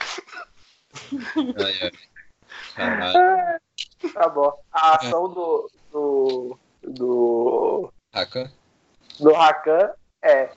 [1.58, 1.92] Ai,
[2.76, 3.58] ai.
[4.12, 4.52] Tá bom.
[4.72, 5.70] A ação do.
[5.92, 6.58] do.
[6.82, 7.92] do.
[8.12, 8.50] Rakan?
[9.20, 9.90] do Rakan
[10.22, 10.50] é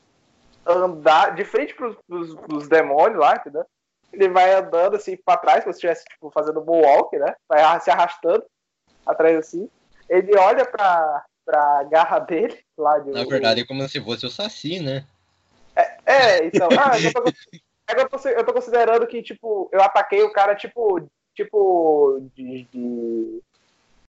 [0.66, 3.66] andar de frente pros, pros, pros demônios lá, entendeu?
[4.12, 7.36] Ele vai andando assim pra trás, como se estivesse tipo, fazendo moonwalk, né?
[7.48, 8.44] Vai se arrastando
[9.06, 9.70] atrás assim.
[10.10, 14.30] Ele olha pra, pra garra dele, lá de Na verdade, é como se fosse o
[14.30, 15.06] Saci, né?
[16.06, 16.68] É, então.
[16.78, 17.24] Ah, eu tô,
[17.88, 21.08] é eu tô, eu tô considerando que, tipo, eu ataquei o cara, tipo.
[21.36, 22.30] Tipo.
[22.36, 22.64] De.
[22.66, 23.42] de-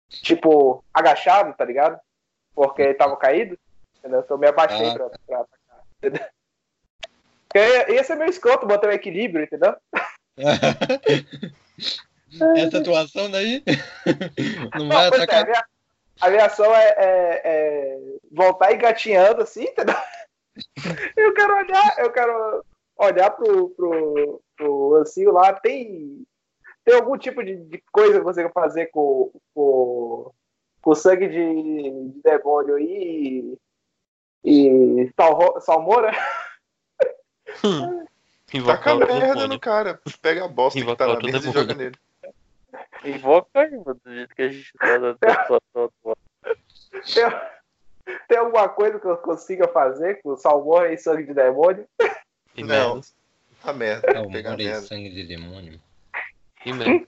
[0.09, 2.01] tipo, agachado, tá ligado?
[2.55, 3.57] Porque ele tava caído.
[3.99, 4.21] Entendeu?
[4.21, 4.95] Então eu me abaixei Ah.
[4.95, 6.31] pra, pra atacar.
[7.55, 9.75] Ia ser meio escroto botar o equilíbrio, entendeu?
[12.57, 13.63] Essa atuação daí?
[14.75, 15.45] Não Não, vai é, a atacar?
[15.47, 15.65] minha,
[16.21, 17.99] a minha ação é, é- é
[18.31, 19.97] voltar engatinhando assim, entendeu?
[21.17, 22.65] Eu quero olhar, eu quero
[22.97, 25.53] olhar pro, pro, pro Ancinho lá.
[25.55, 26.23] Tem,
[26.85, 30.31] tem algum tipo de, de coisa que você quer fazer com, com,
[30.83, 33.57] com sangue de, de demônio e,
[34.45, 36.11] e salro- salmoura?
[38.67, 39.49] Taca merda demônio.
[39.49, 40.01] no cara.
[40.21, 41.97] Pega a bosta que Invocar tá na mesa e joga nele.
[43.05, 44.95] Invoca aí, mano, do jeito que a gente tá
[45.47, 46.19] atual.
[47.15, 47.25] Tem,
[48.29, 51.87] tem alguma coisa que eu consiga fazer com salmoura e sangue de demônio?
[52.57, 52.95] E Não.
[52.97, 53.07] merda.
[53.63, 54.19] A merda.
[54.19, 54.81] A morei merda.
[54.83, 55.81] sangue de demônio.
[56.65, 57.07] E merda.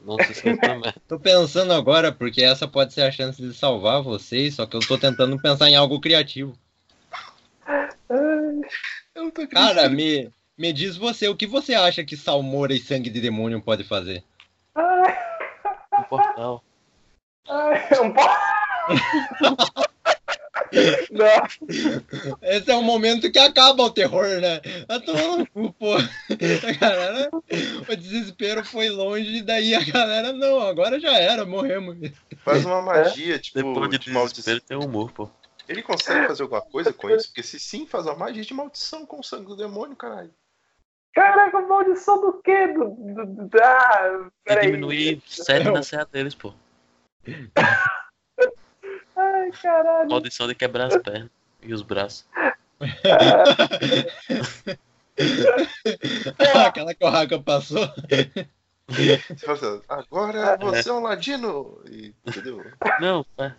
[0.00, 0.94] Não se esqueça da merda.
[1.06, 4.80] Tô pensando agora, porque essa pode ser a chance de salvar vocês, só que eu
[4.80, 6.58] tô tentando pensar em algo criativo.
[9.14, 9.96] Eu não tô Cara, acreditando.
[9.96, 13.84] me, me diz você, o que você acha que salmoura e sangue de demônio pode
[13.84, 14.24] fazer?
[14.76, 16.64] Um portal.
[17.48, 18.22] ai, um po-
[21.10, 21.28] Não.
[22.42, 24.60] Esse é o momento que acaba o terror, né?
[24.88, 25.94] Eu tô maluco, pô.
[25.96, 27.30] A galera,
[27.88, 31.98] o desespero foi longe, e daí a galera, não, agora já era, morremos.
[32.44, 34.42] Faz uma magia, tipo, Depois de de maldição.
[34.42, 35.28] desespero tem humor, pô.
[35.72, 37.28] Ele consegue fazer alguma coisa com isso?
[37.28, 40.32] Porque se sim, faz uma magia de maldição com o sangue do demônio, caralho.
[41.14, 42.68] Caraca, maldição do quê?
[42.68, 44.66] Do, do, do- ah, E peraí.
[44.66, 46.52] diminuir 7 na CA deles, pô.
[49.16, 50.10] Ai, caralho.
[50.10, 51.30] Maldição de quebrar as pernas
[51.62, 52.26] e os braços.
[56.66, 57.86] Aquela que o Haka passou.
[58.92, 61.80] Assim, agora você é um ladino.
[61.88, 62.64] E, entendeu?
[63.00, 63.52] Não, é.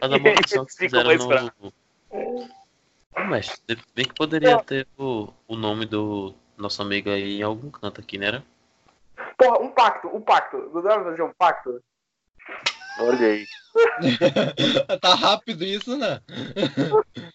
[0.00, 1.72] Faz a maldição que Fica fizeram mais no.
[2.10, 7.70] Ô, mestre, bem que poderia ter o, o nome do nosso amigo aí em algum
[7.70, 8.42] canto aqui, né?
[9.38, 10.70] Porra, um pacto, um pacto.
[10.72, 11.82] Não dá pra fazer um pacto?
[12.98, 13.46] Olha aí.
[15.00, 16.20] tá rápido isso, né?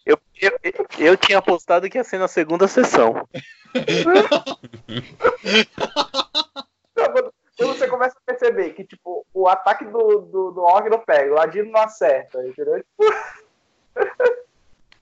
[0.05, 0.59] Eu, eu,
[0.97, 3.27] eu tinha apostado que ia ser na segunda sessão.
[7.59, 11.29] Quando você começa a perceber que, tipo, o ataque do, do, do Orc não pega,
[11.29, 12.81] o Ladino não acerta, entendeu?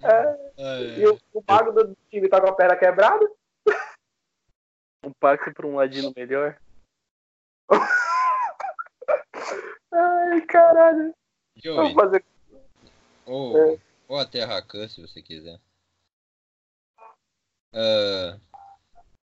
[0.02, 3.30] É, E o, o mago do time tá com a perna quebrada.
[5.04, 6.60] Um pacto pra um ladino melhor.
[9.92, 11.14] Ai, caralho.
[11.64, 12.26] Vamos fazer.
[13.26, 15.60] ou, ou até Rakan, se você quiser.
[17.72, 18.40] Ah,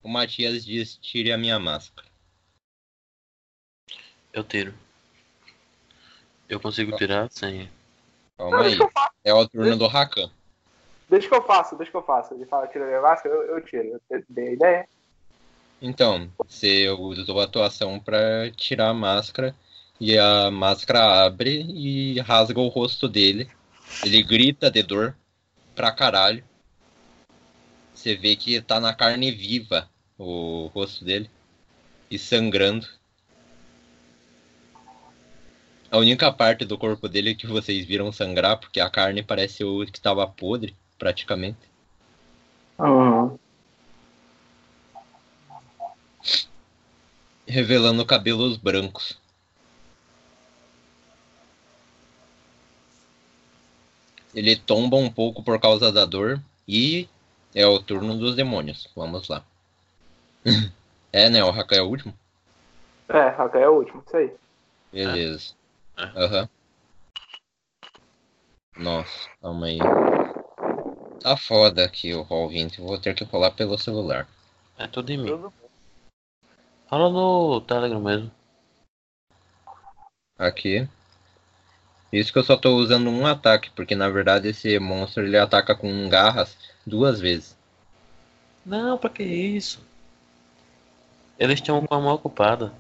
[0.03, 2.12] o Matias diz: tire a minha máscara.
[4.33, 4.75] Eu tiro.
[6.49, 7.69] Eu consigo tirar sem.
[8.37, 8.71] Calma Não, aí.
[8.71, 10.31] deixa que eu faço, É o turno do Rakan.
[11.09, 12.35] deixa que eu faço, deixa que eu faço.
[12.35, 14.01] Ele fala, tira a minha máscara, eu, eu tiro.
[14.11, 14.89] Eu dei a ideia.
[15.81, 19.55] Então, você usou a tua ação pra tirar a máscara
[20.01, 23.51] e a máscara abre e rasga o rosto dele.
[24.05, 25.17] Ele grita de dor
[25.75, 26.45] pra caralho.
[27.93, 29.89] Você vê que tá na carne viva
[30.19, 31.29] o rosto dele
[32.11, 32.87] e sangrando.
[35.93, 39.85] A única parte do corpo dele que vocês viram sangrar, porque a carne parece o
[39.87, 41.71] que estava podre, praticamente.
[42.79, 43.39] Uhum.
[47.47, 49.21] revelando cabelos brancos.
[54.35, 57.07] Ele tomba um pouco por causa da dor e
[57.55, 58.89] é o turno dos demônios.
[58.97, 59.45] Vamos lá.
[61.13, 61.45] é, né?
[61.45, 62.15] O Haka é o último?
[63.09, 64.33] É, Rakan é o último, isso aí.
[64.91, 65.55] Beleza.
[65.97, 66.49] Aham.
[68.77, 69.79] Nossa, calma aí.
[71.21, 72.81] Tá foda aqui o Roll 20.
[72.81, 74.27] Vou ter que rolar pelo celular.
[74.79, 75.29] É tudo em mim.
[75.29, 75.53] Tudo
[76.89, 78.31] Fala no Telegram mesmo.
[80.39, 80.89] Aqui.
[82.13, 85.75] Isso que eu só tô usando um ataque, porque na verdade esse monstro ele ataca
[85.75, 86.57] com garras
[86.87, 87.57] duas vezes.
[88.67, 89.81] Não, pra que isso?
[91.39, 92.73] Eles estão com a mão ocupada.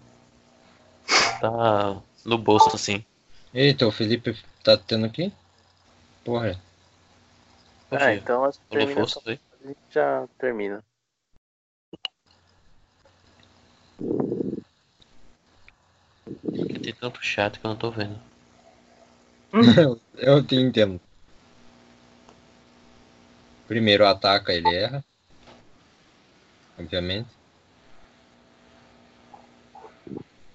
[1.40, 3.04] Tá no bolso assim.
[3.52, 5.32] Eita, o Felipe tá tendo aqui?
[6.24, 6.58] Porra.
[7.90, 9.38] Ah, então acho que termina força aí.
[9.62, 10.82] a gente já termina.
[16.82, 18.18] Tem tanto chat que eu não tô vendo.
[20.16, 21.00] eu te entendo.
[23.68, 25.04] Primeiro ataca, ele erra.
[26.78, 27.28] Obviamente.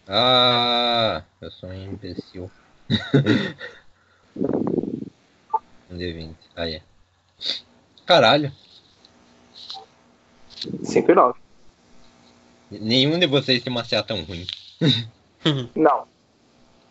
[0.07, 2.49] Ah, eu sou um imbecil.
[4.37, 6.33] um D20.
[6.55, 6.81] Aí é.
[8.05, 8.51] Caralho.
[10.83, 11.39] 5 e 9.
[12.71, 14.47] Nenhum de vocês tem uma CA tão ruim.
[15.75, 16.07] Não.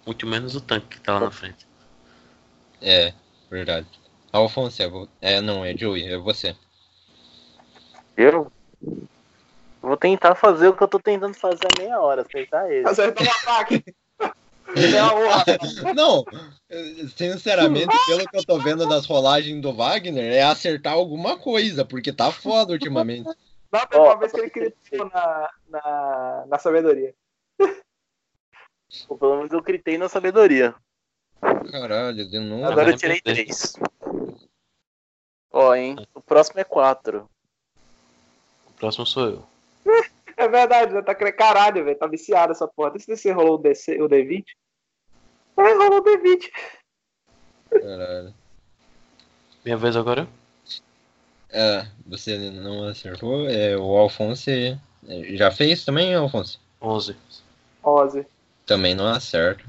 [0.04, 1.66] Muito menos o tanque que tá lá na frente.
[2.80, 3.14] É,
[3.50, 3.86] verdade.
[4.30, 5.08] Alfonso, é, vo...
[5.20, 6.54] é não, é Joey, é você.
[8.16, 8.52] Eu
[9.86, 12.88] vou tentar fazer o que eu tô tentando fazer há meia hora, acertar ele.
[12.88, 13.84] Acertou um ataque.
[14.74, 15.94] É.
[15.94, 16.24] Não,
[17.16, 22.12] sinceramente, pelo que eu tô vendo das rolagens do Wagner, é acertar alguma coisa, porque
[22.12, 23.30] tá foda ultimamente.
[23.72, 27.14] Não, teve uma vez que ele criticou na, na, na sabedoria.
[29.08, 30.74] Ou pelo menos eu gritei na sabedoria.
[31.70, 32.64] Caralho, de novo.
[32.64, 33.74] Agora eu tirei três.
[35.52, 35.96] Ó, hein?
[36.14, 37.28] O próximo é quatro.
[38.68, 39.55] O próximo sou eu.
[40.36, 41.02] É verdade, né?
[41.02, 41.98] Tá caralho, velho.
[41.98, 42.90] Tá viciado essa porra.
[42.90, 44.44] Deixa eu ver se rolou o, DC, o D20.
[45.56, 46.50] É, rolou o D20.
[47.70, 48.34] Caralho.
[49.64, 50.28] Minha vez agora?
[51.50, 53.48] É, você não acertou.
[53.48, 54.78] É, o Alfonso é,
[55.36, 56.60] já fez também, Alfonso?
[56.82, 57.16] 11.
[57.82, 58.26] 11.
[58.66, 59.64] Também não acerta.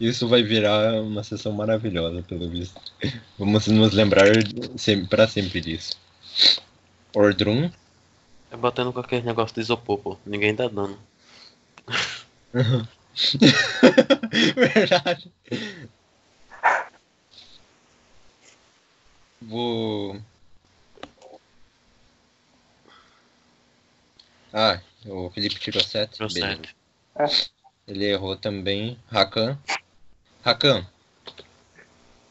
[0.00, 2.80] Isso vai virar uma sessão maravilhosa, pelo visto.
[3.38, 4.26] Vamos nos lembrar
[4.78, 6.00] sempre, pra sempre disso.
[7.14, 7.70] Ordrum.
[8.50, 10.16] É batendo com aquele negócio de isopor, pô.
[10.26, 10.98] Ninguém dá dano.
[14.54, 15.32] Verdade.
[19.40, 20.20] Vou.
[24.52, 26.14] Ah, o Felipe tirou 7.
[26.14, 26.62] Tirou Beleza.
[27.16, 27.52] 7.
[27.86, 28.98] Ele errou também.
[29.10, 29.58] Rakan.
[30.42, 30.86] Rakan,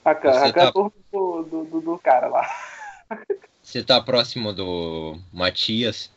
[0.04, 2.50] Rakan, Rakan é tá- turno do, do, do, do cara lá.
[3.70, 6.12] Você tá próximo do Matias.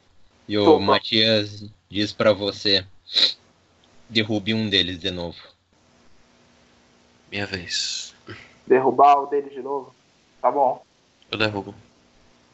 [0.48, 0.80] E o Tô.
[0.80, 2.86] Matias diz pra você:
[4.08, 5.38] derrube um deles de novo.
[7.30, 8.14] Minha vez.
[8.66, 9.94] Derrubar o dele de novo.
[10.40, 10.82] Tá bom.
[11.30, 11.74] Eu derrubo.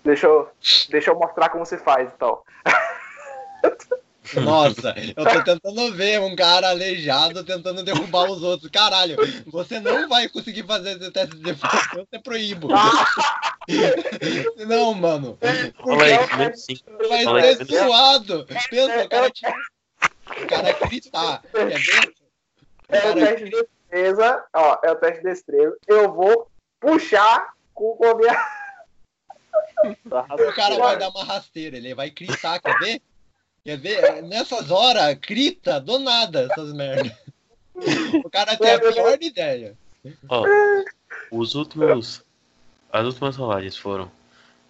[0.05, 0.49] Deixa eu,
[0.89, 2.43] deixa eu mostrar como se faz, então.
[4.35, 8.71] Nossa, eu tô tentando ver um cara aleijado tentando derrubar os outros.
[8.71, 9.17] Caralho,
[9.47, 12.69] você não vai conseguir fazer esse teste de força, eu te proíbo.
[14.67, 15.39] Não, mano.
[15.83, 16.85] Fala aí, Então, menos 5.
[17.09, 18.47] Vai ser suado.
[18.71, 19.47] Pensa, o cara, te...
[19.47, 21.43] o cara gritar.
[21.53, 21.59] O
[22.89, 24.45] É o teste de destreza.
[24.55, 25.77] Ó, é o teste de destreza.
[25.87, 26.51] Eu vou
[26.81, 28.59] puxar com a minha.
[29.85, 33.03] O cara vai dar uma rasteira, ele vai gritar, quer ver?
[33.69, 34.23] Quer ver?
[34.23, 37.13] Nessas horas, grita do nada essas merdas.
[38.25, 39.77] O cara tem a pior ideia.
[40.29, 40.45] Ó,
[41.31, 42.25] os últimos.
[42.91, 44.11] As últimas rolagens foram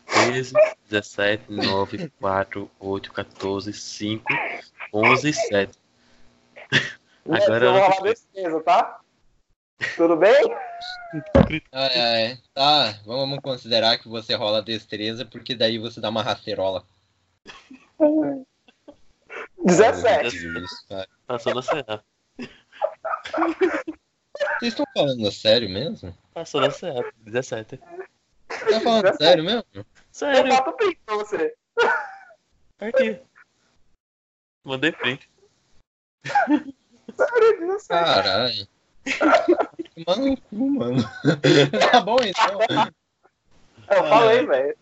[0.08, 0.52] 13,
[0.90, 4.24] 17, 9, 4, 8, 14, 5,
[4.92, 5.78] 11 e 7.
[7.24, 9.00] Agora eu vou destreza, tá?
[9.96, 10.34] Tudo bem?
[11.72, 12.38] Ai, ai.
[12.52, 16.84] Tá, vamos considerar que você rola destreza, porque daí você dá uma rasteirola.
[19.64, 20.30] 17.
[20.30, 21.08] Jesus, cara.
[21.26, 22.04] Passou na CA.
[24.58, 26.16] Vocês estão falando sério mesmo?
[26.32, 27.04] Passou na CA.
[27.18, 27.78] 17.
[27.78, 29.64] Tá falando sério mesmo?
[29.74, 31.54] Eu Sério, bato o print pra você.
[32.80, 33.20] aqui.
[34.64, 35.28] Mandei print.
[36.24, 37.88] Sério, 17.
[37.88, 38.68] Caralho.
[40.06, 41.02] Mano, no cu, mano.
[41.90, 42.58] tá bom então.
[43.90, 44.76] Eu falei, velho.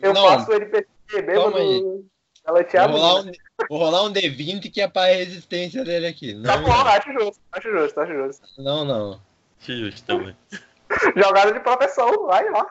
[0.00, 0.28] Eu Não.
[0.28, 0.86] faço o NPC
[1.34, 2.04] Calma aí.
[2.44, 2.96] Ela te Vou abre.
[2.98, 3.32] rolar, um,
[3.68, 6.32] vou rolar um D20 que é pra resistência dele aqui.
[6.42, 8.48] Tá Não, bom, acho justo, acho justo, acho justo.
[8.58, 9.20] não, não.
[9.60, 10.36] Justo também.
[11.16, 12.66] Jogada de proteção, vai lá.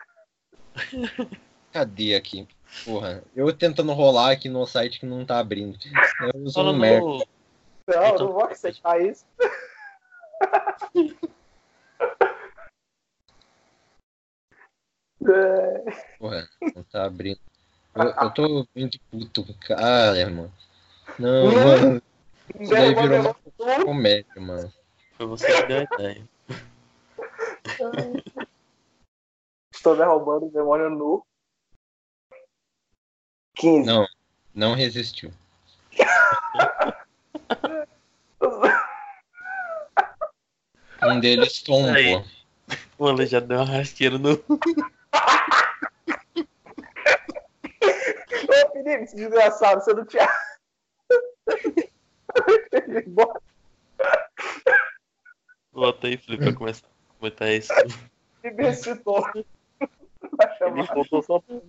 [1.72, 2.48] Cadê aqui?
[2.84, 5.78] Porra, eu tentando rolar aqui no site que não tá abrindo.
[6.34, 7.06] Eu uso Fala um merda.
[7.06, 7.18] no.
[7.88, 9.26] Não, Então- não vou aceitar isso.
[15.22, 17.40] É, Porra, não tá abrindo.
[17.96, 20.54] Eu, eu tô muito puto, cara, mano.
[21.18, 21.64] Não, Hum.
[21.64, 22.02] mano.
[22.60, 23.34] Isso daí virou uma
[23.84, 24.74] comédia, mano.
[25.18, 26.28] Foi você que deu a ideia.
[29.74, 31.26] Estou derrubando o demônio nu.
[33.56, 33.86] 15.
[33.86, 34.08] Não,
[34.54, 35.32] não resistiu.
[41.02, 41.92] Um deles tombou.
[41.92, 42.22] Aí.
[42.98, 44.34] O aleijado deu uma rasteira no.
[48.50, 50.26] Ô, Felipe, esse desgraçado, você não tinha.
[55.74, 57.74] Bota aí, Felipe, pra começar a comentar isso.
[59.36, 59.46] me.
[60.32, 61.62] Vai Ele voltou só pra?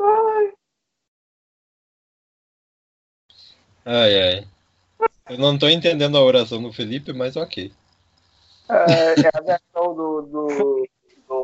[0.00, 0.52] Ai,
[3.84, 4.48] Ai, ai.
[5.28, 7.70] Eu não tô entendendo a oração do Felipe, mas ok.
[8.70, 10.88] é, é a versão do, do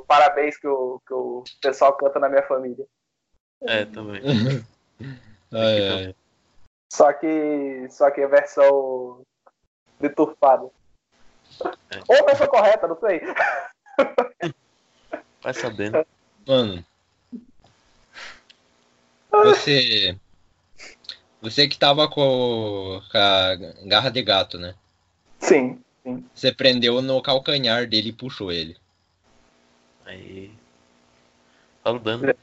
[0.08, 2.84] parabéns que o, que o pessoal canta na minha família.
[3.62, 4.22] É, também.
[5.50, 6.14] Ai, ai.
[6.92, 9.22] Só que, só que a versão
[9.98, 10.68] deturpada.
[11.90, 12.02] É.
[12.06, 13.22] Ou a versão correta, não sei.
[15.42, 16.06] Vai sabendo.
[16.46, 16.84] Mano.
[19.30, 20.18] Você.
[21.40, 23.54] Você que tava com, com a
[23.86, 24.74] garra de gato, né?
[25.38, 25.82] Sim.
[26.34, 28.76] Você prendeu no calcanhar dele e puxou ele.
[30.08, 30.50] Aí.
[31.84, 32.34] Fala o dano.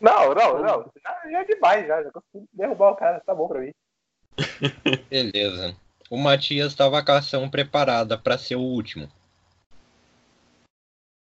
[0.00, 0.92] Não, não, não.
[1.02, 2.02] Já, é demais, já.
[2.02, 3.20] Já consegui derrubar o cara.
[3.20, 3.72] Tá bom pra mim.
[5.10, 5.76] Beleza.
[6.08, 9.08] O Matias tava com a ação preparada pra ser o último.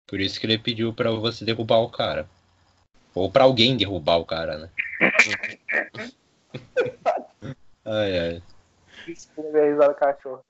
[0.06, 2.28] Por isso que ele pediu pra você derrubar o cara.
[3.14, 4.70] Ou pra alguém derrubar o cara, né?
[7.86, 8.42] Ai, ai.
[9.06, 10.42] Desculpa risada cachorro.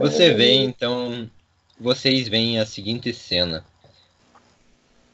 [0.00, 1.30] Você vê então.
[1.78, 3.64] Vocês veem a seguinte cena.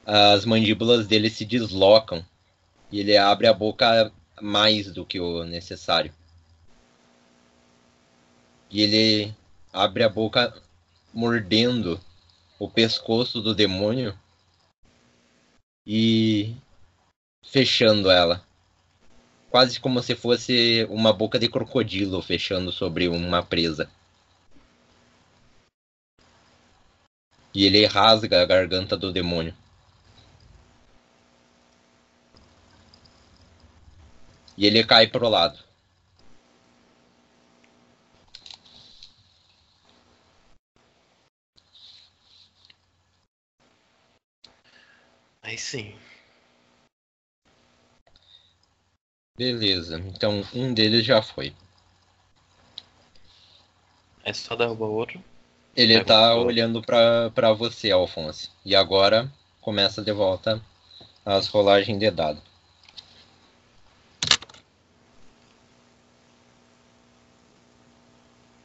[0.05, 2.25] As mandíbulas dele se deslocam.
[2.91, 6.13] E ele abre a boca mais do que o necessário.
[8.71, 9.35] E ele
[9.73, 10.55] abre a boca
[11.13, 12.01] mordendo
[12.59, 14.19] o pescoço do demônio
[15.87, 16.55] e
[17.43, 18.45] fechando ela.
[19.51, 23.89] Quase como se fosse uma boca de crocodilo fechando sobre uma presa.
[27.59, 29.53] E ele rasga a garganta do demônio.
[34.57, 35.59] E ele cai pro lado.
[45.43, 45.99] Aí sim.
[49.37, 51.53] Beleza, então um deles já foi.
[54.23, 55.38] É só derrubar o outro.
[55.79, 58.51] Ele Pega tá o- olhando pra, pra você, Alfonso.
[58.65, 60.61] E agora começa de volta
[61.25, 62.43] as rolagens de dado.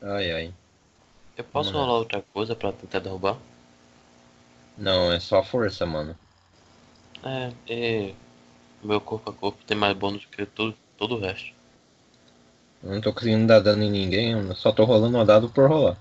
[0.01, 0.53] Ai, ai.
[1.38, 3.38] Eu posso rolar outra coisa pra tentar derrubar?
[4.75, 6.17] Não, é só força, mano.
[7.24, 8.16] É, e
[8.82, 11.53] meu corpo a corpo tem mais bônus que todo, todo o resto.
[12.82, 15.69] Eu não tô conseguindo dar dano em ninguém, eu só tô rolando o dado por
[15.69, 15.95] rolar.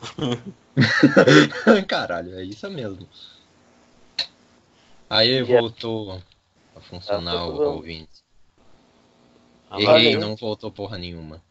[1.88, 3.08] Caralho, é isso mesmo.
[5.10, 6.22] Aí E a- voltou
[6.76, 8.22] a funcionar Ah, o tô- ouvinte.
[9.70, 11.42] Ah, Errei, não voltou porra nenhuma.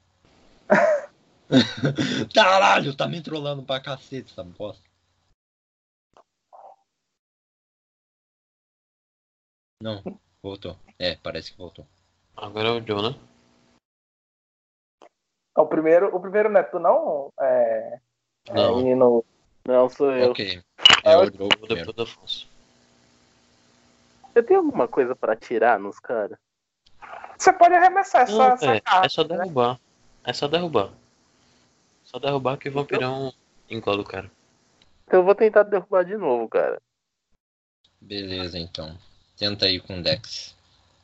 [2.34, 4.84] Caralho, tá me trollando pra cacete essa bosta.
[9.82, 10.01] Não,
[10.42, 10.76] voltou.
[10.98, 11.85] É, parece que voltou.
[12.35, 13.19] Agora é o Joe, né?
[15.56, 17.30] O primeiro, o primeiro não é tu, não?
[17.40, 18.00] É.
[18.48, 19.26] é Não, menino.
[19.66, 20.32] Não, sou eu.
[20.32, 20.61] Ok.
[21.03, 21.58] É o primeiro.
[21.67, 22.48] depois do Afonso.
[24.34, 26.38] Eu tenho alguma coisa pra atirar nos caras?
[27.38, 29.06] Você pode arremessar essa, Não, essa é, carta.
[29.06, 29.38] é só né?
[29.38, 29.80] derrubar.
[30.24, 30.90] É só derrubar.
[32.03, 33.34] Só derrubar que o vampirão
[33.69, 34.32] engola o cara.
[35.06, 36.82] Então eu vou tentar derrubar de novo, cara.
[38.00, 38.98] Beleza, então.
[39.38, 40.56] Tenta aí com o Dex.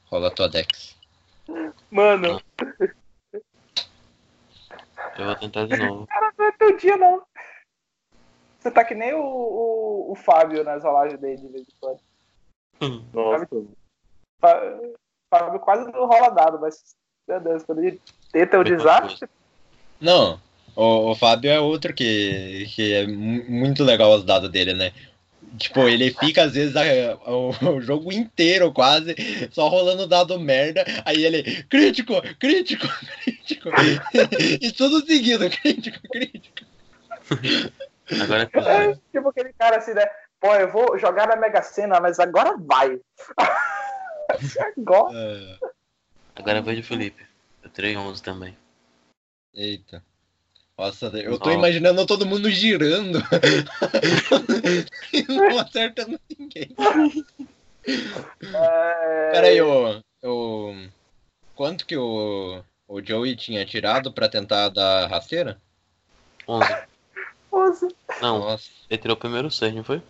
[0.05, 0.95] Rola a tua Dex.
[1.91, 2.41] Mano,
[5.17, 6.07] Eu vou tentar de novo.
[6.07, 7.25] Cara, não é teu dia, não.
[8.63, 11.99] Você tá que nem o, o, o Fábio nas rolagens dele de vez em quando.
[13.13, 13.47] nossa.
[14.39, 14.79] Fá-
[15.29, 16.95] Fábio quase não rola dado, mas,
[17.27, 17.99] meu Deus, quando ele
[18.31, 19.27] tenta o desastre,
[19.99, 20.39] Não,
[20.77, 24.93] o, o Fábio é outro que, que é mu- muito legal os dados dele, né?
[25.57, 29.13] Tipo, ele fica às vezes a- o, o jogo inteiro quase
[29.51, 30.85] só rolando dado merda.
[31.03, 32.87] Aí ele, crítico, crítico,
[33.25, 33.69] crítico.
[34.61, 36.65] e tudo seguido, crítico, crítico.
[38.21, 40.05] Agora é tipo aquele cara assim, né?
[40.39, 42.99] Pô, eu vou jogar na Mega Sena, mas agora vai.
[44.77, 45.17] agora.
[45.17, 45.57] É,
[46.35, 47.25] Agora vai de Felipe.
[47.63, 48.57] Eu tirei 11 também.
[49.53, 50.03] eita.
[50.77, 51.57] Nossa, eu tô Nossa.
[51.57, 53.19] imaginando todo mundo girando.
[55.13, 56.75] e não acertando ninguém.
[58.53, 59.31] É...
[59.31, 60.87] Peraí, o, o.
[61.55, 65.61] Quanto que o, o Joey tinha tirado pra tentar dar rasteira?
[66.47, 66.65] 11.
[67.53, 67.87] Nossa.
[68.19, 68.69] Não, Nossa.
[68.89, 70.01] ele tirou primeiro 6, não foi?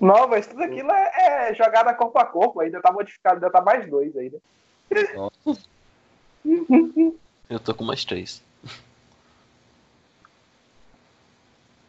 [0.00, 3.60] Não, mas tudo aquilo é, é jogada corpo a corpo, ainda tá modificado, ainda tá
[3.60, 4.38] mais dois ainda.
[7.48, 8.42] Eu tô com mais 3.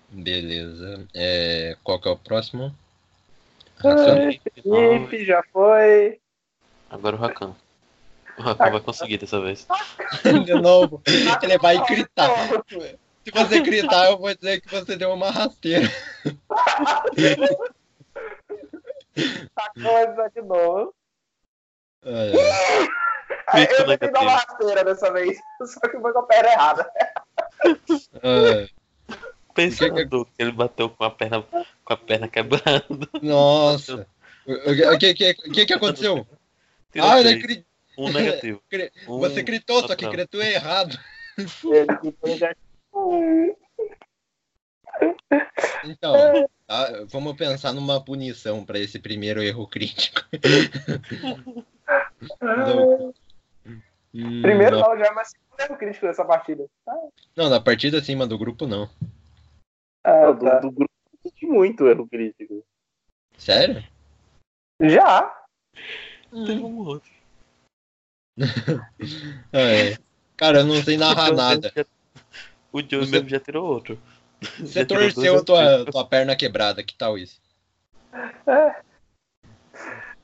[0.09, 1.07] Beleza.
[1.13, 2.75] É, qual que é o próximo?
[3.77, 4.31] Rakan?
[4.61, 6.19] Felipe, já foi.
[6.89, 7.55] Agora o Rakan.
[8.37, 9.67] O Rakan vai conseguir dessa vez.
[10.45, 11.01] De novo.
[11.41, 12.29] Ele vai gritar.
[13.25, 15.87] Se você gritar, eu vou dizer que você deu uma rasteira.
[19.55, 20.93] Tá coisa de novo.
[22.03, 22.31] É,
[23.47, 26.49] Aí Crítico eu tentei dar uma rasteira dessa vez, só que foi com a perna
[26.51, 26.91] errada.
[28.21, 28.67] é.
[29.53, 32.83] Pensando que ele bateu com a perna, com a perna quebrada.
[33.21, 34.05] Nossa.
[34.47, 36.23] O o que, que, que, que aconteceu?
[36.93, 37.41] Tirou Ah, ele três.
[37.41, 37.65] gri-
[37.97, 38.61] Um negativo.
[38.69, 40.99] Cri- Um Você gritou, só que gritou errado.
[41.35, 42.64] Ele ficou negativo.
[45.83, 50.21] Então, tá, vamos pensar numa punição pra esse primeiro erro crítico.
[52.41, 53.13] Não.
[54.13, 56.65] Hum, Primeiro não, já é mais segundo erro crítico dessa partida.
[57.35, 58.89] não, na partida acima do grupo não.
[60.03, 60.59] Ah, do, tá.
[60.59, 62.63] do grupo eu senti muito erro crítico.
[63.37, 63.83] Sério?
[64.81, 65.45] Já?
[66.31, 67.11] Teve um outro.
[69.53, 69.97] É.
[70.35, 71.71] Cara, eu não sei narrar O Joe nada.
[72.79, 73.97] O Você- mesmo já tirou outro.
[74.59, 77.41] Você Já torceu erros tua, tua perna quebrada, que tal isso?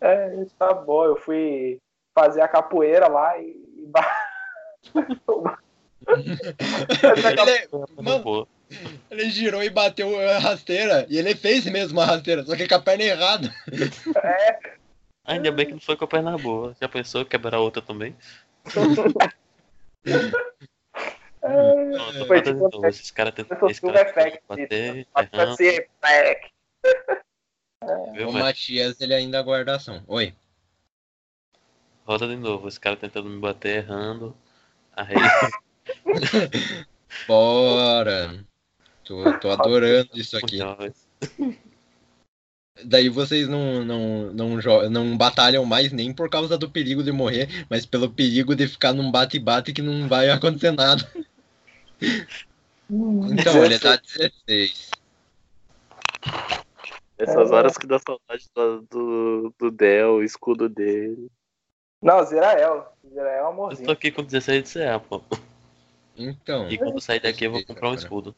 [0.01, 1.05] É, tá bom.
[1.05, 1.79] Eu fui
[2.13, 3.55] fazer a capoeira lá e.
[3.87, 4.27] ba-
[6.07, 7.67] Ele,
[8.01, 8.23] Mano.
[8.23, 8.47] Pô,
[9.09, 11.05] ele girou e bateu a rasteira.
[11.09, 13.53] E ele fez mesmo a rasteira, só que com a perna errada.
[15.23, 16.75] Ainda bem que não foi com a perna boa.
[16.81, 18.15] Já pensou quebrar outra também?
[21.41, 22.87] Pronto, Foi roda de tipo novo.
[22.87, 23.57] Esses caras tentam.
[23.57, 25.07] Foi Esse cara Effect, bater,
[28.13, 30.03] viu, O mas Matias, ele ainda guarda ação.
[30.07, 30.35] Oi.
[32.05, 32.67] roda de novo.
[32.67, 34.37] Esse cara tentando me bater, errando.
[34.95, 35.15] Aí,
[37.27, 38.45] Bora.
[39.03, 40.59] Tô, tô adorando isso aqui.
[42.83, 47.65] Daí vocês não, não, não, não batalham mais nem por causa do perigo de morrer,
[47.69, 51.05] mas pelo perigo de ficar num bate-bate que não vai acontecer nada.
[52.89, 54.91] Então, ele tá 16.
[57.17, 57.53] Essas É.
[57.53, 61.29] horas que dá saudade do, do, do Del, o escudo dele.
[62.01, 62.91] Não, Zirael.
[63.07, 63.85] Zirael é um Eu amorzinho.
[63.85, 65.21] tô aqui com 16 de CA, pô.
[66.17, 66.69] Então.
[66.69, 68.35] E quando sair daqui eu vou comprar um escudo.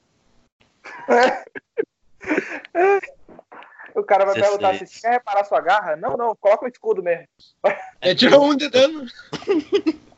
[3.95, 4.57] O cara vai 16.
[4.57, 5.95] perguntar assim: você quer reparar sua garra?
[5.95, 7.27] Não, não, coloca o escudo mesmo.
[8.01, 9.05] É tirou um de dano.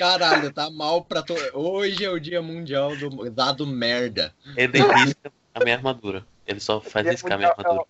[0.00, 1.34] Caralho, tá mal pra to...
[1.52, 4.34] Hoje é o dia mundial do dado merda.
[4.56, 6.24] Ele risca a minha armadura.
[6.46, 7.84] Ele só faz riscar a minha armadura.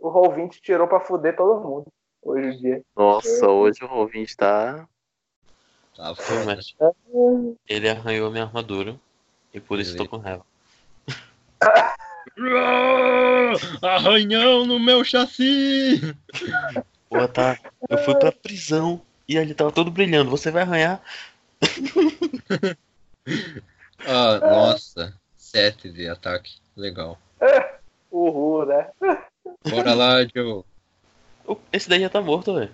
[0.00, 1.86] O Roll20 tirou pra fuder todo mundo.
[2.20, 2.82] Hoje em dia.
[2.96, 4.84] Nossa, hoje o ouvinte tá.
[5.96, 6.58] Tá foda.
[7.68, 8.98] Ele arranhou a minha armadura.
[9.54, 10.44] E por isso tô com raiva.
[13.80, 16.00] Arranhão no meu chassi!
[17.08, 17.56] Pô, tá.
[17.88, 20.30] Eu fui pra prisão e ele tava todo brilhando.
[20.30, 21.00] Você vai arranhar?
[24.04, 26.56] Ah, nossa, 7 de ataque.
[26.76, 27.16] Legal.
[28.10, 28.90] Uhul, né?
[29.68, 30.64] Bora lá, Joe.
[31.72, 32.72] Esse daí já tá morto, velho.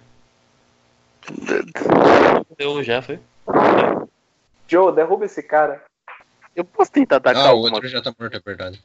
[2.57, 3.20] Deu um já, foi?
[4.67, 5.85] Joe, derruba esse cara.
[6.57, 8.83] Eu posso tentar atacar Ah, o outro já tá morto, é verdade.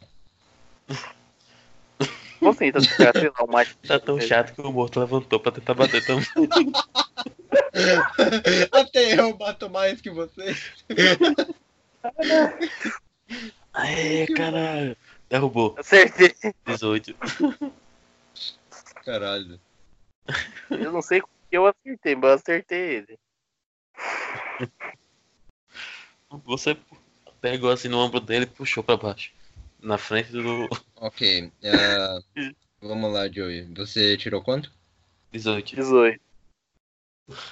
[2.51, 3.77] Tentar atacar, sei lá, um macho.
[3.88, 6.25] Tá tão chato que o morto levantou pra tentar bater também.
[8.72, 10.73] Até eu bato mais que vocês.
[13.73, 14.97] Aê, caralho.
[15.30, 15.75] Derrubou.
[15.77, 16.33] Acertei.
[16.65, 17.15] 18.
[19.03, 19.59] Caralho.
[20.69, 23.19] Eu não sei como que eu acertei, mas eu acertei ele.
[26.45, 26.77] Você
[27.41, 29.31] pegou assim no ombro dele e puxou pra baixo.
[29.83, 31.51] Na frente do Ok.
[31.65, 32.19] ah,
[32.81, 33.65] vamos lá, Joey.
[33.75, 34.71] Você tirou quanto?
[35.33, 35.75] 18.
[35.75, 36.21] 18.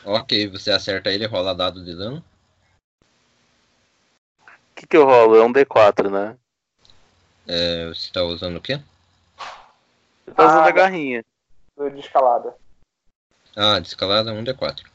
[0.05, 2.23] Ok, você acerta ele, rola dado de dano.
[4.47, 5.35] O que que eu rolo?
[5.35, 6.37] É um D4, né?
[7.47, 8.81] É, você tá usando o quê?
[10.25, 11.25] Você tá usando Ah, a garrinha.
[11.75, 12.55] Do de escalada.
[13.55, 14.90] Ah, de escalada 1d4.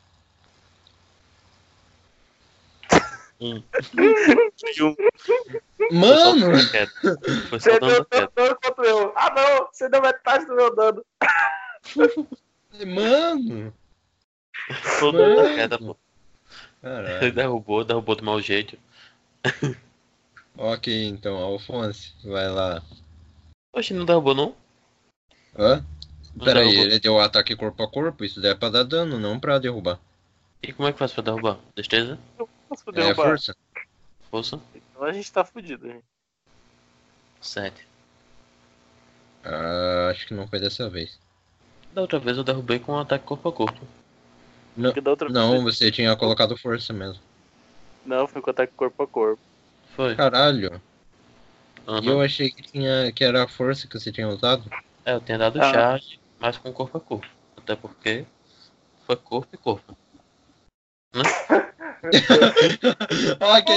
[3.41, 3.63] Um.
[4.77, 4.97] E um-
[5.93, 6.47] Mano!
[7.51, 8.27] Você dando deu queda.
[8.29, 9.13] tanto dano quanto eu.
[9.15, 9.69] Ah, não!
[9.73, 11.05] Você deu metade do meu dano.
[12.87, 13.75] Mano!
[14.99, 15.97] Foi dando queda, pô.
[16.83, 17.33] Ele Caralho.
[17.35, 18.79] derrubou, derrubou do mau jeito.
[20.57, 22.83] Ok, então, Alphonse, vai lá.
[23.73, 24.57] Oxe, não derrubou não?
[25.59, 25.85] Hã?
[26.35, 26.85] Não Pera aí, derrubou.
[26.87, 29.99] ele deu ataque corpo a corpo, isso daí é pra dar dano, não pra derrubar.
[30.63, 31.59] E como é que faz pra derrubar?
[31.75, 32.19] Destreza?
[32.69, 33.15] Posso É derrubar?
[33.15, 33.55] força?
[34.31, 34.61] Força?
[34.75, 36.05] Então a gente tá fudido, gente.
[37.41, 37.87] 7.
[39.45, 41.19] Ah, acho que não foi dessa vez.
[41.93, 43.87] Da outra vez eu derrubei com um ataque corpo a corpo.
[44.77, 47.23] Não, Porque da outra não vez- você tinha colocado força mesmo.
[48.05, 49.43] Não, foi com ataque corpo a corpo.
[49.95, 50.15] Foi.
[50.15, 50.81] Caralho,
[51.87, 52.03] Aham.
[52.03, 54.71] e eu achei que, tinha, que era a força que você tinha usado.
[55.05, 55.71] É, eu tinha dado Ah.
[55.73, 57.27] charge, mas com corpo a corpo.
[57.57, 58.27] Até porque
[59.07, 59.97] foi corpo e corpo.
[63.41, 63.75] ok,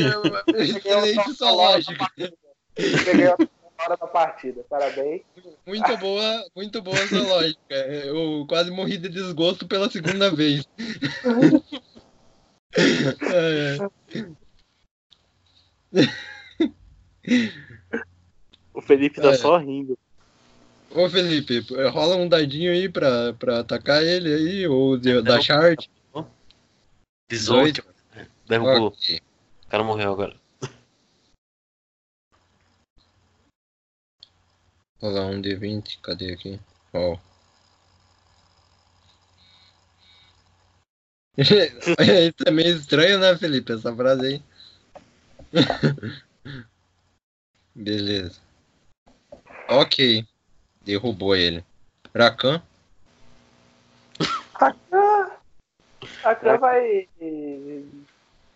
[0.00, 2.06] eu- excelente sua lógica.
[2.74, 3.36] Peguei a
[3.84, 4.64] hora da partida.
[4.68, 5.22] Parabéns.
[5.66, 7.74] Muito boa, muito boa sua lógica.
[7.74, 10.66] Eu quase morri de desgosto pela segunda vez.
[13.32, 13.78] É,
[18.74, 19.34] O Felipe tá É.
[19.34, 19.98] só rindo.
[20.90, 21.60] Ô Felipe,
[21.90, 25.86] rola um dadinho aí pra, pra atacar ele aí, ou de, da chart.
[27.28, 27.84] 18.
[28.48, 28.88] Derrubou.
[28.88, 29.20] Ok.
[29.66, 30.34] O cara morreu agora.
[35.00, 36.58] Rolar um D20, cadê aqui?
[36.92, 37.18] Ó.
[41.38, 41.54] Isso
[42.46, 43.72] é meio estranho, né, Felipe?
[43.72, 44.42] Essa frase aí.
[47.74, 48.40] Beleza.
[49.68, 50.26] Ok.
[50.82, 51.62] Derrubou ele.
[52.14, 52.62] Rakan?
[54.54, 55.07] Rakan
[56.58, 57.08] vai.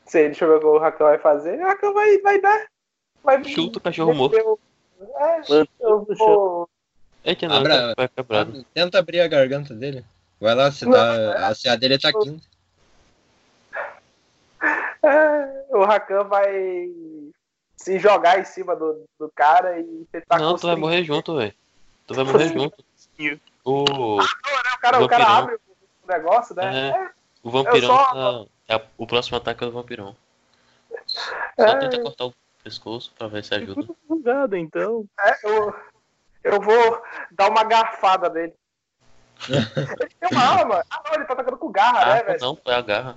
[0.06, 1.58] Sei, deixa eu ver o que o Rakan vai fazer.
[1.58, 2.66] O Rakan vai, vai dar.
[3.22, 4.36] Vai Chuta o cachorro morto.
[4.36, 4.58] Eu,
[5.16, 6.68] é, Mano, eu vou.
[7.24, 8.66] Eita, não, Abra- tá quebrado.
[8.74, 10.04] Tenta abrir a garganta dele.
[10.40, 11.48] Vai lá, você tá.
[11.48, 12.44] A CA dele tá quinta.
[15.02, 16.90] é, o Rakan vai
[17.76, 21.54] se jogar em cima do, do cara e tentar Não, tu vai morrer junto, velho.
[22.06, 22.84] Tu vai morrer junto.
[23.64, 26.90] O, O cara, o cara abre o negócio, né?
[26.90, 27.21] É.
[27.42, 28.50] o vampirão só- tá.
[28.68, 30.16] é o próximo ataque é do vampirão.
[31.06, 31.78] Só É.
[31.78, 33.86] tenta cortar o pescoço pra ver se ajuda.
[34.08, 35.04] Jogado, então.
[35.18, 35.74] É, eu,
[36.44, 38.54] eu vou dar uma garfada nele.
[39.48, 40.84] ele tem uma arma.
[40.90, 42.40] Ah, não, ele tá atacando com garra, né, Ah, velho?
[42.40, 43.16] não, foi a garra.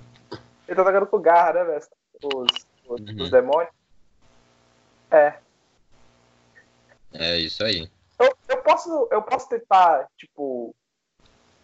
[0.66, 1.82] Ele tá atacando com garra, né, velho?
[2.24, 3.22] Os, os, Uhum.
[3.22, 3.70] os demônios.
[5.10, 5.34] É.
[7.12, 7.88] É isso aí.
[8.18, 10.74] Eu, eu, posso, eu posso tentar, tipo,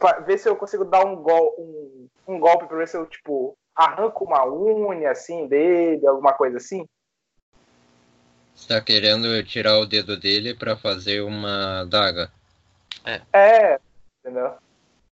[0.03, 3.07] pra ver se eu consigo dar um, gol, um, um golpe pra ver se eu,
[3.07, 6.85] tipo, arranco uma unha, assim, dele, alguma coisa assim.
[8.53, 12.33] Você tá querendo tirar o dedo dele pra fazer uma daga.
[13.33, 13.79] É,
[14.19, 14.55] entendeu?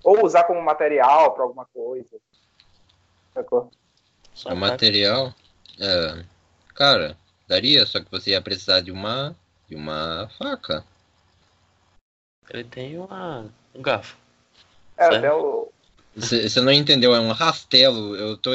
[0.03, 2.17] Ou usar como material pra alguma coisa.
[3.33, 3.71] Sacou?
[4.33, 4.71] Só O ataque.
[4.71, 5.33] material.
[5.79, 6.25] É,
[6.73, 7.15] cara,
[7.47, 9.35] daria, só que você ia precisar de uma.
[9.67, 10.83] de uma faca.
[12.49, 14.17] Ele tem uma, um garfo.
[14.99, 15.71] É, até o.
[16.15, 18.15] Você não entendeu, é um rastelo.
[18.15, 18.51] Eu tô.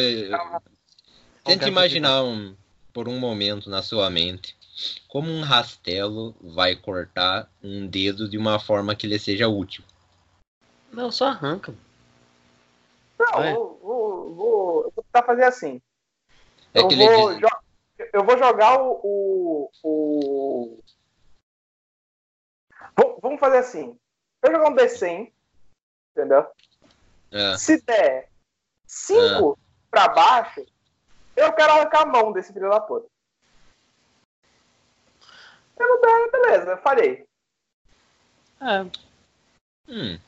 [1.44, 2.54] Tenta garfo imaginar um,
[2.92, 4.56] por um momento na sua mente
[5.08, 9.84] como um rastelo vai cortar um dedo de uma forma que ele seja útil.
[10.92, 11.74] Não, só arranca.
[13.18, 13.54] Não, Vai.
[13.54, 15.80] vou, vou, vou, eu vou tentar fazer assim.
[16.72, 19.00] É eu, vou diz- jo- eu vou jogar o.
[19.02, 20.78] o, o...
[22.96, 23.96] Vou- Vamos fazer assim.
[24.42, 25.32] Eu vou jogar um D100,
[26.16, 26.46] entendeu?
[27.30, 28.28] É, Se der
[28.86, 29.58] 5
[29.90, 30.64] pra baixo,
[31.36, 33.06] eu quero arrancar a mão desse filho da puta.
[35.76, 37.26] Se não der, beleza, eu falhei.
[38.60, 38.80] É,
[39.88, 40.18] hum,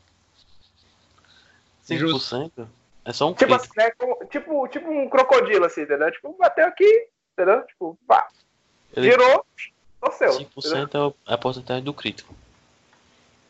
[1.85, 2.69] 5%
[3.05, 3.81] é só um Tipo crítico.
[3.81, 4.27] assim, né?
[4.29, 6.11] Tipo, tipo um crocodilo, assim, entendeu?
[6.11, 7.65] Tipo, bateu aqui, entendeu?
[7.67, 8.29] Tipo, pá,
[8.95, 9.47] Ele, girou,
[10.01, 10.33] tô seu.
[10.33, 10.51] entendeu?
[10.51, 12.35] 5% é é a porcentagem do crítico.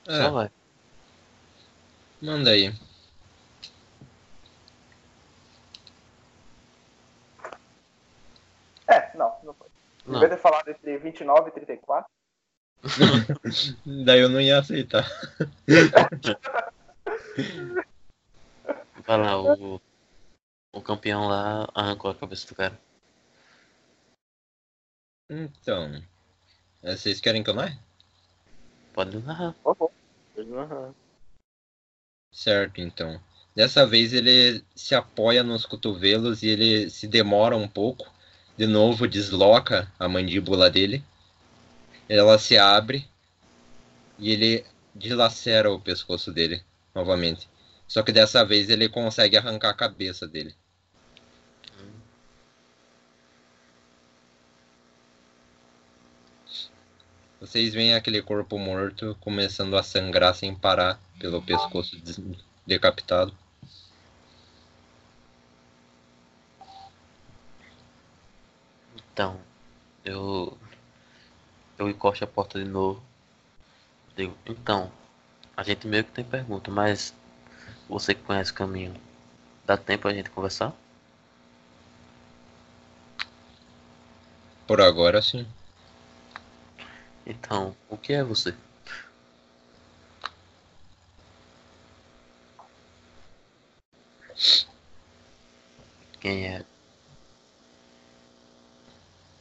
[0.05, 0.51] Só é, vai.
[2.27, 2.75] Manda aí.
[8.89, 9.69] É, não, não foi.
[10.05, 12.11] Não, Devia ter falado entre 29 e 34.
[14.05, 15.09] Daí eu não ia aceitar.
[19.07, 19.81] vai lá, o,
[20.73, 22.79] o campeão lá arrancou a cabeça do cara.
[25.31, 26.03] Então.
[26.83, 27.79] Vocês querem que eu narre?
[28.93, 29.55] Pode narrar.
[30.37, 30.95] Aham.
[32.37, 33.19] Certo, então.
[33.55, 38.13] Dessa vez ele se apoia nos cotovelos e ele se demora um pouco.
[38.59, 41.03] De novo, desloca a mandíbula dele.
[42.07, 43.09] Ela se abre
[44.19, 46.63] e ele dilacera o pescoço dele
[46.95, 47.49] novamente.
[47.89, 50.55] Só que dessa vez ele consegue arrancar a cabeça dele.
[57.47, 61.97] Vocês veem aquele corpo morto começando a sangrar sem parar pelo pescoço
[62.67, 63.33] decapitado.
[68.97, 69.41] Então,
[70.05, 70.59] eu.
[71.79, 73.01] Eu encosto a porta de novo.
[74.17, 74.91] Digo, então,
[75.57, 77.15] a gente meio que tem pergunta, mas
[77.89, 78.93] você que conhece o caminho,
[79.65, 80.75] dá tempo a gente conversar?
[84.67, 85.47] Por agora, sim.
[87.27, 88.55] Então, o que é você?
[96.21, 96.65] Quem é?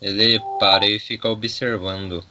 [0.01, 2.25] Ele para e fica observando